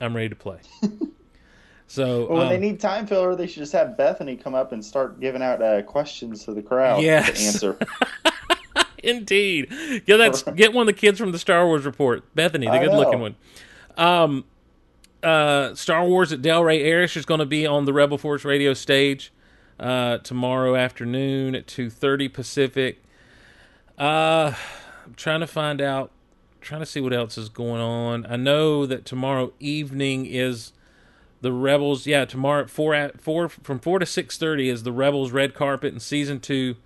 I'm 0.00 0.14
ready 0.14 0.28
to 0.28 0.36
play. 0.36 0.58
so 1.86 2.26
Well, 2.28 2.38
when 2.38 2.48
they 2.48 2.54
um, 2.56 2.60
need 2.60 2.80
time 2.80 3.06
filler, 3.06 3.34
they 3.34 3.46
should 3.46 3.60
just 3.62 3.72
have 3.72 3.96
Bethany 3.96 4.36
come 4.36 4.54
up 4.54 4.72
and 4.72 4.84
start 4.84 5.20
giving 5.20 5.42
out 5.42 5.62
uh, 5.62 5.82
questions 5.82 6.44
to 6.44 6.52
the 6.52 6.62
crowd 6.62 7.02
Yes. 7.02 7.38
to 7.38 7.46
answer. 7.46 7.78
Indeed. 9.02 9.68
Yeah, 10.06 10.16
that's 10.16 10.42
get 10.56 10.72
one 10.72 10.88
of 10.88 10.94
the 10.94 10.98
kids 10.98 11.18
from 11.18 11.32
the 11.32 11.38
Star 11.38 11.66
Wars 11.66 11.84
report. 11.84 12.24
Bethany, 12.34 12.66
the 12.66 12.78
good 12.78 12.92
looking 12.92 13.20
one. 13.20 13.36
Um 13.96 14.44
uh 15.24 15.74
Star 15.74 16.04
Wars 16.06 16.32
at 16.32 16.42
Del 16.42 16.62
Rey 16.62 16.82
Arish 16.84 17.16
is 17.16 17.24
going 17.26 17.40
to 17.40 17.46
be 17.46 17.66
on 17.66 17.84
the 17.84 17.92
Rebel 17.92 18.18
Force 18.18 18.44
radio 18.44 18.74
stage 18.74 19.32
uh 19.80 20.18
tomorrow 20.18 20.76
afternoon 20.76 21.54
at 21.54 21.66
2:30 21.66 22.32
Pacific. 22.32 23.02
Uh 23.98 24.52
I'm 25.06 25.14
trying 25.14 25.40
to 25.40 25.46
find 25.46 25.80
out 25.80 26.10
trying 26.60 26.80
to 26.80 26.86
see 26.86 27.00
what 27.00 27.12
else 27.12 27.36
is 27.36 27.48
going 27.48 27.80
on. 27.80 28.24
I 28.26 28.36
know 28.36 28.86
that 28.86 29.04
tomorrow 29.04 29.52
evening 29.60 30.26
is 30.26 30.72
the 31.42 31.52
Rebels. 31.52 32.06
Yeah, 32.06 32.24
tomorrow 32.24 32.62
at 32.62 32.70
four 32.70 32.94
at 32.94 33.20
four 33.20 33.48
from 33.48 33.78
four 33.78 33.98
to 33.98 34.06
six 34.06 34.38
thirty 34.38 34.68
is 34.68 34.82
the 34.82 34.92
Rebels 34.92 35.30
red 35.32 35.54
carpet 35.54 35.92
and 35.92 36.00
season 36.00 36.40
two 36.40 36.76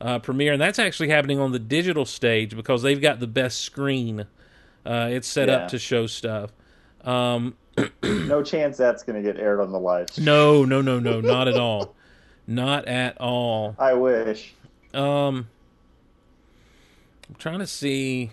uh, 0.00 0.18
premiere, 0.18 0.52
and 0.54 0.60
that's 0.62 0.78
actually 0.78 1.10
happening 1.10 1.38
on 1.38 1.52
the 1.52 1.58
digital 1.58 2.04
stage 2.04 2.56
because 2.56 2.82
they've 2.82 3.00
got 3.00 3.20
the 3.20 3.26
best 3.26 3.60
screen. 3.60 4.26
Uh, 4.84 5.08
it's 5.12 5.28
set 5.28 5.48
Yeah. 5.48 5.56
up 5.56 5.68
to 5.68 5.78
show 5.78 6.06
stuff. 6.06 6.50
Um, 7.04 7.54
no 8.02 8.42
chance 8.42 8.76
that's 8.76 9.02
going 9.02 9.22
to 9.22 9.32
get 9.32 9.40
aired 9.40 9.60
on 9.60 9.72
the 9.72 9.78
live. 9.78 10.08
no, 10.18 10.64
no, 10.64 10.80
no, 10.82 10.98
no, 10.98 11.20
not 11.20 11.48
at 11.48 11.56
all, 11.56 11.94
not 12.46 12.86
at 12.86 13.18
all. 13.20 13.74
I 13.78 13.92
wish. 13.94 14.54
Um, 14.92 15.48
I'm 17.28 17.34
trying 17.38 17.60
to 17.60 17.66
see 17.66 18.30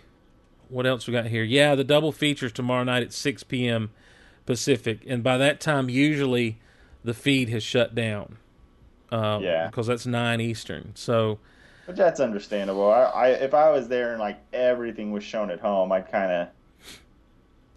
what 0.69 0.85
else 0.85 1.07
we 1.07 1.13
got 1.13 1.27
here. 1.27 1.43
Yeah, 1.43 1.75
the 1.75 1.83
double 1.83 2.11
features 2.11 2.51
tomorrow 2.51 2.83
night 2.83 3.03
at 3.03 3.13
6 3.13 3.43
p.m. 3.43 3.91
Pacific, 4.45 5.01
and 5.07 5.23
by 5.23 5.37
that 5.37 5.59
time, 5.59 5.89
usually 5.89 6.57
the 7.03 7.13
feed 7.13 7.49
has 7.49 7.63
shut 7.63 7.93
down. 7.95 8.37
Um, 9.11 9.43
Yeah. 9.43 9.67
because 9.67 9.87
that's 9.87 10.05
nine 10.05 10.41
Eastern. 10.41 10.91
So 10.95 11.39
But 11.85 11.95
that's 11.95 12.19
understandable. 12.19 12.91
I, 12.91 13.03
I 13.03 13.27
if 13.29 13.53
I 13.53 13.69
was 13.71 13.87
there 13.87 14.11
and 14.11 14.19
like 14.19 14.39
everything 14.51 15.11
was 15.13 15.23
shown 15.23 15.49
at 15.49 15.59
home, 15.61 15.91
I'd 15.93 16.11
kind 16.11 16.31
of. 16.31 16.47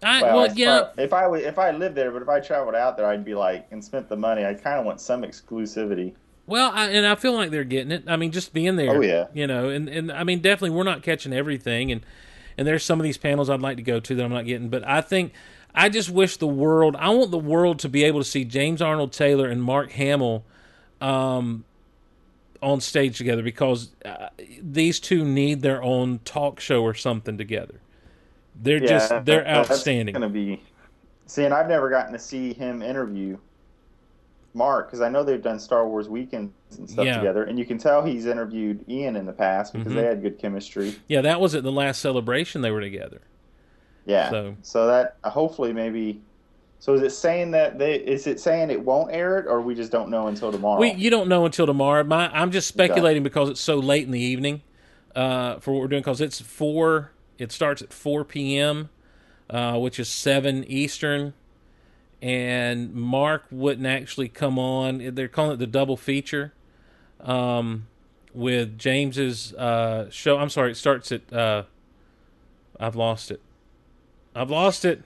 I 0.03 0.23
well, 0.23 0.53
yeah, 0.53 0.89
If 0.97 1.13
I 1.13 1.31
if 1.37 1.59
I 1.59 1.71
lived 1.71 1.95
there, 1.95 2.11
but 2.11 2.21
if 2.21 2.29
I 2.29 2.39
traveled 2.39 2.75
out 2.75 2.97
there, 2.97 3.05
I'd 3.05 3.23
be 3.23 3.35
like 3.35 3.67
and 3.71 3.83
spent 3.83 4.09
the 4.09 4.15
money. 4.17 4.45
I 4.45 4.53
kind 4.53 4.79
of 4.79 4.85
want 4.85 4.99
some 4.99 5.21
exclusivity. 5.21 6.13
Well, 6.47 6.71
I, 6.73 6.89
and 6.89 7.05
I 7.05 7.15
feel 7.15 7.33
like 7.33 7.51
they're 7.51 7.63
getting 7.63 7.91
it. 7.91 8.03
I 8.07 8.17
mean, 8.17 8.31
just 8.31 8.51
being 8.51 8.75
there. 8.75 8.97
Oh, 8.97 9.01
yeah. 9.01 9.27
You 9.33 9.47
know, 9.47 9.69
and, 9.69 9.87
and 9.87 10.11
I 10.11 10.23
mean, 10.23 10.39
definitely 10.39 10.71
we're 10.71 10.83
not 10.83 11.03
catching 11.03 11.33
everything, 11.33 11.91
and 11.91 12.01
and 12.57 12.67
there's 12.67 12.83
some 12.83 12.99
of 12.99 13.03
these 13.03 13.17
panels 13.17 13.49
I'd 13.49 13.61
like 13.61 13.77
to 13.77 13.83
go 13.83 13.99
to 13.99 14.15
that 14.15 14.23
I'm 14.23 14.31
not 14.31 14.45
getting. 14.45 14.69
But 14.69 14.87
I 14.87 15.01
think 15.01 15.33
I 15.73 15.89
just 15.89 16.09
wish 16.09 16.37
the 16.37 16.47
world. 16.47 16.95
I 16.97 17.09
want 17.09 17.31
the 17.31 17.37
world 17.37 17.79
to 17.79 17.89
be 17.89 18.03
able 18.03 18.21
to 18.21 18.27
see 18.27 18.43
James 18.43 18.81
Arnold 18.81 19.13
Taylor 19.13 19.47
and 19.47 19.61
Mark 19.61 19.91
Hamill, 19.91 20.43
um, 20.99 21.63
on 22.61 22.79
stage 22.79 23.17
together 23.17 23.41
because 23.41 23.89
uh, 24.05 24.29
these 24.61 24.99
two 24.99 25.25
need 25.25 25.61
their 25.61 25.81
own 25.81 26.19
talk 26.19 26.59
show 26.59 26.83
or 26.83 26.93
something 26.93 27.37
together. 27.37 27.81
They're 28.55 28.77
Yeah, 28.81 28.87
just 28.87 29.25
they're 29.25 29.47
outstanding. 29.47 30.13
That's 30.13 30.21
gonna 30.21 30.29
be. 30.33 30.61
See, 31.25 31.45
and 31.45 31.53
I've 31.53 31.69
never 31.69 31.89
gotten 31.89 32.11
to 32.13 32.19
see 32.19 32.53
him 32.53 32.81
interview 32.81 33.37
Mark 34.53 34.87
because 34.87 34.99
I 35.01 35.07
know 35.09 35.23
they've 35.23 35.41
done 35.41 35.59
Star 35.59 35.87
Wars 35.87 36.09
weekends 36.09 36.51
and 36.77 36.89
stuff 36.89 37.05
Yeah. 37.05 37.17
together, 37.17 37.43
and 37.45 37.57
you 37.57 37.65
can 37.65 37.77
tell 37.77 38.03
he's 38.03 38.25
interviewed 38.25 38.83
Ian 38.89 39.15
in 39.15 39.25
the 39.25 39.31
past 39.31 39.71
because 39.73 39.93
Mhm. 39.93 39.95
they 39.95 40.03
had 40.03 40.21
good 40.21 40.37
chemistry. 40.39 40.95
Yeah, 41.07 41.21
that 41.21 41.39
was 41.39 41.55
at 41.55 41.63
the 41.63 41.71
last 41.71 42.01
celebration 42.01 42.61
they 42.61 42.71
were 42.71 42.81
together. 42.81 43.21
Yeah. 44.05 44.29
So- 44.29 44.55
So, 44.61 44.87
that 44.87 45.15
uh, 45.23 45.29
hopefully 45.29 45.71
maybe. 45.73 46.21
So 46.79 46.95
is 46.95 47.01
it 47.03 47.11
saying 47.11 47.51
that 47.51 47.77
they? 47.77 47.95
Is 47.95 48.25
it 48.27 48.39
saying 48.39 48.71
it 48.71 48.83
won't 48.83 49.13
air 49.13 49.37
it, 49.37 49.45
or 49.47 49.61
we 49.61 49.75
just 49.75 49.91
don't 49.91 50.09
know 50.09 50.27
until 50.27 50.51
tomorrow? 50.51 50.79
We 50.81 50.91
you 50.93 51.09
don't 51.11 51.29
know 51.29 51.45
until 51.45 51.67
tomorrow. 51.67 52.03
My 52.03 52.27
I'm 52.33 52.51
just 52.51 52.67
speculating 52.67 53.21
because 53.23 53.49
it's 53.49 53.61
so 53.61 53.75
late 53.77 54.03
in 54.03 54.11
the 54.11 54.19
evening 54.19 54.63
uh, 55.15 55.59
for 55.59 55.71
what 55.73 55.81
we're 55.81 55.87
doing 55.87 56.01
because 56.01 56.19
it's 56.21 56.41
four. 56.41 57.11
It 57.37 57.51
starts 57.51 57.81
at 57.81 57.91
four 57.91 58.23
p.m., 58.23 58.89
uh, 59.49 59.77
which 59.79 59.99
is 59.99 60.07
seven 60.07 60.63
Eastern, 60.65 61.33
and 62.21 62.93
Mark 62.93 63.45
wouldn't 63.49 63.87
actually 63.87 64.29
come 64.29 64.59
on. 64.59 65.15
They're 65.15 65.27
calling 65.27 65.53
it 65.53 65.57
the 65.59 65.67
double 65.67 65.97
feature 65.97 66.53
um, 67.19 67.87
with 68.33 68.77
James's 68.77 69.53
uh, 69.53 70.09
show. 70.09 70.37
I'm 70.37 70.49
sorry, 70.49 70.71
it 70.71 70.75
starts 70.75 71.11
at. 71.11 71.33
Uh, 71.33 71.63
I've 72.79 72.95
lost 72.95 73.31
it. 73.31 73.41
I've 74.35 74.49
lost 74.49 74.85
it. 74.85 75.03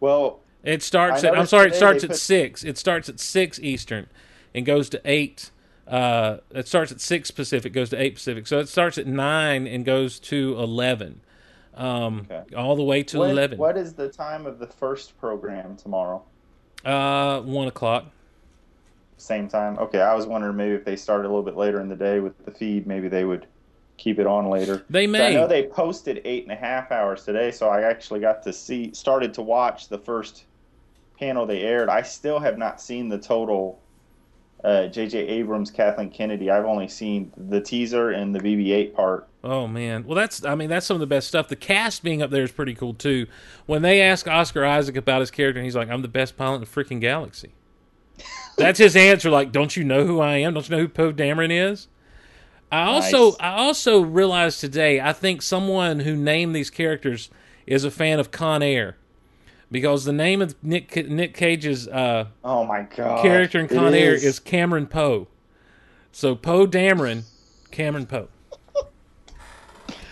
Well, 0.00 0.40
it 0.62 0.82
starts 0.82 1.24
at. 1.24 1.36
I'm 1.36 1.46
sorry. 1.46 1.68
It 1.68 1.74
starts 1.74 2.04
at 2.04 2.10
put- 2.10 2.18
six. 2.18 2.64
It 2.64 2.78
starts 2.78 3.08
at 3.08 3.18
six 3.20 3.58
Eastern, 3.58 4.06
and 4.54 4.64
goes 4.64 4.88
to 4.90 5.00
eight. 5.04 5.50
Uh, 5.86 6.38
it 6.50 6.68
starts 6.68 6.92
at 6.92 7.00
six 7.00 7.30
Pacific, 7.30 7.72
goes 7.72 7.90
to 7.90 8.00
eight 8.00 8.14
Pacific. 8.14 8.46
So 8.46 8.58
it 8.60 8.68
starts 8.68 8.98
at 8.98 9.06
nine 9.06 9.66
and 9.66 9.84
goes 9.84 10.18
to 10.20 10.56
eleven, 10.58 11.20
um, 11.74 12.28
all 12.56 12.76
the 12.76 12.84
way 12.84 13.02
to 13.04 13.18
When- 13.20 13.30
eleven. 13.30 13.58
What 13.58 13.76
is 13.76 13.94
the 13.94 14.08
time 14.08 14.46
of 14.46 14.58
the 14.58 14.66
first 14.66 15.18
program 15.18 15.76
tomorrow? 15.76 16.22
Uh, 16.84 17.40
one 17.40 17.68
o'clock. 17.68 18.06
Same 19.16 19.48
time. 19.48 19.78
Okay, 19.78 20.00
I 20.00 20.14
was 20.14 20.26
wondering 20.26 20.56
maybe 20.56 20.74
if 20.74 20.84
they 20.84 20.96
started 20.96 21.24
a 21.24 21.28
little 21.28 21.44
bit 21.44 21.56
later 21.56 21.80
in 21.80 21.88
the 21.88 21.96
day 21.96 22.18
with 22.20 22.44
the 22.44 22.50
feed, 22.50 22.86
maybe 22.86 23.08
they 23.08 23.24
would 23.24 23.46
keep 23.96 24.18
it 24.18 24.26
on 24.26 24.48
later. 24.50 24.84
They 24.90 25.06
So 25.06 25.12
may. 25.12 25.26
I 25.28 25.34
know 25.34 25.46
they 25.46 25.64
posted 25.66 26.20
eight 26.24 26.42
and 26.44 26.52
a 26.52 26.56
half 26.56 26.90
hours 26.90 27.24
today, 27.24 27.50
so 27.52 27.68
I 27.68 27.82
actually 27.82 28.20
got 28.20 28.42
to 28.44 28.52
see, 28.52 28.92
started 28.94 29.32
to 29.34 29.42
watch 29.42 29.88
the 29.88 29.98
first 29.98 30.44
panel 31.18 31.46
they 31.46 31.60
aired. 31.60 31.88
I 31.88 32.02
still 32.02 32.40
have 32.40 32.58
not 32.58 32.80
seen 32.80 33.08
the 33.08 33.18
total. 33.18 33.78
Uh, 34.64 34.86
J.J. 34.86 35.18
Abrams, 35.18 35.70
Kathleen 35.70 36.10
Kennedy. 36.10 36.50
I've 36.50 36.64
only 36.64 36.86
seen 36.86 37.32
the 37.36 37.60
teaser 37.60 38.10
and 38.10 38.34
the 38.34 38.38
BB-8 38.38 38.94
part. 38.94 39.28
Oh 39.44 39.66
man, 39.66 40.04
well 40.04 40.14
that's 40.14 40.44
I 40.44 40.54
mean 40.54 40.68
that's 40.68 40.86
some 40.86 40.94
of 40.94 41.00
the 41.00 41.06
best 41.06 41.26
stuff. 41.26 41.48
The 41.48 41.56
cast 41.56 42.04
being 42.04 42.22
up 42.22 42.30
there 42.30 42.44
is 42.44 42.52
pretty 42.52 42.74
cool 42.74 42.94
too. 42.94 43.26
When 43.66 43.82
they 43.82 44.00
ask 44.00 44.28
Oscar 44.28 44.64
Isaac 44.64 44.96
about 44.96 45.18
his 45.18 45.32
character, 45.32 45.58
and 45.58 45.64
he's 45.64 45.74
like, 45.74 45.90
"I'm 45.90 46.02
the 46.02 46.08
best 46.08 46.36
pilot 46.36 46.56
in 46.56 46.60
the 46.60 46.66
freaking 46.68 47.00
galaxy." 47.00 47.52
That's 48.56 48.78
his 48.78 48.94
answer. 48.94 49.30
Like, 49.30 49.50
don't 49.50 49.76
you 49.76 49.82
know 49.82 50.06
who 50.06 50.20
I 50.20 50.36
am? 50.36 50.54
Don't 50.54 50.68
you 50.68 50.76
know 50.76 50.82
who 50.82 50.88
Poe 50.88 51.12
Dameron 51.12 51.50
is? 51.50 51.88
I 52.70 52.84
also 52.84 53.30
Nice. 53.30 53.36
I 53.40 53.52
also 53.54 54.00
realized 54.00 54.60
today. 54.60 55.00
I 55.00 55.12
think 55.12 55.42
someone 55.42 56.00
who 56.00 56.14
named 56.14 56.54
these 56.54 56.70
characters 56.70 57.28
is 57.66 57.82
a 57.84 57.90
fan 57.90 58.20
of 58.20 58.30
Con 58.30 58.62
Air, 58.62 58.96
because 59.72 60.04
the 60.04 60.12
name 60.12 60.40
of 60.40 60.54
Nick 60.62 60.94
Nick 61.08 61.34
Cage's 61.34 61.88
uh, 61.88 62.26
Oh 62.44 62.64
my 62.64 62.82
god! 62.82 63.22
character 63.22 63.58
in 63.58 63.64
It 63.64 63.70
Con 63.70 63.92
Air 63.94 64.14
is. 64.14 64.22
is 64.24 64.38
Cameron 64.38 64.86
Poe. 64.86 65.26
So 66.12 66.34
Poe 66.36 66.66
Dameron, 66.66 67.24
Cameron 67.72 68.06
Poe. 68.06 68.28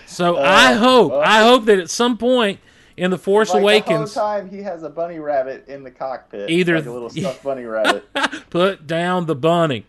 So 0.07 0.37
Uh, 0.37 0.41
I 0.41 0.73
hope, 0.73 1.13
well- 1.13 1.21
I 1.21 1.43
hope 1.43 1.67
that 1.67 1.79
at 1.79 1.89
some 1.91 2.19
point 2.19 2.59
in 2.97 3.11
the 3.11 3.19
Force 3.19 3.53
like 3.55 3.63
Awakens, 3.63 4.13
The 4.15 4.21
time 4.21 4.51
he 4.51 4.59
has 4.63 4.83
a 4.83 4.91
bunny 4.91 5.19
rabbit 5.21 5.67
in 5.69 5.85
the 5.85 5.91
cockpit. 5.91 6.51
Either- 6.51 6.77
like 6.77 6.87
a 6.87 6.91
little 6.91 7.11
stuffed 7.11 7.43
bunny 7.45 7.65
rabbit. 7.65 8.05
put 8.51 8.87
down 8.87 9.27
the 9.27 9.37
bunny. 9.37 9.87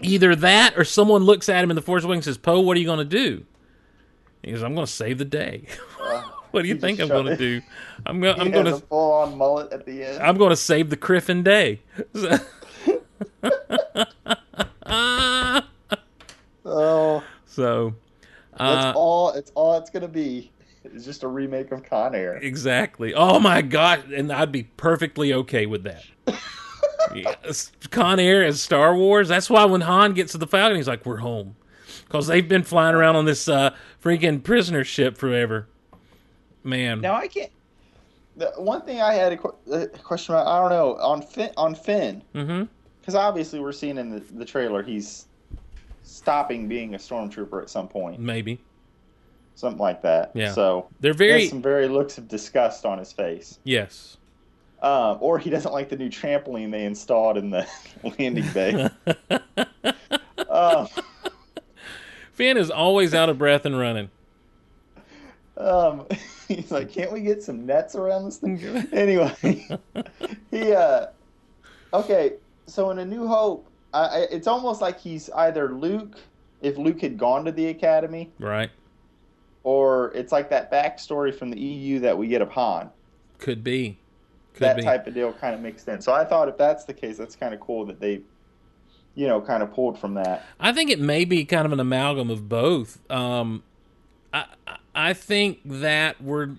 Either 0.00 0.36
that, 0.36 0.78
or 0.78 0.84
someone 0.84 1.24
looks 1.24 1.48
at 1.48 1.64
him 1.64 1.70
in 1.70 1.74
the 1.76 1.82
Force 1.82 2.04
Awakens 2.04 2.26
and 2.28 2.34
says, 2.36 2.38
"Poe, 2.38 2.60
what 2.60 2.76
are 2.76 2.80
you 2.80 2.86
going 2.86 2.98
to 3.00 3.04
do?" 3.04 3.44
He 4.44 4.52
goes, 4.52 4.62
"I'm 4.62 4.74
going 4.74 4.86
to 4.86 4.92
save 4.92 5.18
the 5.18 5.24
day." 5.24 5.64
What 6.52 6.62
do 6.62 6.68
you 6.68 6.74
He 6.76 6.80
think 6.80 6.98
I'm 7.00 7.08
going 7.08 7.26
to 7.26 7.36
do? 7.36 7.60
I'm 8.06 8.20
going. 8.20 8.40
I'm 8.40 8.50
going 8.50 8.64
to 8.64 8.78
full-on 8.78 9.36
mullet 9.36 9.72
at 9.72 9.84
the 9.84 10.04
end. 10.04 10.22
I'm 10.22 10.38
going 10.38 10.50
to 10.50 10.56
save 10.56 10.88
the 10.88 10.96
Griffin 10.96 11.42
Day. 11.42 11.80
oh, 16.64 17.22
so, 17.46 17.94
that's 18.58 18.86
uh, 18.86 18.92
all. 18.96 19.32
It's 19.32 19.52
all 19.54 19.76
it's 19.78 19.90
gonna 19.90 20.08
be. 20.08 20.50
It's 20.84 21.04
just 21.04 21.22
a 21.22 21.28
remake 21.28 21.70
of 21.72 21.82
Con 21.84 22.14
Air. 22.14 22.36
exactly. 22.36 23.12
Oh 23.14 23.38
my 23.38 23.62
god! 23.62 24.10
And 24.10 24.32
I'd 24.32 24.52
be 24.52 24.62
perfectly 24.62 25.32
okay 25.34 25.66
with 25.66 25.82
that. 25.84 26.04
yes. 27.14 27.72
Con 27.90 28.18
Air 28.18 28.44
as 28.44 28.60
Star 28.60 28.94
Wars. 28.96 29.28
That's 29.28 29.50
why 29.50 29.64
when 29.64 29.82
Han 29.82 30.14
gets 30.14 30.32
to 30.32 30.38
the 30.38 30.46
Falcon, 30.46 30.76
he's 30.76 30.88
like, 30.88 31.04
"We're 31.04 31.18
home," 31.18 31.56
because 32.06 32.26
they've 32.26 32.48
been 32.48 32.62
flying 32.62 32.94
around 32.94 33.16
on 33.16 33.24
this 33.26 33.48
uh, 33.48 33.74
freaking 34.02 34.42
prisoner 34.42 34.84
ship 34.84 35.18
forever. 35.18 35.68
Man, 36.64 37.00
Now 37.00 37.14
I 37.14 37.28
can't. 37.28 37.50
The 38.36 38.52
one 38.56 38.82
thing 38.82 39.00
I 39.00 39.14
had 39.14 39.32
a, 39.32 39.72
a 39.74 39.88
question 39.88 40.34
about, 40.34 40.46
I 40.46 40.60
don't 40.60 40.70
know, 40.70 40.96
on 41.02 41.22
Finn, 41.22 41.50
on 41.56 41.74
Finn, 41.74 42.22
mm-hmm. 42.34 42.64
because 43.00 43.14
obviously 43.16 43.58
we're 43.58 43.72
seeing 43.72 43.98
in 43.98 44.10
the, 44.10 44.20
the 44.20 44.44
trailer 44.44 44.82
he's 44.82 45.26
stopping 46.04 46.68
being 46.68 46.94
a 46.94 46.98
stormtrooper 46.98 47.60
at 47.60 47.68
some 47.68 47.88
point, 47.88 48.20
maybe. 48.20 48.60
something 49.56 49.80
like 49.80 50.02
that. 50.02 50.30
Yeah. 50.34 50.52
So 50.52 50.88
They're 51.00 51.14
very- 51.14 51.48
some 51.48 51.60
very 51.62 51.88
looks 51.88 52.16
of 52.18 52.28
disgust 52.28 52.84
on 52.86 52.98
his 52.98 53.12
face. 53.12 53.58
Yes. 53.64 54.16
Um, 54.82 55.18
or 55.20 55.40
he 55.40 55.50
doesn't 55.50 55.72
like 55.72 55.88
the 55.88 55.96
new 55.96 56.08
trampoline 56.08 56.70
they 56.70 56.84
installed 56.84 57.36
in 57.38 57.50
the 57.50 57.66
landing 58.18 58.48
bay. 58.52 58.88
um, 60.48 60.86
Finn 62.32 62.56
is 62.56 62.70
always 62.70 63.14
out 63.14 63.28
of 63.28 63.36
breath 63.38 63.64
and 63.66 63.76
running. 63.76 64.10
Um, 65.58 66.06
he's 66.48 66.70
like, 66.70 66.90
can't 66.92 67.12
we 67.12 67.20
get 67.20 67.42
some 67.42 67.66
nets 67.66 67.94
around 67.94 68.24
this 68.24 68.38
thing? 68.38 68.58
anyway, 68.92 69.34
he 70.50 70.72
uh, 70.72 71.06
okay. 71.92 72.34
So 72.66 72.90
in 72.90 72.98
A 72.98 73.04
New 73.04 73.26
Hope, 73.26 73.66
I, 73.92 74.00
I, 74.00 74.18
it's 74.30 74.46
almost 74.46 74.80
like 74.80 74.98
he's 75.00 75.28
either 75.30 75.72
Luke, 75.74 76.16
if 76.62 76.76
Luke 76.76 77.00
had 77.00 77.18
gone 77.18 77.44
to 77.46 77.52
the 77.52 77.66
academy, 77.68 78.30
Right. 78.38 78.70
or 79.64 80.12
it's 80.14 80.32
like 80.32 80.50
that 80.50 80.70
backstory 80.70 81.34
from 81.34 81.50
the 81.50 81.58
EU 81.58 82.00
that 82.00 82.16
we 82.16 82.28
get 82.28 82.42
of 82.42 82.50
Han. 82.50 82.90
Could 83.38 83.64
be. 83.64 83.98
Could 84.54 84.64
that 84.64 84.76
be. 84.76 84.82
type 84.82 85.06
of 85.06 85.14
deal 85.14 85.32
kind 85.32 85.54
of 85.54 85.60
mixed 85.60 85.88
in. 85.88 86.00
So 86.00 86.12
I 86.12 86.24
thought 86.24 86.48
if 86.48 86.58
that's 86.58 86.84
the 86.84 86.92
case, 86.94 87.16
that's 87.16 87.36
kind 87.36 87.54
of 87.54 87.60
cool 87.60 87.86
that 87.86 88.00
they, 88.00 88.20
you 89.14 89.26
know, 89.26 89.40
kind 89.40 89.62
of 89.62 89.72
pulled 89.72 89.98
from 89.98 90.14
that. 90.14 90.44
I 90.60 90.72
think 90.72 90.90
it 90.90 91.00
may 91.00 91.24
be 91.24 91.44
kind 91.44 91.64
of 91.64 91.72
an 91.72 91.80
amalgam 91.80 92.30
of 92.30 92.48
both. 92.48 92.98
Um, 93.10 93.62
I 94.32 94.44
I- 94.98 95.12
think 95.14 95.60
that 95.64 96.20
we're 96.22 96.50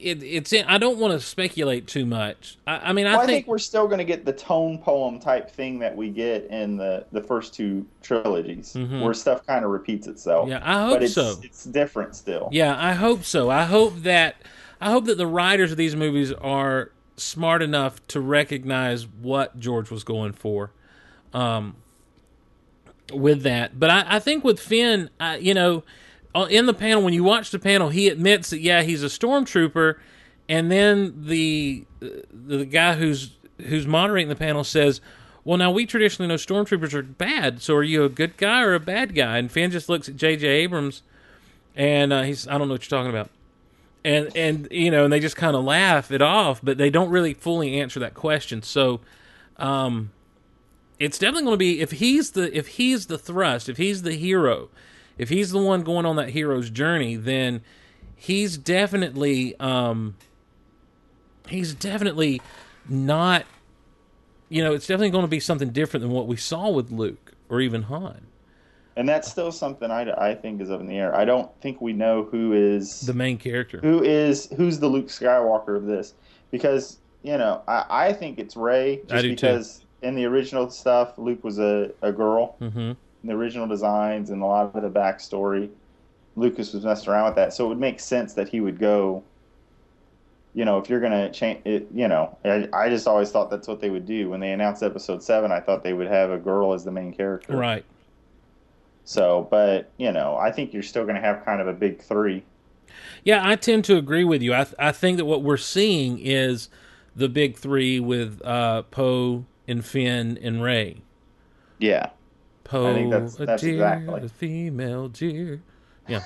it, 0.00 0.22
it's 0.22 0.50
in, 0.54 0.64
I 0.64 0.78
don't 0.78 0.96
want 0.98 1.12
to 1.12 1.20
speculate 1.20 1.86
too 1.86 2.06
much. 2.06 2.56
I, 2.66 2.76
I 2.88 2.92
mean, 2.94 3.06
I 3.06 3.12
Well, 3.12 3.20
I 3.20 3.26
think, 3.26 3.36
think 3.44 3.48
we're 3.48 3.58
still 3.58 3.86
going 3.86 3.98
to 3.98 4.04
get 4.04 4.24
the 4.24 4.32
tone 4.32 4.78
poem 4.78 5.20
type 5.20 5.50
thing 5.50 5.78
that 5.80 5.94
we 5.94 6.08
get 6.08 6.46
in 6.46 6.78
the, 6.78 7.04
the 7.12 7.22
first 7.22 7.52
two 7.52 7.86
trilogies, 8.00 8.72
Mhm. 8.72 9.02
where 9.02 9.12
stuff 9.12 9.46
kind 9.46 9.62
of 9.62 9.70
repeats 9.70 10.06
itself. 10.06 10.48
Yeah, 10.48 10.60
I 10.64 10.86
hope 10.86 10.94
but 10.94 11.02
it's, 11.02 11.12
so. 11.12 11.34
It's 11.42 11.64
different 11.64 12.16
still. 12.16 12.48
yeah, 12.50 12.82
I 12.82 12.94
hope 12.94 13.24
so. 13.24 13.50
I 13.50 13.64
hope 13.64 14.02
that 14.02 14.36
I 14.80 14.90
hope 14.90 15.04
that 15.04 15.18
the 15.18 15.26
writers 15.26 15.70
of 15.70 15.76
these 15.76 15.94
movies 15.94 16.32
are 16.32 16.92
smart 17.18 17.60
enough 17.60 18.00
to 18.08 18.20
recognize 18.22 19.06
what 19.06 19.60
George 19.60 19.90
was 19.90 20.02
going 20.02 20.32
for. 20.32 20.70
Um, 21.34 21.76
with 23.12 23.42
that, 23.42 23.78
but 23.78 23.90
I, 23.90 24.04
I 24.16 24.18
think 24.20 24.44
with 24.44 24.60
Finn, 24.60 25.10
I, 25.18 25.36
you 25.36 25.52
know, 25.52 25.82
in 26.34 26.66
the 26.66 26.74
panel 26.74 27.02
when 27.02 27.14
you 27.14 27.24
watch 27.24 27.50
the 27.50 27.58
panel, 27.58 27.88
he 27.88 28.08
admits 28.08 28.50
that 28.50 28.60
yeah, 28.60 28.82
he's 28.82 29.02
a 29.02 29.06
stormtrooper, 29.06 29.96
and 30.48 30.70
then 30.70 31.14
the 31.26 31.84
the 32.00 32.64
guy 32.64 32.94
who's 32.94 33.32
who's 33.66 33.86
moderating 33.86 34.28
the 34.28 34.36
panel 34.36 34.64
says, 34.64 35.00
"Well, 35.44 35.58
now 35.58 35.70
we 35.70 35.86
traditionally 35.86 36.28
know 36.28 36.36
stormtroopers 36.36 36.94
are 36.94 37.02
bad. 37.02 37.60
So 37.62 37.74
are 37.74 37.82
you 37.82 38.04
a 38.04 38.08
good 38.08 38.36
guy 38.36 38.62
or 38.62 38.74
a 38.74 38.80
bad 38.80 39.14
guy?" 39.14 39.38
And 39.38 39.50
Finn 39.50 39.70
just 39.70 39.88
looks 39.88 40.08
at 40.08 40.16
J.J. 40.16 40.46
Abrams, 40.46 41.02
and 41.74 42.12
uh, 42.12 42.22
he's, 42.22 42.46
"I 42.46 42.58
don't 42.58 42.68
know 42.68 42.74
what 42.74 42.88
you're 42.88 42.98
talking 42.98 43.10
about." 43.10 43.30
And 44.04 44.34
and 44.36 44.68
you 44.70 44.90
know, 44.90 45.04
and 45.04 45.12
they 45.12 45.20
just 45.20 45.36
kind 45.36 45.56
of 45.56 45.64
laugh 45.64 46.10
it 46.10 46.22
off, 46.22 46.60
but 46.62 46.78
they 46.78 46.90
don't 46.90 47.10
really 47.10 47.34
fully 47.34 47.78
answer 47.80 48.00
that 48.00 48.14
question. 48.14 48.62
So, 48.62 49.00
um, 49.56 50.10
it's 50.98 51.18
definitely 51.18 51.44
going 51.44 51.54
to 51.54 51.58
be 51.58 51.80
if 51.80 51.92
he's 51.92 52.30
the 52.30 52.56
if 52.56 52.68
he's 52.68 53.06
the 53.06 53.18
thrust, 53.18 53.68
if 53.68 53.78
he's 53.78 54.02
the 54.02 54.14
hero, 54.14 54.68
if 55.20 55.28
he's 55.28 55.50
the 55.50 55.58
one 55.58 55.82
going 55.82 56.06
on 56.06 56.16
that 56.16 56.30
hero's 56.30 56.70
journey, 56.70 57.14
then 57.16 57.60
he's 58.16 58.56
definitely 58.56 59.54
um 59.60 60.16
he's 61.48 61.74
definitely 61.74 62.40
not 62.88 63.44
you 64.48 64.64
know, 64.64 64.72
it's 64.74 64.86
definitely 64.86 65.10
going 65.10 65.24
to 65.24 65.28
be 65.28 65.38
something 65.38 65.70
different 65.70 66.02
than 66.02 66.10
what 66.10 66.26
we 66.26 66.36
saw 66.36 66.70
with 66.70 66.90
Luke 66.90 67.32
or 67.48 67.60
even 67.60 67.82
Han. 67.82 68.22
And 68.96 69.08
that's 69.08 69.30
still 69.30 69.52
something 69.52 69.90
I, 69.90 70.10
I 70.30 70.34
think 70.34 70.60
is 70.60 70.70
up 70.72 70.80
in 70.80 70.86
the 70.88 70.96
air. 70.98 71.14
I 71.14 71.24
don't 71.24 71.48
think 71.60 71.80
we 71.80 71.92
know 71.92 72.24
who 72.24 72.52
is 72.52 73.02
The 73.02 73.14
main 73.14 73.38
character. 73.38 73.78
who 73.78 74.02
is 74.02 74.48
who's 74.56 74.78
the 74.80 74.88
Luke 74.88 75.06
Skywalker 75.06 75.76
of 75.76 75.84
this 75.86 76.14
because 76.50 76.98
you 77.22 77.36
know 77.38 77.62
I, 77.68 77.84
I 78.08 78.12
think 78.12 78.38
it's 78.38 78.56
Rey 78.56 78.96
just 79.02 79.12
I 79.14 79.22
do 79.22 79.28
too. 79.28 79.34
because 79.36 79.84
in 80.02 80.14
the 80.14 80.24
original 80.24 80.68
stuff 80.70 81.12
Luke 81.18 81.44
was 81.44 81.58
a, 81.58 81.90
a 82.02 82.10
girl 82.10 82.56
Mm-hmm. 82.60 82.92
The 83.24 83.32
original 83.32 83.66
designs 83.66 84.30
and 84.30 84.42
a 84.42 84.46
lot 84.46 84.74
of 84.74 84.82
the 84.82 84.90
backstory 84.90 85.70
Lucas 86.36 86.72
was 86.72 86.84
messing 86.84 87.10
around 87.12 87.26
with 87.26 87.34
that 87.36 87.52
so 87.52 87.66
it 87.66 87.68
would 87.68 87.78
make 87.80 88.00
sense 88.00 88.34
that 88.34 88.48
he 88.48 88.60
would 88.60 88.78
go 88.78 89.22
you 90.54 90.64
know 90.64 90.78
if 90.78 90.88
you're 90.88 91.00
gonna 91.00 91.30
change 91.32 91.60
it 91.66 91.88
you 91.92 92.08
know 92.08 92.36
I, 92.44 92.68
I 92.72 92.88
just 92.88 93.06
always 93.06 93.30
thought 93.30 93.50
that's 93.50 93.68
what 93.68 93.80
they 93.80 93.90
would 93.90 94.06
do 94.06 94.30
when 94.30 94.40
they 94.40 94.52
announced 94.52 94.82
episode 94.82 95.22
7 95.22 95.52
I 95.52 95.60
thought 95.60 95.82
they 95.82 95.92
would 95.92 96.06
have 96.08 96.30
a 96.30 96.38
girl 96.38 96.72
as 96.72 96.84
the 96.84 96.92
main 96.92 97.12
character 97.12 97.56
Right. 97.56 97.84
so 99.04 99.46
but 99.50 99.90
you 99.96 100.12
know 100.12 100.36
I 100.36 100.50
think 100.52 100.72
you're 100.72 100.82
still 100.82 101.04
gonna 101.06 101.20
have 101.20 101.44
kind 101.44 101.60
of 101.60 101.66
a 101.68 101.72
big 101.72 102.00
three 102.02 102.44
Yeah, 103.24 103.46
I 103.46 103.56
tend 103.56 103.84
to 103.86 103.96
agree 103.96 104.24
with 104.24 104.42
you. 104.42 104.52
I 104.52 104.64
th- 104.64 104.74
I 104.78 104.92
think 104.92 105.16
that 105.18 105.24
what 105.24 105.42
we're 105.42 105.56
seeing 105.56 106.18
is 106.18 106.68
the 107.14 107.28
big 107.28 107.56
three 107.56 108.00
with 108.00 108.40
uh, 108.44 108.82
Poe 108.84 109.44
and 109.68 109.84
Finn 109.84 110.38
and 110.42 110.62
Rey. 110.62 111.02
yeah 111.78 112.10
Poe, 112.70 112.90
I 112.90 112.94
think 112.94 113.10
that's- 113.10 113.38
a 113.40 113.46
that's 113.46 113.62
deer, 113.62 113.72
exactly. 113.74 114.22
a 114.22 114.28
female 114.28 115.08
deer. 115.08 115.60
Yeah. 116.06 116.22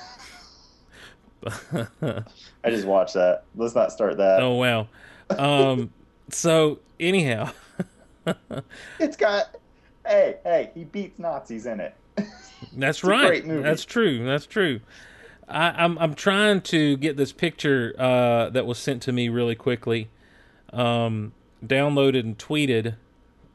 I 1.45 2.69
just 2.69 2.85
watched 2.85 3.13
that. 3.15 3.43
Let's 3.55 3.75
not 3.75 3.91
start 3.91 4.17
that. 4.17 4.41
oh 4.41 4.53
wow. 4.53 4.87
Um. 5.29 5.91
so 6.29 6.79
anyhow, 6.99 7.51
It's 8.99 9.17
got. 9.17 9.55
Hey, 10.05 10.37
hey, 10.43 10.69
he 10.75 10.83
beats 10.83 11.17
Nazis 11.19 11.65
in 11.65 11.79
it. 11.79 11.95
that's 12.77 13.03
right. 13.03 13.27
great 13.27 13.45
movie. 13.47 13.63
That's 13.63 13.85
true. 13.85 14.23
That's 14.23 14.45
true. 14.45 14.79
I, 15.49 15.69
I'm 15.83 15.97
I'm 15.97 16.13
trying 16.15 16.61
to 16.61 16.97
get 16.97 17.17
this 17.17 17.31
picture 17.31 17.95
uh, 17.97 18.49
that 18.51 18.65
was 18.65 18.77
sent 18.77 19.01
to 19.03 19.11
me 19.11 19.29
really 19.29 19.55
quickly, 19.55 20.09
um, 20.73 21.33
downloaded 21.65 22.19
and 22.19 22.37
tweeted, 22.37 22.95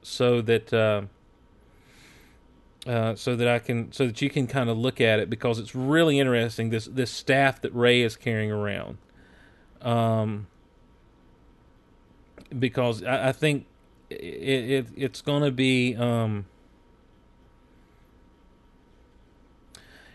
so 0.02 0.40
that 0.42 0.72
uh, 0.72 1.02
uh, 2.86 3.14
so 3.14 3.36
that 3.36 3.48
I 3.48 3.58
can 3.58 3.92
so 3.92 4.06
that 4.06 4.20
you 4.22 4.30
can 4.30 4.46
kind 4.46 4.70
of 4.70 4.78
look 4.78 5.00
at 5.00 5.18
it 5.18 5.30
because 5.30 5.58
it's 5.58 5.74
really 5.74 6.18
interesting. 6.18 6.70
This 6.70 6.86
this 6.86 7.10
staff 7.10 7.60
that 7.62 7.74
Rey 7.74 8.02
is 8.02 8.16
carrying 8.16 8.50
around, 8.50 8.98
um, 9.82 10.46
because 12.58 13.02
I, 13.02 13.28
I 13.28 13.32
think 13.32 13.66
it, 14.08 14.16
it 14.16 14.86
it's 14.96 15.20
going 15.20 15.42
to 15.42 15.50
be 15.50 15.94
um. 15.96 16.46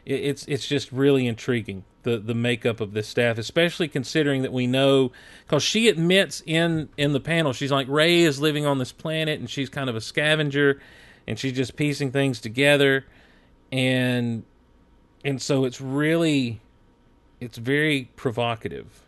it- 0.06 0.22
it's 0.22 0.46
it's 0.48 0.68
just 0.68 0.92
really 0.92 1.28
intriguing 1.28 1.84
the 2.04 2.18
the 2.18 2.36
makeup 2.36 2.80
of 2.80 2.94
this 2.94 3.08
staff, 3.08 3.38
especially 3.38 3.88
considering 3.88 4.42
that 4.44 4.54
we 4.54 4.68
know 4.68 5.12
because 5.46 5.64
she 5.64 5.88
admits 5.88 6.42
in 6.46 6.90
in 6.98 7.14
the 7.14 7.20
panel 7.20 7.54
she's 7.54 7.72
like 7.72 7.88
Rey 7.88 8.22
is 8.22 8.40
living 8.40 8.66
on 8.66 8.78
this 8.78 8.92
planet 8.92 9.40
and 9.40 9.50
she's 9.50 9.70
kind 9.70 9.90
of 9.90 9.96
a 9.96 10.02
scavenger 10.02 10.80
and 11.28 11.38
she's 11.40 11.54
just 11.54 11.76
piecing 11.76 12.12
things 12.12 12.40
together 12.40 13.06
and 13.72 14.44
and 15.24 15.42
so 15.42 15.66
it's 15.66 15.82
really 15.82 16.62
it's 17.40 17.58
very 17.58 18.10
provocative 18.16 19.02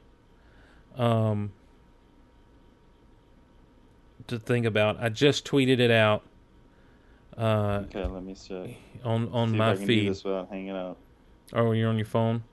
um 0.97 1.51
to 4.27 4.37
think 4.37 4.65
about. 4.65 4.97
I 5.01 5.07
just 5.09 5.45
tweeted 5.45 5.79
it 5.79 5.91
out 5.91 6.23
uh 7.37 7.83
Okay, 7.85 8.03
let 8.05 8.23
me 8.23 8.33
see. 8.35 8.77
on 9.03 9.29
on 9.29 9.51
See 9.51 9.57
my 9.57 9.75
feed. 9.75 10.09
this 10.09 10.23
without 10.23 10.49
hanging 10.49 10.71
up. 10.71 10.97
Oh, 11.53 11.71
you're 11.71 11.89
on 11.89 11.97
your 11.97 12.05
phone? 12.05 12.43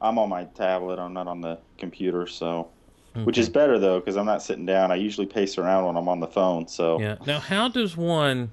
I'm 0.00 0.18
on 0.18 0.28
my 0.30 0.44
tablet. 0.44 0.98
I'm 0.98 1.12
not 1.12 1.28
on 1.28 1.40
the 1.42 1.58
computer, 1.78 2.26
so 2.26 2.70
which 3.14 3.38
is 3.38 3.48
better 3.48 3.78
though 3.78 3.98
because 3.98 4.16
I'm 4.16 4.26
not 4.26 4.42
sitting 4.42 4.66
down. 4.66 4.92
I 4.92 4.96
usually 4.96 5.26
pace 5.26 5.58
around 5.58 5.86
when 5.86 5.96
I'm 5.96 6.08
on 6.08 6.20
the 6.20 6.28
phone. 6.28 6.68
So 6.68 7.00
Yeah. 7.00 7.16
Now, 7.26 7.40
how 7.40 7.68
does 7.68 7.96
one 7.96 8.52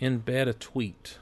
embed 0.00 0.48
a 0.48 0.52
tweet? 0.52 1.18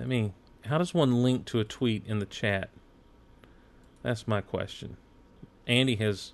I 0.00 0.04
mean, 0.04 0.34
How 0.66 0.78
does 0.78 0.92
one 0.92 1.22
link 1.22 1.46
to 1.46 1.60
a 1.60 1.64
tweet 1.64 2.06
in 2.06 2.18
the 2.18 2.26
chat? 2.26 2.68
That's 4.02 4.28
my 4.28 4.40
question. 4.42 4.96
Andy 5.66 5.96
has 5.96 6.32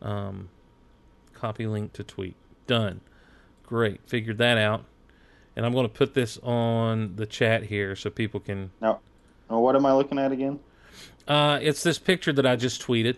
um, 0.00 0.48
copy 1.34 1.66
link 1.66 1.92
to 1.94 2.04
tweet. 2.04 2.36
Done. 2.66 3.00
Great. 3.64 4.00
Figured 4.06 4.38
that 4.38 4.58
out. 4.58 4.84
And 5.56 5.66
I'm 5.66 5.72
going 5.72 5.86
to 5.86 5.92
put 5.92 6.14
this 6.14 6.38
on 6.42 7.16
the 7.16 7.26
chat 7.26 7.64
here 7.64 7.96
so 7.96 8.10
people 8.10 8.38
can. 8.38 8.70
Now 9.50 9.60
what 9.60 9.74
am 9.74 9.84
I 9.86 9.92
looking 9.92 10.18
at 10.18 10.30
again? 10.30 10.60
Uh, 11.28 11.58
it's 11.60 11.82
this 11.82 11.98
picture 11.98 12.32
that 12.32 12.46
I 12.46 12.56
just 12.56 12.82
tweeted. 12.82 13.16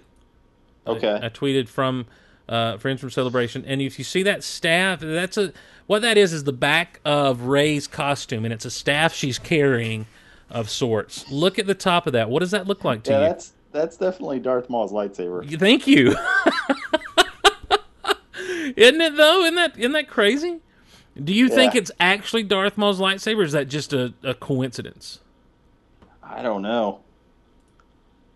Okay. 0.86 1.08
I, 1.08 1.26
I 1.26 1.28
tweeted 1.28 1.68
from 1.68 2.06
uh, 2.48 2.76
Friends 2.78 3.00
from 3.00 3.10
Celebration, 3.10 3.64
and 3.64 3.80
if 3.80 3.98
you 3.98 4.04
see 4.04 4.24
that 4.24 4.42
staff, 4.42 5.00
that's 5.00 5.38
a 5.38 5.52
what 5.86 6.02
that 6.02 6.18
is 6.18 6.32
is 6.32 6.44
the 6.44 6.52
back 6.52 7.00
of 7.04 7.42
Rey's 7.42 7.86
costume, 7.86 8.44
and 8.44 8.52
it's 8.52 8.64
a 8.64 8.70
staff 8.70 9.14
she's 9.14 9.38
carrying 9.38 10.06
of 10.50 10.68
sorts. 10.68 11.30
Look 11.30 11.58
at 11.58 11.66
the 11.66 11.74
top 11.74 12.06
of 12.08 12.12
that. 12.12 12.28
What 12.28 12.40
does 12.40 12.50
that 12.50 12.66
look 12.66 12.84
like 12.84 13.04
to 13.04 13.12
yeah, 13.12 13.18
you? 13.20 13.24
that's 13.26 13.52
that's 13.72 13.96
definitely 13.96 14.40
Darth 14.40 14.68
Maul's 14.68 14.92
lightsaber. 14.92 15.58
Thank 15.58 15.86
you. 15.86 16.08
isn't 18.76 19.00
it 19.00 19.16
though? 19.16 19.42
Isn't 19.42 19.54
that 19.54 19.78
isn't 19.78 19.92
that 19.92 20.08
crazy? 20.08 20.60
Do 21.22 21.32
you 21.34 21.48
think 21.48 21.74
it's 21.74 21.90
actually 22.00 22.44
Darth 22.44 22.76
Maul's 22.78 23.00
lightsaber? 23.00 23.38
Or 23.38 23.42
is 23.42 23.52
that 23.52 23.68
just 23.68 23.92
a, 23.92 24.14
a 24.22 24.34
coincidence? 24.34 25.20
I 26.22 26.42
don't 26.42 26.62
know. 26.62 27.00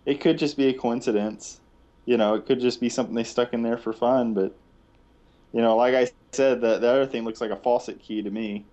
It 0.06 0.20
could 0.20 0.38
just 0.38 0.56
be 0.56 0.68
a 0.68 0.72
coincidence. 0.74 1.60
You 2.06 2.16
know, 2.16 2.34
it 2.34 2.44
could 2.46 2.60
just 2.60 2.80
be 2.80 2.88
something 2.88 3.14
they 3.14 3.24
stuck 3.24 3.52
in 3.54 3.62
there 3.62 3.78
for 3.78 3.92
fun, 3.92 4.34
but 4.34 4.54
you 5.52 5.62
know, 5.62 5.76
like 5.76 5.94
I 5.94 6.08
said, 6.32 6.60
the 6.60 6.78
the 6.78 6.88
other 6.88 7.06
thing 7.06 7.24
looks 7.24 7.40
like 7.40 7.50
a 7.50 7.56
faucet 7.56 8.00
key 8.00 8.22
to 8.22 8.30
me. 8.30 8.64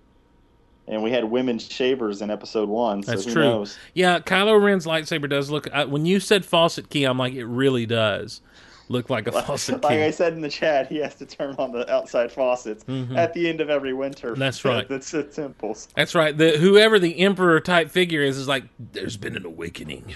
And 0.87 1.03
we 1.03 1.11
had 1.11 1.23
women's 1.25 1.67
shavers 1.71 2.21
in 2.21 2.31
episode 2.31 2.67
one, 2.67 3.03
so 3.03 3.11
That's 3.11 3.23
true. 3.25 3.43
knows? 3.43 3.77
Yeah, 3.93 4.19
Kylo 4.19 4.61
Ren's 4.61 4.85
lightsaber 4.87 5.29
does 5.29 5.49
look. 5.49 5.71
I, 5.71 5.85
when 5.85 6.05
you 6.07 6.19
said 6.19 6.43
faucet 6.43 6.89
key, 6.89 7.05
I'm 7.05 7.19
like, 7.19 7.33
it 7.33 7.45
really 7.45 7.85
does 7.85 8.41
look 8.89 9.09
like 9.09 9.27
a 9.27 9.31
faucet 9.31 9.81
like 9.83 9.93
key. 9.99 10.03
I 10.03 10.09
said 10.11 10.33
in 10.33 10.41
the 10.41 10.49
chat, 10.49 10.87
he 10.87 10.97
has 10.97 11.15
to 11.15 11.25
turn 11.25 11.55
on 11.59 11.71
the 11.71 11.89
outside 11.89 12.29
faucets 12.31 12.83
Mhm. 12.85 13.15
at 13.15 13.33
the 13.33 13.47
end 13.47 13.61
of 13.61 13.69
every 13.69 13.93
winter. 13.93 14.35
That's 14.35 14.65
right. 14.65 14.89
That's 14.89 15.11
the 15.11 15.23
temples. 15.23 15.87
That's 15.95 16.15
right. 16.15 16.35
The 16.35 16.57
whoever 16.57 16.97
the 16.99 17.19
emperor 17.19 17.59
type 17.61 17.89
figure 17.91 18.23
is 18.23 18.37
is 18.37 18.47
like, 18.47 18.63
there's 18.91 19.15
been 19.17 19.37
an 19.37 19.45
awakening. 19.45 20.15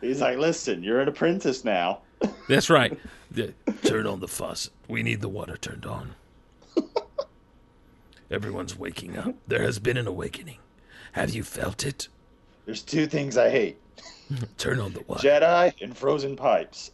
He's 0.00 0.20
like, 0.20 0.38
listen, 0.38 0.82
you're 0.82 1.00
an 1.00 1.08
apprentice 1.08 1.64
now. 1.64 2.00
That's 2.48 2.70
right. 2.70 2.98
Turn 3.84 4.06
on 4.06 4.20
the 4.20 4.28
faucet. 4.28 4.72
We 4.88 5.02
need 5.02 5.20
the 5.20 5.28
water 5.28 5.56
turned 5.56 5.86
on. 5.86 6.14
Everyone's 8.30 8.78
waking 8.78 9.16
up. 9.16 9.34
There 9.46 9.62
has 9.62 9.78
been 9.78 9.96
an 9.96 10.06
awakening. 10.06 10.58
Have 11.12 11.30
you 11.34 11.42
felt 11.42 11.84
it? 11.84 12.08
There's 12.64 12.82
two 12.82 13.06
things 13.06 13.36
I 13.36 13.50
hate: 13.50 13.78
Turn 14.58 14.80
on 14.80 14.92
the 14.92 15.02
water. 15.02 15.26
Jedi 15.26 15.72
and 15.80 15.96
frozen 15.96 16.36
pipes. 16.36 16.90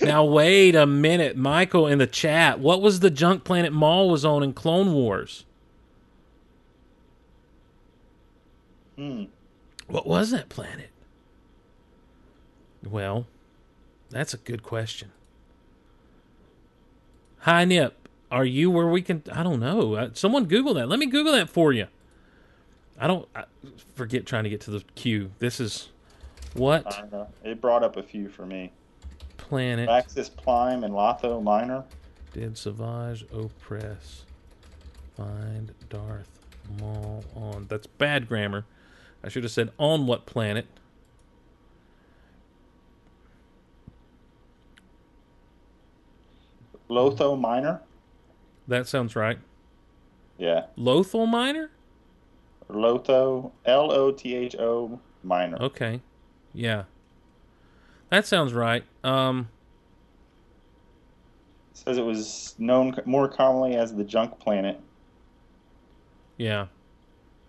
now 0.00 0.24
wait 0.24 0.74
a 0.74 0.86
minute, 0.86 1.36
Michael 1.36 1.86
in 1.86 1.98
the 1.98 2.06
chat. 2.06 2.58
What 2.60 2.80
was 2.80 3.00
the 3.00 3.10
junk 3.10 3.44
planet 3.44 3.72
Maul 3.72 4.10
was 4.10 4.24
on 4.24 4.42
in 4.42 4.52
Clone 4.54 4.92
Wars? 4.92 5.44
Hmm. 8.96 9.24
What 9.86 10.06
was 10.06 10.30
that 10.30 10.48
planet? 10.48 10.90
Well, 12.84 13.26
that's 14.10 14.34
a 14.34 14.38
good 14.38 14.62
question. 14.62 15.12
Hi 17.40 17.64
Nip, 17.64 18.08
are 18.30 18.44
you 18.44 18.70
where 18.70 18.86
we 18.88 19.02
can? 19.02 19.22
I 19.32 19.42
don't 19.42 19.60
know. 19.60 19.94
Uh, 19.94 20.10
Someone 20.12 20.44
Google 20.46 20.74
that. 20.74 20.88
Let 20.88 20.98
me 20.98 21.06
Google 21.06 21.32
that 21.32 21.48
for 21.48 21.72
you. 21.72 21.86
I 22.98 23.06
don't 23.06 23.28
I 23.34 23.44
forget 23.94 24.26
trying 24.26 24.44
to 24.44 24.50
get 24.50 24.60
to 24.62 24.70
the 24.70 24.82
queue. 24.94 25.30
This 25.38 25.60
is 25.60 25.88
what 26.54 26.86
I. 26.92 27.26
It 27.44 27.60
brought 27.60 27.82
up 27.82 27.96
a 27.96 28.02
few 28.02 28.28
for 28.28 28.44
me. 28.44 28.72
planet 29.36 29.88
Axis 29.88 30.28
Prime 30.28 30.84
and 30.84 30.92
Lotho 30.94 31.42
Minor. 31.42 31.84
did 32.32 32.58
Savage 32.58 33.26
Opress? 33.28 34.22
Find 35.16 35.72
Darth 35.88 36.28
Maul 36.80 37.24
on. 37.34 37.66
That's 37.68 37.86
bad 37.86 38.28
grammar. 38.28 38.64
I 39.22 39.28
should 39.28 39.42
have 39.42 39.52
said 39.52 39.70
on 39.78 40.06
what 40.06 40.26
planet. 40.26 40.66
Lotho 46.90 47.38
Minor. 47.38 47.80
That 48.66 48.86
sounds 48.86 49.14
right. 49.16 49.38
Yeah. 50.38 50.66
Lotho 50.76 51.26
Minor? 51.26 51.70
Lotho. 52.70 53.52
L 53.64 53.92
O 53.92 54.10
T 54.12 54.34
H 54.34 54.56
O 54.58 55.00
Minor. 55.22 55.56
Okay. 55.60 56.00
Yeah. 56.54 56.84
That 58.10 58.26
sounds 58.26 58.52
right. 58.52 58.84
Um 59.04 59.48
Says 61.72 61.96
it 61.96 62.04
was 62.04 62.54
known 62.58 62.94
more 63.04 63.28
commonly 63.28 63.76
as 63.76 63.94
the 63.94 64.02
Junk 64.02 64.40
Planet, 64.40 64.80
yeah. 66.36 66.66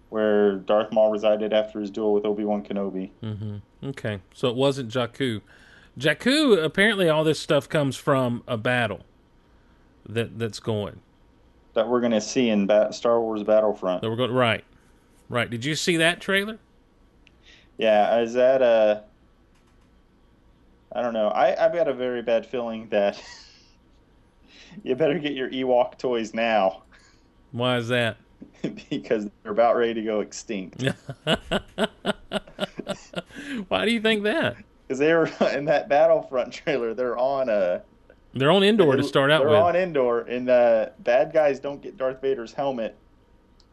where 0.10 0.58
Darth 0.58 0.92
Maul 0.92 1.12
resided 1.12 1.52
after 1.52 1.80
his 1.80 1.90
duel 1.90 2.14
with 2.14 2.26
Obi 2.26 2.46
Wan 2.46 2.64
Kenobi. 2.64 3.10
Mm-hmm. 3.24 3.58
Okay. 3.90 4.20
So 4.36 4.48
it 4.48 4.56
wasn't 4.56 4.92
Jakku. 4.92 5.42
Jakku 5.98 6.64
apparently 6.64 7.10
all 7.10 7.24
this 7.24 7.40
stuff 7.40 7.68
comes 7.68 7.96
from 7.96 8.44
a 8.48 8.56
battle 8.56 9.04
that 10.14 10.38
that's 10.40 10.60
going. 10.60 11.00
That 11.74 11.88
we're 11.88 12.00
going 12.00 12.12
to 12.14 12.22
see 12.22 12.50
in 12.50 12.66
Bat- 12.68 12.96
Star 12.96 13.22
Wars 13.22 13.44
Battlefront. 13.44 14.02
That 14.02 14.10
we're 14.10 14.16
going 14.16 14.32
right. 14.34 14.64
Right. 15.30 15.50
Did 15.50 15.64
you 15.64 15.76
see 15.76 15.98
that 15.98 16.20
trailer? 16.20 16.58
Yeah, 17.78 18.20
is 18.20 18.34
that 18.34 18.62
a? 18.62 19.04
I 20.92 21.02
don't 21.02 21.14
know. 21.14 21.28
I 21.30 21.64
I've 21.64 21.74
got 21.74 21.88
a 21.88 21.94
very 21.94 22.22
bad 22.22 22.46
feeling 22.46 22.90
that 22.90 23.22
you 24.84 24.96
better 24.96 25.20
get 25.20 25.34
your 25.34 25.50
Ewok 25.50 25.98
toys 25.98 26.34
now 26.34 26.84
Why 27.52 27.78
is 27.78 27.88
that? 27.90 28.18
because 28.90 29.30
they're 29.44 29.52
about 29.52 29.76
ready 29.76 29.94
to 29.96 30.02
go 30.02 30.22
extinct. 30.22 30.84
Why 33.68 33.86
do 33.86 33.92
you 33.92 34.02
think 34.02 34.24
that? 34.24 34.58
Because 34.88 35.00
they 35.00 35.14
were 35.14 35.30
in 35.54 35.66
that 35.66 35.88
Battlefront 35.90 36.52
trailer. 36.54 36.94
They're 36.94 37.18
on 37.18 37.50
a. 37.50 37.82
They're 38.34 38.52
on 38.52 38.64
Endor 38.64 38.96
to 38.96 39.04
start 39.04 39.32
out 39.32 39.40
they're 39.42 39.50
with. 39.50 39.58
on 39.60 39.76
Endor, 39.76 40.20
and 40.22 40.48
the 40.48 40.92
bad 41.00 41.34
guys 41.34 41.60
don't 41.60 41.82
get 41.82 41.98
Darth 41.98 42.22
Vader's 42.22 42.54
helmet. 42.54 42.96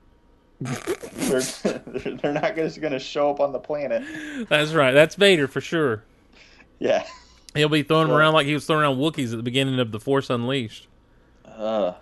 they're, 0.61 1.41
they're 1.87 2.33
not 2.33 2.57
just 2.57 2.81
going 2.81 2.93
to 2.95 2.99
show 2.99 3.31
up 3.31 3.41
on 3.41 3.53
the 3.53 3.59
planet. 3.59 4.03
That's 4.49 4.73
right. 4.73 4.93
That's 4.93 5.15
Vader 5.15 5.47
for 5.47 5.61
sure. 5.61 6.03
Yeah. 6.79 7.05
He'll 7.55 7.69
be 7.69 7.83
throwing 7.83 8.09
them 8.09 8.15
So- 8.15 8.19
around 8.19 8.33
like 8.35 8.47
he 8.47 8.55
was 8.55 8.65
throwing 8.67 8.83
around 8.83 8.97
Wookiees 8.97 9.33
at 9.33 9.37
the 9.37 9.43
beginning 9.43 9.79
of 9.79 9.93
the 9.93 10.01
Force 10.01 10.31
Unleashed. 10.31 10.89
Uh, 11.45 11.93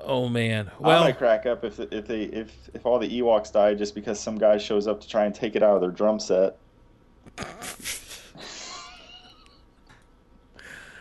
Oh 0.00 0.28
man. 0.28 0.70
I 0.78 0.86
Well, 0.86 1.00
might 1.04 1.18
crack 1.18 1.44
up 1.44 1.64
if 1.64 1.80
if 1.80 2.06
they 2.06 2.22
if 2.22 2.52
if 2.72 2.86
all 2.86 2.98
the 3.00 3.20
Ewoks 3.20 3.52
die 3.52 3.74
just 3.74 3.94
because 3.96 4.20
some 4.20 4.38
guy 4.38 4.56
shows 4.56 4.86
up 4.86 5.00
to 5.00 5.08
try 5.08 5.24
and 5.26 5.34
take 5.34 5.56
it 5.56 5.62
out 5.62 5.74
of 5.74 5.80
their 5.80 5.90
drum 5.90 6.20
set. 6.20 6.56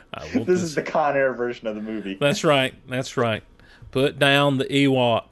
I 0.14 0.30
will 0.34 0.46
this 0.46 0.62
is 0.62 0.76
the 0.76 0.82
Con 0.82 1.16
Air 1.16 1.34
version 1.34 1.68
of 1.68 1.76
the 1.76 1.82
movie. 1.82 2.16
That's 2.20 2.44
right. 2.44 2.74
That's 2.90 3.18
right. 3.18 3.44
Put 3.92 4.20
down 4.20 4.58
the 4.58 4.66
Ewok. 4.66 5.26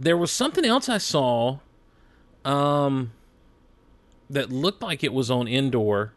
there 0.00 0.16
was 0.16 0.30
something 0.30 0.64
else 0.64 0.88
I 0.88 0.98
saw 0.98 1.58
um 2.44 3.12
that 4.30 4.50
looked 4.50 4.82
like 4.82 5.02
it 5.02 5.12
was 5.12 5.30
on 5.30 5.48
Endor. 5.48 6.12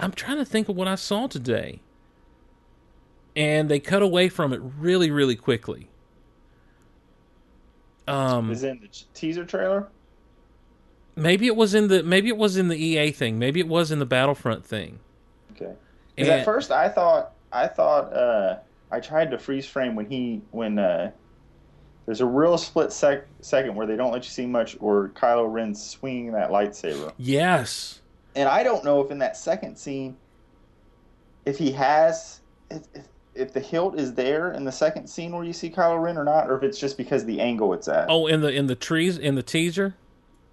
I'm 0.00 0.12
trying 0.12 0.38
to 0.38 0.44
think 0.44 0.68
of 0.68 0.76
what 0.76 0.88
I 0.88 0.96
saw 0.96 1.26
today. 1.26 1.80
And 3.36 3.68
they 3.68 3.80
cut 3.80 4.02
away 4.02 4.28
from 4.28 4.52
it 4.52 4.60
really 4.78 5.10
really 5.10 5.36
quickly. 5.36 5.88
Um 8.06 8.50
Is 8.50 8.62
it 8.64 8.70
in 8.70 8.80
the 8.80 8.88
teaser 9.14 9.44
trailer? 9.44 9.88
maybe 11.16 11.46
it 11.46 11.56
was 11.56 11.74
in 11.74 11.88
the 11.88 12.02
maybe 12.02 12.28
it 12.28 12.36
was 12.36 12.56
in 12.56 12.68
the 12.68 12.76
EA 12.76 13.10
thing. 13.12 13.38
Maybe 13.38 13.60
it 13.60 13.68
was 13.68 13.90
in 13.90 13.98
the 13.98 14.06
Battlefront 14.06 14.64
thing. 14.64 14.98
Okay. 15.54 15.72
Because 16.16 16.28
at 16.30 16.44
first 16.44 16.70
I 16.70 16.88
thought 16.88 17.32
I 17.52 17.66
thought 17.66 18.12
uh, 18.12 18.58
I 18.90 19.00
tried 19.00 19.30
to 19.32 19.38
freeze 19.38 19.66
frame 19.66 19.94
when 19.96 20.06
he 20.06 20.42
when 20.50 20.78
uh, 20.78 21.10
there's 22.06 22.20
a 22.20 22.26
real 22.26 22.58
split 22.58 22.92
sec- 22.92 23.26
second 23.40 23.74
where 23.74 23.86
they 23.86 23.96
don't 23.96 24.12
let 24.12 24.24
you 24.24 24.30
see 24.30 24.46
much 24.46 24.76
or 24.80 25.10
Kylo 25.14 25.50
Ren's 25.52 25.82
swinging 25.84 26.32
that 26.32 26.50
lightsaber. 26.50 27.12
Yes. 27.16 28.00
And 28.36 28.48
I 28.48 28.62
don't 28.62 28.84
know 28.84 29.00
if 29.00 29.10
in 29.10 29.18
that 29.18 29.36
second 29.36 29.76
scene, 29.76 30.16
if 31.46 31.56
he 31.56 31.70
has, 31.72 32.40
if, 32.70 32.82
if, 32.94 33.06
if 33.34 33.52
the 33.52 33.60
hilt 33.60 33.98
is 33.98 34.14
there 34.14 34.52
in 34.52 34.64
the 34.64 34.72
second 34.72 35.06
scene 35.08 35.32
where 35.32 35.44
you 35.44 35.52
see 35.52 35.70
Kylo 35.70 36.00
Ren 36.02 36.18
or 36.18 36.24
not, 36.24 36.50
or 36.50 36.56
if 36.56 36.62
it's 36.62 36.78
just 36.78 36.96
because 36.96 37.24
the 37.24 37.40
angle 37.40 37.72
it's 37.74 37.88
at. 37.88 38.06
Oh, 38.08 38.26
in 38.26 38.40
the 38.40 38.52
in 38.52 38.66
the 38.66 38.74
trees 38.74 39.16
in 39.18 39.34
the 39.34 39.42
teaser? 39.42 39.94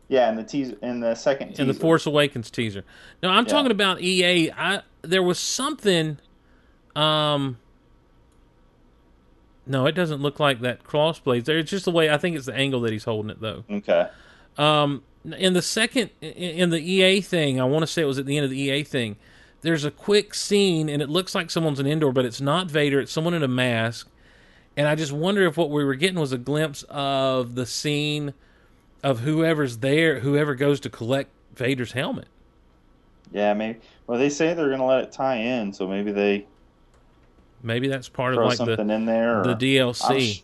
Yeah, 0.08 0.30
in 0.30 0.36
the 0.36 0.44
teaser, 0.44 0.76
in 0.82 1.00
the 1.00 1.16
second 1.16 1.50
teaser. 1.50 1.62
in 1.62 1.68
the 1.70 1.74
Force 1.74 2.06
Awakens 2.06 2.52
teaser. 2.52 2.84
No, 3.24 3.30
I'm 3.30 3.46
Yeah. 3.46 3.50
talking 3.52 3.72
about 3.72 4.02
EA. 4.02 4.52
I 4.52 4.82
there 5.02 5.24
was 5.24 5.40
something. 5.40 6.18
Um. 6.96 7.58
No, 9.66 9.86
it 9.86 9.94
doesn't 9.94 10.22
look 10.22 10.40
like 10.40 10.62
that 10.62 10.84
crossblade. 10.84 11.46
There, 11.46 11.58
it's 11.60 11.70
just 11.70 11.86
the 11.86 11.92
way 11.92 12.10
I 12.10 12.18
think 12.18 12.36
it's 12.36 12.48
the 12.48 12.56
angle 12.56 12.82
that 12.82 12.92
he's 12.92 13.04
holding 13.04 13.30
it 13.30 13.40
though. 13.40 13.64
Okay. 13.70 14.08
Um, 14.58 15.04
in 15.38 15.54
the 15.54 15.62
second, 15.62 16.10
in- 16.20 16.32
in 16.34 16.70
the 16.72 16.80
EA 16.82 17.22
thing, 17.22 17.62
I 17.62 17.66
want 17.66 17.84
to 17.84 17.88
say 17.88 18.02
it 18.02 18.06
was 18.06 18.18
at 18.20 18.26
the 18.26 18.38
end 18.38 18.44
of 18.44 18.50
the 18.50 18.60
EA 18.60 18.84
thing. 18.84 19.18
There's 19.62 19.86
a 19.86 19.92
quick 19.92 20.34
scene, 20.34 20.90
and 20.90 21.02
it 21.02 21.10
looks 21.10 21.36
like 21.36 21.52
someone's 21.52 21.80
an 21.80 21.86
Endor, 21.86 22.12
but 22.12 22.26
it's 22.26 22.42
not 22.42 22.72
Vader. 22.72 23.00
It's 23.00 23.12
someone 23.12 23.36
in 23.36 23.44
a 23.44 23.48
mask, 23.48 24.10
and 24.76 24.88
I 24.88 24.96
just 24.96 25.12
wonder 25.12 25.46
if 25.46 25.56
what 25.58 25.70
we 25.70 25.86
were 25.86 25.94
getting 25.96 26.20
was 26.20 26.34
a 26.34 26.40
glimpse 26.40 26.84
of 26.90 27.54
the 27.54 27.68
scene 27.68 28.34
of 29.04 29.20
whoever's 29.20 29.78
there, 29.78 30.22
whoever 30.22 30.56
goes 30.56 30.80
to 30.82 30.90
collect 30.90 31.30
Vader's 31.56 31.92
helmet. 31.92 32.28
Yeah, 33.32 33.54
maybe. 33.54 33.80
Well, 34.08 34.20
they 34.20 34.30
say 34.30 34.54
they're 34.54 34.70
gonna 34.70 34.86
let 34.86 35.04
it 35.04 35.12
tie 35.12 35.38
in, 35.38 35.74
so 35.74 35.88
maybe 35.88 36.12
they 36.12 36.46
Maybe 37.64 37.88
that's 37.88 38.10
part 38.10 38.34
of 38.34 38.44
like 38.44 38.58
something 38.58 38.88
the 38.88 38.94
in 38.94 39.06
there. 39.06 39.44
the 39.44 39.56
DLC. 39.56 40.10
I'm 40.10 40.20
sh- 40.20 40.42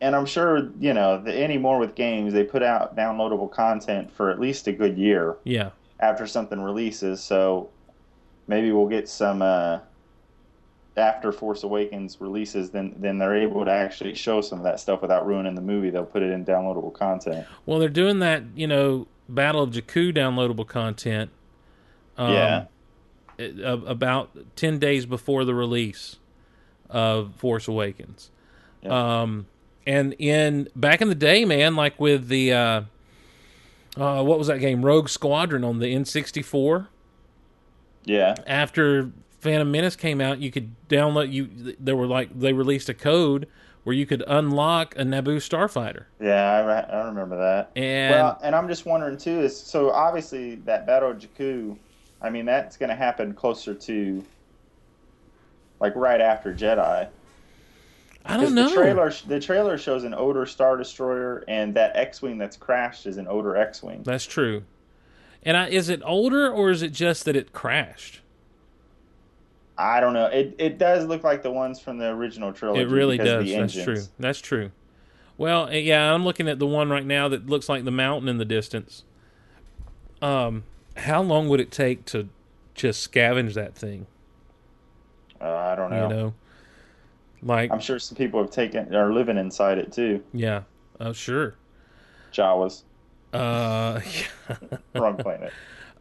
and 0.00 0.16
I'm 0.16 0.26
sure 0.26 0.70
you 0.78 0.94
know 0.94 1.20
the, 1.22 1.36
anymore 1.36 1.78
with 1.78 1.94
games, 1.94 2.32
they 2.32 2.44
put 2.44 2.62
out 2.62 2.96
downloadable 2.96 3.50
content 3.50 4.10
for 4.10 4.30
at 4.30 4.40
least 4.40 4.66
a 4.66 4.72
good 4.72 4.96
year 4.96 5.36
yeah, 5.44 5.70
after 5.98 6.26
something 6.26 6.60
releases. 6.60 7.22
So 7.22 7.70
maybe 8.46 8.72
we'll 8.72 8.88
get 8.88 9.08
some 9.08 9.42
uh, 9.42 9.80
after 10.96 11.32
Force 11.32 11.64
Awakens 11.64 12.20
releases. 12.20 12.70
Then 12.70 12.94
then 12.98 13.18
they're 13.18 13.36
able 13.36 13.64
to 13.64 13.70
actually 13.70 14.14
show 14.14 14.40
some 14.40 14.58
of 14.58 14.64
that 14.64 14.80
stuff 14.80 15.02
without 15.02 15.26
ruining 15.26 15.54
the 15.54 15.60
movie. 15.60 15.90
They'll 15.90 16.04
put 16.04 16.22
it 16.22 16.30
in 16.30 16.44
downloadable 16.44 16.94
content. 16.94 17.46
Well, 17.66 17.78
they're 17.78 17.88
doing 17.88 18.20
that, 18.20 18.44
you 18.54 18.66
know, 18.66 19.06
Battle 19.28 19.62
of 19.62 19.70
Jakku 19.70 20.14
downloadable 20.16 20.66
content. 20.66 21.30
Um, 22.20 22.32
Yeah. 22.34 22.64
it- 23.38 23.58
a- 23.60 23.72
about 23.86 24.30
ten 24.56 24.78
days 24.78 25.06
before 25.06 25.44
the 25.44 25.54
release 25.54 26.16
of 26.90 27.34
Force 27.36 27.66
Awakens. 27.68 28.30
Um, 28.86 29.46
and 29.86 30.14
in 30.18 30.68
back 30.76 31.00
in 31.00 31.08
the 31.08 31.14
day, 31.14 31.44
man, 31.44 31.76
like 31.76 31.98
with 32.00 32.28
the 32.28 32.52
uh, 32.52 32.80
uh, 33.96 34.22
what 34.22 34.38
was 34.38 34.46
that 34.48 34.58
game, 34.58 34.84
Rogue 34.84 35.08
Squadron 35.08 35.64
on 35.64 35.78
the 35.78 35.94
N64. 35.94 36.86
Yeah. 38.04 38.34
After 38.46 39.10
Phantom 39.40 39.70
Menace 39.70 39.96
came 39.96 40.20
out, 40.20 40.38
you 40.40 40.50
could 40.50 40.74
download. 40.88 41.32
You 41.32 41.74
there 41.78 41.96
were 41.96 42.06
like 42.06 42.38
they 42.38 42.52
released 42.52 42.88
a 42.88 42.94
code 42.94 43.46
where 43.84 43.94
you 43.96 44.04
could 44.06 44.22
unlock 44.26 44.94
a 44.96 45.02
Naboo 45.02 45.36
starfighter. 45.36 46.04
Yeah, 46.20 46.86
I, 46.90 46.96
I 46.98 47.06
remember 47.06 47.36
that. 47.38 47.70
And- 47.76 48.14
well, 48.14 48.38
and 48.42 48.54
I'm 48.54 48.68
just 48.68 48.84
wondering 48.84 49.16
too 49.16 49.40
is 49.40 49.58
so 49.58 49.90
obviously 49.90 50.56
that 50.66 50.86
Battle 50.86 51.10
of 51.12 51.18
Jakku, 51.18 51.76
I 52.22 52.30
mean 52.30 52.44
that's 52.44 52.76
going 52.76 52.90
to 52.90 52.96
happen 52.96 53.34
closer 53.34 53.74
to 53.74 54.24
like 55.80 55.94
right 55.96 56.20
after 56.20 56.54
Jedi. 56.54 57.08
I 58.24 58.36
don't 58.36 58.54
know. 58.54 58.68
The 58.68 58.74
trailer 58.74 59.12
the 59.26 59.40
trailer 59.40 59.78
shows 59.78 60.04
an 60.04 60.14
older 60.14 60.44
Star 60.46 60.76
Destroyer 60.76 61.44
and 61.48 61.74
that 61.74 61.96
X-wing 61.96 62.38
that's 62.38 62.56
crashed 62.56 63.06
is 63.06 63.16
an 63.16 63.26
older 63.26 63.56
X-wing. 63.56 64.02
That's 64.02 64.26
true. 64.26 64.64
And 65.42 65.56
I, 65.56 65.68
is 65.68 65.88
it 65.88 66.02
older 66.04 66.50
or 66.50 66.70
is 66.70 66.82
it 66.82 66.92
just 66.92 67.24
that 67.24 67.34
it 67.34 67.52
crashed? 67.52 68.20
I 69.78 70.00
don't 70.00 70.12
know. 70.12 70.26
It 70.26 70.54
it 70.58 70.76
does 70.76 71.06
look 71.06 71.24
like 71.24 71.42
the 71.42 71.50
ones 71.50 71.80
from 71.80 71.96
the 71.96 72.08
original 72.08 72.52
trilogy. 72.52 72.82
It 72.82 72.88
really 72.88 73.16
does. 73.16 73.46
That's 73.46 73.50
engines. 73.50 73.84
true. 73.84 74.02
That's 74.18 74.40
true. 74.40 74.70
Well, 75.38 75.68
uh, 75.68 75.70
yeah, 75.70 76.12
I'm 76.12 76.22
looking 76.22 76.48
at 76.48 76.58
the 76.58 76.66
one 76.66 76.90
right 76.90 77.06
now 77.06 77.28
that 77.28 77.46
looks 77.46 77.70
like 77.70 77.84
the 77.84 77.90
mountain 77.90 78.28
in 78.28 78.36
the 78.36 78.44
distance. 78.44 79.04
Um, 80.20 80.64
how 80.96 81.22
long 81.22 81.48
would 81.48 81.60
it 81.60 81.70
take 81.70 82.04
to 82.06 82.28
just 82.74 83.10
scavenge 83.10 83.54
that 83.54 83.74
thing? 83.74 84.06
Uh, 85.40 85.54
I 85.54 85.74
don't 85.74 85.90
know. 85.90 86.08
You 86.08 86.14
know, 86.14 86.34
like 87.42 87.70
I'm 87.70 87.80
sure 87.80 87.98
some 87.98 88.16
people 88.16 88.40
have 88.42 88.50
taken 88.50 88.94
are 88.94 89.12
living 89.12 89.38
inside 89.38 89.78
it 89.78 89.92
too. 89.92 90.22
yeah, 90.32 90.62
oh 91.00 91.12
sure. 91.12 91.54
Jawas. 92.32 92.82
Uh, 93.32 94.00
Wrong 94.94 95.16
planet. 95.16 95.52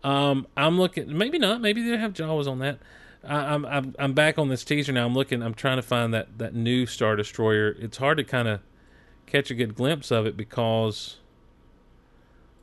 Um, 0.04 0.48
I'm 0.56 0.80
looking. 0.80 1.18
Maybe 1.18 1.38
not. 1.40 1.62
Maybe 1.62 1.82
they 1.82 1.98
have 1.98 2.14
Jawas 2.14 2.48
on 2.48 2.60
that. 2.60 2.80
I, 3.24 3.54
I'm 3.54 3.66
I'm 3.66 3.96
I'm 4.00 4.14
back 4.14 4.38
on 4.38 4.50
this 4.50 4.64
teaser 4.64 4.92
now. 4.92 5.06
I'm 5.06 5.14
looking. 5.14 5.42
I'm 5.42 5.54
trying 5.54 5.78
to 5.78 5.82
find 5.82 6.14
that 6.14 6.38
that 6.38 6.54
new 6.54 6.86
Star 6.86 7.16
Destroyer. 7.16 7.76
It's 7.80 7.98
hard 7.98 8.18
to 8.18 8.24
kind 8.24 8.48
of 8.48 8.62
catch 9.26 9.52
a 9.52 9.56
good 9.56 9.76
glimpse 9.76 10.12
of 10.12 10.26
it 10.26 10.36
because 10.36 11.18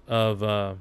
of 0.09 0.43
uh, 0.43 0.75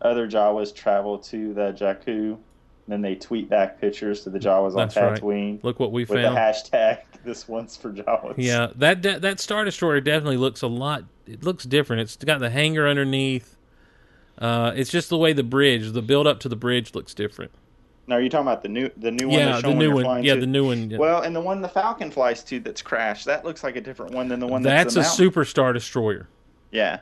Other 0.00 0.28
Jawas 0.28 0.74
travel 0.74 1.18
to 1.18 1.52
the 1.54 1.72
Jakku, 1.72 2.38
then 2.86 3.02
they 3.02 3.14
tweet 3.14 3.48
back 3.48 3.80
pictures 3.80 4.22
to 4.24 4.30
the 4.30 4.38
Jawas 4.38 4.74
That's 4.74 4.96
on 4.96 5.04
right. 5.04 5.20
Tatooine. 5.20 5.62
Look 5.62 5.78
what 5.78 5.92
we 5.92 6.04
found. 6.04 6.16
with 6.16 6.24
found. 6.24 6.36
the 6.36 6.40
hashtag 6.40 6.98
"This 7.24 7.48
one's 7.48 7.76
for 7.76 7.92
Jawas." 7.92 8.34
yeah 8.36 8.68
that 8.76 9.02
that 9.02 9.22
that 9.22 9.40
Star 9.40 9.64
Destroyer 9.64 10.00
definitely 10.00 10.38
looks 10.38 10.62
a 10.62 10.68
lot. 10.68 11.04
It 11.26 11.42
looks 11.42 11.64
different. 11.64 12.02
It's 12.02 12.16
got 12.16 12.40
the 12.40 12.50
hangar 12.50 12.88
underneath. 12.88 13.56
Uh, 14.38 14.72
it's 14.76 14.90
just 14.90 15.10
the 15.10 15.18
way 15.18 15.32
the 15.32 15.42
bridge, 15.42 15.90
the 15.92 16.02
build 16.02 16.26
up 16.26 16.40
to 16.40 16.48
the 16.48 16.56
bridge 16.56 16.94
looks 16.94 17.12
different. 17.12 17.50
Now 18.06 18.16
are 18.16 18.20
you 18.22 18.30
talking 18.30 18.46
about 18.46 18.62
the 18.62 18.68
new 18.68 18.90
the 18.96 19.10
new 19.10 19.28
one? 19.28 19.38
Yeah, 19.38 19.60
they're 19.60 19.62
the 19.62 19.74
new 19.74 19.92
one. 19.92 20.24
Yeah, 20.24 20.34
to? 20.34 20.40
the 20.40 20.46
new 20.46 20.66
one, 20.66 20.90
yeah. 20.90 20.96
Well, 20.96 21.22
and 21.22 21.36
the 21.36 21.40
one 21.40 21.60
the 21.60 21.68
Falcon 21.68 22.10
flies 22.10 22.42
to 22.44 22.58
that's 22.58 22.80
crashed. 22.80 23.26
That 23.26 23.44
looks 23.44 23.62
like 23.62 23.76
a 23.76 23.82
different 23.82 24.14
one 24.14 24.28
than 24.28 24.40
the 24.40 24.46
one 24.46 24.62
That's 24.62 24.94
that's, 24.94 24.96
a 24.96 25.00
mountain. 25.00 25.16
Super 25.16 25.44
Star 25.44 25.74
Destroyer. 25.74 26.26
Yeah, 26.70 27.00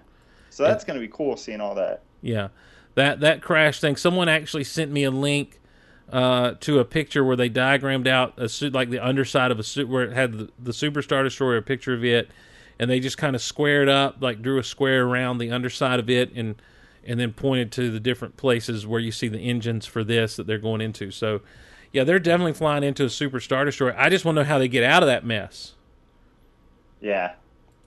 so 0.51 0.65
that's 0.65 0.85
going 0.85 0.99
to 0.99 1.01
be 1.01 1.13
cool 1.13 1.37
seeing 1.37 1.61
all 1.61 1.77
that. 1.77 2.03
Yeah, 2.23 2.49
that 2.97 3.21
that 3.21 3.41
crash 3.41 3.79
thing. 3.79 3.95
Someone 3.95 4.29
actually 4.29 4.65
sent 4.65 4.91
me 4.91 5.05
a 5.05 5.11
link 5.11 5.61
uh, 6.11 6.55
to 6.61 6.81
a 6.81 6.85
picture 6.85 7.23
where 7.23 7.37
they 7.37 7.49
diagrammed 7.49 8.09
out 8.09 8.35
a 8.37 8.49
suit 8.49 8.73
like 8.73 8.91
the 8.91 8.99
underside 8.99 9.51
of 9.51 9.59
a 9.59 9.63
suit 9.63 9.89
where 9.89 10.05
it 10.05 10.13
had 10.13 10.33
the, 10.33 10.51
the 10.59 10.73
Superstar 10.73 11.23
Destroyer, 11.23 11.59
a 11.59 11.63
picture 11.63 11.95
of 11.95 12.05
it, 12.05 12.31
and 12.79 12.91
they 12.91 12.99
just 12.99 13.19
kind 13.19 13.37
of 13.37 13.43
squared 13.43 13.89
up, 13.89 14.17
like 14.21 14.43
drew 14.43 14.59
a 14.59 14.65
square 14.65 15.05
around 15.05 15.39
the 15.39 15.53
underside 15.53 16.01
of 16.01 16.11
it, 16.11 16.33
and 16.35 16.61
and 17.05 17.21
then 17.21 17.33
pointed 17.33 17.71
to 17.73 17.91
the 17.91 18.01
different 18.01 18.37
places 18.37 18.87
where 18.87 19.01
you 19.01 19.13
see 19.13 19.29
the 19.29 19.39
engines 19.39 19.87
for 19.87 20.03
this 20.03 20.37
that 20.37 20.47
they're 20.47 20.59
going 20.59 20.81
into. 20.81 21.13
So, 21.13 21.41
yeah, 21.93 22.03
they're 22.03 22.19
definitely 22.19 22.55
flying 22.55 22.83
into 22.83 23.05
a 23.05 23.09
Superstar 23.09 23.65
Destroyer. 23.65 23.95
I 23.97 24.09
just 24.09 24.25
want 24.25 24.37
to 24.37 24.43
know 24.43 24.49
how 24.49 24.59
they 24.59 24.67
get 24.67 24.83
out 24.83 25.05
of 25.05 25.07
that 25.07 25.25
mess. 25.25 25.75
Yeah. 27.01 27.35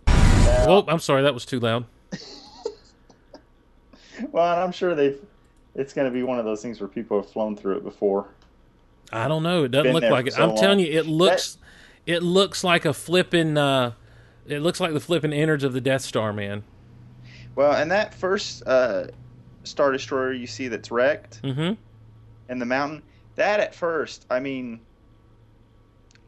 Oh, 0.07 0.86
I'm 0.88 0.99
sorry, 0.99 1.23
that 1.23 1.34
was 1.34 1.45
too 1.45 1.60
loud. 1.60 1.86
Well, 4.32 4.52
and 4.54 4.62
I'm 4.62 4.72
sure 4.72 4.96
they've. 4.96 5.20
It's 5.76 5.94
going 5.94 6.06
to 6.08 6.14
be 6.14 6.24
one 6.24 6.40
of 6.40 6.46
those 6.46 6.62
things 6.62 6.82
where 6.82 6.88
people 6.88 7.22
have 7.22 7.30
flown 7.30 7.56
through 7.56 7.78
it 7.78 7.84
before. 7.84 8.28
I 9.12 9.28
don't 9.28 9.44
know. 9.44 9.64
It 9.64 9.70
doesn't 9.72 9.94
Been 9.94 9.94
look 10.02 10.12
like 10.12 10.28
it. 10.28 10.34
so 10.34 10.44
I'm 10.50 10.56
telling 10.58 10.80
you, 10.80 10.88
it 10.88 11.06
looks 11.06 11.58
it 12.06 12.22
looks 12.24 12.64
like 12.64 12.86
a 12.86 12.94
flipping 12.94 13.58
uh 13.58 13.94
it 14.48 14.60
looks 14.60 14.80
like 14.80 14.94
the 14.94 15.00
flipping 15.00 15.32
innards 15.32 15.64
of 15.64 15.74
the 15.74 15.82
Death 15.82 16.02
Star, 16.02 16.34
man. 16.34 16.64
Well, 17.56 17.74
and 17.74 17.91
that 17.91 18.14
first 18.14 18.64
uh, 18.66 19.08
Star 19.64 19.91
Destroyer 19.91 20.34
you 20.34 20.48
see 20.48 20.68
that's 20.68 20.90
wrecked 20.91 21.41
Mm-hmm. 21.44 21.74
in 22.52 22.60
the 22.60 22.66
mountain, 22.66 23.04
that 23.36 23.60
at 23.60 23.76
first, 23.76 24.26
I 24.30 24.40
mean, 24.40 24.80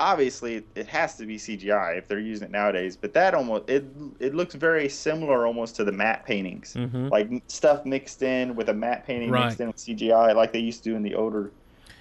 obviously 0.01 0.63
it, 0.75 0.87
has 0.87 1.15
to 1.17 1.25
be 1.25 1.37
CGI 1.37 1.97
if 1.97 2.07
they're 2.07 2.19
using 2.19 2.45
it 2.45 2.51
nowadays, 2.51 2.97
but 2.97 3.13
that 3.13 3.33
almost 3.35 3.69
it 3.69 3.85
it 4.19 4.33
looks 4.33 4.55
very 4.55 4.89
similar 4.89 5.45
almost 5.45 5.75
to 5.77 5.83
the 5.83 5.91
matte 5.91 6.25
paintings, 6.25 6.75
Mhm. 6.77 7.09
like 7.11 7.29
stuff 7.47 7.85
mixed 7.85 8.23
in 8.23 8.55
with 8.55 8.69
a 8.69 8.73
matte 8.73 9.05
painting 9.05 9.29
Right. 9.29 9.45
mixed 9.45 9.61
in 9.61 9.67
with 9.67 9.77
CGI, 9.77 10.33
like 10.33 10.51
they 10.51 10.59
used 10.59 10.83
to 10.83 10.89
do 10.89 10.95
in 10.95 11.03
the 11.03 11.13
older 11.15 11.51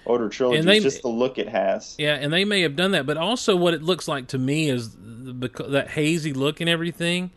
older 0.07 0.29
trilogies. 0.29 0.65
they- 0.65 0.79
just 0.79 1.03
the 1.03 1.07
look 1.09 1.37
it 1.37 1.47
has. 1.47 1.95
Yeah, 1.99 2.15
and 2.15 2.33
they 2.33 2.43
may 2.43 2.61
have 2.61 2.75
done 2.75 2.89
that, 2.91 3.05
but 3.05 3.17
also 3.17 3.55
what 3.55 3.75
it 3.75 3.83
looks 3.83 4.07
like 4.07 4.25
to 4.29 4.39
me 4.39 4.67
is 4.67 4.97
the, 4.97 5.47
that 5.69 5.89
hazy 5.91 6.33
look 6.33 6.59
and 6.59 6.67
everything. 6.67 7.29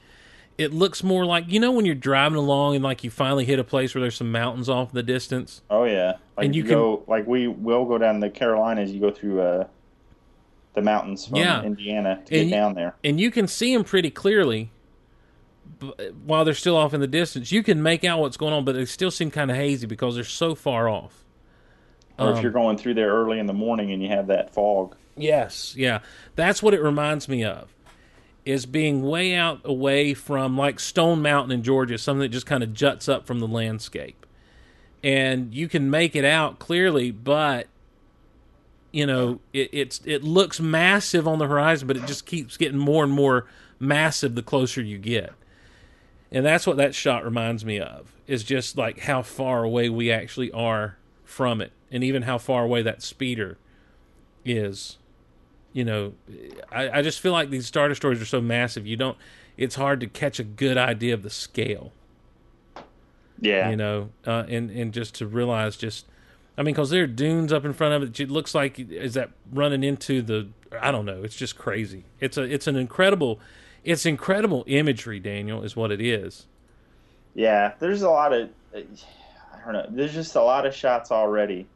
It 0.57 0.73
looks 0.73 1.03
more 1.05 1.27
like 1.27 1.45
you 1.49 1.61
know 1.61 1.73
when 1.73 1.85
you're 1.85 1.95
driving 1.95 2.39
along 2.39 2.77
and 2.77 2.83
like 2.83 3.05
you 3.05 3.11
finally 3.11 3.45
hit 3.45 3.59
a 3.59 3.65
place 3.65 3.95
where 3.95 4.01
there's 4.01 4.15
some 4.17 4.33
mountains 4.33 4.71
off 4.71 4.91
in 4.93 4.95
the 4.95 5.03
distance. 5.03 5.61
Oh 5.69 5.85
yeah, 5.85 6.15
like 6.39 6.47
And 6.47 6.57
you, 6.57 6.63
you 6.63 6.69
can- 6.69 6.79
go 6.79 7.03
like 7.07 7.27
we 7.27 7.49
will 7.49 7.85
go 7.85 7.99
down 7.99 8.21
the 8.21 8.31
Carolinas. 8.31 8.91
You 8.93 9.01
go 9.01 9.11
through 9.11 9.43
uh, 9.43 9.67
the 10.75 10.83
mountains 10.83 11.27
from 11.27 11.37
Yeah. 11.39 11.63
Indiana 11.63 12.21
to 12.27 12.39
And 12.39 12.51
get 12.51 12.57
down 12.57 12.75
there. 12.75 12.95
and 13.05 13.19
you 13.21 13.31
can 13.31 13.47
see 13.47 13.73
them 13.75 13.85
pretty 13.85 14.11
clearly 14.11 14.71
while 16.25 16.45
they're 16.45 16.55
still 16.55 16.77
off 16.77 16.95
in 16.95 17.01
the 17.01 17.07
distance. 17.07 17.53
You 17.53 17.63
can 17.63 17.83
make 17.83 18.05
out 18.05 18.21
what's 18.21 18.37
going 18.37 18.53
on, 18.53 18.65
but 18.65 18.75
they 18.75 18.85
still 18.85 19.11
seem 19.11 19.31
kind 19.31 19.51
of 19.51 19.57
hazy 19.57 19.87
because 19.87 20.15
they're 20.15 20.25
so 20.25 20.55
far 20.55 20.89
off. 20.89 21.25
Or 22.19 22.29
Um, 22.29 22.37
if 22.37 22.43
you're 22.43 22.53
going 22.53 22.77
through 22.77 22.95
there 22.95 23.11
early 23.13 23.39
in 23.39 23.47
the 23.47 23.53
morning 23.53 23.93
and 23.93 24.03
you 24.03 24.09
have 24.09 24.29
that 24.29 24.53
fog. 24.55 24.95
Yes, 25.17 25.75
yeah. 25.77 26.01
That's 26.37 26.63
what 26.63 26.75
it 26.75 26.83
reminds 26.83 27.29
me 27.29 27.45
of. 27.45 27.75
Is 28.45 28.67
being 28.67 29.03
way 29.03 29.35
out 29.35 29.61
away 29.65 30.13
from 30.13 30.57
like 30.57 30.79
Stone 30.79 31.23
Mountain 31.23 31.51
in 31.53 31.63
Georgia, 31.63 31.97
something 31.97 32.21
that 32.21 32.29
just 32.29 32.47
kind 32.47 32.63
of 32.63 32.75
juts 32.75 33.09
up 33.09 33.27
from 33.27 33.41
the 33.41 33.49
landscape. 33.49 34.27
And 35.03 35.55
you 35.55 35.67
can 35.69 35.91
make 35.91 36.15
it 36.15 36.25
out 36.25 36.59
clearly, 36.59 37.11
but 37.11 37.69
you 38.95 39.07
know, 39.07 39.41
it, 39.53 39.71
it's 39.73 40.01
it 40.05 40.23
looks 40.23 40.61
massive 40.61 41.27
on 41.27 41.39
the 41.39 41.47
horizon, 41.47 41.89
but 41.89 41.97
it 41.97 42.07
just 42.07 42.27
keeps 42.27 42.57
getting 42.57 42.79
more 42.79 43.05
and 43.05 43.13
more 43.13 43.47
massive 43.79 44.35
the 44.35 44.43
closer 44.43 44.81
you 44.81 44.99
get. 44.99 45.33
And 46.31 46.45
that's 46.45 46.67
what 46.67 46.77
that 46.79 46.95
shot 46.95 47.25
reminds 47.25 47.65
me 47.65 47.79
of. 47.79 48.13
Is 48.27 48.45
just 48.45 48.79
like 48.79 49.01
how 49.01 49.23
far 49.23 49.65
away 49.65 49.89
we 49.89 50.11
actually 50.11 50.51
are 50.53 50.97
from 51.25 51.61
it, 51.61 51.73
and 51.91 52.03
even 52.05 52.23
how 52.23 52.39
far 52.39 52.65
away 52.65 52.83
that 52.83 53.03
speeder 53.03 53.59
is 54.45 54.99
you 55.75 55.85
know, 55.85 56.15
I, 56.71 57.01
I 57.01 57.03
just 57.03 57.21
feel 57.21 57.33
like 57.33 57.51
these 57.51 57.67
Star 57.67 57.89
Destroyers 57.89 58.23
are 58.23 58.27
so 58.27 58.41
massive. 58.41 58.87
You 58.87 58.97
don't. 58.97 59.19
It's 59.57 59.75
hard 59.75 60.01
to 60.01 60.07
catch 60.07 60.39
a 60.39 60.45
good 60.45 60.79
idea 60.79 61.13
of 61.13 61.23
the 61.23 61.31
scale. 61.31 61.93
Yeah. 63.41 63.71
You 63.71 63.77
know, 63.77 64.11
uh, 64.25 64.45
and 64.49 64.71
and 64.71 64.95
just 64.95 65.17
to 65.17 65.27
realize 65.27 65.77
just. 65.77 66.07
I 66.57 66.63
mean, 66.63 66.75
because 66.75 66.91
there 66.91 67.03
are 67.05 67.09
dunes 67.09 67.53
up 67.53 67.65
in 67.65 67.73
front 67.73 67.95
of 67.95 68.03
it. 68.09 68.21
It 68.21 68.31
looks 68.31 68.55
like 68.55 68.79
is 68.79 69.15
that 69.15 69.31
running 69.53 69.83
into 69.83 70.23
the. 70.23 70.49
I 70.81 70.91
don't 70.91 71.05
know. 71.05 71.23
It's 71.23 71.37
just 71.37 71.57
crazy. 71.59 72.05
It's 72.21 72.37
a. 72.37 72.43
It's 72.43 72.67
an 72.67 72.77
incredible. 72.77 73.41
It's 73.83 74.07
incredible 74.07 74.65
imagery. 74.67 75.19
Daniel 75.21 75.63
is 75.63 75.75
what 75.77 75.91
it 75.91 76.01
is. 76.01 76.47
Yeah, 77.35 77.75
there's 77.81 78.03
a 78.03 78.11
lot 78.11 78.33
of. 78.33 78.51
I 78.75 78.85
don't 79.65 79.73
know. 79.73 79.87
There's 79.91 80.13
just 80.15 80.35
a 80.37 80.43
lot 80.43 80.67
of 80.67 80.75
shots 80.75 81.11
already. 81.11 81.67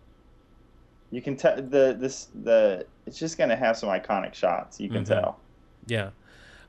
You 1.10 1.22
can 1.22 1.36
tell 1.36 1.56
the 1.56 1.96
this 1.98 2.28
the. 2.42 2.86
It's 3.06 3.18
just 3.18 3.38
gonna 3.38 3.56
have 3.56 3.76
some 3.76 3.88
iconic 3.88 4.34
shots. 4.34 4.78
You 4.80 4.90
can 4.90 5.05
Mhm. 5.05 5.09
tell. 5.09 5.38
Yeah. 5.86 6.10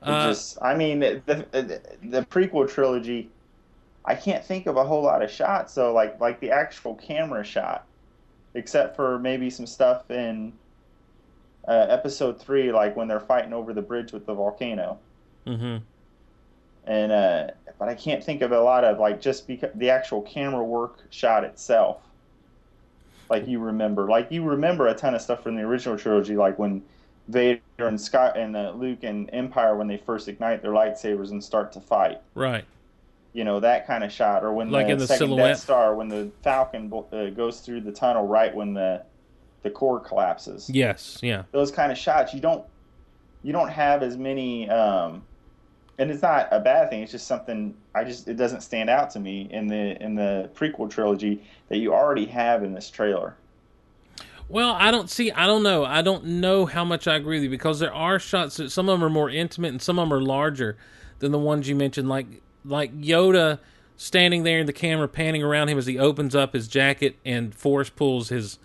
Uh, 0.02 0.28
just, 0.28 0.56
I 0.62 0.74
mean, 0.74 1.00
the, 1.00 1.22
the 1.26 1.80
the 2.02 2.22
prequel 2.22 2.68
trilogy. 2.68 3.28
I 4.04 4.14
can't 4.14 4.42
think 4.42 4.66
of 4.66 4.76
a 4.78 4.84
whole 4.84 5.02
lot 5.02 5.22
of 5.22 5.30
shots. 5.30 5.74
So 5.74 5.92
like 5.92 6.18
like 6.20 6.40
the 6.40 6.50
actual 6.50 6.94
camera 6.94 7.44
shot, 7.44 7.84
except 8.54 8.96
for 8.96 9.18
maybe 9.18 9.50
some 9.50 9.66
stuff 9.66 10.10
in 10.10 10.52
uh, 11.68 11.86
episode 11.88 12.40
three, 12.40 12.72
like 12.72 12.96
when 12.96 13.08
they're 13.08 13.20
fighting 13.20 13.52
over 13.52 13.72
the 13.72 13.82
bridge 13.82 14.12
with 14.12 14.26
the 14.26 14.34
volcano. 14.34 14.98
mm-hmm. 15.46 15.78
and 16.86 17.12
uh, 17.12 17.48
but 17.78 17.88
I 17.88 17.94
can't 17.94 18.22
think 18.22 18.42
of 18.42 18.52
a 18.52 18.60
lot 18.60 18.84
of 18.84 18.98
like 18.98 19.20
just 19.20 19.46
because 19.46 19.70
the 19.74 19.90
actual 19.90 20.22
camera 20.22 20.64
work 20.64 20.98
shot 21.10 21.44
itself. 21.44 22.02
Like 23.28 23.46
you 23.46 23.60
remember, 23.60 24.08
like 24.08 24.30
you 24.30 24.42
remember 24.42 24.88
a 24.88 24.94
ton 24.94 25.14
of 25.14 25.22
stuff 25.22 25.42
from 25.42 25.54
the 25.54 25.62
original 25.62 25.96
trilogy, 25.96 26.36
like 26.36 26.58
when 26.58 26.82
Vader 27.28 27.60
and 27.78 28.00
Scott 28.00 28.36
and 28.36 28.56
uh, 28.56 28.72
Luke 28.72 29.02
and 29.02 29.30
Empire 29.32 29.76
when 29.76 29.86
they 29.86 29.96
first 29.96 30.28
ignite 30.28 30.62
their 30.62 30.72
lightsabers 30.72 31.30
and 31.30 31.42
start 31.42 31.72
to 31.72 31.80
fight. 31.80 32.20
Right. 32.34 32.64
You 33.32 33.44
know 33.44 33.60
that 33.60 33.86
kind 33.86 34.02
of 34.02 34.10
shot, 34.12 34.42
or 34.42 34.52
when 34.52 34.70
Like 34.70 34.86
the, 34.86 34.92
in 34.92 34.98
the 34.98 35.06
second 35.06 35.28
silhouette? 35.28 35.48
Death 35.50 35.60
Star, 35.60 35.94
when 35.94 36.08
the 36.08 36.30
Falcon 36.42 36.92
uh, 37.12 37.26
goes 37.30 37.60
through 37.60 37.82
the 37.82 37.92
tunnel 37.92 38.26
right 38.26 38.54
when 38.54 38.74
the 38.74 39.02
the 39.62 39.70
core 39.70 40.00
collapses 40.00 40.70
Yes. 40.70 41.18
Yeah. 41.22 41.42
those 41.52 41.70
kind 41.70 41.92
of 41.92 41.98
shots 41.98 42.32
you 42.32 42.40
don't 42.40 42.64
you 43.42 43.52
don't 43.52 43.68
have 43.68 44.02
as 44.02 44.16
many 44.16 44.68
um 44.70 45.22
and 45.98 46.10
it's 46.10 46.22
not 46.22 46.48
a 46.50 46.58
bad 46.60 46.88
thing 46.88 47.02
it's 47.02 47.12
just 47.12 47.26
something 47.26 47.74
i 47.94 48.02
just 48.02 48.26
it 48.26 48.34
doesn't 48.38 48.62
stand 48.62 48.88
out 48.88 49.10
to 49.10 49.20
me 49.20 49.48
in 49.50 49.66
the 49.66 50.02
in 50.02 50.14
the 50.14 50.48
prequel 50.54 50.88
trilogy 50.88 51.42
that 51.68 51.76
you 51.76 51.92
already 51.92 52.24
have 52.24 52.64
in 52.64 52.72
this 52.72 52.88
trailer 52.90 53.36
Well, 54.48 54.72
I 54.72 54.90
don't 54.90 55.08
see. 55.08 55.30
I 55.30 55.46
don't 55.46 55.62
know. 55.62 55.84
I 55.84 56.02
don't 56.02 56.24
know 56.24 56.66
how 56.66 56.84
much 56.84 57.06
I 57.06 57.14
agree 57.16 57.36
with 57.36 57.44
you 57.44 57.50
because 57.50 57.78
there 57.78 57.94
are 57.94 58.18
shots 58.18 58.56
that 58.56 58.70
some 58.70 58.88
of 58.88 58.98
them 58.98 59.04
are 59.06 59.10
more 59.10 59.30
intimate 59.30 59.68
and 59.68 59.80
some 59.82 59.98
of 59.98 60.08
them 60.08 60.12
are 60.18 60.22
larger 60.22 60.76
than 61.20 61.30
the 61.30 61.38
ones 61.38 61.68
you 61.68 61.76
mentioned. 61.76 62.08
Like 62.08 62.26
like 62.64 62.98
Yoda 63.00 63.58
standing 63.96 64.44
there 64.44 64.58
in 64.60 64.66
the 64.66 64.72
camera 64.72 65.06
panning 65.08 65.42
around 65.42 65.68
him 65.68 65.76
as 65.76 65.86
he 65.86 65.98
opens 65.98 66.34
up 66.34 66.54
his 66.54 66.68
jacket 66.68 67.16
and 67.24 67.54
Force 67.54 67.90
pulls 67.90 68.30
his 68.30 68.58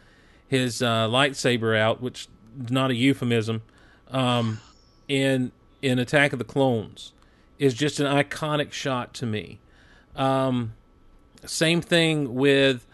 his 0.47 0.81
uh, 0.81 1.07
lightsaber 1.07 1.77
out, 1.77 2.01
which 2.01 2.27
is 2.63 2.71
not 2.71 2.91
a 2.91 2.95
euphemism. 2.95 3.61
Um, 4.09 4.59
in 5.07 5.51
in 5.81 5.99
Attack 5.99 6.33
of 6.33 6.39
the 6.39 6.45
Clones 6.45 7.11
is 7.59 7.73
just 7.73 7.99
an 7.99 8.05
iconic 8.05 8.71
shot 8.71 9.13
to 9.15 9.25
me. 9.25 9.59
Um, 10.15 10.73
same 11.45 11.81
thing 11.81 12.33
with 12.33 12.87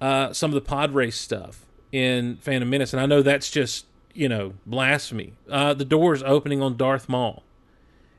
uh, 0.00 0.32
some 0.32 0.50
of 0.50 0.54
the 0.54 0.60
pod 0.60 0.92
race 0.92 1.16
stuff 1.16 1.64
in 1.90 2.36
Phantom 2.36 2.68
Menace, 2.68 2.92
and 2.92 3.00
I 3.00 3.06
know 3.06 3.22
that's 3.22 3.50
just 3.50 3.86
you 4.12 4.28
know 4.28 4.54
blasphemy. 4.66 5.32
Uh, 5.50 5.74
the 5.74 5.84
doors 5.84 6.22
opening 6.22 6.62
on 6.62 6.76
Darth 6.76 7.08
Maul 7.08 7.42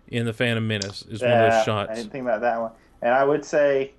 in 0.09 0.25
the 0.25 0.33
Phantom 0.33 0.65
Menace 0.67 1.03
is 1.09 1.21
one 1.21 1.31
of 1.31 1.51
those 1.51 1.63
shots. 1.63 1.91
i 1.91 1.95
didn't 1.95 2.11
think 2.11 2.23
about 2.23 2.41
that 2.41 2.59
one 2.59 2.71
and 3.01 3.13
i 3.13 3.23
would 3.23 3.43
say 3.45 3.91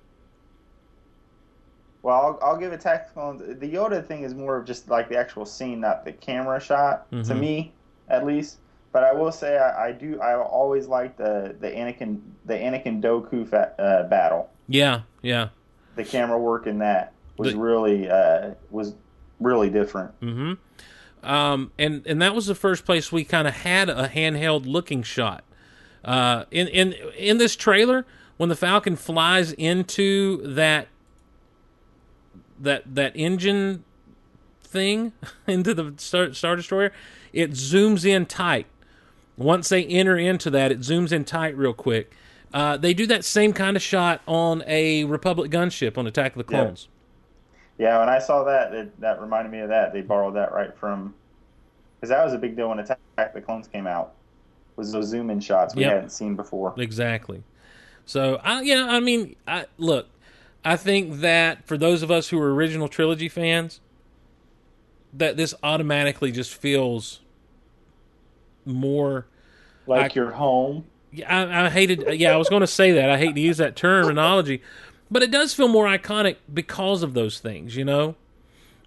well 2.01 2.15
i'll, 2.41 2.49
I'll 2.51 2.57
give 2.57 2.71
it 2.73 2.81
tactical 2.81 3.37
the 3.37 3.55
yoda 3.73 4.05
thing 4.05 4.23
is 4.23 4.33
more 4.33 4.57
of 4.57 4.65
just 4.65 4.89
like 4.89 5.09
the 5.09 5.17
actual 5.17 5.45
scene 5.45 5.79
not 5.81 6.05
the 6.05 6.11
camera 6.13 6.59
shot 6.59 7.09
to 7.11 7.17
Mhm. 7.17 7.39
me 7.39 7.73
at 8.09 8.25
least 8.25 8.57
but 8.91 9.03
I 9.03 9.13
will 9.13 9.31
say 9.31 9.55
I, 9.55 9.89
I 9.89 9.91
do 9.91 10.19
I 10.19 10.35
always 10.35 10.87
like 10.87 11.15
the 11.15 11.55
the 11.59 11.67
Anakin 11.69 12.21
the 12.45 12.55
Anakin 12.55 12.99
Dooku 13.03 13.47
fa- 13.47 13.75
uh, 13.79 14.09
battle. 14.09 14.49
Yeah, 14.67 15.01
yeah. 15.21 15.49
The 15.95 16.03
camera 16.03 16.39
work 16.39 16.65
in 16.65 16.79
that 16.79 17.13
was 17.37 17.53
The- 17.53 17.59
really 17.59 18.09
uh, 18.09 18.55
was 18.71 18.95
really 19.39 19.69
different. 19.69 20.19
Mm-hmm. 20.21 21.29
Um, 21.29 21.71
and 21.77 22.01
and 22.07 22.19
that 22.19 22.33
was 22.33 22.47
the 22.47 22.55
first 22.55 22.83
place 22.83 23.11
we 23.11 23.23
kind 23.23 23.47
of 23.47 23.53
had 23.57 23.89
a 23.91 24.07
handheld 24.07 24.65
looking 24.65 25.03
shot. 25.03 25.43
Uh, 26.03 26.45
in 26.51 26.67
in 26.67 26.93
in 27.17 27.37
this 27.37 27.55
trailer, 27.55 28.05
when 28.37 28.49
the 28.49 28.55
Falcon 28.55 28.95
flies 28.95 29.51
into 29.53 30.37
that 30.53 30.87
that 32.59 32.83
that 32.95 33.11
engine 33.15 33.83
thing 34.61 35.13
into 35.47 35.73
the 35.73 35.93
Star, 35.97 36.33
Star 36.33 36.55
Destroyer, 36.55 36.91
it 37.33 37.51
zooms 37.51 38.05
in 38.05 38.25
tight. 38.25 38.67
Once 39.37 39.69
they 39.69 39.85
enter 39.85 40.17
into 40.17 40.49
that, 40.49 40.71
it 40.71 40.79
zooms 40.79 41.11
in 41.11 41.23
tight 41.23 41.55
real 41.57 41.73
quick. 41.73 42.11
Uh, 42.53 42.75
they 42.77 42.93
do 42.93 43.05
that 43.07 43.23
same 43.23 43.53
kind 43.53 43.77
of 43.77 43.81
shot 43.81 44.21
on 44.27 44.63
a 44.67 45.03
Republic 45.05 45.51
gunship 45.51 45.97
on 45.97 46.07
Attack 46.07 46.35
of 46.35 46.45
the 46.45 46.53
Yeah. 46.53 46.63
Clones. 46.63 46.87
Yeah, 47.77 47.99
when 47.99 48.09
I 48.09 48.19
saw 48.19 48.43
that, 48.43 48.73
it, 48.73 48.99
that 48.99 49.21
reminded 49.21 49.51
me 49.51 49.59
of 49.59 49.69
that. 49.69 49.93
They 49.93 50.01
borrowed 50.01 50.35
that 50.35 50.51
right 50.51 50.75
from 50.77 51.13
because 51.95 52.09
that 52.09 52.23
was 52.23 52.33
a 52.33 52.37
big 52.37 52.55
deal 52.55 52.69
when 52.69 52.79
Attack 52.79 52.99
of 53.17 53.33
the 53.33 53.41
Clones 53.41 53.67
came 53.67 53.87
out. 53.87 54.13
Was 54.79 54.93
those 54.93 55.07
zoom 55.07 55.29
in 55.29 55.41
shots 55.41 55.75
we 55.75 55.81
Yep. 55.81 55.91
hadn't 55.91 56.09
seen 56.11 56.35
before. 56.37 56.73
Exactly. 56.77 57.43
So 58.05 58.39
I 58.43 58.61
yeah, 58.61 58.85
I 58.87 58.99
mean, 59.01 59.35
I 59.47 59.65
look, 59.77 60.07
I 60.63 60.77
think 60.77 61.19
that 61.19 61.67
for 61.67 61.77
those 61.77 62.01
of 62.01 62.09
us 62.09 62.29
who 62.29 62.39
are 62.39 62.53
original 62.55 62.87
trilogy 62.87 63.27
fans, 63.27 63.81
that 65.13 65.35
this 65.35 65.53
automatically 65.63 66.31
just 66.31 66.53
feels 66.55 67.19
more 68.65 69.25
Like 69.85 70.11
I- 70.11 70.15
your 70.15 70.31
home. 70.31 70.85
Yeah, 71.11 71.35
I, 71.35 71.65
I 71.65 71.69
hated. 71.69 72.05
Yeah, 72.19 72.33
I 72.33 72.37
was 72.37 72.49
going 72.49 72.61
to 72.61 72.67
say 72.67 72.91
that. 72.91 73.09
I 73.09 73.17
hate 73.17 73.33
to 73.35 73.41
use 73.41 73.57
that 73.57 73.75
terminology, 73.75 74.61
but 75.09 75.23
it 75.23 75.31
does 75.31 75.53
feel 75.55 75.67
more 75.67 75.85
iconic 75.87 76.35
because 76.53 77.01
of 77.03 77.15
those 77.15 77.39
things. 77.39 77.75
You 77.75 77.83
know, 77.83 78.15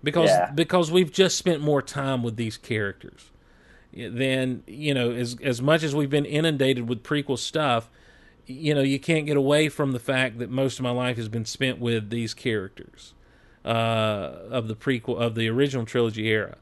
because 0.04 0.30
Yeah. 0.30 0.52
because 0.54 0.90
we've 0.90 1.12
just 1.12 1.36
spent 1.36 1.60
more 1.60 1.82
time 1.82 2.22
with 2.22 2.36
these 2.36 2.56
characters 2.56 3.31
than 3.94 4.62
you 4.66 4.94
know. 4.94 5.10
As 5.10 5.36
as 5.42 5.60
much 5.62 5.82
as 5.82 5.94
we've 5.94 6.10
been 6.10 6.24
inundated 6.24 6.88
with 6.88 7.02
prequel 7.02 7.38
stuff, 7.38 7.90
you 8.46 8.74
know, 8.74 8.80
you 8.80 8.98
can't 8.98 9.26
get 9.26 9.36
away 9.36 9.68
from 9.68 9.92
the 9.92 9.98
fact 9.98 10.38
that 10.38 10.50
most 10.50 10.78
of 10.78 10.82
my 10.82 10.90
life 10.90 11.16
has 11.16 11.28
been 11.28 11.44
spent 11.44 11.78
with 11.78 12.10
these 12.10 12.34
characters 12.34 13.14
uh, 13.64 13.68
of 14.50 14.68
the 14.68 14.74
prequel 14.74 15.20
of 15.20 15.34
the 15.34 15.48
original 15.48 15.86
trilogy 15.86 16.28
era. 16.28 16.56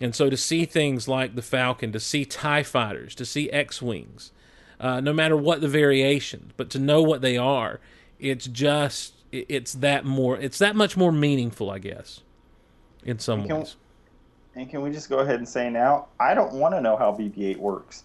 And 0.00 0.14
so 0.14 0.30
to 0.30 0.36
see 0.36 0.64
things 0.64 1.08
like 1.08 1.34
the 1.34 1.42
Falcon, 1.42 1.92
to 1.92 2.00
see 2.00 2.24
TIE 2.24 2.62
fighters, 2.62 3.14
to 3.16 3.24
see 3.24 3.50
X 3.50 3.82
Wings, 3.82 4.30
uh, 4.78 5.00
no 5.00 5.12
matter 5.12 5.36
what 5.36 5.60
the 5.60 5.68
variations, 5.68 6.52
but 6.56 6.70
to 6.70 6.78
know 6.78 7.02
what 7.02 7.20
they 7.20 7.36
are, 7.36 7.80
it's 8.20 8.46
just, 8.46 9.14
it's 9.32 9.72
that 9.74 10.04
more, 10.04 10.36
it's 10.38 10.58
that 10.58 10.76
much 10.76 10.96
more 10.96 11.10
meaningful, 11.10 11.68
I 11.68 11.80
guess, 11.80 12.20
in 13.04 13.18
some 13.18 13.44
ways. 13.58 13.76
And 14.58 14.68
can 14.68 14.82
we 14.82 14.90
just 14.90 15.08
go 15.08 15.20
ahead 15.20 15.36
and 15.36 15.48
say 15.48 15.70
now, 15.70 16.08
I 16.18 16.34
don't 16.34 16.52
want 16.54 16.74
to 16.74 16.80
know 16.80 16.96
how 16.96 17.12
BB-8 17.12 17.58
works. 17.58 18.02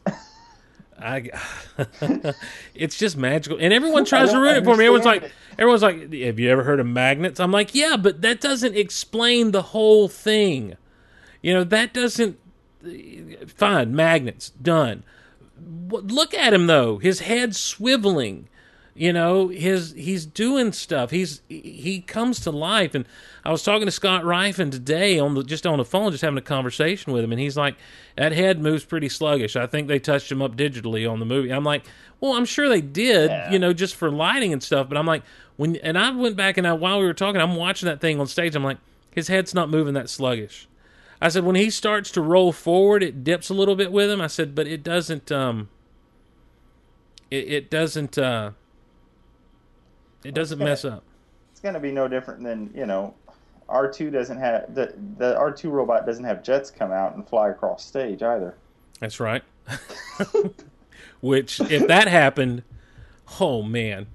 I, 1.00 1.32
it's 2.76 2.96
just 2.96 3.18
magical, 3.18 3.58
and 3.60 3.74
everyone 3.74 4.06
tries 4.06 4.32
to 4.32 4.38
ruin 4.38 4.58
it 4.58 4.64
for 4.64 4.78
me. 4.78 4.86
Everyone's 4.86 5.04
like, 5.04 5.24
understand 5.24 5.34
everyone's 5.58 5.82
like, 5.82 6.14
"Have 6.14 6.40
you 6.40 6.52
ever 6.52 6.64
heard 6.64 6.80
of 6.80 6.86
magnets?" 6.86 7.40
I'm 7.40 7.52
like, 7.52 7.74
"Yeah, 7.74 7.98
but 7.98 8.22
that 8.22 8.40
doesn't 8.40 8.78
explain 8.78 9.50
the 9.50 9.64
whole 9.64 10.08
thing. 10.08 10.78
You 11.42 11.56
know, 11.56 11.64
that 11.64 11.92
doesn't." 11.92 12.38
Fine, 13.48 13.96
magnets 13.96 14.52
done. 14.52 15.04
Look 15.90 16.36
at 16.36 16.54
him 16.54 16.68
though; 16.68 17.00
his 17.00 17.22
head's 17.22 17.58
swiveling. 17.58 18.44
You 18.96 19.12
know, 19.12 19.48
his 19.48 19.94
he's 19.94 20.24
doing 20.26 20.72
stuff. 20.72 21.10
He's 21.10 21.42
he 21.50 22.04
comes 22.06 22.40
to 22.42 22.52
life. 22.52 22.94
And 22.94 23.06
I 23.44 23.52
was 23.52 23.64
talking 23.64 23.88
to 23.88 23.92
Scott 23.92 24.24
Rifen 24.24 24.72
today 24.72 25.18
on 25.18 25.34
the 25.34 25.44
just 25.44 25.66
on 25.66 25.80
the 25.80 25.86
phone, 25.86 26.12
just 26.12 26.22
having 26.22 26.38
a 26.38 26.42
conversation 26.42 27.12
with 27.12 27.24
him, 27.24 27.32
and 27.32 27.42
he's 27.42 27.58
like, 27.58 27.76
"That 28.16 28.34
head 28.34 28.60
moves 28.62 28.86
pretty 28.86 29.10
sluggish. 29.10 29.56
I 29.56 29.66
think 29.66 29.88
they 29.88 29.98
touched 29.98 30.32
him 30.32 30.44
up 30.44 30.56
digitally 30.56 31.10
on 31.12 31.20
the 31.20 31.26
movie." 31.26 31.52
I'm 31.52 31.64
like, 31.64 31.86
"Well, 32.20 32.34
I'm 32.34 32.46
sure 32.46 32.70
they 32.70 32.82
did, 32.82 33.32
you 33.52 33.58
know, 33.58 33.74
just 33.74 33.96
for 33.96 34.12
lighting 34.12 34.54
and 34.54 34.62
stuff." 34.62 34.88
But 34.90 34.98
I'm 35.00 35.08
like, 35.08 35.24
when 35.58 35.76
and 35.78 35.98
I 35.98 36.12
went 36.12 36.36
back 36.36 36.58
and 36.58 36.68
I, 36.68 36.74
while 36.74 37.00
we 37.00 37.06
were 37.06 37.16
talking, 37.16 37.42
I'm 37.42 37.56
watching 37.56 37.88
that 37.88 38.00
thing 38.00 38.20
on 38.20 38.28
stage. 38.28 38.56
I'm 38.56 38.64
like, 38.64 38.78
his 39.10 39.28
head's 39.28 39.56
not 39.56 39.72
moving 39.72 39.96
that 39.96 40.08
sluggish. 40.08 40.68
I 41.20 41.30
said 41.30 41.46
when 41.46 41.56
he 41.56 41.72
starts 41.72 42.12
to 42.12 42.22
roll 42.22 42.52
forward, 42.52 43.02
it 43.02 43.24
dips 43.24 43.50
a 43.50 43.54
little 43.56 43.76
bit 43.76 43.92
with 43.92 44.12
him. 44.12 44.22
I 44.22 44.28
said, 44.28 44.54
but 44.54 44.68
it 44.68 44.84
doesn't. 44.84 45.32
Um, 45.32 45.70
it, 47.32 47.48
it 47.52 47.72
doesn't. 47.72 48.20
Uh, 48.20 48.52
it 50.24 50.34
doesn't 50.34 50.58
Okay. 50.60 50.66
mess 50.66 50.86
up. 50.86 51.04
it's 51.52 51.60
going 51.60 51.74
to 51.74 51.80
be 51.80 51.92
no 51.92 52.08
different 52.08 52.44
than, 52.44 52.72
you 52.76 52.86
know, 52.86 53.14
R 53.70 53.90
two 53.90 54.10
doesn't 54.12 54.38
have 54.38 54.74
the 54.76 54.94
the 55.18 55.38
R 55.38 55.52
two 55.52 55.70
robot 55.70 56.06
doesn't 56.06 56.26
have 56.26 56.44
jets 56.44 56.70
come 56.70 56.92
out 56.92 57.16
and 57.16 57.28
fly 57.28 57.50
across 57.50 57.86
stage 57.86 58.22
either. 58.22 58.56
That's 59.00 59.20
right. 59.20 59.44
Which, 61.22 61.60
if 61.62 61.88
that 61.88 62.08
happened, 62.10 62.64
oh 63.40 63.62
man, 63.64 64.08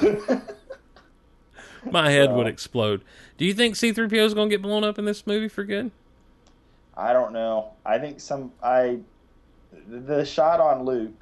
my 1.90 2.10
head 2.10 2.32
would 2.32 2.46
explode. 2.46 3.02
Do 3.36 3.44
you 3.44 3.52
think 3.52 3.76
C-3PO 3.76 4.24
is 4.24 4.34
going 4.34 4.48
to 4.48 4.54
get 4.54 4.62
blown 4.62 4.84
up 4.84 4.98
in 4.98 5.04
this 5.04 5.26
movie 5.26 5.48
for 5.48 5.64
good? 5.64 5.90
I 6.96 7.12
don't 7.12 7.32
know. 7.32 7.72
I 7.84 7.98
think 7.98 8.20
some 8.20 8.52
I 8.62 8.98
the 9.88 10.24
shot 10.24 10.60
on 10.60 10.84
Luke 10.84 11.20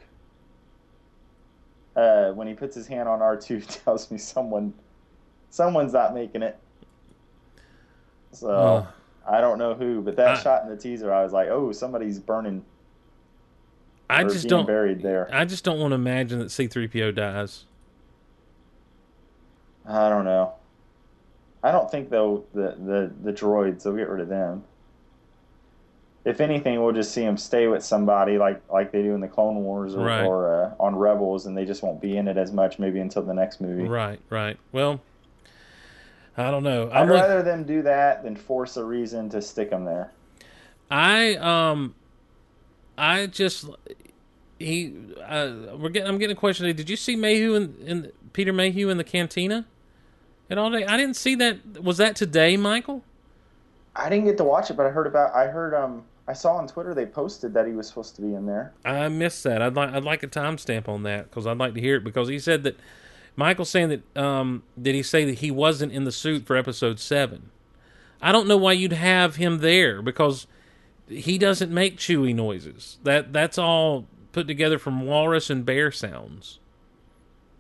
uh, 1.97 2.31
when 2.33 2.47
he 2.47 2.55
puts 2.55 2.75
his 2.75 2.87
hand 2.87 3.09
on 3.09 3.21
R 3.23 3.37
two 3.37 3.61
tells 3.85 4.11
me 4.11 4.19
someone 4.19 4.73
someone's 5.51 5.93
not 5.93 6.15
making 6.15 6.43
it. 6.43 6.59
So 8.33 8.51
Uh. 8.51 8.87
I 9.29 9.41
don't 9.41 9.59
know 9.59 9.75
who, 9.75 10.01
but 10.03 10.17
that 10.17 10.29
I- 10.39 10.43
shot 10.43 10.65
in 10.65 10.69
the 10.71 10.77
teaser, 10.77 11.13
I 11.13 11.23
was 11.23 11.33
like, 11.33 11.49
oh, 11.49 11.71
somebody's 11.73 12.19
burning. 12.19 12.65
I 14.11 14.25
just 14.25 14.49
don't. 14.49 14.67
buried 14.67 15.01
there. 15.01 15.29
I 15.33 15.45
just 15.45 15.65
don't 15.65 15.79
want 15.79 15.93
to 15.93 15.95
imagine 15.95 16.39
that 16.41 16.51
C-3PO 16.51 17.15
dies. 17.15 17.65
I 19.87 20.09
don't 20.09 20.25
know. 20.25 20.55
I 21.63 21.73
don't 21.73 21.91
think 21.91 22.11
though 22.11 22.45
the 22.53 22.77
the 22.79 23.13
the 23.23 23.33
droids 23.33 23.85
they'll 23.85 23.95
get 23.95 24.09
rid 24.09 24.21
of 24.21 24.29
them. 24.29 24.65
If 26.25 26.41
anything, 26.41 26.81
we'll 26.83 26.93
just 26.93 27.13
see 27.13 27.23
them 27.23 27.37
stay 27.37 27.67
with 27.67 27.85
somebody 27.85 28.39
like 28.39 28.61
like 28.71 28.93
they 28.93 29.03
do 29.03 29.15
in 29.15 29.21
the 29.21 29.27
Clone 29.29 29.57
Wars 29.65 29.95
or, 29.97 30.05
Right. 30.05 30.25
or 30.25 30.65
uh, 30.67 30.75
on 30.79 30.95
Rebels, 30.95 31.47
and 31.47 31.57
they 31.57 31.65
just 31.65 31.83
won't 31.83 32.01
be 32.01 32.17
in 32.17 32.29
it 32.29 32.37
as 32.37 32.53
much 32.53 32.79
maybe 32.79 33.01
until 33.01 33.23
the 33.23 33.35
next 33.35 33.61
movie. 33.61 33.89
Right, 33.89 34.21
right. 34.31 34.57
Well, 34.71 35.01
I 36.37 36.51
don't 36.53 36.63
know. 36.63 36.89
I'd 36.93 37.03
I'm 37.03 37.09
look- 37.09 37.21
rather 37.21 37.43
them 37.43 37.65
do 37.65 37.83
that 37.83 38.23
than 38.23 38.37
force 38.37 38.77
a 38.77 38.85
reason 38.85 39.29
to 39.31 39.43
stick 39.43 39.71
them 39.71 39.85
there. 39.85 40.13
I 40.91 41.35
um, 41.37 41.95
I 42.97 43.27
just 43.27 43.65
he 44.61 44.95
uh, 45.27 45.75
we're 45.77 45.89
getting. 45.89 46.07
I'm 46.09 46.19
getting 46.19 46.37
a 46.37 46.39
question 46.39 46.67
today. 46.67 46.77
Did 46.77 46.89
you 46.89 46.97
see 46.97 47.17
Mayhew 47.17 47.55
in, 47.55 47.75
in 47.85 48.13
Peter 48.33 48.53
Mayhew 48.53 48.91
in 48.91 48.97
the 48.97 49.05
cantina? 49.05 49.65
And 50.49 50.61
all 50.61 50.71
day, 50.71 50.85
I 50.85 50.97
didn't 50.97 51.17
see 51.17 51.35
that. 51.37 51.83
Was 51.83 51.97
that 51.97 52.15
today, 52.15 52.57
Michael? 52.57 53.03
I 53.97 54.09
didn't 54.09 54.27
get 54.27 54.37
to 54.37 54.45
watch 54.45 54.71
it, 54.71 54.75
but 54.77 54.87
I 54.87 54.91
heard 54.91 55.07
about. 55.09 55.35
I 55.35 55.47
heard 55.49 55.75
um. 55.75 56.05
I 56.29 56.35
saw 56.35 56.55
on 56.55 56.69
Twitter 56.69 56.95
they 56.95 57.07
posted 57.07 57.53
that 57.55 57.67
he 57.67 57.73
was 57.73 57.89
supposed 57.89 58.15
to 58.17 58.23
be 58.23 58.35
in 58.35 58.47
there. 58.47 58.73
I 58.85 59.09
missed 59.09 59.43
that. 59.45 59.61
I'd 59.61 59.75
like 59.75 59.93
I'd 59.93 60.05
like 60.05 60.23
a 60.23 60.29
timestamp 60.29 60.89
on 60.89 61.03
that 61.03 61.31
because 61.31 61.47
I'd 61.47 61.59
like 61.59 61.75
to 61.75 61.81
hear 61.81 61.97
it 61.97 62.05
because 62.05 62.29
he 62.29 62.39
said 62.39 62.63
that 62.63 62.79
Michael's 63.35 63.71
saying 63.71 63.89
that 63.89 64.17
um 64.17 64.63
did 64.81 64.95
he 64.95 65.03
say 65.03 65.25
that 65.25 65.39
he 65.39 65.51
wasn't 65.51 65.93
in 65.93 66.05
the 66.05 66.13
suit 66.13 66.47
for 66.47 66.57
episode 66.57 67.01
seven? 67.01 67.51
I 68.21 68.31
don't 68.31 68.47
know 68.47 68.57
why 68.57 68.73
you'd 68.73 68.93
have 68.93 69.37
him 69.37 69.59
there 69.59 70.01
because 70.01 70.47
he 71.09 71.39
doesn't 71.39 71.73
make 71.73 71.99
chewy 71.99 72.35
noises. 72.35 72.99
That 73.03 73.33
that's 73.33 73.59
all 73.59 74.07
put 74.31 74.47
together 74.47 74.79
from 74.79 75.05
walrus 75.05 75.51
and 75.51 75.67
bear 75.67 75.91
sounds. 75.91 76.61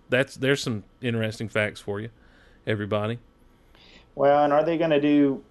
That's 0.09 0.37
there's 0.37 0.63
some 0.63 0.85
interesting 1.01 1.49
facts 1.49 1.81
for 1.81 2.01
you, 2.01 2.11
everybody. 2.67 3.19
Well, 4.15 4.45
and 4.45 4.53
are 4.53 4.65
they 4.65 4.77
going 4.77 4.91
to 4.91 5.01
do? 5.01 5.43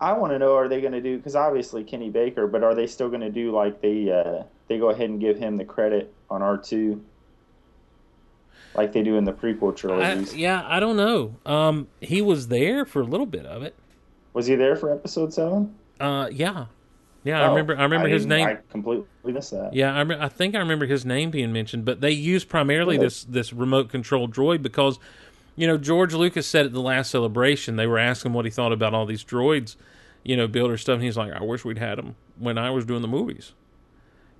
I 0.00 0.12
want 0.12 0.32
to 0.32 0.38
know 0.38 0.54
are 0.54 0.68
they 0.68 0.80
going 0.80 0.92
to 0.92 1.00
do 1.00 1.16
because 1.16 1.34
obviously 1.34 1.82
Kenny 1.84 2.10
Baker, 2.10 2.46
but 2.46 2.62
are 2.62 2.74
they 2.74 2.86
still 2.86 3.08
going 3.08 3.20
to 3.22 3.30
do 3.30 3.50
like 3.52 3.80
they 3.80 4.10
uh, 4.10 4.44
they 4.68 4.78
go 4.78 4.90
ahead 4.90 5.10
and 5.10 5.20
give 5.20 5.38
him 5.38 5.56
the 5.56 5.64
credit 5.64 6.14
on 6.30 6.40
R 6.42 6.56
two, 6.56 7.04
like 8.74 8.92
they 8.92 9.02
do 9.02 9.16
in 9.16 9.24
the 9.24 9.32
prequel 9.32 9.74
I, 10.02 10.14
yeah, 10.36 10.64
I 10.66 10.78
don't 10.78 10.96
know. 10.96 11.36
Um, 11.44 11.88
he 12.00 12.22
was 12.22 12.48
there 12.48 12.84
for 12.84 13.00
a 13.00 13.04
little 13.04 13.26
bit 13.26 13.44
of 13.46 13.62
it. 13.62 13.74
Was 14.34 14.46
he 14.46 14.54
there 14.54 14.76
for 14.76 14.92
episode 14.92 15.34
seven? 15.34 15.74
Uh, 15.98 16.28
yeah, 16.30 16.66
yeah. 17.24 17.40
I 17.42 17.46
Oh, 17.46 17.50
remember. 17.50 17.76
I 17.76 17.82
remember 17.82 18.08
his 18.08 18.24
name. 18.24 18.46
I 18.46 18.58
completely 18.70 19.06
missed 19.24 19.50
that. 19.50 19.74
Yeah, 19.74 19.92
I, 19.94 20.02
rem- 20.02 20.20
I 20.22 20.28
think 20.28 20.54
I 20.54 20.58
remember 20.60 20.86
his 20.86 21.04
name 21.04 21.30
being 21.30 21.52
mentioned, 21.52 21.84
but 21.84 22.00
they 22.00 22.12
used 22.12 22.48
primarily 22.48 22.96
Good. 22.98 23.06
this 23.06 23.24
this 23.24 23.52
remote 23.52 23.88
control 23.88 24.28
droid 24.28 24.62
because, 24.62 25.00
you 25.58 25.66
know, 25.66 25.76
George 25.76 26.14
Lucas 26.14 26.46
said 26.46 26.66
at 26.66 26.72
the 26.72 26.80
last 26.80 27.10
celebration 27.10 27.74
they 27.74 27.86
were 27.88 27.98
asking 27.98 28.32
what 28.32 28.44
he 28.44 28.50
thought 28.50 28.72
about 28.72 28.94
all 28.94 29.04
these 29.06 29.24
droids, 29.24 29.74
you 30.22 30.36
know, 30.36 30.46
builder 30.46 30.76
stuff, 30.76 30.94
and 30.94 31.02
he's 31.02 31.16
like, 31.16 31.32
I 31.32 31.42
wish 31.42 31.64
we'd 31.64 31.78
had 31.78 31.98
them 31.98 32.14
when 32.38 32.56
I 32.56 32.70
was 32.70 32.84
doing 32.86 33.02
the 33.02 33.08
movies, 33.08 33.54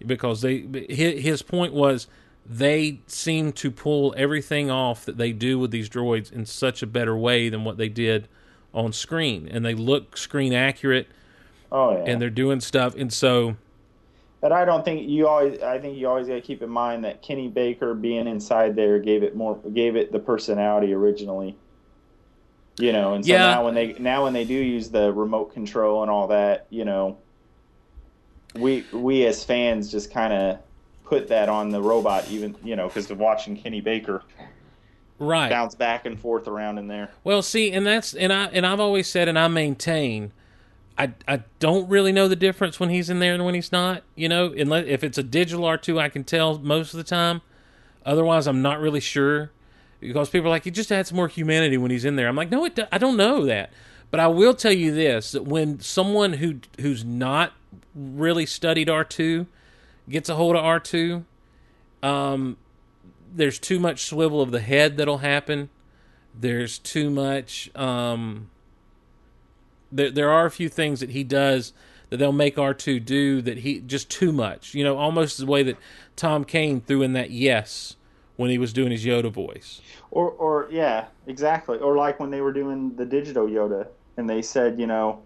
because 0.06 0.42
they 0.42 0.64
his, 0.88 1.22
his 1.22 1.42
point 1.42 1.72
was 1.74 2.06
they 2.46 3.00
seem 3.08 3.52
to 3.52 3.70
pull 3.72 4.14
everything 4.16 4.70
off 4.70 5.04
that 5.04 5.18
they 5.18 5.32
do 5.32 5.58
with 5.58 5.72
these 5.72 5.88
droids 5.88 6.32
in 6.32 6.46
such 6.46 6.82
a 6.82 6.86
better 6.86 7.16
way 7.16 7.48
than 7.48 7.64
what 7.64 7.78
they 7.78 7.88
did 7.88 8.28
on 8.72 8.92
screen, 8.92 9.48
and 9.50 9.64
they 9.64 9.74
look 9.74 10.16
screen 10.16 10.52
accurate, 10.52 11.08
Oh 11.72 11.92
yeah. 11.92 12.04
and 12.06 12.22
they're 12.22 12.30
doing 12.30 12.60
stuff, 12.60 12.94
and 12.94 13.12
so. 13.12 13.56
But 14.40 14.52
I 14.52 14.64
don't 14.64 14.84
think 14.84 15.08
you 15.08 15.26
always. 15.26 15.60
I 15.60 15.78
think 15.80 15.98
you 15.98 16.08
always 16.08 16.28
got 16.28 16.34
to 16.34 16.40
keep 16.40 16.62
in 16.62 16.70
mind 16.70 17.04
that 17.04 17.22
Kenny 17.22 17.48
Baker 17.48 17.94
being 17.94 18.28
inside 18.28 18.76
there 18.76 19.00
gave 19.00 19.22
it 19.24 19.34
more, 19.34 19.58
gave 19.74 19.96
it 19.96 20.12
the 20.12 20.20
personality 20.20 20.92
originally. 20.94 21.56
You 22.78 22.92
know, 22.92 23.14
and 23.14 23.26
so 23.26 23.34
Yeah. 23.34 23.40
now 23.40 23.64
when 23.64 23.74
they 23.74 23.94
now 23.98 24.22
when 24.24 24.32
they 24.32 24.44
do 24.44 24.54
use 24.54 24.90
the 24.90 25.12
remote 25.12 25.52
control 25.52 26.02
and 26.02 26.10
all 26.10 26.28
that, 26.28 26.68
you 26.70 26.84
know, 26.84 27.18
we 28.54 28.88
we 28.92 29.26
as 29.26 29.42
fans 29.44 29.90
just 29.90 30.12
kind 30.12 30.32
of 30.32 30.60
put 31.04 31.28
that 31.28 31.48
on 31.48 31.70
the 31.70 31.82
robot, 31.82 32.28
even 32.28 32.56
you 32.62 32.76
know, 32.76 32.88
because 32.88 33.10
of 33.10 33.18
watching 33.18 33.56
Kenny 33.56 33.80
Baker 33.80 34.22
Right. 35.18 35.50
bounce 35.50 35.74
back 35.74 36.06
and 36.06 36.18
forth 36.18 36.46
around 36.46 36.78
in 36.78 36.86
there. 36.86 37.10
Well, 37.24 37.42
see, 37.42 37.72
and 37.72 37.84
that's 37.86 38.14
and 38.14 38.32
I 38.32 38.46
and 38.46 38.64
I've 38.64 38.80
always 38.80 39.08
said, 39.08 39.28
and 39.28 39.38
I 39.38 39.48
maintain, 39.48 40.32
I 40.98 41.12
I 41.28 41.42
don't 41.60 41.88
really 41.88 42.12
know 42.12 42.26
the 42.28 42.36
difference 42.36 42.80
when 42.80 42.90
he's 42.90 43.08
in 43.08 43.20
there 43.20 43.34
and 43.34 43.44
when 43.44 43.54
he's 43.54 43.70
not. 43.70 44.02
You 44.16 44.28
know, 44.28 44.52
unless 44.52 44.86
if 44.88 45.04
it's 45.04 45.16
a 45.16 45.22
digital 45.22 45.64
R 45.64 45.78
two, 45.78 46.00
I 46.00 46.08
can 46.08 46.24
tell 46.24 46.58
most 46.58 46.92
of 46.92 46.98
the 46.98 47.04
time. 47.04 47.40
Otherwise, 48.04 48.46
I'm 48.46 48.62
not 48.62 48.80
really 48.80 49.00
sure 49.00 49.50
because 50.00 50.30
people 50.30 50.48
are 50.48 50.50
like, 50.50 50.64
he 50.64 50.70
just 50.70 50.90
adds 50.90 51.12
more 51.12 51.28
humanity 51.28 51.76
when 51.76 51.90
he's 51.90 52.04
in 52.04 52.16
there. 52.16 52.28
I'm 52.28 52.36
like, 52.36 52.50
no, 52.50 52.64
it, 52.64 52.74
do- 52.74 52.86
I 52.90 52.98
don't 52.98 53.16
know 53.16 53.44
that, 53.44 53.70
but 54.10 54.18
I 54.18 54.28
will 54.28 54.54
tell 54.54 54.72
you 54.72 54.92
this: 54.92 55.32
that 55.32 55.44
when 55.44 55.80
someone 55.80 56.34
who 56.34 56.60
who's 56.80 57.04
not 57.04 57.52
really 57.94 58.46
studied 58.46 58.88
R 58.88 59.04
two 59.04 59.46
gets 60.08 60.28
a 60.28 60.34
hold 60.34 60.56
of 60.56 60.64
R 60.64 60.80
two, 60.80 61.24
um, 62.02 62.56
there's 63.34 63.58
too 63.58 63.78
much 63.78 64.04
swivel 64.04 64.40
of 64.40 64.50
the 64.50 64.60
head 64.60 64.96
that'll 64.96 65.18
happen. 65.18 65.68
There's 66.34 66.78
too 66.78 67.10
much. 67.10 67.70
Um, 67.76 68.50
there, 69.90 70.10
there 70.10 70.30
are 70.30 70.46
a 70.46 70.50
few 70.50 70.68
things 70.68 71.00
that 71.00 71.10
he 71.10 71.24
does 71.24 71.72
that 72.10 72.16
they'll 72.16 72.32
make 72.32 72.58
R 72.58 72.74
two 72.74 73.00
do 73.00 73.42
that 73.42 73.58
he 73.58 73.80
just 73.80 74.10
too 74.10 74.32
much. 74.32 74.74
You 74.74 74.84
know, 74.84 74.96
almost 74.96 75.38
the 75.38 75.46
way 75.46 75.62
that 75.62 75.76
Tom 76.16 76.44
Kane 76.44 76.80
threw 76.80 77.02
in 77.02 77.12
that 77.14 77.30
yes 77.30 77.96
when 78.36 78.50
he 78.50 78.58
was 78.58 78.72
doing 78.72 78.92
his 78.92 79.04
Yoda 79.04 79.30
voice. 79.30 79.80
Or, 80.10 80.30
or 80.30 80.68
yeah, 80.70 81.06
exactly. 81.26 81.78
Or 81.78 81.96
like 81.96 82.20
when 82.20 82.30
they 82.30 82.40
were 82.40 82.52
doing 82.52 82.94
the 82.96 83.04
digital 83.04 83.46
Yoda, 83.46 83.88
and 84.16 84.28
they 84.30 84.42
said, 84.42 84.78
you 84.78 84.86
know, 84.86 85.22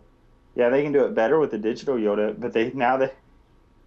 yeah, 0.54 0.68
they 0.68 0.82
can 0.82 0.92
do 0.92 1.04
it 1.04 1.14
better 1.14 1.38
with 1.38 1.50
the 1.50 1.58
digital 1.58 1.96
Yoda, 1.96 2.38
but 2.38 2.52
they 2.52 2.70
now 2.72 2.96
they, 2.96 3.10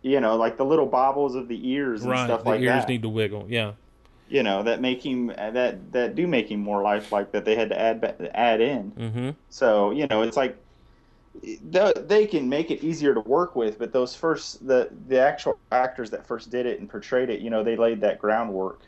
you 0.01 0.19
know, 0.19 0.35
like 0.35 0.57
the 0.57 0.65
little 0.65 0.85
bobbles 0.85 1.35
of 1.35 1.47
the 1.47 1.69
ears 1.69 2.03
and 2.03 2.11
right, 2.11 2.25
stuff 2.25 2.43
the 2.43 2.49
like 2.49 2.61
ears 2.61 2.81
that. 2.81 2.89
need 2.89 3.01
to 3.01 3.09
wiggle. 3.09 3.45
Yeah, 3.47 3.73
you 4.29 4.41
know, 4.41 4.63
that 4.63 4.81
make 4.81 5.05
him 5.05 5.27
that 5.27 5.91
that 5.91 6.15
do 6.15 6.27
make 6.27 6.49
him 6.49 6.59
more 6.59 6.81
lifelike 6.81 7.31
that 7.33 7.45
they 7.45 7.55
had 7.55 7.69
to 7.69 7.79
add 7.79 8.31
add 8.33 8.61
in. 8.61 8.91
mm-hmm. 8.91 9.29
So 9.49 9.91
you 9.91 10.07
know, 10.07 10.23
it's 10.23 10.37
like 10.37 10.57
they 11.43 11.93
they 11.97 12.27
can 12.27 12.47
make 12.47 12.71
it 12.71 12.83
easier 12.83 13.13
to 13.13 13.19
work 13.21 13.55
with, 13.55 13.77
but 13.77 13.91
those 13.91 14.15
first 14.15 14.65
the 14.65 14.89
the 15.07 15.19
actual 15.19 15.57
actors 15.71 16.09
that 16.11 16.25
first 16.25 16.49
did 16.49 16.65
it 16.65 16.79
and 16.79 16.89
portrayed 16.89 17.29
it, 17.29 17.41
you 17.41 17.49
know, 17.49 17.63
they 17.63 17.75
laid 17.75 18.01
that 18.01 18.19
groundwork. 18.19 18.81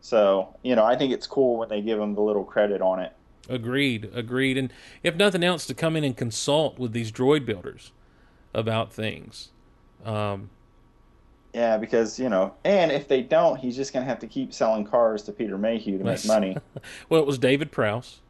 So 0.00 0.54
you 0.62 0.76
know, 0.76 0.84
I 0.84 0.96
think 0.96 1.12
it's 1.12 1.26
cool 1.26 1.58
when 1.58 1.68
they 1.68 1.80
give 1.80 1.98
them 1.98 2.14
the 2.14 2.20
little 2.20 2.44
credit 2.44 2.80
on 2.80 3.00
it. 3.00 3.12
agreed, 3.48 4.10
agreed. 4.14 4.56
And 4.56 4.72
if 5.02 5.16
nothing 5.16 5.42
else, 5.42 5.66
to 5.66 5.74
come 5.74 5.96
in 5.96 6.04
and 6.04 6.16
consult 6.16 6.78
with 6.78 6.92
these 6.92 7.10
droid 7.10 7.44
builders 7.46 7.92
about 8.52 8.92
things. 8.92 9.50
Um, 10.04 10.50
Yeah, 11.54 11.76
because 11.76 12.18
you 12.18 12.28
know, 12.28 12.54
and 12.64 12.92
if 12.92 13.08
they 13.08 13.22
don't, 13.22 13.58
he's 13.58 13.76
just 13.76 13.92
gonna 13.92 14.06
have 14.06 14.20
to 14.20 14.26
keep 14.26 14.52
selling 14.52 14.84
cars 14.84 15.22
to 15.24 15.32
Peter 15.32 15.58
Mayhew 15.58 15.98
to 15.98 16.04
make 16.04 16.26
money. 16.26 16.56
well, 17.08 17.20
it 17.20 17.26
was 17.26 17.38
David 17.38 17.72
Prowse. 17.72 18.20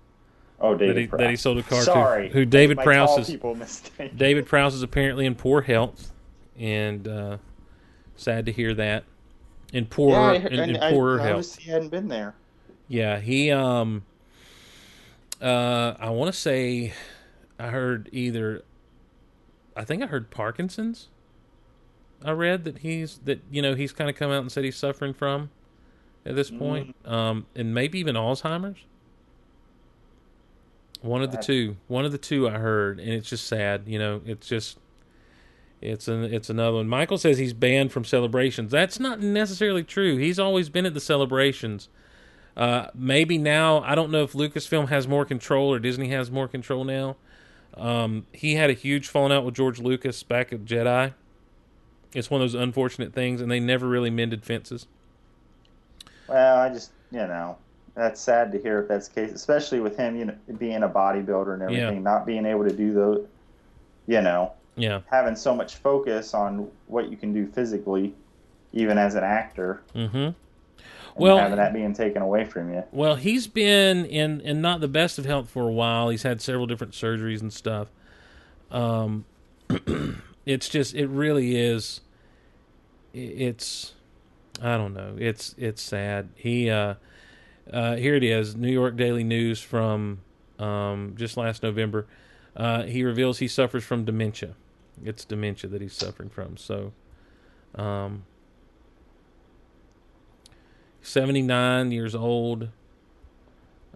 Oh, 0.64 0.74
David 0.74 0.96
that 0.96 1.00
he, 1.00 1.06
Prowse. 1.06 1.20
that 1.20 1.30
he 1.30 1.36
sold 1.36 1.58
a 1.58 1.62
car 1.62 1.82
Sorry, 1.82 2.28
to. 2.28 2.34
Who 2.34 2.44
David 2.44 2.76
My 2.78 2.84
Prowse 2.84 3.28
is? 3.28 3.42
mistake. 3.56 4.16
David 4.16 4.46
Prowse 4.46 4.74
is 4.74 4.82
apparently 4.82 5.26
in 5.26 5.34
poor 5.34 5.60
health, 5.62 6.12
and 6.58 7.06
uh, 7.06 7.36
sad 8.16 8.46
to 8.46 8.52
hear 8.52 8.74
that. 8.74 9.04
In 9.72 9.86
poor, 9.86 10.12
yeah, 10.12 10.20
I, 10.20 10.34
in, 10.34 10.42
heard- 10.42 10.52
in 10.70 10.76
I 10.76 10.90
poorer 10.92 11.18
noticed 11.18 11.56
health. 11.56 11.64
he 11.64 11.70
hadn't 11.70 11.88
been 11.88 12.08
there. 12.08 12.34
Yeah, 12.88 13.20
he. 13.20 13.50
Um. 13.50 14.04
Uh, 15.42 15.94
I 15.98 16.10
want 16.10 16.32
to 16.32 16.38
say, 16.38 16.94
I 17.58 17.68
heard 17.68 18.08
either. 18.12 18.62
I 19.76 19.84
think 19.84 20.02
I 20.02 20.06
heard 20.06 20.30
Parkinson's. 20.30 21.08
I 22.24 22.30
read 22.30 22.64
that 22.64 22.78
he's 22.78 23.18
that 23.24 23.40
you 23.50 23.60
know 23.60 23.74
he's 23.74 23.92
kind 23.92 24.08
of 24.08 24.16
come 24.16 24.30
out 24.30 24.40
and 24.40 24.50
said 24.50 24.64
he's 24.64 24.76
suffering 24.76 25.12
from, 25.12 25.50
at 26.24 26.36
this 26.36 26.50
point, 26.50 26.94
um, 27.04 27.46
and 27.54 27.74
maybe 27.74 27.98
even 27.98 28.14
Alzheimer's. 28.14 28.78
One 31.04 31.22
of 31.22 31.30
the 31.30 31.36
two. 31.36 31.76
One 31.86 32.06
of 32.06 32.12
the 32.12 32.18
two 32.18 32.48
I 32.48 32.52
heard, 32.52 32.98
and 32.98 33.10
it's 33.10 33.28
just 33.28 33.46
sad. 33.46 33.82
You 33.86 33.98
know, 33.98 34.22
it's 34.24 34.48
just 34.48 34.78
it's 35.82 36.08
an 36.08 36.24
it's 36.24 36.48
another 36.48 36.78
one. 36.78 36.88
Michael 36.88 37.18
says 37.18 37.36
he's 37.36 37.52
banned 37.52 37.92
from 37.92 38.06
celebrations. 38.06 38.70
That's 38.70 38.98
not 38.98 39.20
necessarily 39.20 39.84
true. 39.84 40.16
He's 40.16 40.38
always 40.38 40.70
been 40.70 40.86
at 40.86 40.94
the 40.94 41.00
celebrations. 41.00 41.90
Uh, 42.56 42.86
maybe 42.94 43.36
now 43.36 43.82
I 43.82 43.94
don't 43.94 44.10
know 44.10 44.22
if 44.22 44.32
Lucasfilm 44.32 44.88
has 44.88 45.06
more 45.06 45.26
control 45.26 45.70
or 45.70 45.78
Disney 45.78 46.08
has 46.08 46.30
more 46.30 46.48
control 46.48 46.84
now. 46.84 47.16
Um, 47.76 48.26
he 48.32 48.54
had 48.54 48.70
a 48.70 48.74
huge 48.74 49.08
falling 49.08 49.32
out 49.32 49.44
with 49.44 49.54
George 49.54 49.80
Lucas 49.80 50.22
back 50.22 50.54
at 50.54 50.64
Jedi. 50.64 51.12
It's 52.14 52.30
one 52.30 52.40
of 52.40 52.50
those 52.50 52.58
unfortunate 52.58 53.12
things, 53.12 53.42
and 53.42 53.50
they 53.50 53.60
never 53.60 53.86
really 53.86 54.10
mended 54.10 54.42
fences. 54.42 54.86
Well, 56.28 56.56
I 56.56 56.70
just 56.70 56.92
you 57.10 57.18
know 57.18 57.58
that's 57.94 58.20
sad 58.20 58.50
to 58.52 58.58
hear 58.58 58.80
if 58.80 58.88
that's 58.88 59.08
the 59.08 59.14
case, 59.14 59.32
especially 59.32 59.80
with 59.80 59.96
him, 59.96 60.16
you 60.16 60.24
know, 60.26 60.34
being 60.58 60.82
a 60.82 60.88
bodybuilder 60.88 61.54
and 61.54 61.62
everything, 61.62 61.94
Yeah. 61.96 62.00
not 62.00 62.26
being 62.26 62.44
able 62.46 62.64
to 62.64 62.74
do 62.74 62.92
those, 62.92 63.26
you 64.06 64.20
know, 64.20 64.52
Yeah. 64.76 65.00
having 65.06 65.36
so 65.36 65.54
much 65.54 65.76
focus 65.76 66.34
on 66.34 66.68
what 66.86 67.10
you 67.10 67.16
can 67.16 67.32
do 67.32 67.46
physically, 67.46 68.14
even 68.72 68.98
as 68.98 69.14
an 69.14 69.24
actor, 69.24 69.82
Mm-hmm. 69.94 70.30
Well, 71.16 71.38
having 71.38 71.58
that 71.58 71.72
being 71.72 71.94
taken 71.94 72.22
away 72.22 72.44
from 72.44 72.74
you. 72.74 72.82
Well, 72.90 73.14
he's 73.14 73.46
been 73.46 74.04
in 74.04 74.40
in 74.40 74.60
not 74.60 74.80
the 74.80 74.88
best 74.88 75.16
of 75.16 75.24
health 75.24 75.48
for 75.48 75.68
a 75.68 75.72
while. 75.72 76.08
He's 76.08 76.24
had 76.24 76.42
several 76.42 76.66
different 76.66 76.92
surgeries 76.92 77.40
and 77.40 77.52
stuff. 77.52 77.86
Um, 78.72 79.24
it's 80.44 80.68
just 80.68 80.92
it 80.94 81.06
really 81.06 81.56
is. 81.56 82.00
It's 83.12 83.92
I 84.60 84.76
don't 84.76 84.92
know. 84.92 85.14
It's 85.16 85.54
it's 85.56 85.82
sad. 85.82 86.30
He 86.34 86.68
uh, 86.68 86.94
uh, 87.72 87.96
here 87.96 88.14
it 88.14 88.24
is. 88.24 88.56
New 88.56 88.70
York 88.70 88.96
Daily 88.96 89.24
News 89.24 89.60
from 89.60 90.20
um, 90.58 91.14
just 91.16 91.36
last 91.36 91.62
November. 91.62 92.06
Uh, 92.56 92.84
he 92.84 93.02
reveals 93.02 93.38
he 93.38 93.48
suffers 93.48 93.84
from 93.84 94.04
dementia. 94.04 94.54
It's 95.04 95.24
dementia 95.24 95.68
that 95.70 95.80
he's 95.80 95.94
suffering 95.94 96.30
from. 96.30 96.56
So. 96.56 96.92
Um, 97.74 98.24
79 101.04 101.92
years 101.92 102.14
old. 102.14 102.68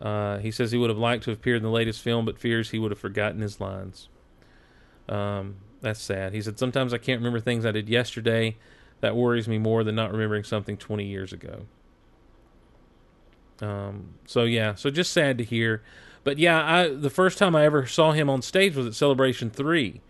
Uh, 0.01 0.39
he 0.39 0.51
says 0.51 0.71
he 0.71 0.79
would 0.79 0.91
have 0.91 0.99
liked 0.99 1.25
to 1.25 1.31
have 1.31 1.39
appeared 1.39 1.59
in 1.59 1.63
the 1.63 1.71
latest 1.71 2.03
film, 2.03 2.25
but 2.25 2.39
fears 2.39 2.71
he 2.71 2.79
would 2.79 2.93
have 2.93 3.01
forgotten 3.01 3.41
his 3.41 3.61
lines. 3.61 4.09
Um, 5.09 5.57
that's 5.81 6.01
sad. 6.01 6.35
He 6.35 6.43
said, 6.43 6.59
Sometimes 6.59 6.93
I 6.93 6.99
can't 6.99 7.19
remember 7.21 7.41
things 7.41 7.65
I 7.65 7.73
did 7.73 7.89
yesterday. 7.89 8.57
That 9.01 9.17
worries 9.17 9.49
me 9.49 9.59
more 9.59 9.83
than 9.85 9.95
not 9.95 10.13
remembering 10.13 10.45
something 10.45 10.77
20 10.77 11.05
years 11.05 11.33
ago. 11.33 11.67
Um, 13.63 14.15
so, 14.27 14.45
yeah, 14.45 14.75
so 14.75 14.91
just 14.91 15.13
sad 15.13 15.39
to 15.39 15.45
hear. 15.45 15.83
But 16.25 16.39
yeah, 16.39 16.63
I 16.63 16.89
the 16.89 17.11
first 17.11 17.39
time 17.39 17.57
I 17.57 17.65
ever 17.65 17.87
saw 17.87 18.13
him 18.13 18.29
on 18.29 18.43
stage 18.43 18.77
was 18.77 18.87
at 18.87 18.95
Celebration 18.95 19.51
3. 19.51 20.01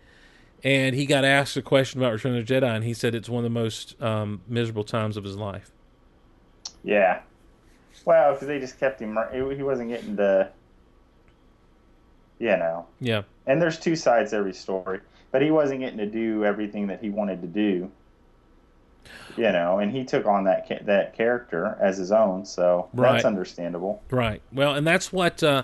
And 0.63 0.95
he 0.95 1.05
got 1.05 1.23
asked 1.23 1.55
a 1.55 1.61
question 1.61 2.01
about 2.01 2.11
Return 2.11 2.35
of 2.35 2.45
the 2.45 2.53
Jedi, 2.53 2.75
and 2.75 2.83
he 2.83 2.93
said 2.93 3.15
it's 3.15 3.29
one 3.29 3.45
of 3.45 3.51
the 3.51 3.59
most 3.59 4.01
um, 4.01 4.41
miserable 4.47 4.83
times 4.83 5.15
of 5.15 5.23
his 5.23 5.37
life. 5.37 5.71
Yeah. 6.83 7.21
Well, 8.05 8.33
because 8.33 8.47
they 8.47 8.59
just 8.59 8.79
kept 8.79 8.99
him. 8.99 9.17
He 9.31 9.37
he 9.55 9.63
wasn't 9.63 9.89
getting 9.89 10.15
the, 10.15 10.49
you 12.39 12.47
know. 12.47 12.87
Yeah. 12.99 13.23
And 13.47 13.61
there's 13.61 13.79
two 13.79 13.95
sides 13.95 14.31
to 14.31 14.37
every 14.37 14.53
story, 14.53 14.99
but 15.31 15.41
he 15.41 15.51
wasn't 15.51 15.79
getting 15.81 15.97
to 15.97 16.05
do 16.05 16.43
everything 16.45 16.87
that 16.87 17.01
he 17.01 17.09
wanted 17.09 17.41
to 17.41 17.47
do. 17.47 17.91
You 19.37 19.51
know, 19.51 19.79
and 19.79 19.91
he 19.91 20.03
took 20.03 20.25
on 20.25 20.43
that 20.45 20.67
ca- 20.67 20.83
that 20.83 21.15
character 21.15 21.77
as 21.79 21.97
his 21.97 22.11
own, 22.11 22.45
so 22.45 22.89
Right. 22.93 23.13
that's 23.13 23.25
understandable. 23.25 24.01
Right. 24.09 24.41
Well, 24.51 24.75
and 24.75 24.85
that's 24.85 25.13
what 25.13 25.41
uh, 25.43 25.63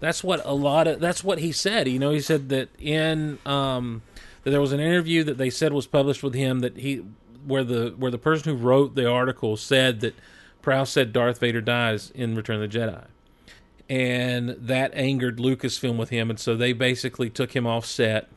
that's 0.00 0.22
what 0.22 0.42
a 0.44 0.52
lot 0.54 0.86
of 0.86 1.00
that's 1.00 1.24
what 1.24 1.38
he 1.38 1.50
said. 1.52 1.88
You 1.88 1.98
know, 1.98 2.10
he 2.10 2.20
said 2.20 2.48
that 2.50 2.68
in 2.78 3.38
um, 3.46 4.02
that 4.42 4.50
there 4.50 4.60
was 4.60 4.72
an 4.72 4.80
interview 4.80 5.24
that 5.24 5.38
they 5.38 5.48
said 5.50 5.72
was 5.72 5.86
published 5.86 6.22
with 6.22 6.34
him 6.34 6.60
that 6.60 6.76
he 6.76 7.02
where 7.46 7.64
the 7.64 7.94
where 7.96 8.10
the 8.10 8.18
person 8.18 8.54
who 8.56 8.62
wrote 8.62 8.94
the 8.94 9.08
article 9.10 9.56
said 9.56 10.00
that 10.00 10.14
Prowse 10.60 10.90
said 10.90 11.12
Darth 11.12 11.38
Vader 11.38 11.60
dies 11.60 12.10
in 12.14 12.34
Return 12.34 12.62
of 12.62 12.70
the 12.70 12.78
Jedi. 12.78 13.04
And 13.88 14.50
that 14.58 14.92
angered 14.94 15.36
Lucasfilm 15.38 15.96
with 15.98 16.08
him, 16.08 16.30
and 16.30 16.40
so 16.40 16.56
they 16.56 16.72
basically 16.72 17.28
took 17.28 17.54
him 17.54 17.66
off 17.66 17.84
set 17.84 18.28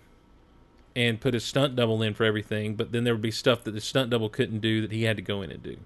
and 0.97 1.21
put 1.21 1.33
his 1.35 1.43
stunt 1.45 1.75
double 1.75 2.01
in 2.01 2.13
for 2.15 2.23
everything. 2.23 2.75
But 2.75 2.91
then 2.91 3.03
there 3.03 3.13
would 3.13 3.21
be 3.21 3.29
stuff 3.31 3.63
that 3.65 3.71
the 3.71 3.79
stunt 3.81 4.09
double 4.09 4.29
couldn't 4.29 4.59
do 4.61 4.81
that 4.81 4.91
he 4.91 5.03
had 5.03 5.15
to 5.17 5.21
go 5.21 5.43
in 5.43 5.51
and 5.51 5.61
do. 5.61 5.77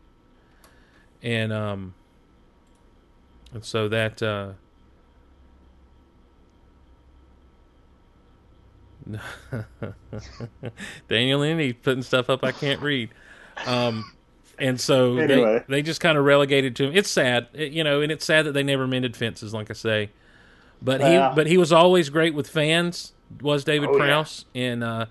And 1.22 1.52
um, 1.52 1.94
and 3.54 3.64
so 3.66 3.90
that 3.90 4.24
uh, 4.24 4.54
Daniel 11.08 11.40
Lindy 11.40 11.74
putting 11.74 12.04
stuff 12.04 12.30
up 12.30 12.44
I 12.44 12.52
can't 12.52 12.82
read. 12.82 13.10
Um, 13.66 14.12
and 14.58 14.80
so 14.80 15.18
Anyway. 15.18 15.64
they, 15.68 15.76
they 15.78 15.82
just 15.82 16.00
kind 16.02 16.18
of 16.18 16.26
relegated 16.26 16.76
to 16.78 16.86
him. 16.86 16.96
It's 16.96 17.10
sad, 17.10 17.48
it- 17.54 17.72
you 17.72 17.84
know, 17.84 18.02
and 18.02 18.12
it's 18.12 18.26
sad 18.26 18.46
that 18.46 18.54
they 18.54 18.64
never 18.64 18.88
mended 18.88 19.16
fences, 19.16 19.54
like 19.54 19.70
I 19.70 19.74
say. 19.74 20.12
But 20.82 21.00
he 21.02 21.16
but 21.36 21.46
he 21.46 21.58
was 21.60 21.72
always 21.72 22.10
great 22.10 22.34
with 22.34 22.50
fans. 22.50 23.14
Was 23.42 23.64
David 23.64 23.90
Oh, 23.90 23.98
yeah. 23.98 24.06
Prowse 24.06 24.46
and 24.54 24.84
uh, 24.84 25.06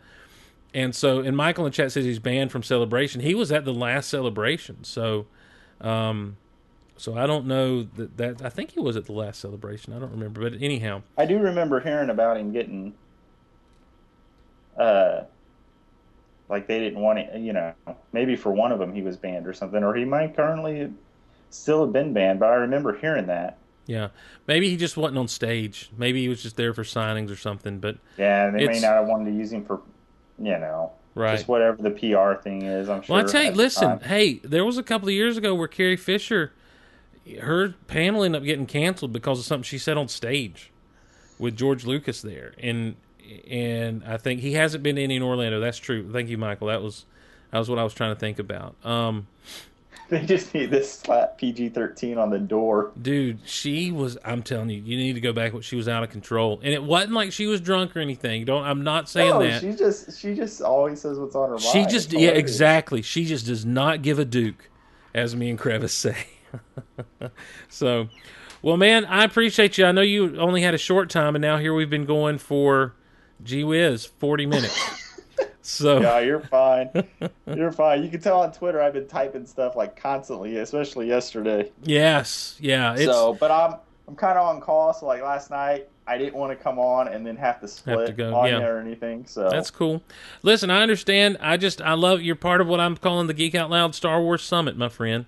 and 0.74 0.94
so 0.94 1.20
and 1.20 1.36
Michael 1.36 1.66
in 1.66 1.72
chat 1.72 1.92
says 1.92 2.04
he's 2.04 2.18
banned 2.18 2.52
from 2.52 2.62
celebration. 2.62 3.20
He 3.20 3.34
was 3.34 3.50
at 3.50 3.64
the 3.64 3.72
last 3.72 4.08
celebration, 4.08 4.84
so 4.84 5.26
um, 5.80 6.36
so 6.96 7.16
I 7.16 7.26
don't 7.26 7.46
know 7.46 7.82
that 7.82 8.16
that 8.18 8.42
I 8.42 8.50
think 8.50 8.72
he 8.72 8.80
was 8.80 8.96
at 8.96 9.06
the 9.06 9.12
last 9.12 9.40
celebration. 9.40 9.92
I 9.92 9.98
don't 9.98 10.10
remember, 10.10 10.42
but 10.48 10.60
anyhow, 10.60 11.02
I 11.16 11.26
do 11.26 11.38
remember 11.38 11.80
hearing 11.80 12.10
about 12.10 12.36
him 12.36 12.52
getting, 12.52 12.94
uh, 14.76 15.22
like 16.48 16.66
they 16.66 16.78
didn't 16.78 17.00
want 17.00 17.18
it. 17.18 17.40
You 17.40 17.52
know, 17.52 17.74
maybe 18.12 18.36
for 18.36 18.52
one 18.52 18.70
of 18.70 18.78
them 18.78 18.94
he 18.94 19.02
was 19.02 19.16
banned 19.16 19.46
or 19.46 19.52
something, 19.52 19.82
or 19.82 19.94
he 19.94 20.04
might 20.04 20.36
currently 20.36 20.92
still 21.48 21.84
have 21.84 21.92
been 21.92 22.12
banned. 22.12 22.38
But 22.40 22.50
I 22.50 22.54
remember 22.56 22.96
hearing 22.96 23.26
that. 23.26 23.58
Yeah, 23.86 24.08
maybe 24.46 24.68
he 24.68 24.76
just 24.76 24.96
wasn't 24.96 25.18
on 25.18 25.28
stage. 25.28 25.90
Maybe 25.96 26.22
he 26.22 26.28
was 26.28 26.42
just 26.42 26.56
there 26.56 26.72
for 26.72 26.82
signings 26.84 27.30
or 27.30 27.36
something. 27.36 27.78
But 27.78 27.98
Yeah, 28.16 28.50
they 28.50 28.66
may 28.66 28.80
not 28.80 28.92
have 28.94 29.06
wanted 29.06 29.30
to 29.30 29.36
use 29.36 29.52
him 29.52 29.64
for, 29.64 29.80
you 30.38 30.58
know, 30.58 30.92
Right. 31.14 31.36
just 31.36 31.48
whatever 31.48 31.82
the 31.82 31.90
PR 31.90 32.40
thing 32.40 32.62
is. 32.62 32.88
I'm 32.88 33.02
sure. 33.02 33.16
Well, 33.16 33.24
I 33.26 33.28
tell 33.28 33.42
you, 33.42 33.50
listen, 33.52 33.88
time. 33.88 34.00
hey, 34.00 34.34
there 34.44 34.64
was 34.64 34.78
a 34.78 34.82
couple 34.82 35.08
of 35.08 35.14
years 35.14 35.36
ago 35.36 35.54
where 35.54 35.66
Carrie 35.68 35.96
Fisher, 35.96 36.52
her 37.40 37.74
panel 37.88 38.22
ended 38.22 38.40
up 38.40 38.46
getting 38.46 38.66
canceled 38.66 39.12
because 39.12 39.38
of 39.40 39.44
something 39.44 39.64
she 39.64 39.78
said 39.78 39.96
on 39.96 40.08
stage 40.08 40.70
with 41.38 41.56
George 41.56 41.84
Lucas 41.84 42.22
there, 42.22 42.52
and 42.58 42.94
and 43.48 44.02
I 44.04 44.16
think 44.16 44.40
he 44.40 44.54
hasn't 44.54 44.82
been 44.82 44.98
any 44.98 45.16
in 45.16 45.22
Orlando. 45.22 45.60
That's 45.60 45.78
true. 45.78 46.10
Thank 46.12 46.28
you, 46.28 46.38
Michael. 46.38 46.68
That 46.68 46.82
was 46.82 47.06
that 47.50 47.58
was 47.58 47.68
what 47.68 47.78
I 47.78 47.84
was 47.84 47.94
trying 47.94 48.14
to 48.14 48.18
think 48.18 48.38
about. 48.38 48.74
Um, 48.84 49.26
they 50.20 50.26
just 50.26 50.52
need 50.52 50.72
this 50.72 50.92
slap 50.92 51.38
PG-13 51.38 52.18
on 52.18 52.30
the 52.30 52.38
door. 52.38 52.90
dude, 53.00 53.38
she 53.44 53.92
was. 53.92 54.18
I'm 54.24 54.42
telling 54.42 54.68
you, 54.68 54.82
you 54.82 54.96
need 54.96 55.12
to 55.12 55.20
go 55.20 55.32
back. 55.32 55.52
She 55.62 55.76
was 55.76 55.88
out 55.88 56.02
of 56.02 56.10
control, 56.10 56.60
and 56.64 56.74
it 56.74 56.82
wasn't 56.82 57.12
like 57.12 57.30
she 57.30 57.46
was 57.46 57.60
drunk 57.60 57.96
or 57.96 58.00
anything. 58.00 58.44
Don't. 58.44 58.64
I'm 58.64 58.82
not 58.82 59.08
saying 59.08 59.30
no, 59.30 59.42
that. 59.42 59.60
she 59.60 59.72
just 59.72 60.20
she 60.20 60.34
just 60.34 60.62
always 60.62 61.00
says 61.00 61.16
what's 61.16 61.36
on 61.36 61.50
her 61.50 61.58
mind. 61.58 61.62
She 61.62 61.86
just. 61.86 62.12
Yeah, 62.12 62.30
exactly. 62.30 63.02
She 63.02 63.24
just 63.24 63.46
does 63.46 63.64
not 63.64 64.02
give 64.02 64.18
a 64.18 64.24
duke, 64.24 64.68
as 65.14 65.36
me 65.36 65.48
and 65.48 65.58
Crevice 65.58 65.94
say. 65.94 66.26
so, 67.68 68.08
well, 68.62 68.76
man, 68.76 69.04
I 69.04 69.22
appreciate 69.22 69.78
you. 69.78 69.86
I 69.86 69.92
know 69.92 70.02
you 70.02 70.40
only 70.40 70.62
had 70.62 70.74
a 70.74 70.78
short 70.78 71.08
time, 71.08 71.36
and 71.36 71.42
now 71.42 71.58
here 71.58 71.72
we've 71.72 71.88
been 71.88 72.04
going 72.04 72.38
for, 72.38 72.96
gee 73.44 73.62
whiz, 73.62 74.06
forty 74.06 74.44
minutes. 74.44 75.06
so 75.62 76.00
Yeah, 76.02 76.20
you're 76.20 76.40
fine. 76.40 76.90
You're 77.46 77.72
fine. 77.72 78.02
You 78.04 78.10
can 78.10 78.20
tell 78.20 78.40
on 78.40 78.52
Twitter 78.52 78.80
I've 78.80 78.92
been 78.92 79.08
typing 79.08 79.44
stuff 79.44 79.74
like 79.76 79.96
constantly, 79.96 80.56
especially 80.58 81.08
yesterday. 81.08 81.70
yes, 81.82 82.56
yeah, 82.60 82.94
it's 82.94 83.04
so, 83.04 83.34
but 83.34 83.50
I'm 83.50 83.74
I'm 84.06 84.16
kind 84.16 84.38
of 84.38 84.46
on 84.46 84.60
call. 84.60 84.92
So 84.92 85.06
like 85.06 85.22
last 85.22 85.50
night, 85.50 85.88
I 86.06 86.18
didn't 86.18 86.34
want 86.34 86.56
to 86.56 86.62
come 86.62 86.78
on 86.78 87.08
and 87.08 87.24
then 87.24 87.36
have 87.36 87.60
to 87.60 87.68
split 87.68 88.16
go, 88.16 88.34
on 88.34 88.48
yeah. 88.48 88.58
you 88.58 88.64
or 88.64 88.80
anything. 88.80 89.26
So 89.26 89.48
That's 89.48 89.70
cool. 89.70 90.02
Listen, 90.42 90.70
I 90.70 90.82
understand. 90.82 91.36
I 91.40 91.56
just 91.56 91.80
I 91.80 91.94
love 91.94 92.20
you're 92.20 92.34
part 92.34 92.60
of 92.60 92.66
what 92.66 92.80
I'm 92.80 92.96
calling 92.96 93.26
the 93.28 93.34
Geek 93.34 93.54
Out 93.54 93.70
Loud 93.70 93.94
Star 93.94 94.20
Wars 94.20 94.42
Summit, 94.42 94.76
my 94.76 94.88
friend. 94.88 95.26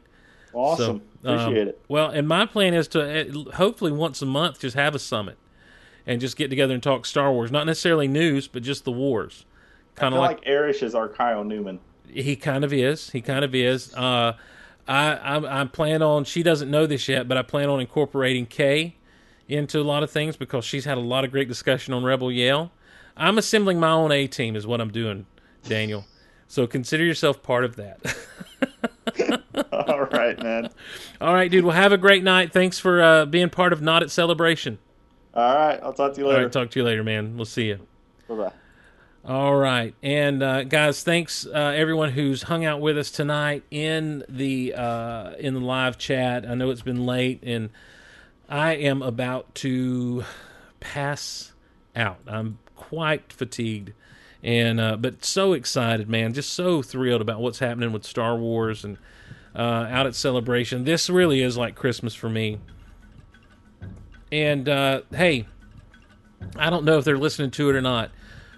awesome. 0.52 1.02
So, 1.22 1.28
um, 1.28 1.39
Appreciate 1.39 1.68
it. 1.68 1.80
Well, 1.89 2.09
and 2.09 2.26
my 2.26 2.47
plan 2.47 2.74
is 2.74 2.89
to 2.89 3.01
uh, 3.02 3.55
hopefully 3.55 3.93
once 3.93 4.22
a 4.22 4.26
month 4.26 4.60
just 4.60 4.74
have 4.74 4.94
a 4.94 4.98
summit 4.98 5.39
and 6.05 6.20
just 6.20 6.36
get 6.36 6.48
together 6.48 6.74
and 6.74 6.82
talk 6.82 7.06
Star 7.06 7.32
Wars, 7.32 7.52
not 7.52 7.66
necessarily 7.66 8.09
news, 8.09 8.48
but 8.48 8.64
just 8.64 8.84
the 8.84 8.93
wars. 8.93 9.44
I 9.97 10.01
Kind 10.01 10.14
of 10.14 10.20
like, 10.20 10.39
like, 10.39 10.47
Erish 10.47 10.82
is 10.82 10.94
our 10.94 11.09
Kyle 11.09 11.44
Newman. 11.44 11.81
he 12.09 12.36
kind 12.36 12.64
of 12.64 12.73
is. 12.73 13.10
He 13.10 13.20
kind 13.20 13.44
of 13.44 13.55
is. 13.55 13.94
Uh, 13.94 14.35
I 14.89 15.16
I'm, 15.16 15.44
I 15.44 15.64
plan 15.66 16.02
on. 16.02 16.24
She 16.24 16.43
doesn't 16.43 16.70
know 16.70 16.86
this 16.86 17.09
yet, 17.09 17.28
but 17.28 17.36
I 17.36 17.43
plan 17.43 17.69
on 17.69 17.81
incorporating 17.81 18.47
Kay 18.47 18.97
into 19.48 19.81
a 19.81 19.82
lot 19.82 20.02
of 20.02 20.10
things 20.10 20.36
because 20.36 20.64
she's 20.64 20.85
had 20.85 20.98
a 20.98 21.02
lot 21.02 21.24
of 21.24 21.31
great 21.31 21.48
discussion 21.48 21.94
on 21.94 22.05
Rebel 22.05 22.32
Yell. 22.32 22.73
I'm 23.16 23.39
assembling 23.39 23.78
my 23.78 23.90
own 23.90 24.10
A 24.10 24.27
team, 24.27 24.56
is 24.56 24.66
what 24.66 24.81
I'm 24.81 24.90
doing, 24.90 25.27
Daniel. 25.64 26.06
So 26.48 26.66
consider 26.66 27.05
yourself 27.05 27.43
part 27.43 27.64
of 27.64 27.77
that. 27.77 28.01
All 29.73 30.05
right, 30.05 30.39
man. 30.43 30.70
All 31.20 31.35
right, 31.35 31.51
dude. 31.51 31.64
Well, 31.64 31.74
have 31.74 31.93
a 31.93 31.98
great 31.98 32.23
night. 32.24 32.52
Thanks 32.52 32.78
for 32.78 33.02
uh, 33.02 33.27
being 33.27 33.51
part 33.51 33.73
of 33.73 33.82
Not 33.82 34.02
at 34.02 34.10
Celebration. 34.10 34.78
All 35.35 35.55
right, 35.55 35.81
I'll 35.82 35.93
talk 35.94 36.14
to 36.14 36.20
you 36.20 36.27
later. 36.27 36.43
right, 36.43 36.52
talk 36.52 36.70
to 36.70 36.81
you 36.81 36.85
later, 36.85 37.02
man. 37.02 37.36
We'll 37.36 37.47
see 37.47 37.69
you. 37.69 37.86
Bye 38.28 38.35
bye. 38.35 38.52
All 39.24 39.54
right, 39.54 39.94
and 40.02 40.42
uh, 40.42 40.64
guys, 40.64 41.04
thanks 41.04 41.46
uh, 41.46 41.52
everyone 41.76 42.10
who's 42.10 42.42
hung 42.42 42.64
out 42.64 42.80
with 42.80 42.98
us 42.98 43.08
tonight 43.08 43.62
in 43.70 44.24
the 44.28 44.74
uh, 44.74 45.34
in 45.38 45.54
the 45.54 45.60
live 45.60 45.96
chat. 45.96 46.44
I 46.44 46.56
know 46.56 46.70
it's 46.70 46.82
been 46.82 47.06
late, 47.06 47.38
and 47.44 47.70
I 48.48 48.74
am 48.74 49.00
about 49.00 49.54
to 49.56 50.24
pass 50.80 51.52
out. 51.94 52.18
I'm 52.26 52.58
quite 52.74 53.32
fatigued, 53.32 53.92
and 54.42 54.80
uh, 54.80 54.96
but 54.96 55.24
so 55.24 55.52
excited, 55.52 56.08
man! 56.08 56.32
Just 56.32 56.52
so 56.52 56.82
thrilled 56.82 57.20
about 57.20 57.40
what's 57.40 57.60
happening 57.60 57.92
with 57.92 58.02
Star 58.02 58.36
Wars 58.36 58.82
and 58.82 58.98
uh, 59.54 59.86
out 59.88 60.08
at 60.08 60.16
Celebration. 60.16 60.82
This 60.82 61.08
really 61.08 61.42
is 61.42 61.56
like 61.56 61.76
Christmas 61.76 62.16
for 62.16 62.28
me. 62.28 62.58
And 64.32 64.68
uh, 64.68 65.02
hey, 65.12 65.46
I 66.56 66.70
don't 66.70 66.84
know 66.84 66.98
if 66.98 67.04
they're 67.04 67.16
listening 67.18 67.52
to 67.52 67.70
it 67.70 67.76
or 67.76 67.80
not, 67.80 68.10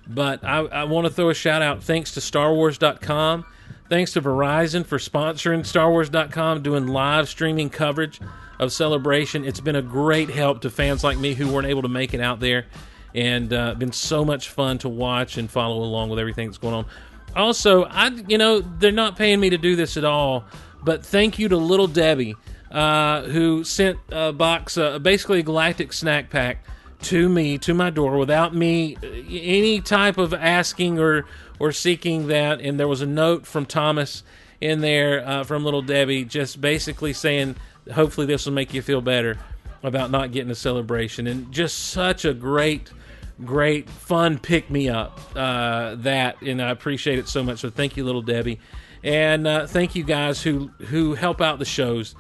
but 0.06 0.44
I, 0.44 0.59
I 0.59 0.85
want 0.85 1.06
to 1.06 1.12
throw 1.12 1.31
a 1.31 1.35
shout 1.35 1.62
out. 1.62 1.82
Thanks 1.82 2.12
to 2.14 2.20
StarWars.com. 2.20 3.44
Thanks 3.89 4.12
to 4.12 4.22
Verizon 4.22 4.86
for 4.86 4.98
sponsoring 4.98 5.60
StarWars.com, 5.60 6.62
doing 6.62 6.86
live 6.86 7.28
streaming 7.28 7.70
coverage 7.70 8.20
of 8.59 8.72
Celebration. 8.72 9.44
It's 9.44 9.60
been 9.60 9.76
a 9.76 9.82
great 9.82 10.31
help 10.31 10.62
to 10.62 10.70
fans 10.70 11.05
like 11.05 11.18
me 11.18 11.35
who 11.35 11.52
weren't 11.52 11.66
able 11.66 11.82
to 11.82 11.89
make 11.89 12.14
it 12.14 12.20
out 12.20 12.40
there, 12.40 12.66
and 13.14 13.52
uh, 13.52 13.74
been 13.74 13.93
so 13.93 14.24
much 14.24 14.48
fun 14.48 14.78
to 14.78 14.89
watch 14.89 15.36
and 15.36 15.51
follow 15.51 15.82
along 15.82 16.09
with 16.09 16.18
everything 16.18 16.48
that's 16.48 16.59
going 16.59 16.74
on. 16.74 16.86
Also, 17.36 17.85
I 17.85 18.09
you 18.28 18.39
know 18.39 18.60
they're 18.60 18.93
not 18.93 19.16
paying 19.16 19.40
me 19.40 19.51
to 19.51 19.59
do 19.59 19.76
this 19.76 19.97
at 19.97 20.05
all, 20.05 20.44
but 20.82 21.05
thank 21.05 21.39
you 21.39 21.48
to 21.48 21.56
Little 21.56 21.89
Debbie 21.89 22.36
uh, 22.70 23.22
who 23.22 23.64
sent 23.64 23.98
a 24.10 24.32
box, 24.32 24.76
uh, 24.76 24.98
basically 24.98 25.40
a 25.40 25.43
galactic 25.43 25.93
snack 25.93 26.31
pack 26.31 26.64
to 27.05 27.28
me 27.28 27.59
to 27.59 27.74
my 27.74 27.90
door 27.90 28.18
without 28.18 28.55
me 28.55 28.97
uh, 28.97 29.06
any 29.28 29.81
type 29.81 30.18
of 30.18 30.35
asking 30.35 30.98
or 30.98 31.26
or 31.59 31.72
seeking 31.72 32.26
that. 32.28 32.60
And 32.60 32.78
there 32.78 32.89
was 32.89 33.01
a 33.01 33.06
note 33.06 33.47
from 33.47 33.66
thomas 33.66 34.22
in 34.60 34.81
there 34.81 35.26
uh, 35.26 35.44
from 35.44 35.64
little 35.64 35.82
debbie 35.82 36.24
just 36.24 36.60
basically 36.60 37.12
saying 37.12 37.56
hopefully 37.93 38.26
this 38.26 38.47
will 38.47 38.55
make 38.55 38.72
you 38.72 38.82
feel 38.82 39.01
better 39.01 39.39
about 39.82 40.10
not 40.10 40.32
getting 40.32 40.51
a 40.51 40.55
celebration. 40.55 41.26
And 41.26 41.52
just 41.52 41.90
such 41.90 42.24
a 42.24 42.35
great 42.35 42.90
great 43.44 43.90
fun 43.90 44.39
pick 44.39 44.70
me 44.70 44.89
up 44.89 45.18
uh, 45.35 45.97
that 45.97 46.40
and 46.40 46.62
i 46.62 46.70
appreciate 46.70 47.18
it 47.18 47.28
so 47.28 47.43
much. 47.43 47.60
So 47.60 47.70
thank 47.70 47.97
you 47.97 48.05
little 48.05 48.22
debbie. 48.22 48.60
And 49.02 49.47
uh, 49.47 49.66
thank 49.66 49.94
you 49.94 50.02
guys 50.05 50.43
who 50.43 50.70
who 50.86 51.14
help 51.14 51.40
out 51.40 51.59
the 51.59 51.64
shows 51.66 52.14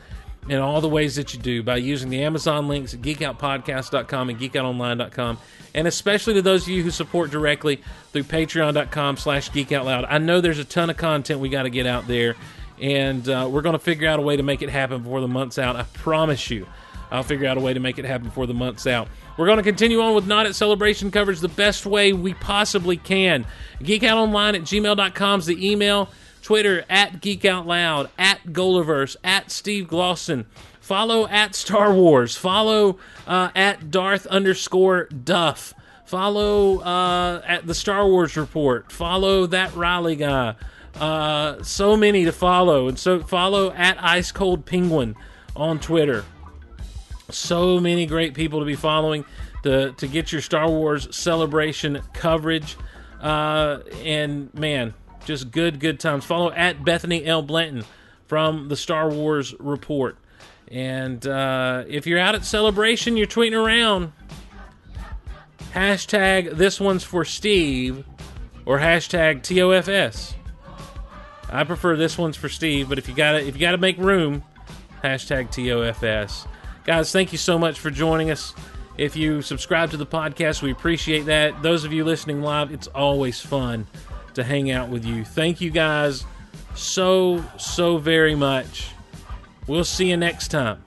in 0.48 0.58
all 0.58 0.80
the 0.80 0.88
ways 0.88 1.16
that 1.16 1.32
you 1.32 1.40
do 1.40 1.62
by 1.62 1.76
using 1.76 2.10
the 2.10 2.22
Amazon 2.22 2.68
links 2.68 2.94
at 2.94 3.00
geekoutpodcast.com 3.00 4.30
and 4.30 4.38
geekoutonline.com. 4.38 5.38
And 5.74 5.88
especially 5.88 6.34
to 6.34 6.42
those 6.42 6.62
of 6.64 6.68
you 6.68 6.82
who 6.82 6.90
support 6.90 7.30
directly 7.30 7.82
through 8.12 8.24
patreon.com 8.24 9.16
slash 9.16 9.50
geekoutloud. 9.50 10.06
I 10.08 10.18
know 10.18 10.40
there's 10.40 10.58
a 10.58 10.64
ton 10.64 10.90
of 10.90 10.96
content 10.96 11.40
we 11.40 11.48
got 11.48 11.64
to 11.64 11.70
get 11.70 11.86
out 11.86 12.06
there, 12.06 12.36
and 12.80 13.28
uh, 13.28 13.48
we're 13.50 13.62
going 13.62 13.74
to 13.74 13.78
figure 13.78 14.08
out 14.08 14.18
a 14.18 14.22
way 14.22 14.36
to 14.36 14.42
make 14.42 14.62
it 14.62 14.70
happen 14.70 15.02
before 15.02 15.20
the 15.20 15.28
month's 15.28 15.58
out. 15.58 15.76
I 15.76 15.84
promise 15.94 16.50
you. 16.50 16.66
I'll 17.10 17.22
figure 17.22 17.46
out 17.46 17.56
a 17.56 17.60
way 17.60 17.74
to 17.74 17.80
make 17.80 17.98
it 17.98 18.04
happen 18.04 18.26
before 18.26 18.46
the 18.46 18.54
month's 18.54 18.86
out. 18.86 19.08
We're 19.36 19.46
going 19.46 19.58
to 19.58 19.62
continue 19.62 20.00
on 20.00 20.14
with 20.14 20.26
Not 20.26 20.46
at 20.46 20.54
Celebration 20.54 21.10
coverage 21.10 21.40
the 21.40 21.48
best 21.48 21.86
way 21.86 22.12
we 22.12 22.34
possibly 22.34 22.96
can. 22.96 23.46
Geekoutonline 23.80 24.54
at 24.54 24.62
gmail.com 24.62 25.40
is 25.40 25.46
the 25.46 25.70
email. 25.70 26.08
Twitter 26.44 26.84
at 26.90 27.22
Geek 27.22 27.46
Out 27.46 27.66
Loud, 27.66 28.10
at 28.18 28.44
Goliverse, 28.48 29.16
at 29.24 29.50
Steve 29.50 29.86
Glosson. 29.86 30.44
Follow 30.78 31.26
at 31.28 31.54
Star 31.54 31.94
Wars. 31.94 32.36
Follow 32.36 32.98
uh, 33.26 33.48
at 33.56 33.90
Darth 33.90 34.26
underscore 34.26 35.06
Duff. 35.06 35.72
Follow 36.04 36.80
uh, 36.80 37.40
at 37.46 37.66
the 37.66 37.74
Star 37.74 38.06
Wars 38.06 38.36
Report. 38.36 38.92
Follow 38.92 39.46
that 39.46 39.74
Riley 39.74 40.16
guy. 40.16 40.54
Uh, 40.94 41.62
so 41.62 41.96
many 41.96 42.26
to 42.26 42.32
follow, 42.32 42.88
and 42.88 42.98
so 42.98 43.20
follow 43.20 43.72
at 43.72 43.96
Ice 44.04 44.30
Cold 44.30 44.66
Penguin 44.66 45.16
on 45.56 45.80
Twitter. 45.80 46.26
So 47.30 47.80
many 47.80 48.04
great 48.04 48.34
people 48.34 48.60
to 48.60 48.66
be 48.66 48.76
following 48.76 49.24
to 49.62 49.92
to 49.92 50.06
get 50.06 50.30
your 50.30 50.42
Star 50.42 50.68
Wars 50.68 51.08
celebration 51.16 52.02
coverage. 52.12 52.76
Uh, 53.18 53.78
and 54.02 54.52
man, 54.52 54.92
just 55.24 55.50
good, 55.50 55.80
good 55.80 56.00
times. 56.00 56.24
Follow 56.24 56.50
at 56.52 56.84
Bethany 56.84 57.24
L. 57.24 57.42
Blanton 57.42 57.84
from 58.26 58.68
the 58.68 58.76
Star 58.76 59.10
Wars 59.10 59.54
Report. 59.58 60.16
And 60.68 61.26
uh, 61.26 61.84
if 61.88 62.06
you're 62.06 62.18
out 62.18 62.34
at 62.34 62.44
Celebration, 62.44 63.16
you're 63.16 63.26
tweeting 63.26 63.52
around, 63.52 64.12
hashtag 65.72 66.56
this 66.56 66.80
one's 66.80 67.04
for 67.04 67.24
Steve 67.24 68.04
or 68.64 68.78
hashtag 68.78 69.42
TOFS. 69.42 70.34
I 71.50 71.64
prefer 71.64 71.96
this 71.96 72.16
one's 72.16 72.36
for 72.36 72.48
Steve, 72.48 72.88
but 72.88 72.98
if 72.98 73.08
you 73.08 73.14
gotta 73.14 73.46
if 73.46 73.54
you 73.54 73.60
gotta 73.60 73.78
make 73.78 73.98
room, 73.98 74.42
hashtag 75.02 75.50
TOFS. 75.50 76.46
Guys, 76.84 77.12
thank 77.12 77.32
you 77.32 77.38
so 77.38 77.58
much 77.58 77.78
for 77.78 77.90
joining 77.90 78.30
us. 78.30 78.54
If 78.96 79.16
you 79.16 79.42
subscribe 79.42 79.90
to 79.90 79.96
the 79.96 80.06
podcast, 80.06 80.62
we 80.62 80.70
appreciate 80.70 81.26
that. 81.26 81.62
Those 81.62 81.84
of 81.84 81.92
you 81.92 82.04
listening 82.04 82.42
live, 82.42 82.72
it's 82.72 82.86
always 82.88 83.40
fun 83.40 83.86
to 84.34 84.44
hang 84.44 84.70
out 84.70 84.88
with 84.88 85.04
you. 85.04 85.24
Thank 85.24 85.60
you 85.60 85.70
guys 85.70 86.24
so, 86.74 87.44
so 87.58 87.98
very 87.98 88.34
much. 88.34 88.88
We'll 89.66 89.84
see 89.84 90.10
you 90.10 90.16
next 90.16 90.48
time 90.48 90.84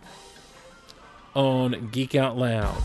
on 1.34 1.90
Geek 1.92 2.16
Out 2.16 2.38
Loud. 2.38 2.84